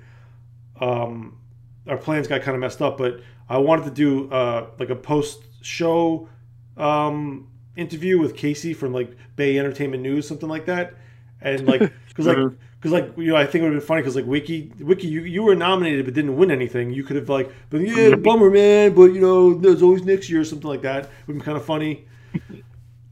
Um, 0.79 1.39
our 1.87 1.97
plans 1.97 2.27
got 2.27 2.41
kind 2.43 2.55
of 2.55 2.61
messed 2.61 2.81
up, 2.81 2.97
but 2.97 3.21
I 3.49 3.57
wanted 3.57 3.85
to 3.85 3.91
do 3.91 4.29
uh 4.31 4.67
like 4.77 4.89
a 4.89 4.95
post 4.95 5.41
show 5.61 6.29
um 6.77 7.47
interview 7.75 8.19
with 8.19 8.35
Casey 8.35 8.73
from 8.73 8.93
like 8.93 9.15
BAE 9.35 9.57
Entertainment 9.57 10.03
News, 10.03 10.27
something 10.27 10.49
like 10.49 10.65
that, 10.67 10.93
and 11.41 11.65
like 11.67 11.79
because 12.07 12.27
like. 12.27 12.37
Because 12.83 12.91
like 12.99 13.17
you 13.17 13.27
know, 13.27 13.37
I 13.37 13.45
think 13.45 13.61
it 13.61 13.61
would 13.61 13.73
have 13.75 13.81
been 13.81 13.87
funny 13.87 14.01
because 14.01 14.17
like 14.17 14.25
Wiki, 14.25 14.69
Wiki, 14.81 15.07
you, 15.07 15.21
you 15.21 15.41
were 15.41 15.55
nominated 15.55 16.03
but 16.03 16.13
didn't 16.13 16.35
win 16.35 16.51
anything. 16.51 16.91
You 16.91 17.05
could 17.05 17.15
have 17.15 17.29
like 17.29 17.49
been 17.69 17.85
yeah, 17.85 18.15
bummer 18.15 18.49
man, 18.49 18.93
but 18.93 19.13
you 19.13 19.21
know, 19.21 19.53
there's 19.53 19.81
always 19.81 20.03
next 20.03 20.29
year 20.29 20.41
or 20.41 20.43
something 20.43 20.67
like 20.67 20.81
that. 20.81 21.09
Would 21.27 21.35
be 21.37 21.39
kind 21.39 21.55
of 21.55 21.63
funny. 21.63 22.05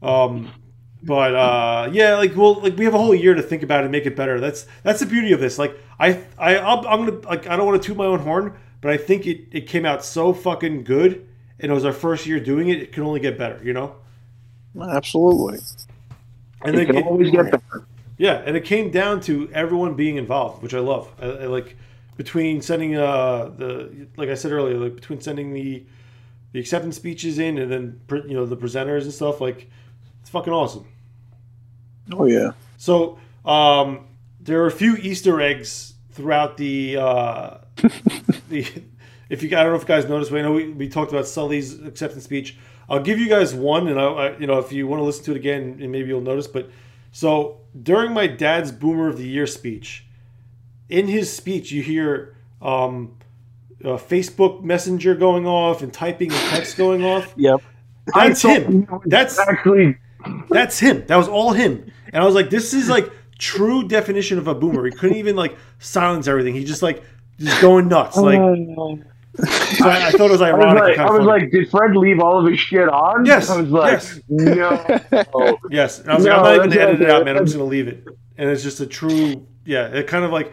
Um, 0.02 0.52
but 1.02 1.34
uh, 1.34 1.88
yeah, 1.90 2.16
like 2.16 2.36
well, 2.36 2.60
like 2.60 2.76
we 2.76 2.84
have 2.84 2.92
a 2.92 2.98
whole 2.98 3.14
year 3.14 3.32
to 3.32 3.40
think 3.40 3.62
about 3.62 3.80
it 3.80 3.84
and 3.84 3.92
make 3.92 4.04
it 4.04 4.14
better. 4.14 4.40
That's 4.40 4.66
that's 4.82 5.00
the 5.00 5.06
beauty 5.06 5.32
of 5.32 5.40
this. 5.40 5.58
Like 5.58 5.74
I, 5.98 6.22
I, 6.36 6.58
I'm 6.58 6.82
gonna 7.06 7.18
like 7.20 7.46
I 7.46 7.56
don't 7.56 7.66
want 7.66 7.80
to 7.82 7.86
toot 7.86 7.96
my 7.96 8.04
own 8.04 8.18
horn, 8.18 8.54
but 8.82 8.90
I 8.90 8.98
think 8.98 9.26
it 9.26 9.46
it 9.52 9.66
came 9.66 9.86
out 9.86 10.04
so 10.04 10.34
fucking 10.34 10.84
good, 10.84 11.26
and 11.58 11.72
it 11.72 11.74
was 11.74 11.86
our 11.86 11.92
first 11.94 12.26
year 12.26 12.38
doing 12.40 12.68
it. 12.68 12.82
It 12.82 12.92
can 12.92 13.04
only 13.04 13.20
get 13.20 13.38
better, 13.38 13.58
you 13.64 13.72
know. 13.72 13.96
Absolutely. 14.78 15.60
And 16.62 16.74
You 16.74 16.84
then 16.84 16.86
can 16.86 16.96
it- 16.98 17.06
always 17.06 17.30
get 17.30 17.44
better. 17.50 17.86
Yeah, 18.22 18.40
and 18.46 18.56
it 18.56 18.64
came 18.64 18.92
down 18.92 19.20
to 19.22 19.50
everyone 19.52 19.94
being 19.94 20.16
involved, 20.16 20.62
which 20.62 20.74
I 20.74 20.78
love. 20.78 21.12
I, 21.20 21.26
I 21.26 21.46
like 21.46 21.76
between 22.16 22.62
sending 22.62 22.96
uh 22.96 23.50
the 23.56 24.06
like 24.16 24.28
I 24.28 24.34
said 24.34 24.52
earlier, 24.52 24.78
like 24.78 24.94
between 24.94 25.20
sending 25.20 25.52
the 25.52 25.84
the 26.52 26.60
acceptance 26.60 26.94
speeches 26.94 27.40
in 27.40 27.58
and 27.58 27.72
then 27.72 28.00
you 28.28 28.34
know 28.34 28.46
the 28.46 28.56
presenters 28.56 29.02
and 29.02 29.12
stuff, 29.12 29.40
like 29.40 29.68
it's 30.20 30.30
fucking 30.30 30.52
awesome. 30.52 30.86
Oh 32.12 32.26
yeah. 32.26 32.52
So 32.76 33.18
um, 33.44 34.06
there 34.40 34.62
are 34.62 34.68
a 34.68 34.70
few 34.70 34.94
Easter 34.98 35.40
eggs 35.40 35.94
throughout 36.12 36.56
the 36.56 36.98
uh, 36.98 37.58
the. 38.48 38.66
If 39.30 39.42
you 39.42 39.48
I 39.48 39.64
don't 39.64 39.72
know 39.72 39.76
if 39.76 39.82
you 39.82 39.88
guys 39.88 40.08
noticed, 40.08 40.30
we 40.30 40.42
know 40.42 40.52
we, 40.52 40.68
we 40.68 40.88
talked 40.88 41.10
about 41.10 41.26
Sully's 41.26 41.80
acceptance 41.80 42.22
speech. 42.22 42.56
I'll 42.88 43.02
give 43.02 43.18
you 43.18 43.28
guys 43.28 43.52
one, 43.52 43.88
and 43.88 43.98
I, 43.98 44.04
I 44.04 44.38
you 44.38 44.46
know 44.46 44.60
if 44.60 44.70
you 44.70 44.86
want 44.86 45.00
to 45.00 45.04
listen 45.04 45.24
to 45.24 45.32
it 45.32 45.38
again, 45.38 45.78
and 45.82 45.90
maybe 45.90 46.06
you'll 46.06 46.20
notice. 46.20 46.46
But 46.46 46.70
so 47.12 47.60
during 47.80 48.12
my 48.12 48.26
dad's 48.26 48.72
Boomer 48.72 49.08
of 49.08 49.18
the 49.18 49.28
Year 49.28 49.46
speech, 49.46 50.06
in 50.88 51.06
his 51.06 51.32
speech, 51.32 51.70
you 51.70 51.82
hear 51.82 52.34
um, 52.60 53.16
uh, 53.84 53.90
Facebook 53.90 54.62
Messenger 54.62 55.14
going 55.14 55.46
off 55.46 55.82
and 55.82 55.92
typing 55.92 56.32
and 56.32 56.40
text 56.50 56.76
going 56.76 57.04
off. 57.04 57.32
Yep. 57.36 57.62
That's 58.14 58.42
him. 58.42 58.88
That's 59.06 59.38
actually 59.38 59.96
that's 60.50 60.78
him. 60.78 61.06
That 61.06 61.16
was 61.16 61.28
all 61.28 61.52
him. 61.52 61.90
And 62.12 62.22
I 62.22 62.26
was 62.26 62.34
like, 62.34 62.50
this 62.50 62.74
is 62.74 62.88
like 62.88 63.10
true 63.38 63.86
definition 63.86 64.38
of 64.38 64.48
a 64.48 64.54
boomer. 64.54 64.84
He 64.84 64.90
couldn't 64.92 65.16
even 65.16 65.36
like 65.36 65.56
silence 65.78 66.26
everything. 66.26 66.54
He 66.54 66.64
just 66.64 66.82
like 66.82 67.02
just 67.38 67.60
going 67.60 67.88
nuts. 67.88 68.16
Like 68.16 68.40
so 69.34 69.88
I, 69.88 70.08
I 70.08 70.10
thought 70.10 70.28
it 70.28 70.32
was 70.32 70.42
I 70.42 70.52
was, 70.52 70.74
like, 70.74 70.98
I 70.98 71.10
was 71.10 71.26
like, 71.26 71.50
did 71.50 71.70
Fred 71.70 71.96
leave 71.96 72.20
all 72.20 72.38
of 72.44 72.50
his 72.50 72.60
shit 72.60 72.88
on? 72.88 73.24
Yes, 73.24 73.48
I 73.48 73.60
was 73.60 73.70
like, 73.70 73.92
yes. 73.92 74.20
no. 74.28 75.58
yes. 75.70 76.00
And 76.00 76.10
I 76.10 76.14
was 76.16 76.24
like, 76.24 76.32
No, 76.36 76.38
I'm 76.38 76.42
not 76.44 76.54
even 76.56 76.70
that's- 76.70 76.74
gonna 76.74 76.88
edit 76.90 77.00
it 77.02 77.10
out, 77.10 77.24
man. 77.24 77.36
I'm 77.36 77.44
just 77.46 77.56
gonna 77.56 77.68
leave 77.68 77.88
it. 77.88 78.04
And 78.36 78.50
it's 78.50 78.62
just 78.62 78.80
a 78.80 78.86
true 78.86 79.46
yeah, 79.64 79.86
it 79.88 80.06
kind 80.06 80.24
of 80.24 80.32
like 80.32 80.52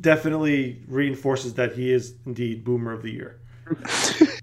definitely 0.00 0.82
reinforces 0.88 1.54
that 1.54 1.72
he 1.74 1.92
is 1.92 2.14
indeed 2.26 2.64
boomer 2.64 2.92
of 2.92 3.02
the 3.02 3.10
year. 3.10 3.40
It 3.70 4.40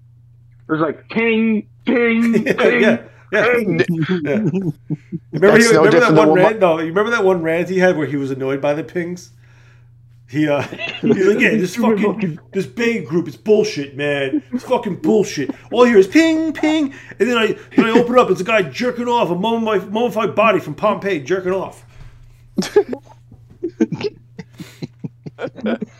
was 0.68 0.80
like 0.80 1.08
ping, 1.08 1.68
ping, 1.84 2.32
ping. 2.44 2.82
yeah. 2.82 3.02
Yeah. 3.30 3.52
ping. 3.54 3.78
yeah. 4.24 4.38
Remember, 5.32 5.58
he, 5.58 5.64
no 5.72 5.82
remember 5.82 5.90
that 5.90 5.90
different 5.90 5.92
than 5.92 6.16
one 6.16 6.28
what 6.30 6.36
my- 6.36 6.42
rant? 6.42 6.60
No, 6.60 6.78
you 6.78 6.86
remember 6.86 7.10
that 7.10 7.24
one 7.24 7.42
rant 7.42 7.68
he 7.68 7.78
had 7.78 7.96
where 7.96 8.06
he 8.06 8.16
was 8.16 8.30
annoyed 8.30 8.60
by 8.60 8.74
the 8.74 8.84
pings? 8.84 9.30
He 10.28 10.46
uh, 10.46 10.60
he's 11.00 11.26
like, 11.26 11.40
yeah, 11.40 11.50
this 11.56 11.76
fucking 11.80 12.38
this 12.52 12.66
BAE 12.66 13.04
group 13.04 13.28
is 13.28 13.36
bullshit, 13.36 13.96
man. 13.96 14.42
It's 14.52 14.64
fucking 14.64 14.96
bullshit. 14.96 15.50
All 15.72 15.84
I 15.84 15.88
hear 15.88 15.98
is 15.98 16.06
ping, 16.06 16.52
ping, 16.52 16.92
and 17.18 17.28
then 17.30 17.38
I 17.38 17.58
then 17.74 17.86
I 17.86 17.90
open 17.90 18.18
up. 18.18 18.30
It's 18.30 18.40
a 18.40 18.44
guy 18.44 18.62
jerking 18.62 19.08
off 19.08 19.30
a 19.30 19.34
mummified, 19.34 19.90
mummified 19.90 20.34
body 20.34 20.60
from 20.60 20.74
Pompeii 20.74 21.20
jerking 21.20 21.52
off. 21.52 21.84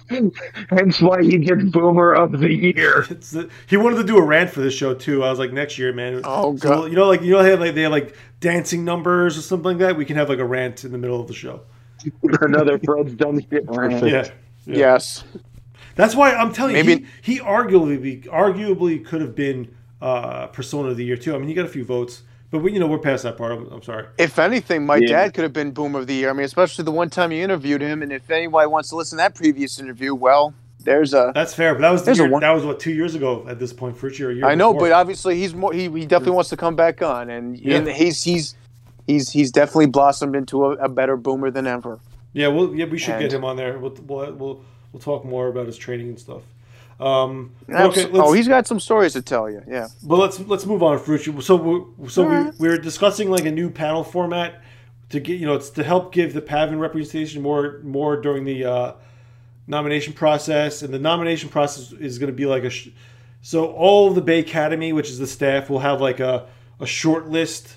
Hence 0.09 1.01
why 1.01 1.23
he 1.23 1.39
gets 1.39 1.63
Boomer 1.65 2.13
of 2.13 2.33
the 2.41 2.53
Year. 2.53 3.07
It's 3.09 3.31
the, 3.31 3.49
he 3.67 3.77
wanted 3.77 3.97
to 3.97 4.05
do 4.05 4.17
a 4.17 4.23
rant 4.23 4.51
for 4.51 4.61
this 4.61 4.75
show 4.75 4.95
too. 4.95 5.23
I 5.23 5.31
was 5.31 5.39
like, 5.39 5.53
next 5.53 5.79
year, 5.79 5.93
man. 5.93 6.23
Oh, 6.25 6.57
So, 6.57 6.69
God. 6.69 6.91
you 6.91 6.97
know, 6.97 7.07
like 7.07 7.23
you 7.23 7.33
know, 7.33 7.43
they 7.43 7.51
have 7.51 7.61
like 7.61 7.75
they 7.75 7.83
have 7.83 7.93
like 7.93 8.17
dancing 8.41 8.85
numbers 8.85 9.39
or 9.39 9.43
something 9.43 9.65
like 9.65 9.79
that. 9.79 9.97
We 9.97 10.05
can 10.05 10.17
have 10.17 10.29
like 10.29 10.39
a 10.39 10.45
rant 10.45 10.85
in 10.85 10.93
the 10.93 10.99
middle 10.99 11.21
of 11.21 11.29
the 11.29 11.35
show. 11.35 11.63
Another 12.41 12.79
Fred's 12.79 13.15
dumb 13.15 13.41
shit 13.51 13.65
rant. 13.69 14.05
Yeah. 14.07 14.29
Yes. 14.67 15.25
That's 15.95 16.15
why 16.15 16.33
I'm 16.35 16.53
telling 16.53 16.77
you, 16.77 16.85
he, 16.85 17.07
he 17.23 17.39
arguably 17.41 18.25
arguably 18.27 19.05
could 19.05 19.21
have 19.21 19.35
been 19.35 19.75
uh, 20.01 20.47
Persona 20.49 20.91
of 20.91 20.97
the 20.97 21.05
Year 21.05 21.17
too. 21.17 21.35
I 21.35 21.39
mean, 21.39 21.49
he 21.49 21.55
got 21.55 21.65
a 21.65 21.69
few 21.69 21.85
votes, 21.85 22.23
but 22.51 22.61
we, 22.61 22.73
you 22.73 22.79
know, 22.79 22.87
we're 22.87 22.99
past 22.99 23.25
that 23.25 23.37
part. 23.37 23.53
I'm, 23.53 23.67
I'm 23.73 23.83
sorry. 23.83 24.07
If 24.17 24.39
anything, 24.39 24.87
my 24.87 24.97
Yeah. 24.97 25.09
dad 25.09 25.35
could 25.35 25.43
have 25.43 25.53
been 25.53 25.73
Boomer 25.73 26.01
of 26.01 26.07
the 26.07 26.15
Year. 26.15 26.31
I 26.31 26.33
mean, 26.35 26.45
especially 26.45 26.85
the 26.85 26.93
one 26.93 27.11
time 27.11 27.33
you 27.33 27.43
interviewed 27.43 27.81
him. 27.81 28.03
And 28.03 28.13
if 28.13 28.31
anybody 28.31 28.69
wants 28.69 28.91
to 28.91 28.97
listen 28.97 29.19
to 29.19 29.23
that 29.23 29.35
previous 29.35 29.81
interview, 29.81 30.15
well, 30.15 30.55
there's 30.85 31.15
a. 31.15 31.33
That's 31.35 31.53
fair, 31.53 31.75
but 31.75 31.81
that 31.81 31.91
was 31.91 32.05
the 32.05 32.15
year, 32.15 32.29
one- 32.31 32.43
that 32.43 32.53
was 32.53 32.65
what 32.65 32.79
two 32.79 32.93
years 32.93 33.17
ago 33.17 33.45
at 33.49 33.59
this 33.59 33.73
point, 33.73 33.97
Frucci, 33.97 34.21
or 34.21 34.31
a 34.31 34.35
year. 34.35 34.45
I 34.47 34.55
know, 34.55 34.73
before. 34.73 34.89
but 34.91 34.93
obviously 34.95 35.37
he's 35.37 35.53
more. 35.53 35.73
He, 35.73 35.89
he 35.91 36.07
definitely 36.07 36.35
wants 36.35 36.51
to 36.51 36.57
come 36.57 36.77
back 36.77 37.03
on, 37.03 37.29
and, 37.31 37.59
Yeah. 37.59 37.79
and 37.79 37.89
he's 37.89 38.23
he's 38.23 38.55
he's 39.09 39.31
he's 39.31 39.51
definitely 39.51 39.87
blossomed 39.87 40.37
into 40.37 40.65
a, 40.67 40.71
a 40.77 40.89
better 40.89 41.17
Boomer 41.17 41.51
than 41.51 41.67
ever. 41.67 41.99
yeah, 42.33 42.47
well, 42.47 42.73
yeah, 42.73 42.85
we 42.85 42.99
should 42.99 43.15
And- 43.15 43.23
get 43.23 43.33
him 43.33 43.45
on 43.45 43.57
there. 43.57 43.77
We'll, 43.81 43.97
we'll 44.07 44.33
we'll 44.35 44.65
we'll 44.93 45.01
talk 45.03 45.25
more 45.25 45.49
about 45.49 45.67
his 45.67 45.77
training 45.77 46.09
and 46.11 46.21
stuff. 46.21 46.43
Um, 47.01 47.53
okay, 47.71 48.09
oh, 48.13 48.33
he's 48.33 48.49
got 48.49 48.67
some 48.67 48.81
stories 48.81 49.13
to 49.13 49.23
tell 49.23 49.49
you. 49.49 49.63
Yeah. 49.69 49.87
But 50.03 50.17
let's 50.17 50.41
let's 50.41 50.67
move 50.67 50.83
on, 50.83 50.99
Frucci. 50.99 51.41
So 51.43 51.55
we're, 51.57 52.09
so 52.09 52.23
we, 52.29 52.37
Alright. 52.37 52.55
we 52.59 52.69
were 52.69 52.79
discussing 52.79 53.31
like 53.31 53.45
a 53.45 53.53
new 53.53 53.71
panel 53.71 54.03
format 54.05 54.63
to 55.11 55.21
get 55.21 55.39
you 55.39 55.47
know 55.47 55.55
it's 55.55 55.71
to 55.71 55.85
help 55.85 56.13
give 56.13 56.35
the 56.35 56.43
PAVN 56.43 56.81
representation 56.81 57.41
more 57.41 57.81
more 57.85 58.21
during 58.21 58.45
the 58.45 58.65
uh, 58.65 58.93
nomination 59.69 60.13
process, 60.13 60.83
and 60.83 60.93
the 60.93 60.99
nomination 60.99 61.49
process 61.49 61.93
is 61.93 62.19
going 62.19 62.31
to 62.33 62.37
be 62.37 62.47
like 62.47 62.65
a. 62.65 62.71
Sh- 62.71 62.89
so 63.43 63.67
all 63.67 64.09
of 64.09 64.17
the 64.17 64.21
BAE 64.21 64.41
Academy, 64.41 64.93
which 64.93 65.09
is 65.09 65.19
the 65.19 65.27
staff, 65.29 65.71
will 65.71 65.79
have 65.79 66.01
like 66.01 66.19
a 66.19 66.47
a 66.81 66.87
short 66.87 67.29
list. 67.29 67.77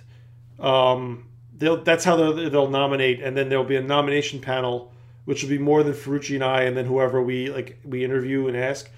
Um, 0.62 1.26
they'll 1.57 1.84
that's 1.84 2.05
how 2.05 2.16
they'll, 2.16 2.49
they'll 2.49 2.70
nominate, 2.70 3.22
and 3.22 3.36
then 3.36 3.49
there'll 3.49 3.66
be 3.66 3.76
a 3.76 3.82
nomination 3.82 4.39
panel, 4.39 4.93
which 5.26 5.41
will 5.41 5.49
be 5.49 5.57
more 5.57 5.84
than 5.84 5.93
Ferrucci 5.93 6.36
and 6.36 6.43
I, 6.43 6.64
and 6.64 6.78
then 6.78 6.86
whoever 6.86 7.22
we 7.22 7.49
like 7.49 7.80
we 7.84 8.05
interview 8.05 8.47
and 8.47 8.55
ask. 8.55 8.89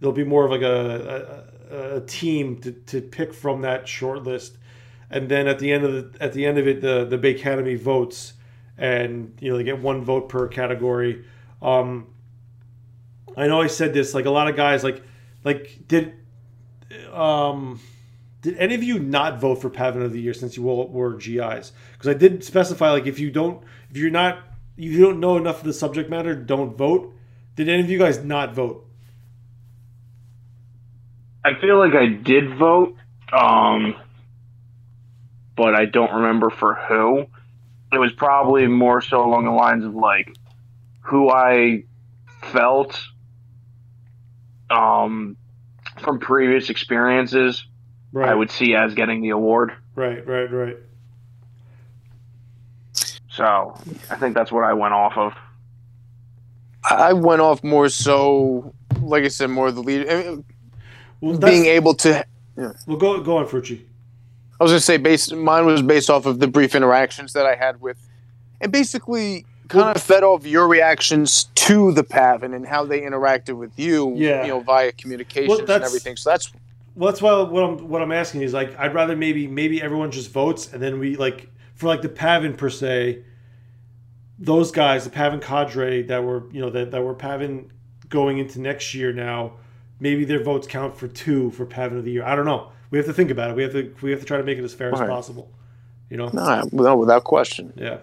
There'll 0.00 0.14
be 0.14 0.24
more 0.24 0.44
of 0.44 0.52
like 0.52 0.62
a, 0.62 1.44
a, 1.70 1.96
a 1.96 2.00
team 2.02 2.60
to, 2.60 2.70
to 2.70 3.00
pick 3.00 3.34
from 3.34 3.62
that 3.62 3.88
short 3.88 4.22
list, 4.22 4.56
and 5.10 5.28
then 5.28 5.48
at 5.48 5.58
the 5.58 5.72
end 5.72 5.84
of 5.84 5.92
the 5.92 6.22
at 6.22 6.32
the 6.32 6.46
end 6.46 6.58
of 6.58 6.68
it, 6.68 6.80
the 6.80 7.04
the 7.04 7.18
BAE 7.18 7.30
Academy 7.30 7.74
votes, 7.74 8.34
and 8.76 9.36
you 9.40 9.50
know 9.50 9.56
they 9.56 9.64
get 9.64 9.80
one 9.80 10.04
vote 10.04 10.28
per 10.28 10.46
category. 10.46 11.24
Um, 11.60 12.06
I 13.36 13.48
know 13.48 13.60
I 13.60 13.66
said 13.66 13.92
this 13.92 14.14
like 14.14 14.26
a 14.26 14.30
lot 14.30 14.48
of 14.48 14.54
guys 14.54 14.84
like 14.84 15.02
like 15.42 15.80
did 15.88 16.14
um 17.12 17.80
did 18.40 18.56
any 18.56 18.74
of 18.74 18.82
you 18.82 18.98
not 18.98 19.40
vote 19.40 19.56
for 19.56 19.68
PAVN 19.68 20.02
of 20.02 20.12
the 20.12 20.20
Year 20.20 20.34
since 20.34 20.56
you 20.56 20.68
all 20.68 20.88
were 20.88 21.14
GIs? 21.14 21.72
Because 21.92 22.08
I 22.08 22.14
did 22.14 22.44
specify 22.44 22.90
like 22.90 23.06
if 23.06 23.18
you 23.18 23.30
don't 23.30 23.62
if 23.90 23.96
you're 23.96 24.10
not 24.10 24.38
if 24.76 24.92
you 24.92 25.00
don't 25.00 25.20
know 25.20 25.36
enough 25.36 25.58
of 25.58 25.64
the 25.64 25.72
subject 25.72 26.08
matter, 26.08 26.34
don't 26.34 26.76
vote. 26.76 27.14
Did 27.56 27.68
any 27.68 27.82
of 27.82 27.90
you 27.90 27.98
guys 27.98 28.22
not 28.22 28.54
vote? 28.54 28.86
I 31.44 31.58
feel 31.60 31.78
like 31.78 31.94
I 31.94 32.06
did 32.06 32.56
vote, 32.56 32.94
um, 33.32 33.96
but 35.56 35.74
I 35.74 35.86
don't 35.86 36.12
remember 36.12 36.50
for 36.50 36.74
who. 36.74 37.26
It 37.92 37.98
was 37.98 38.12
probably 38.12 38.66
more 38.66 39.00
so 39.00 39.24
along 39.24 39.46
the 39.46 39.50
lines 39.50 39.84
of 39.84 39.94
like 39.94 40.28
who 41.00 41.30
I 41.30 41.84
felt 42.42 43.00
um, 44.70 45.36
from 46.00 46.20
previous 46.20 46.70
experiences 46.70 47.64
Right, 48.12 48.28
I 48.28 48.34
would 48.34 48.50
see 48.50 48.74
as 48.74 48.94
getting 48.94 49.20
the 49.20 49.30
award. 49.30 49.72
right, 49.94 50.26
right, 50.26 50.50
right. 50.50 50.76
So 53.30 53.78
I 54.10 54.16
think 54.16 54.34
that's 54.34 54.50
what 54.50 54.64
I 54.64 54.72
went 54.72 54.94
off 54.94 55.16
of. 55.16 55.32
I 56.82 57.12
went 57.12 57.40
off 57.40 57.62
more 57.62 57.88
so, 57.88 58.74
like 59.00 59.24
I 59.24 59.28
said, 59.28 59.50
more 59.50 59.68
of 59.68 59.74
the 59.74 59.82
lead. 59.82 60.08
I 60.08 60.22
mean, 60.22 60.44
Well, 61.20 61.38
being 61.38 61.66
able 61.66 61.94
to. 61.96 62.24
Yeah. 62.56 62.72
well, 62.86 62.96
go 62.96 63.20
go 63.20 63.36
on, 63.36 63.46
Frucci. 63.46 63.82
I 64.60 64.64
was 64.64 64.72
gonna 64.72 64.80
say, 64.80 64.96
based 64.96 65.32
mine 65.34 65.66
was 65.66 65.82
based 65.82 66.10
off 66.10 66.26
of 66.26 66.40
the 66.40 66.48
brief 66.48 66.74
interactions 66.74 67.32
that 67.34 67.46
I 67.46 67.54
had 67.54 67.80
with, 67.80 67.96
and 68.60 68.72
basically 68.72 69.46
kind 69.68 69.94
of 69.94 70.02
fed 70.02 70.24
off 70.24 70.44
your 70.46 70.66
reactions 70.66 71.44
to 71.54 71.92
the 71.92 72.02
PAVN 72.02 72.56
and 72.56 72.66
how 72.66 72.84
they 72.84 73.02
interacted 73.02 73.56
with 73.56 73.78
you. 73.78 74.14
Yeah. 74.16 74.42
you 74.42 74.48
know, 74.48 74.60
via 74.60 74.90
communications 74.92 75.60
and 75.60 75.70
everything. 75.70 76.16
So 76.16 76.30
that's 76.30 76.50
Well, 76.98 77.12
that's 77.12 77.22
why 77.22 77.40
what 77.42 77.62
I'm 77.62 77.88
what 77.88 78.02
I'm 78.02 78.10
asking 78.10 78.42
is 78.42 78.52
like 78.52 78.76
I'd 78.76 78.92
rather 78.92 79.14
maybe 79.14 79.46
maybe 79.46 79.80
everyone 79.80 80.10
just 80.10 80.32
votes 80.32 80.72
and 80.72 80.82
then 80.82 80.98
we 80.98 81.14
like 81.14 81.48
for 81.76 81.86
like 81.86 82.02
the 82.02 82.08
PAVN 82.08 82.56
per 82.56 82.68
se, 82.68 83.22
those 84.36 84.72
guys, 84.72 85.04
the 85.04 85.10
PAVN 85.10 85.40
cadre 85.40 86.02
that 86.02 86.24
were 86.24 86.50
you 86.50 86.60
know 86.60 86.70
that 86.70 86.90
that 86.90 87.00
were 87.00 87.14
PAVN 87.14 87.70
going 88.08 88.38
into 88.38 88.60
next 88.60 88.94
year 88.94 89.12
now, 89.12 89.52
maybe 90.00 90.24
their 90.24 90.42
votes 90.42 90.66
count 90.66 90.96
for 90.96 91.06
two 91.06 91.52
for 91.52 91.64
PAVN 91.64 91.98
of 91.98 92.04
the 92.04 92.10
year. 92.10 92.24
I 92.24 92.34
don't 92.34 92.46
know. 92.46 92.72
We 92.90 92.98
have 92.98 93.06
to 93.06 93.12
think 93.12 93.30
about 93.30 93.52
it. 93.52 93.56
We 93.56 93.62
have 93.62 93.72
to 93.72 93.94
we 94.02 94.10
have 94.10 94.18
to 94.18 94.26
try 94.26 94.38
to 94.38 94.42
make 94.42 94.58
it 94.58 94.64
as 94.64 94.74
fair 94.74 94.92
as 94.92 94.98
possible. 94.98 95.52
You 96.10 96.16
know. 96.16 96.30
no, 96.32 96.68
no, 96.72 96.96
without 96.96 97.22
question. 97.22 97.74
Yeah. 97.76 97.98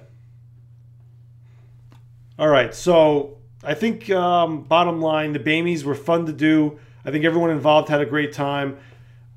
All 2.39 2.48
right. 2.48 2.74
So 2.74 3.39
I 3.62 3.74
think 3.74 4.10
um, 4.10 4.64
bottom 4.64 5.02
line, 5.02 5.34
the 5.34 5.39
BAEmmys 5.39 5.84
were 5.84 5.96
fun 5.96 6.28
to 6.28 6.34
do. 6.34 6.80
I 7.06 7.12
think 7.12 7.24
everyone 7.24 7.51
involved 7.51 7.89
had 7.89 8.01
a 8.01 8.06
great 8.06 8.34
time. 8.34 8.78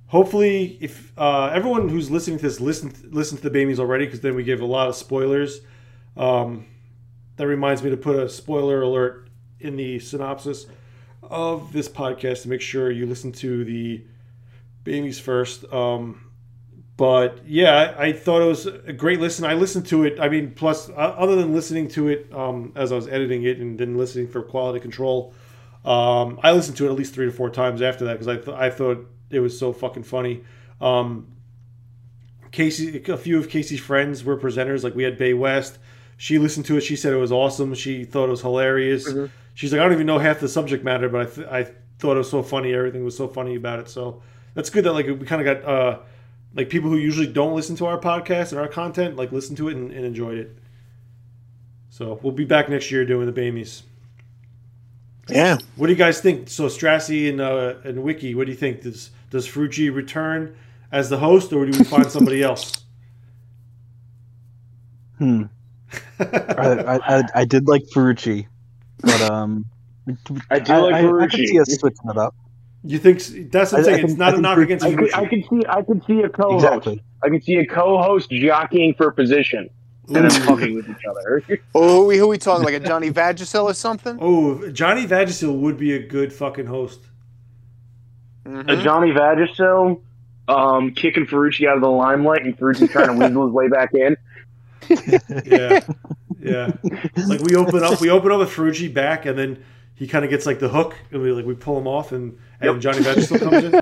Hopefully, 0.07 0.79
if 0.81 1.12
uh, 1.19 1.51
everyone 1.53 1.89
who's 1.89 2.11
listening 2.11 2.39
to 2.39 2.43
this 2.43 2.61
listen 2.61 2.93
listen 3.11 3.37
to 3.37 3.49
the 3.49 3.57
BAEmmys 3.57 3.79
already, 3.79 4.07
because 4.07 4.21
then 4.21 4.35
we 4.35 4.43
give 4.43 4.61
a 4.61 4.66
lot 4.66 4.89
of 4.89 4.97
spoilers. 4.97 5.61
Um, 6.16 6.66
that 7.37 7.47
reminds 7.47 7.83
me 7.83 7.91
to 7.91 7.97
put 7.97 8.16
a 8.16 8.29
spoiler 8.29 8.83
alert 8.83 9.29
in 9.61 9.77
the 9.77 9.99
synopsis 10.01 10.66
of 11.23 11.73
this 11.73 11.89
podcast 11.89 12.43
to 12.43 12.49
make 12.49 12.61
sure 12.61 12.91
you 12.91 13.07
listen 13.07 13.33
to 13.33 13.64
the 13.64 14.05
BAEmmys 14.85 15.21
first. 15.21 15.64
Um, 15.73 16.31
but 16.97 17.47
yeah, 17.47 17.95
I, 17.97 18.12
thought 18.12 18.43
it 18.43 18.47
was 18.47 18.66
a 18.66 18.93
great 18.93 19.21
listen. 19.21 19.45
I 19.45 19.55
listened 19.55 19.87
to 19.87 20.03
it. 20.03 20.19
I 20.19 20.29
mean, 20.29 20.53
plus 20.53 20.89
uh, 20.89 20.93
other 20.93 21.37
than 21.37 21.55
listening 21.55 21.87
to 21.91 22.09
it 22.09 22.29
um, 22.33 22.73
as 22.75 22.91
I 22.91 22.97
was 22.97 23.07
editing 23.07 23.45
it 23.45 23.59
and 23.59 23.79
then 23.79 23.97
listening 23.97 24.27
for 24.27 24.43
quality 24.43 24.81
control, 24.81 25.33
Um, 25.89 26.39
I 26.43 26.53
listened 26.53 26.76
to 26.76 26.86
it 26.86 26.91
at 26.91 26.97
least 26.97 27.14
three 27.14 27.24
to 27.26 27.32
four 27.32 27.49
times 27.49 27.80
after 27.80 28.05
that 28.05 28.12
because 28.18 28.28
I 28.28 28.36
th- 28.36 28.57
I 28.57 28.68
thought 28.68 29.07
it 29.30 29.41
was 29.41 29.59
so 29.59 29.72
fucking 29.72 30.03
funny. 30.03 30.43
Um, 30.82 31.28
Casey, 32.51 33.03
a 33.09 33.16
few 33.16 33.39
of 33.39 33.49
Casey's 33.49 33.80
friends 33.80 34.22
were 34.22 34.36
presenters. 34.36 34.84
Like 34.84 34.95
we 34.95 35.03
had 35.03 35.16
Bay 35.16 35.32
West. 35.32 35.78
She 36.18 36.39
listened 36.39 36.66
to 36.66 36.76
it. 36.76 36.82
She 36.82 36.95
said 36.97 37.12
it 37.12 37.16
was 37.16 37.32
awesome. 37.32 37.74
She 37.74 38.05
thought 38.05 38.26
it 38.26 38.30
was 38.30 38.43
hilarious. 38.43 39.07
She's 39.55 39.72
like, 39.72 39.80
I 39.80 39.84
don't 39.84 39.93
even 39.95 40.07
know 40.07 40.18
half 40.18 40.41
the 40.41 40.49
subject 40.49 40.84
matter, 40.84 41.09
but 41.09 41.20
I, 41.22 41.24
th- 41.30 41.47
I 41.49 41.72
thought 41.99 42.14
it 42.14 42.18
was 42.18 42.30
so 42.30 42.43
funny. 42.43 42.72
Everything 42.74 43.05
was 43.05 43.16
so 43.16 43.26
funny 43.26 43.55
about 43.55 43.78
it. 43.78 43.89
So 43.89 44.22
that's 44.55 44.68
good 44.70 44.84
that 44.84 44.93
like 44.93 45.07
we 45.07 45.24
kind 45.26 45.47
of 45.47 45.62
got 45.62 45.68
uh, 45.68 45.99
like 46.55 46.68
people 46.68 46.91
who 46.91 46.97
usually 46.97 47.26
don't 47.26 47.55
listen 47.55 47.76
to 47.76 47.86
our 47.86 47.99
podcast 47.99 48.53
and 48.53 48.61
our 48.61 48.68
content 48.68 49.16
like 49.16 49.32
listen 49.32 49.57
to 49.57 49.68
it 49.68 49.76
and, 49.76 49.91
and 49.91 50.05
enjoyed 50.05 50.39
it. 50.39 50.57
So 51.91 52.18
we'll 52.22 52.32
be 52.32 52.45
back 52.45 52.68
next 52.68 52.91
year 52.91 53.05
doing 53.05 53.26
the 53.26 53.32
BAEmmys. 53.32 53.82
Yeah. 55.29 55.59
What 55.76 55.87
do 55.89 55.93
you 55.93 55.99
guys 55.99 56.20
think? 56.20 56.49
So 56.49 56.66
Strassi 56.66 57.29
and 57.29 57.41
uh, 57.41 57.74
and 57.85 58.03
Wiki, 58.03 58.35
what 58.35 58.47
do 58.47 58.53
you 58.53 58.57
think? 58.59 58.83
Does 58.83 59.11
does 59.31 59.47
Frucci 59.49 59.95
return 59.95 60.57
as 60.91 61.11
the 61.11 61.18
host, 61.18 61.53
or 61.53 61.66
do 61.66 61.76
we 61.79 61.85
find 61.85 62.11
somebody 62.11 62.43
else? 62.43 62.72
Hmm. 65.18 65.45
I, 66.20 66.24
I, 66.24 67.16
I, 67.18 67.22
I 67.35 67.45
did 67.45 67.66
like 67.66 67.83
Ferrucci, 67.95 68.47
but 69.01 69.20
um, 69.22 69.64
I 70.51 70.61
do 70.61 70.72
like 70.74 70.95
I, 70.95 70.99
I 70.99 71.03
Ferrucci. 71.03 71.31
could 71.31 71.49
see 71.49 71.61
us 71.61 71.72
switching 71.74 72.09
it 72.11 72.16
up. 72.16 72.37
You 72.85 72.99
think 72.99 73.51
that's 73.51 73.72
what 73.72 73.81
I'm 73.81 73.87
I- 73.87 73.89
I 73.89 73.93
saying? 73.97 74.05
It's 74.05 74.12
can- 74.14 74.18
not 74.18 74.29
I 74.29 74.31
a 74.31 74.33
can 74.35 74.43
knock 74.43 74.59
against 74.59 74.85
I 74.85 74.95
could, 74.95 75.12
I 75.14 75.24
Frucci. 75.24 75.31
could 75.31 75.45
see 75.51 75.66
I 75.68 75.83
could 75.83 76.05
see 76.07 76.20
a 76.22 76.29
co-host. 76.29 76.64
Exactly. 76.64 77.03
I 77.24 77.29
could 77.31 77.43
see 77.43 77.57
a 77.57 77.66
co-host 77.66 78.31
jockeying 78.31 78.95
for 78.95 79.11
position 79.11 79.68
and 80.09 80.17
then 80.17 80.31
fucking 80.31 80.75
with 80.75 80.89
each 80.89 81.05
other. 81.09 81.43
Oh, 81.75 82.01
who 82.03 82.07
we 82.07 82.17
who 82.19 82.29
we 82.29 82.39
talking 82.39 82.65
like 82.65 82.75
a 82.75 82.81
Johnny 82.81 83.11
Vagisil 83.11 83.65
or 83.65 83.75
something? 83.75 84.19
Oh, 84.23 84.69
Johnny 84.71 85.07
Vagisil 85.07 85.59
would 85.61 85.77
be 85.79 85.93
a 85.95 85.99
good 86.07 86.33
fucking 86.33 86.67
host. 86.67 87.01
Mhm. 88.47 88.71
a 88.71 88.83
Johnny 88.83 89.11
Vagisil 89.13 90.01
um, 90.49 90.93
kicking 90.95 91.27
Ferrucci 91.27 91.69
out 91.69 91.77
of 91.77 91.83
the 91.83 91.91
limelight 91.91 92.45
and 92.45 92.57
Ferrucci 92.59 92.91
trying 92.91 93.09
to 93.09 93.13
weasel 93.27 93.47
his 93.47 93.53
way 93.53 93.69
back 93.69 93.93
in. 93.93 94.17
Yeah, 95.45 95.81
yeah. 96.41 96.73
Like 97.27 97.41
we 97.43 97.55
open 97.57 97.83
up, 97.85 98.01
we 98.01 98.09
open 98.09 98.33
up 98.33 98.39
with 98.39 98.49
Ferrucci 98.51 98.93
back, 98.93 99.27
and 99.27 99.39
then 99.39 99.63
he 99.95 100.07
kind 100.07 100.25
of 100.25 100.31
gets 100.31 100.47
like 100.47 100.61
the 100.61 100.71
hook, 100.71 100.97
and 101.11 101.21
we 101.21 101.31
like 101.33 101.45
we 101.45 101.55
pull 101.55 101.77
him 101.77 101.87
off, 101.87 102.13
and 102.13 102.39
and 102.61 102.73
Yep. 102.75 102.81
Johnny 102.81 102.99
Vagisil 103.01 103.39
comes 103.41 103.65
in. 103.65 103.81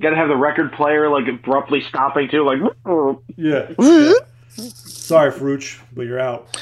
Got 0.00 0.10
to 0.10 0.16
have 0.16 0.28
the 0.28 0.36
record 0.36 0.72
player 0.72 1.08
like 1.10 1.26
abruptly 1.28 1.80
stopping 1.82 2.28
too, 2.30 2.44
like. 2.44 2.58
Yeah. 3.36 3.72
yeah. 3.76 4.12
Sorry, 5.10 5.32
Fruch, 5.32 5.80
but 5.92 6.02
you're 6.02 6.20
out. 6.20 6.56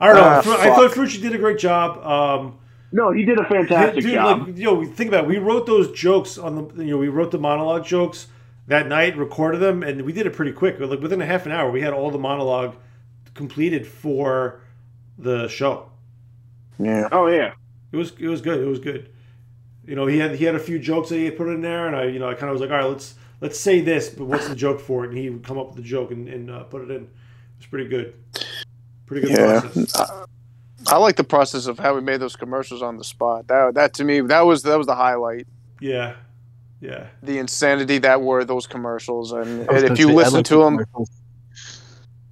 I 0.00 0.08
don't 0.08 0.16
know. 0.16 0.22
Ah, 0.24 0.40
Fru- 0.40 0.54
I 0.54 0.66
thought 0.74 0.90
Ferrucci 0.90 1.22
did 1.22 1.32
a 1.32 1.38
great 1.38 1.58
job. 1.58 2.04
Um, 2.04 2.58
No, 2.90 3.12
he 3.12 3.24
did 3.24 3.38
a 3.38 3.44
fantastic 3.44 4.02
Dude, 4.02 4.14
job. 4.14 4.48
like, 4.48 4.56
you 4.58 4.64
know, 4.64 4.84
think 4.84 5.06
about 5.10 5.24
it. 5.24 5.28
We 5.28 5.38
wrote 5.38 5.64
those 5.66 5.92
jokes 5.92 6.36
on 6.36 6.56
the, 6.56 6.84
you 6.84 6.90
know, 6.90 6.98
we 6.98 7.06
wrote 7.06 7.30
the 7.30 7.38
monologue 7.38 7.84
jokes 7.84 8.26
that 8.66 8.88
night, 8.88 9.16
recorded 9.16 9.58
them, 9.58 9.84
and 9.84 10.02
we 10.02 10.12
did 10.12 10.26
it 10.26 10.32
pretty 10.32 10.50
quick. 10.50 10.80
Like 10.80 10.98
within 10.98 11.22
a 11.22 11.24
half 11.24 11.46
an 11.46 11.52
hour, 11.52 11.70
we 11.70 11.82
had 11.82 11.92
all 11.92 12.10
the 12.10 12.18
monologue 12.18 12.74
completed 13.34 13.86
for 13.86 14.60
the 15.16 15.46
show. 15.46 15.88
Yeah. 16.80 17.08
oh 17.12 17.28
yeah. 17.28 17.52
It 17.92 17.96
was 17.96 18.10
it 18.18 18.26
was 18.26 18.40
good. 18.40 18.58
It 18.60 18.66
was 18.66 18.80
good. 18.80 19.08
You 19.86 19.94
know, 19.94 20.06
he 20.06 20.18
had 20.18 20.34
he 20.34 20.44
had 20.46 20.56
a 20.56 20.64
few 20.68 20.80
jokes 20.80 21.10
that 21.10 21.16
he 21.18 21.26
had 21.26 21.36
put 21.36 21.46
in 21.46 21.60
there, 21.60 21.86
and 21.86 21.94
I 21.94 22.06
you 22.06 22.18
know 22.18 22.28
I 22.28 22.34
kind 22.34 22.50
of 22.50 22.54
was 22.54 22.60
like, 22.60 22.70
all 22.72 22.78
right, 22.78 22.90
let's 22.90 23.14
let's 23.40 23.60
say 23.60 23.80
this, 23.80 24.08
but 24.08 24.24
what's 24.24 24.48
the 24.48 24.56
joke 24.56 24.80
for 24.80 25.04
it? 25.04 25.10
And 25.10 25.18
he 25.18 25.30
would 25.30 25.44
come 25.44 25.58
up 25.58 25.68
with 25.68 25.76
the 25.76 25.82
joke 25.82 26.10
and, 26.10 26.26
and 26.28 26.50
uh, 26.50 26.64
put 26.64 26.82
it 26.82 26.90
in. 26.90 27.08
It 27.64 27.72
was 27.72 27.86
pretty 27.86 27.88
good. 27.88 28.14
Pretty 29.06 29.26
good 29.26 29.38
Yeah. 29.38 29.60
process. 29.60 29.96
I, 29.96 30.24
I 30.86 30.96
like 30.98 31.16
the 31.16 31.24
process 31.24 31.66
of 31.66 31.78
how 31.78 31.94
we 31.94 32.00
made 32.00 32.20
those 32.20 32.36
commercials 32.36 32.82
on 32.82 32.98
the 32.98 33.04
spot. 33.04 33.46
That 33.48 33.74
that 33.74 33.94
to 33.94 34.04
me 34.04 34.20
that 34.20 34.40
was 34.42 34.62
that 34.64 34.76
was 34.76 34.86
the 34.86 34.94
highlight. 34.94 35.46
Yeah, 35.80 36.14
yeah. 36.80 37.06
The 37.22 37.38
insanity 37.38 37.98
that 37.98 38.20
were 38.20 38.44
those 38.44 38.66
commercials, 38.66 39.32
and, 39.32 39.68
and 39.68 39.84
if 39.84 39.98
you 39.98 40.08
say, 40.08 40.14
listen 40.14 40.44
to 40.44 40.56
them, 40.58 40.80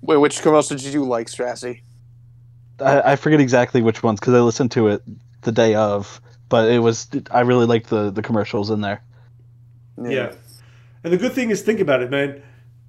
wait, 0.02 0.16
which 0.18 0.40
commercial 0.42 0.76
did 0.76 0.92
you 0.92 1.04
like, 1.04 1.28
Strassy? 1.28 1.80
I, 2.78 3.12
I 3.12 3.16
forget 3.16 3.40
exactly 3.40 3.80
which 3.82 4.02
ones 4.02 4.20
because 4.20 4.34
I 4.34 4.40
listened 4.40 4.70
to 4.72 4.88
it 4.88 5.02
the 5.42 5.52
day 5.52 5.74
of, 5.74 6.20
but 6.48 6.70
it 6.70 6.80
was 6.80 7.08
I 7.30 7.40
really 7.40 7.66
liked 7.66 7.88
the 7.88 8.10
the 8.10 8.22
commercials 8.22 8.70
in 8.70 8.82
there. 8.82 9.02
Yeah. 10.02 10.32
And 11.04 11.12
the 11.12 11.16
good 11.16 11.32
thing 11.32 11.50
is, 11.50 11.62
think 11.62 11.80
about 11.80 12.02
it, 12.02 12.10
man. 12.10 12.42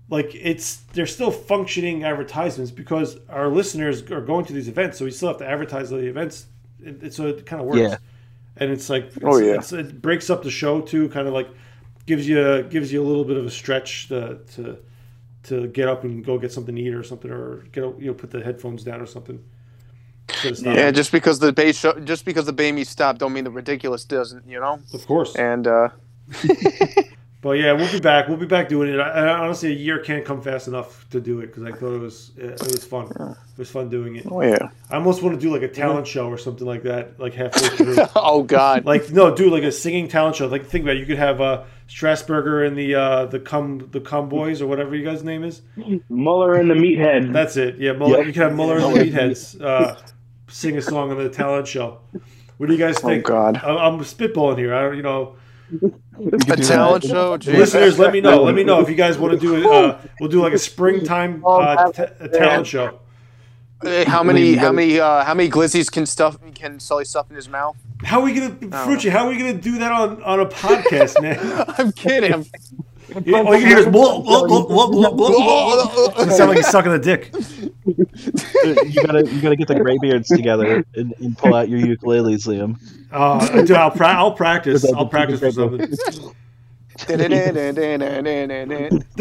Like 0.09 0.35
it's 0.35 0.77
they're 0.93 1.05
still 1.07 1.31
functioning 1.31 2.03
advertisements 2.03 2.71
because 2.71 3.17
our 3.29 3.47
listeners 3.47 4.01
are 4.11 4.21
going 4.21 4.45
to 4.45 4.53
these 4.53 4.67
events, 4.67 4.97
so 4.99 5.05
we 5.05 5.11
still 5.11 5.29
have 5.29 5.37
to 5.37 5.47
advertise 5.47 5.89
the 5.89 5.97
events. 5.97 6.45
It, 6.83 7.03
it- 7.03 7.13
so 7.13 7.27
it 7.27 7.45
kind 7.45 7.61
of 7.61 7.67
works. 7.67 7.79
Yeah. 7.79 7.97
And 8.57 8.69
it's 8.69 8.87
like, 8.89 9.05
it's, 9.05 9.17
Oh, 9.23 9.37
yeah. 9.39 9.55
it's, 9.55 9.73
it 9.73 9.99
breaks 10.01 10.29
up 10.29 10.43
the 10.43 10.51
show 10.51 10.79
too. 10.81 11.09
Kind 11.09 11.27
of 11.27 11.33
like 11.33 11.49
gives 12.05 12.27
you 12.27 12.63
gives 12.69 12.91
you 12.93 13.01
a 13.01 13.07
little 13.07 13.23
bit 13.25 13.37
of 13.37 13.45
a 13.45 13.49
stretch 13.51 14.09
to 14.09 14.39
to 14.55 14.77
to 15.43 15.67
get 15.67 15.87
up 15.87 16.03
and 16.03 16.23
go 16.23 16.37
get 16.37 16.51
something 16.51 16.75
to 16.75 16.81
eat 16.81 16.93
or 16.93 17.03
something, 17.03 17.31
or 17.31 17.63
get 17.71 17.83
you 17.99 18.07
know 18.07 18.13
put 18.13 18.29
the 18.29 18.43
headphones 18.43 18.83
down 18.83 19.01
or 19.01 19.05
something. 19.07 19.43
So 20.41 20.49
it's 20.49 20.61
not- 20.61 20.75
Yeah, 20.75 20.91
just 20.91 21.11
because 21.11 21.39
the 21.39 21.51
BAE 21.51 21.71
show, 21.73 21.99
just 21.99 22.23
because 22.25 22.45
the 22.45 22.53
Bay 22.53 22.71
me 22.71 22.83
stopped, 22.83 23.19
don't 23.19 23.33
mean 23.33 23.43
the 23.43 23.51
ridiculous 23.51 24.05
doesn't, 24.05 24.47
you 24.47 24.59
know. 24.59 24.79
of 24.93 25.05
course. 25.07 25.35
And 25.35 25.67
uh, 25.67 25.89
But 27.43 27.59
yeah, 27.59 27.73
we'll 27.73 27.91
be 27.91 27.99
back. 27.99 28.29
We'll 28.29 28.37
be 28.37 28.45
back 28.45 28.69
doing 28.69 28.93
it. 28.93 28.99
I, 29.01 29.09
I, 29.27 29.37
honestly, 29.39 29.69
a 29.69 29.75
year 29.75 29.99
can't 29.99 30.23
come 30.23 30.41
fast 30.41 30.69
enough 30.69 31.07
to 31.09 31.19
do 31.19 31.41
it 31.41 31.47
because 31.47 31.63
I 31.63 31.71
thought 31.73 31.93
it 31.93 31.99
was 31.99 32.31
it 32.37 32.51
was 32.63 32.85
fun. 32.85 33.07
It 33.09 33.57
was 33.57 33.69
fun 33.69 33.89
doing 33.89 34.15
it. 34.15 34.25
oh 34.31 34.41
yeah, 34.41 34.69
I 34.89 34.95
almost 34.95 35.21
want 35.21 35.35
to 35.35 35.41
do 35.41 35.51
like 35.51 35.61
a 35.61 35.67
talent 35.67 36.07
show 36.07 36.27
or 36.29 36.37
something 36.37 36.65
like 36.65 36.83
that, 36.83 37.19
like 37.19 37.33
halfway 37.33 37.67
through. 37.75 37.97
oh 38.15 38.43
god, 38.43 38.85
like 38.85 39.11
no, 39.11 39.35
do 39.35 39.49
like 39.49 39.63
a 39.63 39.71
singing 39.73 40.07
talent 40.07 40.37
show. 40.37 40.47
Like 40.47 40.65
think 40.67 40.83
about 40.85 40.95
it. 40.95 40.99
You 40.99 41.05
could 41.05 41.17
have 41.17 41.41
uh, 41.41 41.63
Strasburger 41.89 42.65
and 42.65 42.77
the 42.77 42.95
uh, 42.95 43.25
the 43.25 43.41
cum 43.41 43.89
the 43.91 43.99
cum 43.99 44.29
boys 44.29 44.61
or 44.61 44.67
whatever 44.67 44.95
you 44.95 45.03
guys' 45.03 45.21
name 45.23 45.43
is. 45.43 45.61
Muller 46.07 46.55
and 46.55 46.69
the 46.69 46.75
Meathead. 46.75 47.33
That's 47.33 47.57
it. 47.57 47.77
Yeah, 47.77 47.91
Muller, 47.91 48.19
Yep. 48.19 48.27
you 48.27 48.33
could 48.33 48.41
have 48.43 48.55
Muller 48.55 48.77
and 48.77 48.95
the 48.95 48.99
Meatheads 49.11 49.61
uh, 49.61 49.97
sing 50.47 50.77
a 50.77 50.81
song 50.81 51.11
on 51.11 51.17
the 51.17 51.29
talent 51.29 51.67
show. 51.67 51.99
What 52.55 52.67
do 52.67 52.73
you 52.73 52.79
guys 52.79 52.99
think? 52.99 53.29
oh 53.29 53.33
god, 53.33 53.57
I- 53.57 53.85
I'm 53.85 53.99
spitballing 53.99 54.59
here. 54.59 54.73
I 54.73 54.83
don't, 54.83 54.95
you 54.95 55.03
know, 55.03 55.35
a 56.19 56.55
talent 56.57 57.03
show. 57.03 57.37
Geez. 57.37 57.55
listeners, 57.55 57.99
let 57.99 58.13
me 58.13 58.21
know. 58.21 58.43
Let 58.43 58.55
me 58.55 58.63
know 58.63 58.81
if 58.81 58.89
you 58.89 58.95
guys 58.95 59.17
want 59.17 59.33
to 59.33 59.39
do 59.39 59.55
it. 59.55 59.65
Uh, 59.65 59.97
we'll 60.19 60.29
do 60.29 60.41
like 60.41 60.53
a 60.53 60.59
springtime 60.59 61.43
uh, 61.45 61.91
t- 61.91 62.03
a 62.19 62.27
talent 62.27 62.67
show. 62.67 62.99
How 64.07 64.23
many, 64.23 64.55
how 64.55 64.71
many, 64.71 64.99
uh, 64.99 65.25
how 65.25 65.33
many 65.33 65.49
glizzies 65.49 65.91
can 65.91 66.05
stuff 66.05 66.37
can 66.55 66.79
Sully 66.79 67.03
stuff 67.03 67.29
in 67.29 67.35
his 67.35 67.49
mouth? 67.49 67.75
How 68.03 68.19
are 68.19 68.23
we 68.23 68.33
gonna, 68.33 68.51
Frucci? 68.51 69.09
How 69.09 69.25
are 69.25 69.29
we 69.29 69.37
gonna 69.37 69.53
do 69.53 69.77
that 69.79 69.91
on, 69.91 70.23
on 70.23 70.39
a 70.39 70.45
podcast, 70.45 71.21
man? 71.21 71.65
I'm 71.77 71.91
kidding. 71.91 72.45
You- 73.25 73.35
All 73.35 73.53
you 73.55 73.59
can 73.59 73.67
hear 73.67 73.77
is 73.79 73.85
blah, 73.85 74.19
blah, 74.19 74.47
blah, 74.47 74.65
blah, 74.65 74.87
blah, 74.87 75.11
blah, 75.11 75.29
blah. 75.29 76.23
It's 76.23 76.37
sound 76.37 76.49
like 76.49 76.57
he's 76.57 76.67
sucking 76.69 76.91
a 76.91 76.99
dick. 76.99 77.31
you 77.85 79.03
gotta 79.05 79.27
you 79.29 79.41
gotta 79.41 79.55
get 79.55 79.67
the 79.67 79.75
graybeards 79.75 80.27
together 80.29 80.83
and, 80.95 81.13
and 81.19 81.37
pull 81.37 81.53
out 81.53 81.69
your 81.69 81.79
ukuleles, 81.79 82.47
Liam. 82.47 82.79
Uh, 83.11 83.61
dude, 83.63 83.71
I'll, 83.77 83.91
pra- 83.91 84.07
I'll 84.15 84.31
practice. 84.31 84.83
I'll 84.93 85.03
the 85.05 85.09
practice 85.09 85.39
for 85.41 85.51
something. 85.51 85.91
The 87.07 87.23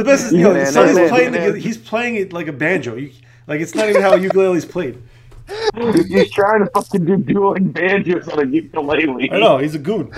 best 0.05 0.27
is, 0.27 0.33
you 0.35 0.43
know, 0.45 0.65
Sonny's 0.65 1.09
playing. 1.09 1.33
The, 1.33 1.59
he's 1.59 1.79
playing 1.79 2.17
it 2.17 2.33
like 2.33 2.47
a 2.47 2.53
banjo. 2.53 2.95
You, 2.97 3.11
like 3.47 3.61
it's 3.61 3.75
not 3.75 3.89
even 3.89 4.03
how 4.03 4.17
ukulele's 4.17 4.65
played. 4.65 5.03
He's 6.07 6.31
trying 6.31 6.61
to 6.65 6.71
fucking 6.75 7.05
do 7.07 7.17
dueling 7.17 7.73
banjos 7.73 8.29
on 8.29 8.41
a 8.41 8.47
ukulele. 8.47 9.31
I 9.33 9.39
know 9.41 9.59
he's 9.59 9.75
a 9.75 9.79
goon. 9.79 10.13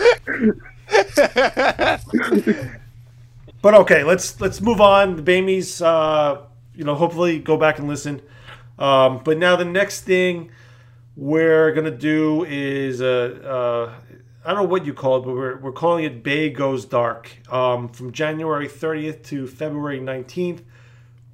But 3.64 3.72
okay, 3.72 4.04
let's 4.04 4.38
let's 4.42 4.60
move 4.60 4.82
on. 4.82 5.16
The 5.16 5.22
BAEmmys, 5.22 5.80
uh, 5.80 6.42
you 6.74 6.84
know, 6.84 6.94
hopefully 6.94 7.38
go 7.38 7.56
back 7.56 7.78
and 7.78 7.88
listen. 7.88 8.20
Um, 8.78 9.22
but 9.24 9.38
now 9.38 9.56
the 9.56 9.64
next 9.64 10.02
thing 10.02 10.50
we're 11.16 11.72
gonna 11.72 11.90
do 11.90 12.44
is 12.44 13.00
uh, 13.00 13.40
uh, 13.42 13.94
I 14.44 14.48
don't 14.48 14.64
know 14.64 14.68
what 14.68 14.84
you 14.84 14.92
call 14.92 15.16
it, 15.16 15.20
but 15.20 15.34
we're 15.34 15.56
we're 15.56 15.72
calling 15.72 16.04
it 16.04 16.22
BAE 16.22 16.50
Goes 16.50 16.84
Dark. 16.84 17.30
Um, 17.50 17.88
from 17.88 18.12
January 18.12 18.68
30th 18.68 19.24
to 19.28 19.46
February 19.46 19.98
19th, 19.98 20.60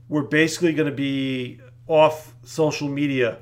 we're 0.08 0.22
basically 0.22 0.72
gonna 0.72 0.92
be 0.92 1.58
off 1.88 2.32
social 2.44 2.88
media. 2.88 3.38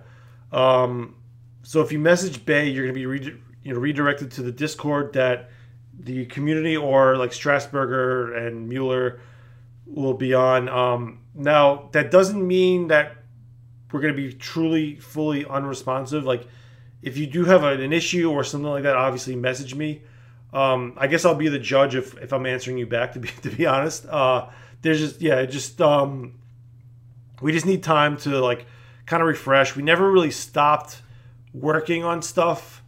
Um, 0.51 1.15
so 1.63 1.83
if 1.83 1.93
you 1.93 1.99
message 1.99 2.47
BAE, 2.47 2.71
you're 2.71 2.85
gonna 2.85 2.95
be 2.95 3.05
re- 3.05 3.39
you 3.65 3.75
know 3.75 3.81
redirected 3.81 4.31
to 4.31 4.43
the 4.43 4.51
Discord 4.51 5.13
that 5.13 5.51
the 5.99 6.27
community 6.27 6.77
or 6.77 7.17
like 7.17 7.31
Strasburger 7.31 8.37
and 8.37 8.69
Mueller 8.69 9.21
will 9.87 10.15
be 10.15 10.35
on. 10.35 10.69
Um, 10.69 11.21
now 11.35 11.89
that 11.93 12.11
doesn't 12.11 12.47
mean 12.47 12.89
that 12.89 13.17
we're 13.93 14.01
going 14.01 14.15
to 14.15 14.21
be 14.21 14.33
truly 14.33 14.97
fully 14.97 15.45
unresponsive. 15.47 16.25
Like 16.25 16.47
if 17.03 17.17
you 17.17 17.27
do 17.27 17.45
have 17.45 17.65
an, 17.65 17.93
issue 17.93 18.31
or 18.31 18.45
something 18.45 18.71
like 18.71 18.83
that, 18.83 18.97
obviously 18.97 19.35
message 19.37 19.75
me. 19.75 20.03
Um, 20.53 20.95
I 20.97 21.07
guess 21.07 21.25
I'll 21.25 21.35
be 21.35 21.49
the 21.49 21.59
judge 21.59 21.95
if, 21.95 22.17
if 22.19 22.33
I'm 22.33 22.47
answering 22.47 22.79
you 22.79 22.87
back. 22.87 23.13
To 23.13 23.19
be 23.19 23.29
to 23.43 23.51
be 23.51 23.67
honest, 23.67 24.07
uh, 24.07 24.49
there's 24.83 25.01
just 25.01 25.21
yeah, 25.21 25.45
just 25.45 25.81
um, 25.81 26.39
we 27.41 27.53
just 27.53 27.67
need 27.67 27.83
time 27.83 28.17
to 28.19 28.41
like 28.41 28.67
kind 29.07 29.23
of 29.23 29.29
refresh. 29.29 29.77
We 29.77 29.83
never 29.83 30.11
really 30.11 30.31
stopped 30.31 31.03
working 31.53 32.05
on 32.05 32.23
stuff 32.23 32.83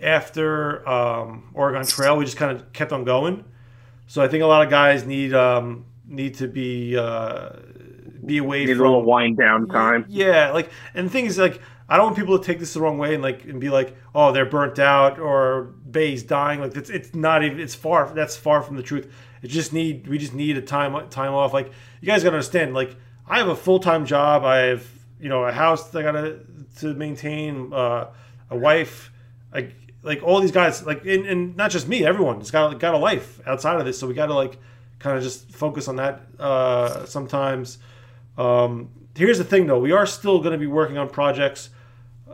after 0.00 0.88
um, 0.88 1.50
Oregon 1.54 1.84
Trail. 1.86 2.16
We 2.16 2.24
just 2.24 2.36
kind 2.36 2.56
of 2.56 2.72
kept 2.72 2.92
on 2.92 3.04
going. 3.04 3.44
So 4.06 4.22
I 4.22 4.28
think 4.28 4.42
a 4.42 4.46
lot 4.46 4.62
of 4.64 4.70
guys 4.70 5.04
need 5.04 5.34
um, 5.34 5.84
need 6.06 6.34
to 6.34 6.48
be 6.48 6.96
uh, 6.96 7.50
be 8.24 8.38
away 8.38 8.64
Need 8.64 8.78
a 8.78 8.82
little 8.82 9.04
wind 9.04 9.36
down 9.36 9.68
time. 9.68 10.04
yeah, 10.08 10.50
like, 10.52 10.70
and 10.94 11.06
the 11.06 11.10
thing 11.10 11.26
is, 11.26 11.38
like, 11.38 11.60
I 11.88 11.96
don't 11.96 12.06
want 12.06 12.16
people 12.16 12.38
to 12.38 12.44
take 12.44 12.58
this 12.58 12.74
the 12.74 12.80
wrong 12.80 12.98
way 12.98 13.14
and 13.14 13.22
like 13.22 13.44
and 13.44 13.60
be 13.60 13.70
like, 13.70 13.96
oh, 14.14 14.32
they're 14.32 14.46
burnt 14.46 14.78
out 14.78 15.18
or 15.18 15.74
BAE's 15.86 16.22
dying. 16.22 16.60
Like, 16.60 16.76
it's 16.76 16.90
it's 16.90 17.14
not 17.14 17.42
even. 17.44 17.60
It's 17.60 17.74
far. 17.74 18.12
That's 18.14 18.36
far 18.36 18.62
from 18.62 18.76
the 18.76 18.82
truth. 18.82 19.10
It 19.42 19.48
just 19.48 19.72
need. 19.72 20.06
We 20.08 20.18
just 20.18 20.34
need 20.34 20.56
a 20.56 20.62
time 20.62 21.08
time 21.10 21.32
off. 21.32 21.52
Like, 21.52 21.70
you 22.00 22.06
guys 22.06 22.22
gotta 22.22 22.36
understand. 22.36 22.74
Like, 22.74 22.96
I 23.26 23.38
have 23.38 23.48
a 23.48 23.56
full 23.56 23.78
time 23.78 24.06
job. 24.06 24.44
I 24.44 24.58
have 24.58 24.86
you 25.20 25.28
know 25.28 25.44
a 25.44 25.52
house 25.52 25.90
that 25.90 25.98
I 25.98 26.02
gotta 26.02 26.40
to 26.78 26.94
maintain. 26.94 27.72
Uh, 27.72 28.10
a 28.50 28.56
wife. 28.56 29.12
Like, 29.52 29.74
like 30.02 30.22
all 30.22 30.40
these 30.40 30.52
guys. 30.52 30.84
Like, 30.84 31.04
and, 31.04 31.26
and 31.26 31.56
not 31.56 31.70
just 31.70 31.88
me. 31.88 32.04
Everyone's 32.04 32.50
got 32.50 32.78
got 32.78 32.94
a 32.94 32.98
life 32.98 33.40
outside 33.46 33.78
of 33.78 33.86
this. 33.86 33.98
So 33.98 34.06
we 34.06 34.14
gotta 34.14 34.34
like 34.34 34.58
kind 34.98 35.16
of 35.16 35.22
just 35.22 35.50
focus 35.50 35.88
on 35.88 35.96
that 35.96 36.22
uh, 36.38 37.06
sometimes. 37.06 37.78
Um, 38.36 38.90
here's 39.16 39.38
the 39.38 39.44
thing, 39.44 39.66
though. 39.66 39.78
We 39.78 39.92
are 39.92 40.06
still 40.06 40.38
going 40.38 40.52
to 40.52 40.58
be 40.58 40.66
working 40.66 40.98
on 40.98 41.08
projects. 41.08 41.70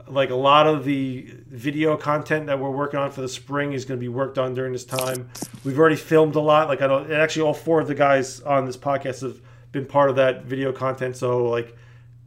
Like 0.07 0.31
a 0.31 0.35
lot 0.35 0.67
of 0.67 0.85
the 0.85 1.35
video 1.49 1.97
content 1.97 2.47
that 2.47 2.59
we're 2.59 2.71
working 2.71 3.01
on 3.01 3.11
for 3.11 3.23
the 3.23 3.29
spring 3.29 3.73
is 3.73 3.85
going 3.87 3.99
to 3.99 4.01
be 4.01 4.09
worked 4.09 4.39
on 4.39 4.53
during 4.53 4.73
this 4.73 4.85
time. 4.85 5.31
We've 5.65 5.79
already 5.79 5.97
filmed 5.97 6.37
a 6.37 6.41
lot. 6.41 6.69
Like 6.69 6.83
I 6.83 6.95
and 7.03 7.13
actually, 7.13 7.47
all 7.47 7.55
four 7.55 7.81
of 7.81 7.87
the 7.87 7.95
guys 7.95 8.41
on 8.43 8.67
this 8.67 8.77
podcast 8.77 9.23
have 9.23 9.41
been 9.73 9.87
part 9.87 10.11
of 10.11 10.17
that 10.17 10.45
video 10.45 10.73
content. 10.73 11.17
So 11.17 11.47
like, 11.47 11.75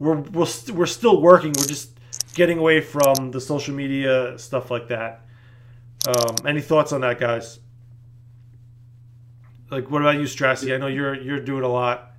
we're 0.00 0.16
we're, 0.16 0.46
st- 0.46 0.76
we're 0.76 0.86
still 0.86 1.20
working. 1.20 1.52
We're 1.56 1.66
just 1.66 1.90
getting 2.34 2.58
away 2.58 2.80
from 2.80 3.30
the 3.30 3.40
social 3.40 3.74
media 3.74 4.36
stuff 4.38 4.70
like 4.70 4.88
that. 4.88 5.24
Um, 6.06 6.36
any 6.46 6.60
thoughts 6.60 6.92
on 6.92 7.00
that, 7.02 7.18
guys? 7.18 7.58
Like, 9.70 9.90
what 9.90 10.00
about 10.00 10.14
you, 10.16 10.22
Strassi? 10.22 10.74
I 10.74 10.78
know 10.78 10.86
you're 10.86 11.14
you're 11.14 11.40
doing 11.40 11.62
a 11.64 11.68
lot 11.68 12.12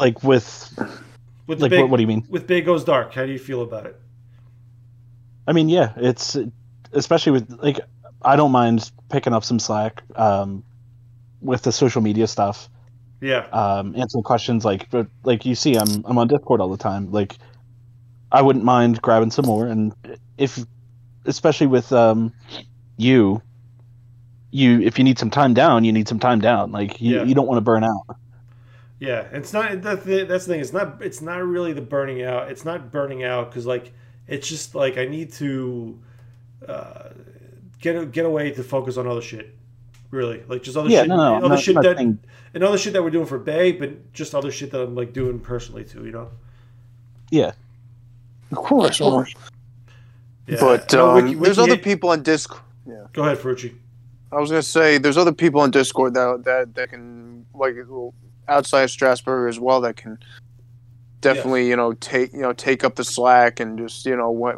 Like 0.00 0.22
with, 0.24 0.76
with 1.46 1.60
like 1.60 1.70
big, 1.70 1.80
what, 1.80 1.90
what 1.90 1.96
do 1.98 2.02
you 2.02 2.06
mean? 2.08 2.26
with 2.28 2.46
Big 2.46 2.64
Goes 2.64 2.84
Dark. 2.84 3.14
How 3.14 3.24
do 3.26 3.32
you 3.32 3.38
feel 3.38 3.62
about 3.62 3.86
it? 3.86 4.00
I 5.46 5.52
mean, 5.52 5.68
yeah, 5.68 5.92
it's 5.96 6.36
especially 6.92 7.32
with 7.32 7.50
like 7.62 7.78
I 8.22 8.36
don't 8.36 8.50
mind 8.50 8.90
picking 9.08 9.32
up 9.32 9.44
some 9.44 9.58
slack 9.58 10.02
um, 10.16 10.64
with 11.40 11.62
the 11.62 11.70
social 11.70 12.00
media 12.02 12.26
stuff, 12.26 12.68
Yeah, 13.20 13.46
um, 13.52 13.94
answering 13.96 14.24
questions. 14.24 14.64
Like, 14.64 14.90
but, 14.90 15.06
like 15.22 15.44
you 15.44 15.54
see, 15.54 15.76
I'm 15.76 16.04
I'm 16.06 16.18
on 16.18 16.26
Discord 16.26 16.60
all 16.60 16.70
the 16.70 16.76
time. 16.76 17.12
Like, 17.12 17.36
I 18.32 18.42
wouldn't 18.42 18.64
mind 18.64 19.00
grabbing 19.00 19.30
some 19.30 19.46
more, 19.46 19.66
and 19.66 19.94
if, 20.38 20.58
especially 21.24 21.66
with 21.66 21.92
um, 21.92 22.32
you, 22.96 23.42
you 24.50 24.80
if 24.82 24.98
you 24.98 25.04
need 25.04 25.18
some 25.18 25.30
time 25.30 25.54
down, 25.54 25.84
you 25.84 25.92
need 25.92 26.08
some 26.08 26.18
time 26.18 26.40
down. 26.40 26.72
Like, 26.72 27.00
you, 27.00 27.16
Yeah. 27.16 27.22
you 27.24 27.34
don't 27.34 27.46
want 27.46 27.58
to 27.58 27.62
burn 27.62 27.84
out. 27.84 28.02
yeah. 29.00 29.26
It's 29.32 29.52
not 29.52 29.82
that's 29.82 30.04
the, 30.04 30.24
that's 30.24 30.46
the 30.46 30.52
thing. 30.54 30.60
It's 30.60 30.72
not 30.72 31.02
it's 31.02 31.20
not 31.20 31.42
really 31.44 31.72
the 31.72 31.80
burning 31.82 32.22
out. 32.22 32.50
It's 32.50 32.64
not 32.64 32.90
burning 32.92 33.24
out 33.24 33.50
because 33.50 33.66
like 33.66 33.92
it's 34.28 34.48
just 34.48 34.74
like 34.74 34.96
I 34.98 35.06
need 35.06 35.32
to 35.34 35.98
uh, 36.66 37.10
get 37.80 38.12
get 38.12 38.24
away 38.24 38.50
to 38.52 38.62
focus 38.62 38.96
on 38.96 39.06
other 39.06 39.22
shit. 39.22 39.54
Really, 40.10 40.44
like 40.46 40.62
just 40.62 40.76
other 40.76 40.88
Yeah, 40.88 41.00
shit, 41.00 41.08
no, 41.08 41.16
no, 41.16 41.22
I'm 41.34 41.38
other 41.44 41.48
not- 41.56 41.60
shit 41.60 41.74
not 41.74 41.82
that 41.84 41.96
saying- 41.96 42.20
and 42.54 42.62
other 42.62 42.78
shit 42.78 42.92
that 42.92 43.02
we're 43.02 43.10
doing 43.10 43.26
for 43.26 43.36
BAE, 43.36 43.72
but 43.72 44.12
just 44.12 44.32
other 44.32 44.52
shit 44.52 44.70
that 44.70 44.80
I'm 44.80 44.94
like 44.94 45.12
doing 45.12 45.40
personally 45.40 45.82
too. 45.84 46.04
You 46.06 46.12
know. 46.12 46.30
Yeah, 47.30 47.50
Of 48.52 48.58
course. 48.58 49.00
Omar. 49.00 49.26
Yeah. 50.46 50.56
But 50.60 50.92
I 50.92 50.96
know 50.96 51.10
um, 51.10 51.24
Wiki- 51.24 51.40
there's 51.40 51.58
other 51.58 51.76
people 51.76 52.10
on 52.10 52.22
Discord. 52.22 52.62
Yeah. 52.86 53.06
Go 53.12 53.22
ahead, 53.22 53.38
Ferrucci. 53.38 53.74
I 54.30 54.40
was 54.40 54.50
gonna 54.50 54.62
say 54.62 54.98
there's 54.98 55.16
other 55.16 55.32
people 55.32 55.60
on 55.60 55.70
Discord 55.70 56.14
that 56.14 56.42
that 56.44 56.74
that 56.74 56.90
can 56.90 57.46
like 57.54 57.76
outside 58.48 58.90
Strasbourg 58.90 59.48
as 59.48 59.58
well 59.60 59.80
that 59.82 59.96
can 59.96 60.18
definitely 61.20 61.68
you 61.68 61.76
know 61.76 61.94
take 61.94 62.32
you 62.32 62.40
know 62.40 62.52
take 62.52 62.84
up 62.84 62.96
the 62.96 63.04
slack 63.04 63.60
and 63.60 63.78
just 63.78 64.04
you 64.04 64.16
know 64.16 64.30
what 64.30 64.56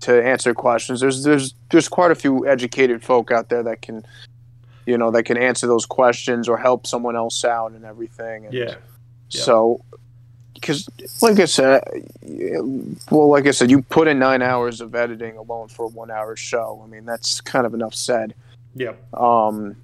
to 0.00 0.22
answer 0.22 0.54
questions. 0.54 1.00
There's 1.00 1.24
there's 1.24 1.54
there's 1.70 1.88
quite 1.88 2.10
a 2.10 2.14
few 2.14 2.46
educated 2.46 3.02
folk 3.02 3.32
out 3.32 3.48
there 3.48 3.62
that 3.64 3.82
can 3.82 4.04
you 4.86 4.96
know 4.98 5.10
that 5.10 5.24
can 5.24 5.36
answer 5.36 5.66
those 5.66 5.86
questions 5.86 6.48
or 6.48 6.56
help 6.58 6.86
someone 6.86 7.16
else 7.16 7.44
out 7.44 7.72
and 7.72 7.84
everything. 7.84 8.44
And 8.44 8.54
Yeah. 8.54 8.74
Yeah. 9.30 9.40
So. 9.42 9.80
Because, 10.60 10.88
like 11.22 11.38
I 11.38 11.44
said, 11.44 11.82
well, 13.10 13.28
like 13.28 13.46
I 13.46 13.52
said, 13.52 13.70
you 13.70 13.82
put 13.82 14.08
in 14.08 14.18
nine 14.18 14.42
hours 14.42 14.80
of 14.80 14.94
editing 14.94 15.36
alone 15.36 15.68
for 15.68 15.84
a 15.86 15.88
one-hour 15.88 16.36
show. 16.36 16.82
I 16.84 16.88
mean, 16.88 17.04
that's 17.04 17.40
kind 17.40 17.64
of 17.66 17.74
enough 17.74 17.94
said. 17.94 18.34
Yeah. 18.74 18.92
Um, 19.14 19.76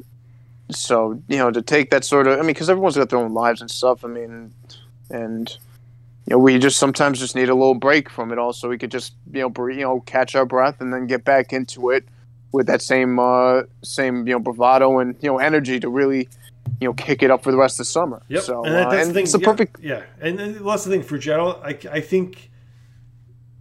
so 0.71 1.21
you 1.29 1.39
know, 1.39 1.51
to 1.51 1.63
take 1.63 1.91
that 1.91 2.05
sort 2.05 2.27
of, 2.27 2.39
I 2.39 2.43
mean, 2.43 2.49
because 2.49 2.71
everyone's 2.71 2.97
got 2.97 3.11
their 3.11 3.19
own 3.19 3.35
lives 3.35 3.61
and 3.61 3.71
stuff. 3.71 4.05
I 4.05 4.09
mean, 4.09 4.53
and 5.11 5.51
you 6.27 6.31
know, 6.33 6.39
we 6.39 6.59
just 6.59 6.79
sometimes 6.79 7.19
just 7.19 7.37
need 7.37 7.49
a 7.49 7.55
little 7.55 7.75
break 7.75 8.09
from 8.11 8.33
it 8.33 8.39
all, 8.39 8.53
so 8.53 8.69
we 8.69 8.79
could 8.79 8.91
just 8.91 9.15
you 9.33 9.41
know, 9.41 9.69
you 9.69 9.83
know, 9.83 10.01
catch 10.01 10.35
our 10.35 10.47
breath 10.47 10.81
and 10.81 10.93
then 10.93 11.07
get 11.07 11.25
back 11.25 11.53
into 11.53 11.91
it 11.91 12.05
with 12.53 12.67
that 12.67 12.81
same 12.81 13.19
uh, 13.19 13.63
same 13.83 14.27
you 14.27 14.35
know 14.35 14.39
bravado 14.39 14.99
and 14.99 15.17
you 15.21 15.31
know 15.31 15.39
energy 15.39 15.81
to 15.81 15.89
really 15.89 16.29
you 16.81 16.89
know 16.89 16.95
kick 16.95 17.23
it 17.23 17.31
up 17.31 17.43
for 17.43 17.51
the 17.51 17.57
rest 17.59 17.75
of 17.75 17.79
the 17.79 17.85
summer. 17.87 18.23
Yep. 18.29 18.43
So 18.43 18.65
and 18.65 18.75
that, 18.75 18.87
uh, 18.87 18.91
that's 18.91 19.03
and 19.03 19.11
the 19.11 19.15
thing. 19.15 19.23
it's 19.25 19.33
the 19.33 19.41
yeah, 19.41 19.45
perfect. 19.45 19.81
Yeah, 19.81 20.03
and, 20.21 20.41
and 20.41 20.67
that's 20.67 20.85
the 20.85 20.91
thing, 20.91 21.21
don't. 21.21 21.59
I, 21.65 21.79
I 21.91 22.01
think, 22.01 22.51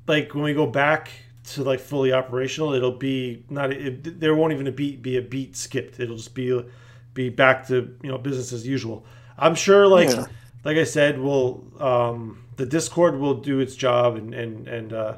like 0.08 0.34
when 0.34 0.44
we 0.44 0.54
go 0.54 0.68
back 0.68 1.10
to 1.52 1.64
like 1.64 1.80
fully 1.80 2.14
operational, 2.14 2.74
it'll 2.74 2.98
be 2.98 3.46
not. 3.50 3.72
It, 3.72 4.20
there 4.20 4.36
won't 4.36 4.54
even 4.54 4.68
a 4.68 4.72
beat 4.72 5.02
be 5.02 5.18
a 5.18 5.22
beat 5.22 5.56
skipped. 5.56 6.00
It'll 6.00 6.18
just 6.18 6.34
be 6.34 6.64
be 7.14 7.30
back 7.30 7.68
to 7.68 7.96
you 8.02 8.10
know 8.10 8.18
business 8.18 8.52
as 8.54 8.66
usual. 8.66 9.06
I'm 9.38 9.56
sure. 9.56 9.88
Like 9.88 10.10
Yeah. 10.10 10.26
like 10.64 10.78
I 10.78 10.84
said, 10.84 11.20
we'll 11.20 11.64
um, 11.80 12.44
the 12.56 12.66
Discord 12.66 13.20
will 13.20 13.36
do 13.36 13.60
its 13.60 13.76
job, 13.76 14.16
and 14.16 14.34
and 14.34 14.68
and 14.68 14.94
uh, 14.94 15.18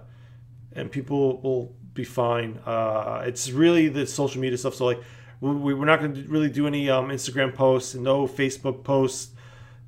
and 0.74 0.92
people 0.92 1.42
will 1.42 1.76
be 1.94 2.04
fine. 2.04 2.60
Uh, 2.66 3.24
it's 3.26 3.52
really 3.52 3.88
the 3.88 4.06
social 4.06 4.42
media 4.42 4.58
stuff. 4.58 4.76
So 4.76 4.86
like, 4.86 5.02
we, 5.42 5.52
we- 5.52 5.74
we're 5.74 5.86
not 5.86 6.00
going 6.00 6.14
to 6.16 6.24
really 6.28 6.50
do 6.50 6.68
any 6.68 6.90
um, 6.90 7.10
Instagram 7.10 7.54
posts, 7.54 7.96
no 7.96 8.28
Facebook 8.28 8.84
posts, 8.84 9.32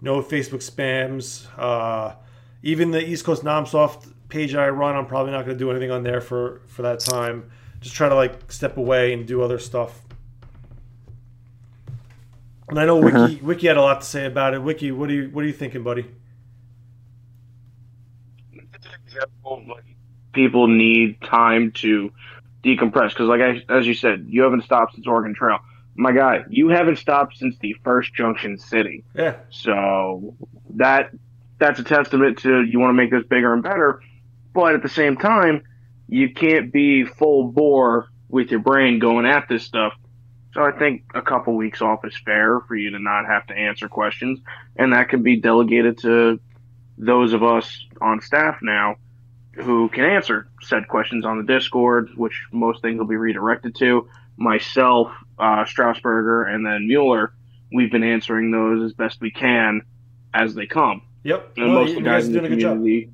no 0.02 0.22
Facebook 0.22 0.64
spams. 0.68 1.48
Uh, 1.57 2.15
even 2.64 2.91
the 2.91 3.07
East 3.07 3.24
Coast 3.26 3.44
Nomsoft 3.44 4.11
page 4.30 4.53
I 4.56 4.68
run, 4.69 4.95
I'm 4.95 5.06
probably 5.06 5.32
not 5.32 5.45
going 5.45 5.57
to 5.57 5.64
do 5.64 5.72
anything 5.72 5.91
on 5.91 6.03
there 6.03 6.22
for 6.22 6.61
for 6.68 6.82
that 6.82 6.99
time. 6.99 7.49
Just 7.80 7.95
try 7.95 8.10
to 8.10 8.15
like 8.15 8.52
step 8.52 8.78
away 8.78 9.14
and 9.14 9.26
do 9.28 9.41
other 9.41 9.60
stuff. 9.60 10.02
And 12.69 12.78
I 12.80 12.86
know 12.86 12.98
Wiki 12.98 13.40
Wiki 13.41 13.68
had 13.68 13.78
a 13.78 13.82
lot 13.82 14.02
to 14.02 14.06
say 14.07 14.26
about 14.26 14.53
it. 14.53 14.61
Wiki, 14.61 14.91
what 14.91 15.07
do 15.07 15.15
you 15.15 15.30
what 15.30 15.44
are 15.44 15.48
you 15.48 15.53
thinking, 15.53 15.84
buddy? 15.84 16.06
people 20.34 20.68
need 20.68 21.19
time 21.22 21.72
to 21.72 22.11
decompress 22.64 23.10
because, 23.10 23.28
like 23.28 23.42
I, 23.42 23.62
as 23.74 23.88
you 23.88 23.94
said, 23.94 24.26
you 24.28 24.44
haven't 24.44 24.64
stopped 24.64 24.96
since 24.96 25.08
Oregon 25.08 25.34
Trail. 25.34 25.60
My 25.96 26.12
guy, 26.12 26.46
you 26.50 26.70
haven't 26.70 26.98
stopped 26.98 27.38
since 27.38 27.58
the 27.60 27.76
first 27.84 28.14
Junction 28.14 28.58
City. 28.58 29.04
Yeah, 29.16 29.38
So 29.50 30.36
that 30.76 31.12
that's 31.60 31.80
a 31.80 31.84
testament 31.84 32.40
to 32.40 32.64
you 32.64 32.80
want 32.80 32.90
to 32.90 32.94
make 32.94 33.12
this 33.12 33.26
bigger 33.26 33.54
and 33.54 33.64
better, 33.64 34.02
but 34.54 34.76
at 34.76 34.84
the 34.84 34.90
same 34.90 35.18
time, 35.18 35.64
you 36.08 36.34
can't 36.34 36.72
be 36.72 37.04
full 37.04 37.48
bore 37.48 38.10
with 38.30 38.52
your 38.52 38.60
brain 38.60 39.00
going 39.00 39.26
at 39.26 39.48
this 39.50 39.64
stuff. 39.64 39.94
So 40.54 40.64
I 40.64 40.72
think 40.72 41.04
a 41.14 41.22
couple 41.22 41.56
weeks 41.56 41.82
off 41.82 42.06
is 42.06 42.18
fair 42.26 42.60
for 42.68 42.76
you 42.76 42.92
to 42.92 43.00
not 43.00 43.26
have 43.26 43.46
to 43.48 43.54
answer 43.54 43.88
questions, 43.88 44.40
and 44.76 44.94
that 44.94 45.10
can 45.10 45.24
be 45.24 45.38
delegated 45.38 46.00
to 46.00 46.40
those 46.98 47.34
of 47.34 47.44
us 47.44 47.86
on 48.02 48.22
staff 48.22 48.58
now 48.62 48.96
who 49.58 49.90
can 49.90 50.04
answer 50.06 50.48
said 50.62 50.88
questions 50.88 51.26
on 51.26 51.38
the 51.38 51.44
Discord, 51.44 52.10
which 52.16 52.46
most 52.52 52.82
things 52.82 53.00
will 53.00 53.08
be 53.08 53.16
redirected 53.16 53.76
to. 53.76 54.08
Myself, 54.38 55.12
uh, 55.40 55.64
Strasburger, 55.66 56.48
and 56.54 56.66
then 56.66 56.88
Mueller, 56.88 57.34
we've 57.74 57.92
been 57.92 58.04
answering 58.04 58.52
those 58.52 58.84
as 58.84 58.94
best 58.94 59.20
we 59.20 59.32
can 59.32 59.82
as 60.34 60.54
they 60.54 60.68
come. 60.68 61.02
yep. 61.24 61.54
And 61.58 61.74
Well, 61.74 61.84
most 61.84 61.90
of 61.92 61.96
the 61.96 62.02
guys 62.04 62.28
in 62.28 62.34
the 62.34 62.40
doing 62.40 62.52
a 62.52 62.56
good 62.56 62.62
job. 62.62 62.78
community, 62.78 63.12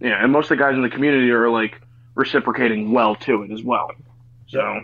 yeah, 0.00 0.22
and 0.22 0.30
most 0.32 0.50
of 0.50 0.58
the 0.58 0.62
guys 0.64 0.74
in 0.74 0.82
the 0.82 0.90
community 0.90 1.30
are 1.30 1.48
like 1.48 1.80
reciprocating 2.14 2.92
well 2.92 3.14
to 3.16 3.42
it 3.42 3.50
as 3.50 3.62
well. 3.62 3.90
So 4.48 4.80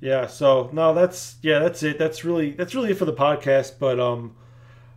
Yeah, 0.00 0.26
so 0.26 0.68
no, 0.72 0.92
that's 0.92 1.36
yeah, 1.42 1.60
that's 1.60 1.82
it. 1.82 1.98
That's 1.98 2.24
really 2.24 2.50
that's 2.50 2.74
really 2.74 2.90
it 2.90 2.98
for 2.98 3.06
the 3.06 3.14
podcast. 3.14 3.78
But 3.78 3.98
um, 3.98 4.34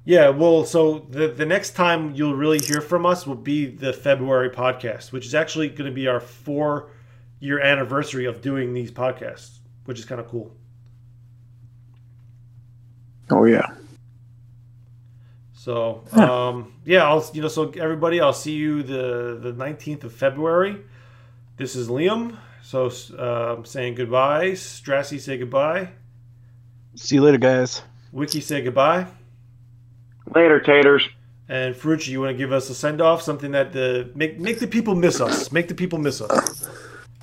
yeah, 0.07 0.29
well, 0.29 0.63
so 0.63 0.99
the 1.09 1.27
the 1.27 1.45
next 1.45 1.71
time 1.71 2.15
you'll 2.15 2.33
really 2.33 2.59
hear 2.59 2.79
from 2.79 3.05
us 3.05 3.27
will 3.27 3.35
be 3.35 3.65
the 3.65 3.91
February 3.91 4.49
podcast, 4.49 5.11
which 5.11 5.25
is 5.25 5.35
actually 5.35 5.67
going 5.67 5.89
to 5.89 5.93
be 5.93 6.07
our 6.07 6.21
four 6.21 6.91
year 7.41 7.59
anniversary 7.59 8.23
of 8.23 8.41
doing 8.41 8.73
these 8.73 8.89
podcasts, 8.89 9.57
which 9.83 9.99
is 9.99 10.05
kind 10.05 10.21
of 10.21 10.29
cool. 10.29 10.55
Oh 13.29 13.43
yeah. 13.43 13.69
So 15.51 16.05
um, 16.13 16.71
yeah, 16.85 17.03
I'll 17.03 17.29
you 17.33 17.41
know 17.41 17.49
so 17.49 17.69
everybody, 17.71 18.21
I'll 18.21 18.31
see 18.31 18.53
you 18.53 18.83
the 18.83 19.37
the 19.41 19.51
nineteenth 19.51 20.05
of 20.05 20.13
February. 20.13 20.77
This 21.57 21.75
is 21.75 21.89
Liam. 21.89 22.37
So 22.63 22.85
um, 23.19 23.65
saying 23.65 23.95
goodbye. 23.95 24.51
Strassy, 24.51 25.19
say 25.19 25.37
goodbye. 25.37 25.89
See 26.95 27.15
you 27.15 27.23
later, 27.23 27.39
guys. 27.39 27.81
Wiki, 28.13 28.39
say 28.39 28.61
goodbye. 28.61 29.07
Later, 30.35 30.59
taters. 30.59 31.07
And 31.49 31.73
Ferrucci, 31.73 32.09
you 32.09 32.19
want 32.19 32.31
to 32.31 32.37
give 32.37 32.51
us 32.51 32.69
a 32.69 32.75
send 32.75 33.01
off? 33.01 33.21
Something 33.21 33.51
that 33.51 33.71
the 33.71 34.09
make 34.15 34.39
make 34.39 34.59
the 34.59 34.67
people 34.67 34.95
miss 34.95 35.21
us. 35.21 35.51
Make 35.51 35.67
the 35.69 35.75
people 35.75 35.97
miss 35.97 36.21
us. 36.21 36.69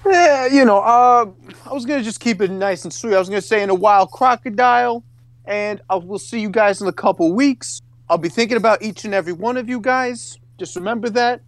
Yeah, 0.07 0.47
you 0.47 0.65
know, 0.65 0.79
uh, 0.79 1.27
I 1.67 1.73
was 1.73 1.85
gonna 1.85 2.03
just 2.03 2.21
keep 2.21 2.41
it 2.41 2.51
nice 2.51 2.85
and 2.85 2.93
sweet. 2.93 3.15
I 3.15 3.19
was 3.19 3.29
gonna 3.29 3.43
say 3.43 3.63
in 3.63 3.71
a 3.71 3.75
wild 3.75 4.11
crocodile, 4.11 5.05
and 5.45 5.81
I 5.91 5.97
will 5.97 6.19
see 6.19 6.41
you 6.41 6.49
guys 6.49 6.81
in 6.81 6.89
a 6.89 6.93
couple 6.93 7.33
weeks. 7.35 7.81
I'll 8.09 8.19
be 8.19 8.29
thinking 8.29 8.57
about 8.57 8.83
each 8.83 9.05
and 9.05 9.15
every 9.15 9.33
one 9.33 9.57
of 9.57 9.69
you 9.69 9.81
guys. 9.81 10.39
Just 10.59 10.77
remember 10.77 11.11
that. 11.11 11.41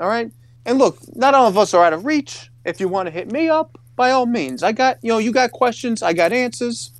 All 0.00 0.08
right. 0.08 0.30
And 0.66 0.78
look, 0.78 0.98
not 1.16 1.34
all 1.34 1.46
of 1.46 1.58
us 1.58 1.74
are 1.74 1.84
out 1.84 1.92
of 1.92 2.04
reach. 2.04 2.50
If 2.64 2.80
you 2.80 2.88
want 2.88 3.06
to 3.06 3.10
hit 3.10 3.30
me 3.30 3.48
up, 3.48 3.78
by 3.96 4.10
all 4.10 4.26
means. 4.26 4.62
I 4.62 4.72
got 4.72 4.98
you 5.02 5.10
know, 5.10 5.18
you 5.18 5.32
got 5.32 5.52
questions, 5.52 6.02
I 6.02 6.12
got 6.12 6.32
answers. 6.32 6.90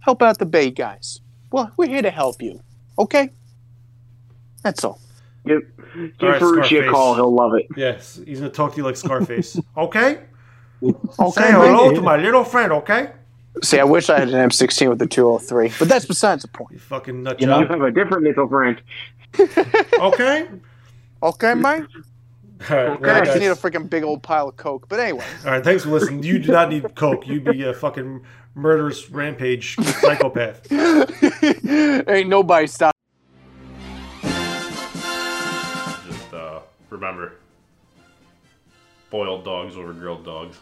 Help 0.00 0.22
out 0.22 0.38
the 0.38 0.46
BAE 0.46 0.70
guys. 0.70 1.20
Well, 1.52 1.70
we're 1.76 1.88
here 1.88 2.02
to 2.02 2.10
help 2.10 2.42
you. 2.42 2.60
Okay. 3.02 3.30
That's 4.62 4.84
all. 4.84 5.00
Give, 5.44 5.60
give 5.94 6.12
All 6.20 6.28
right, 6.28 6.40
Ferrucci 6.40 6.86
a 6.86 6.90
call. 6.90 7.14
He'll 7.16 7.34
love 7.34 7.54
it. 7.54 7.66
Yes, 7.76 8.20
he's 8.24 8.38
gonna 8.38 8.50
talk 8.50 8.72
to 8.72 8.76
you 8.76 8.84
like 8.84 8.96
Scarface. 8.96 9.58
okay. 9.76 10.20
Okay. 10.82 11.30
Say 11.30 11.52
hello 11.52 11.92
to 11.92 12.00
my 12.00 12.16
little 12.26 12.44
friend. 12.44 12.72
Okay. 12.72 13.10
See, 13.62 13.78
I 13.78 13.84
wish 13.84 14.08
I 14.08 14.20
had 14.20 14.28
an 14.28 14.48
M16 14.48 14.88
with 14.88 14.98
the 14.98 15.06
203, 15.06 15.72
but 15.78 15.88
that's 15.88 16.06
besides 16.06 16.42
the 16.42 16.48
point. 16.48 16.72
You 16.72 16.78
fucking 16.78 17.22
nut 17.22 17.40
You 17.40 17.48
know- 17.48 17.60
You 17.60 17.66
have 17.66 17.82
a 17.82 17.90
different 17.90 18.24
little 18.24 18.48
friend. 18.48 18.80
Okay. 19.98 20.48
Okay, 21.22 21.54
man. 21.54 21.88
All 22.68 22.76
right. 22.76 22.88
I 22.88 22.94
well, 22.96 23.10
actually 23.10 23.40
need 23.40 23.46
a 23.46 23.54
freaking 23.54 23.88
big 23.88 24.02
old 24.02 24.22
pile 24.22 24.48
of 24.48 24.56
coke. 24.56 24.86
But 24.88 25.00
anyway, 25.00 25.24
all 25.44 25.52
right. 25.52 25.64
Thanks 25.64 25.84
for 25.84 25.90
listening. 25.90 26.22
You 26.22 26.38
do 26.38 26.52
not 26.52 26.68
need 26.68 26.94
coke. 26.94 27.26
You'd 27.26 27.44
be 27.44 27.62
a 27.64 27.72
fucking 27.72 28.22
murderous 28.54 29.10
rampage 29.10 29.76
psychopath. 29.76 30.70
ain't 30.70 32.28
nobody 32.28 32.66
stop. 32.66 32.91
Remember, 36.92 37.32
boiled 39.10 39.44
dogs 39.44 39.76
over 39.76 39.92
grilled 39.92 40.24
dogs. 40.24 40.58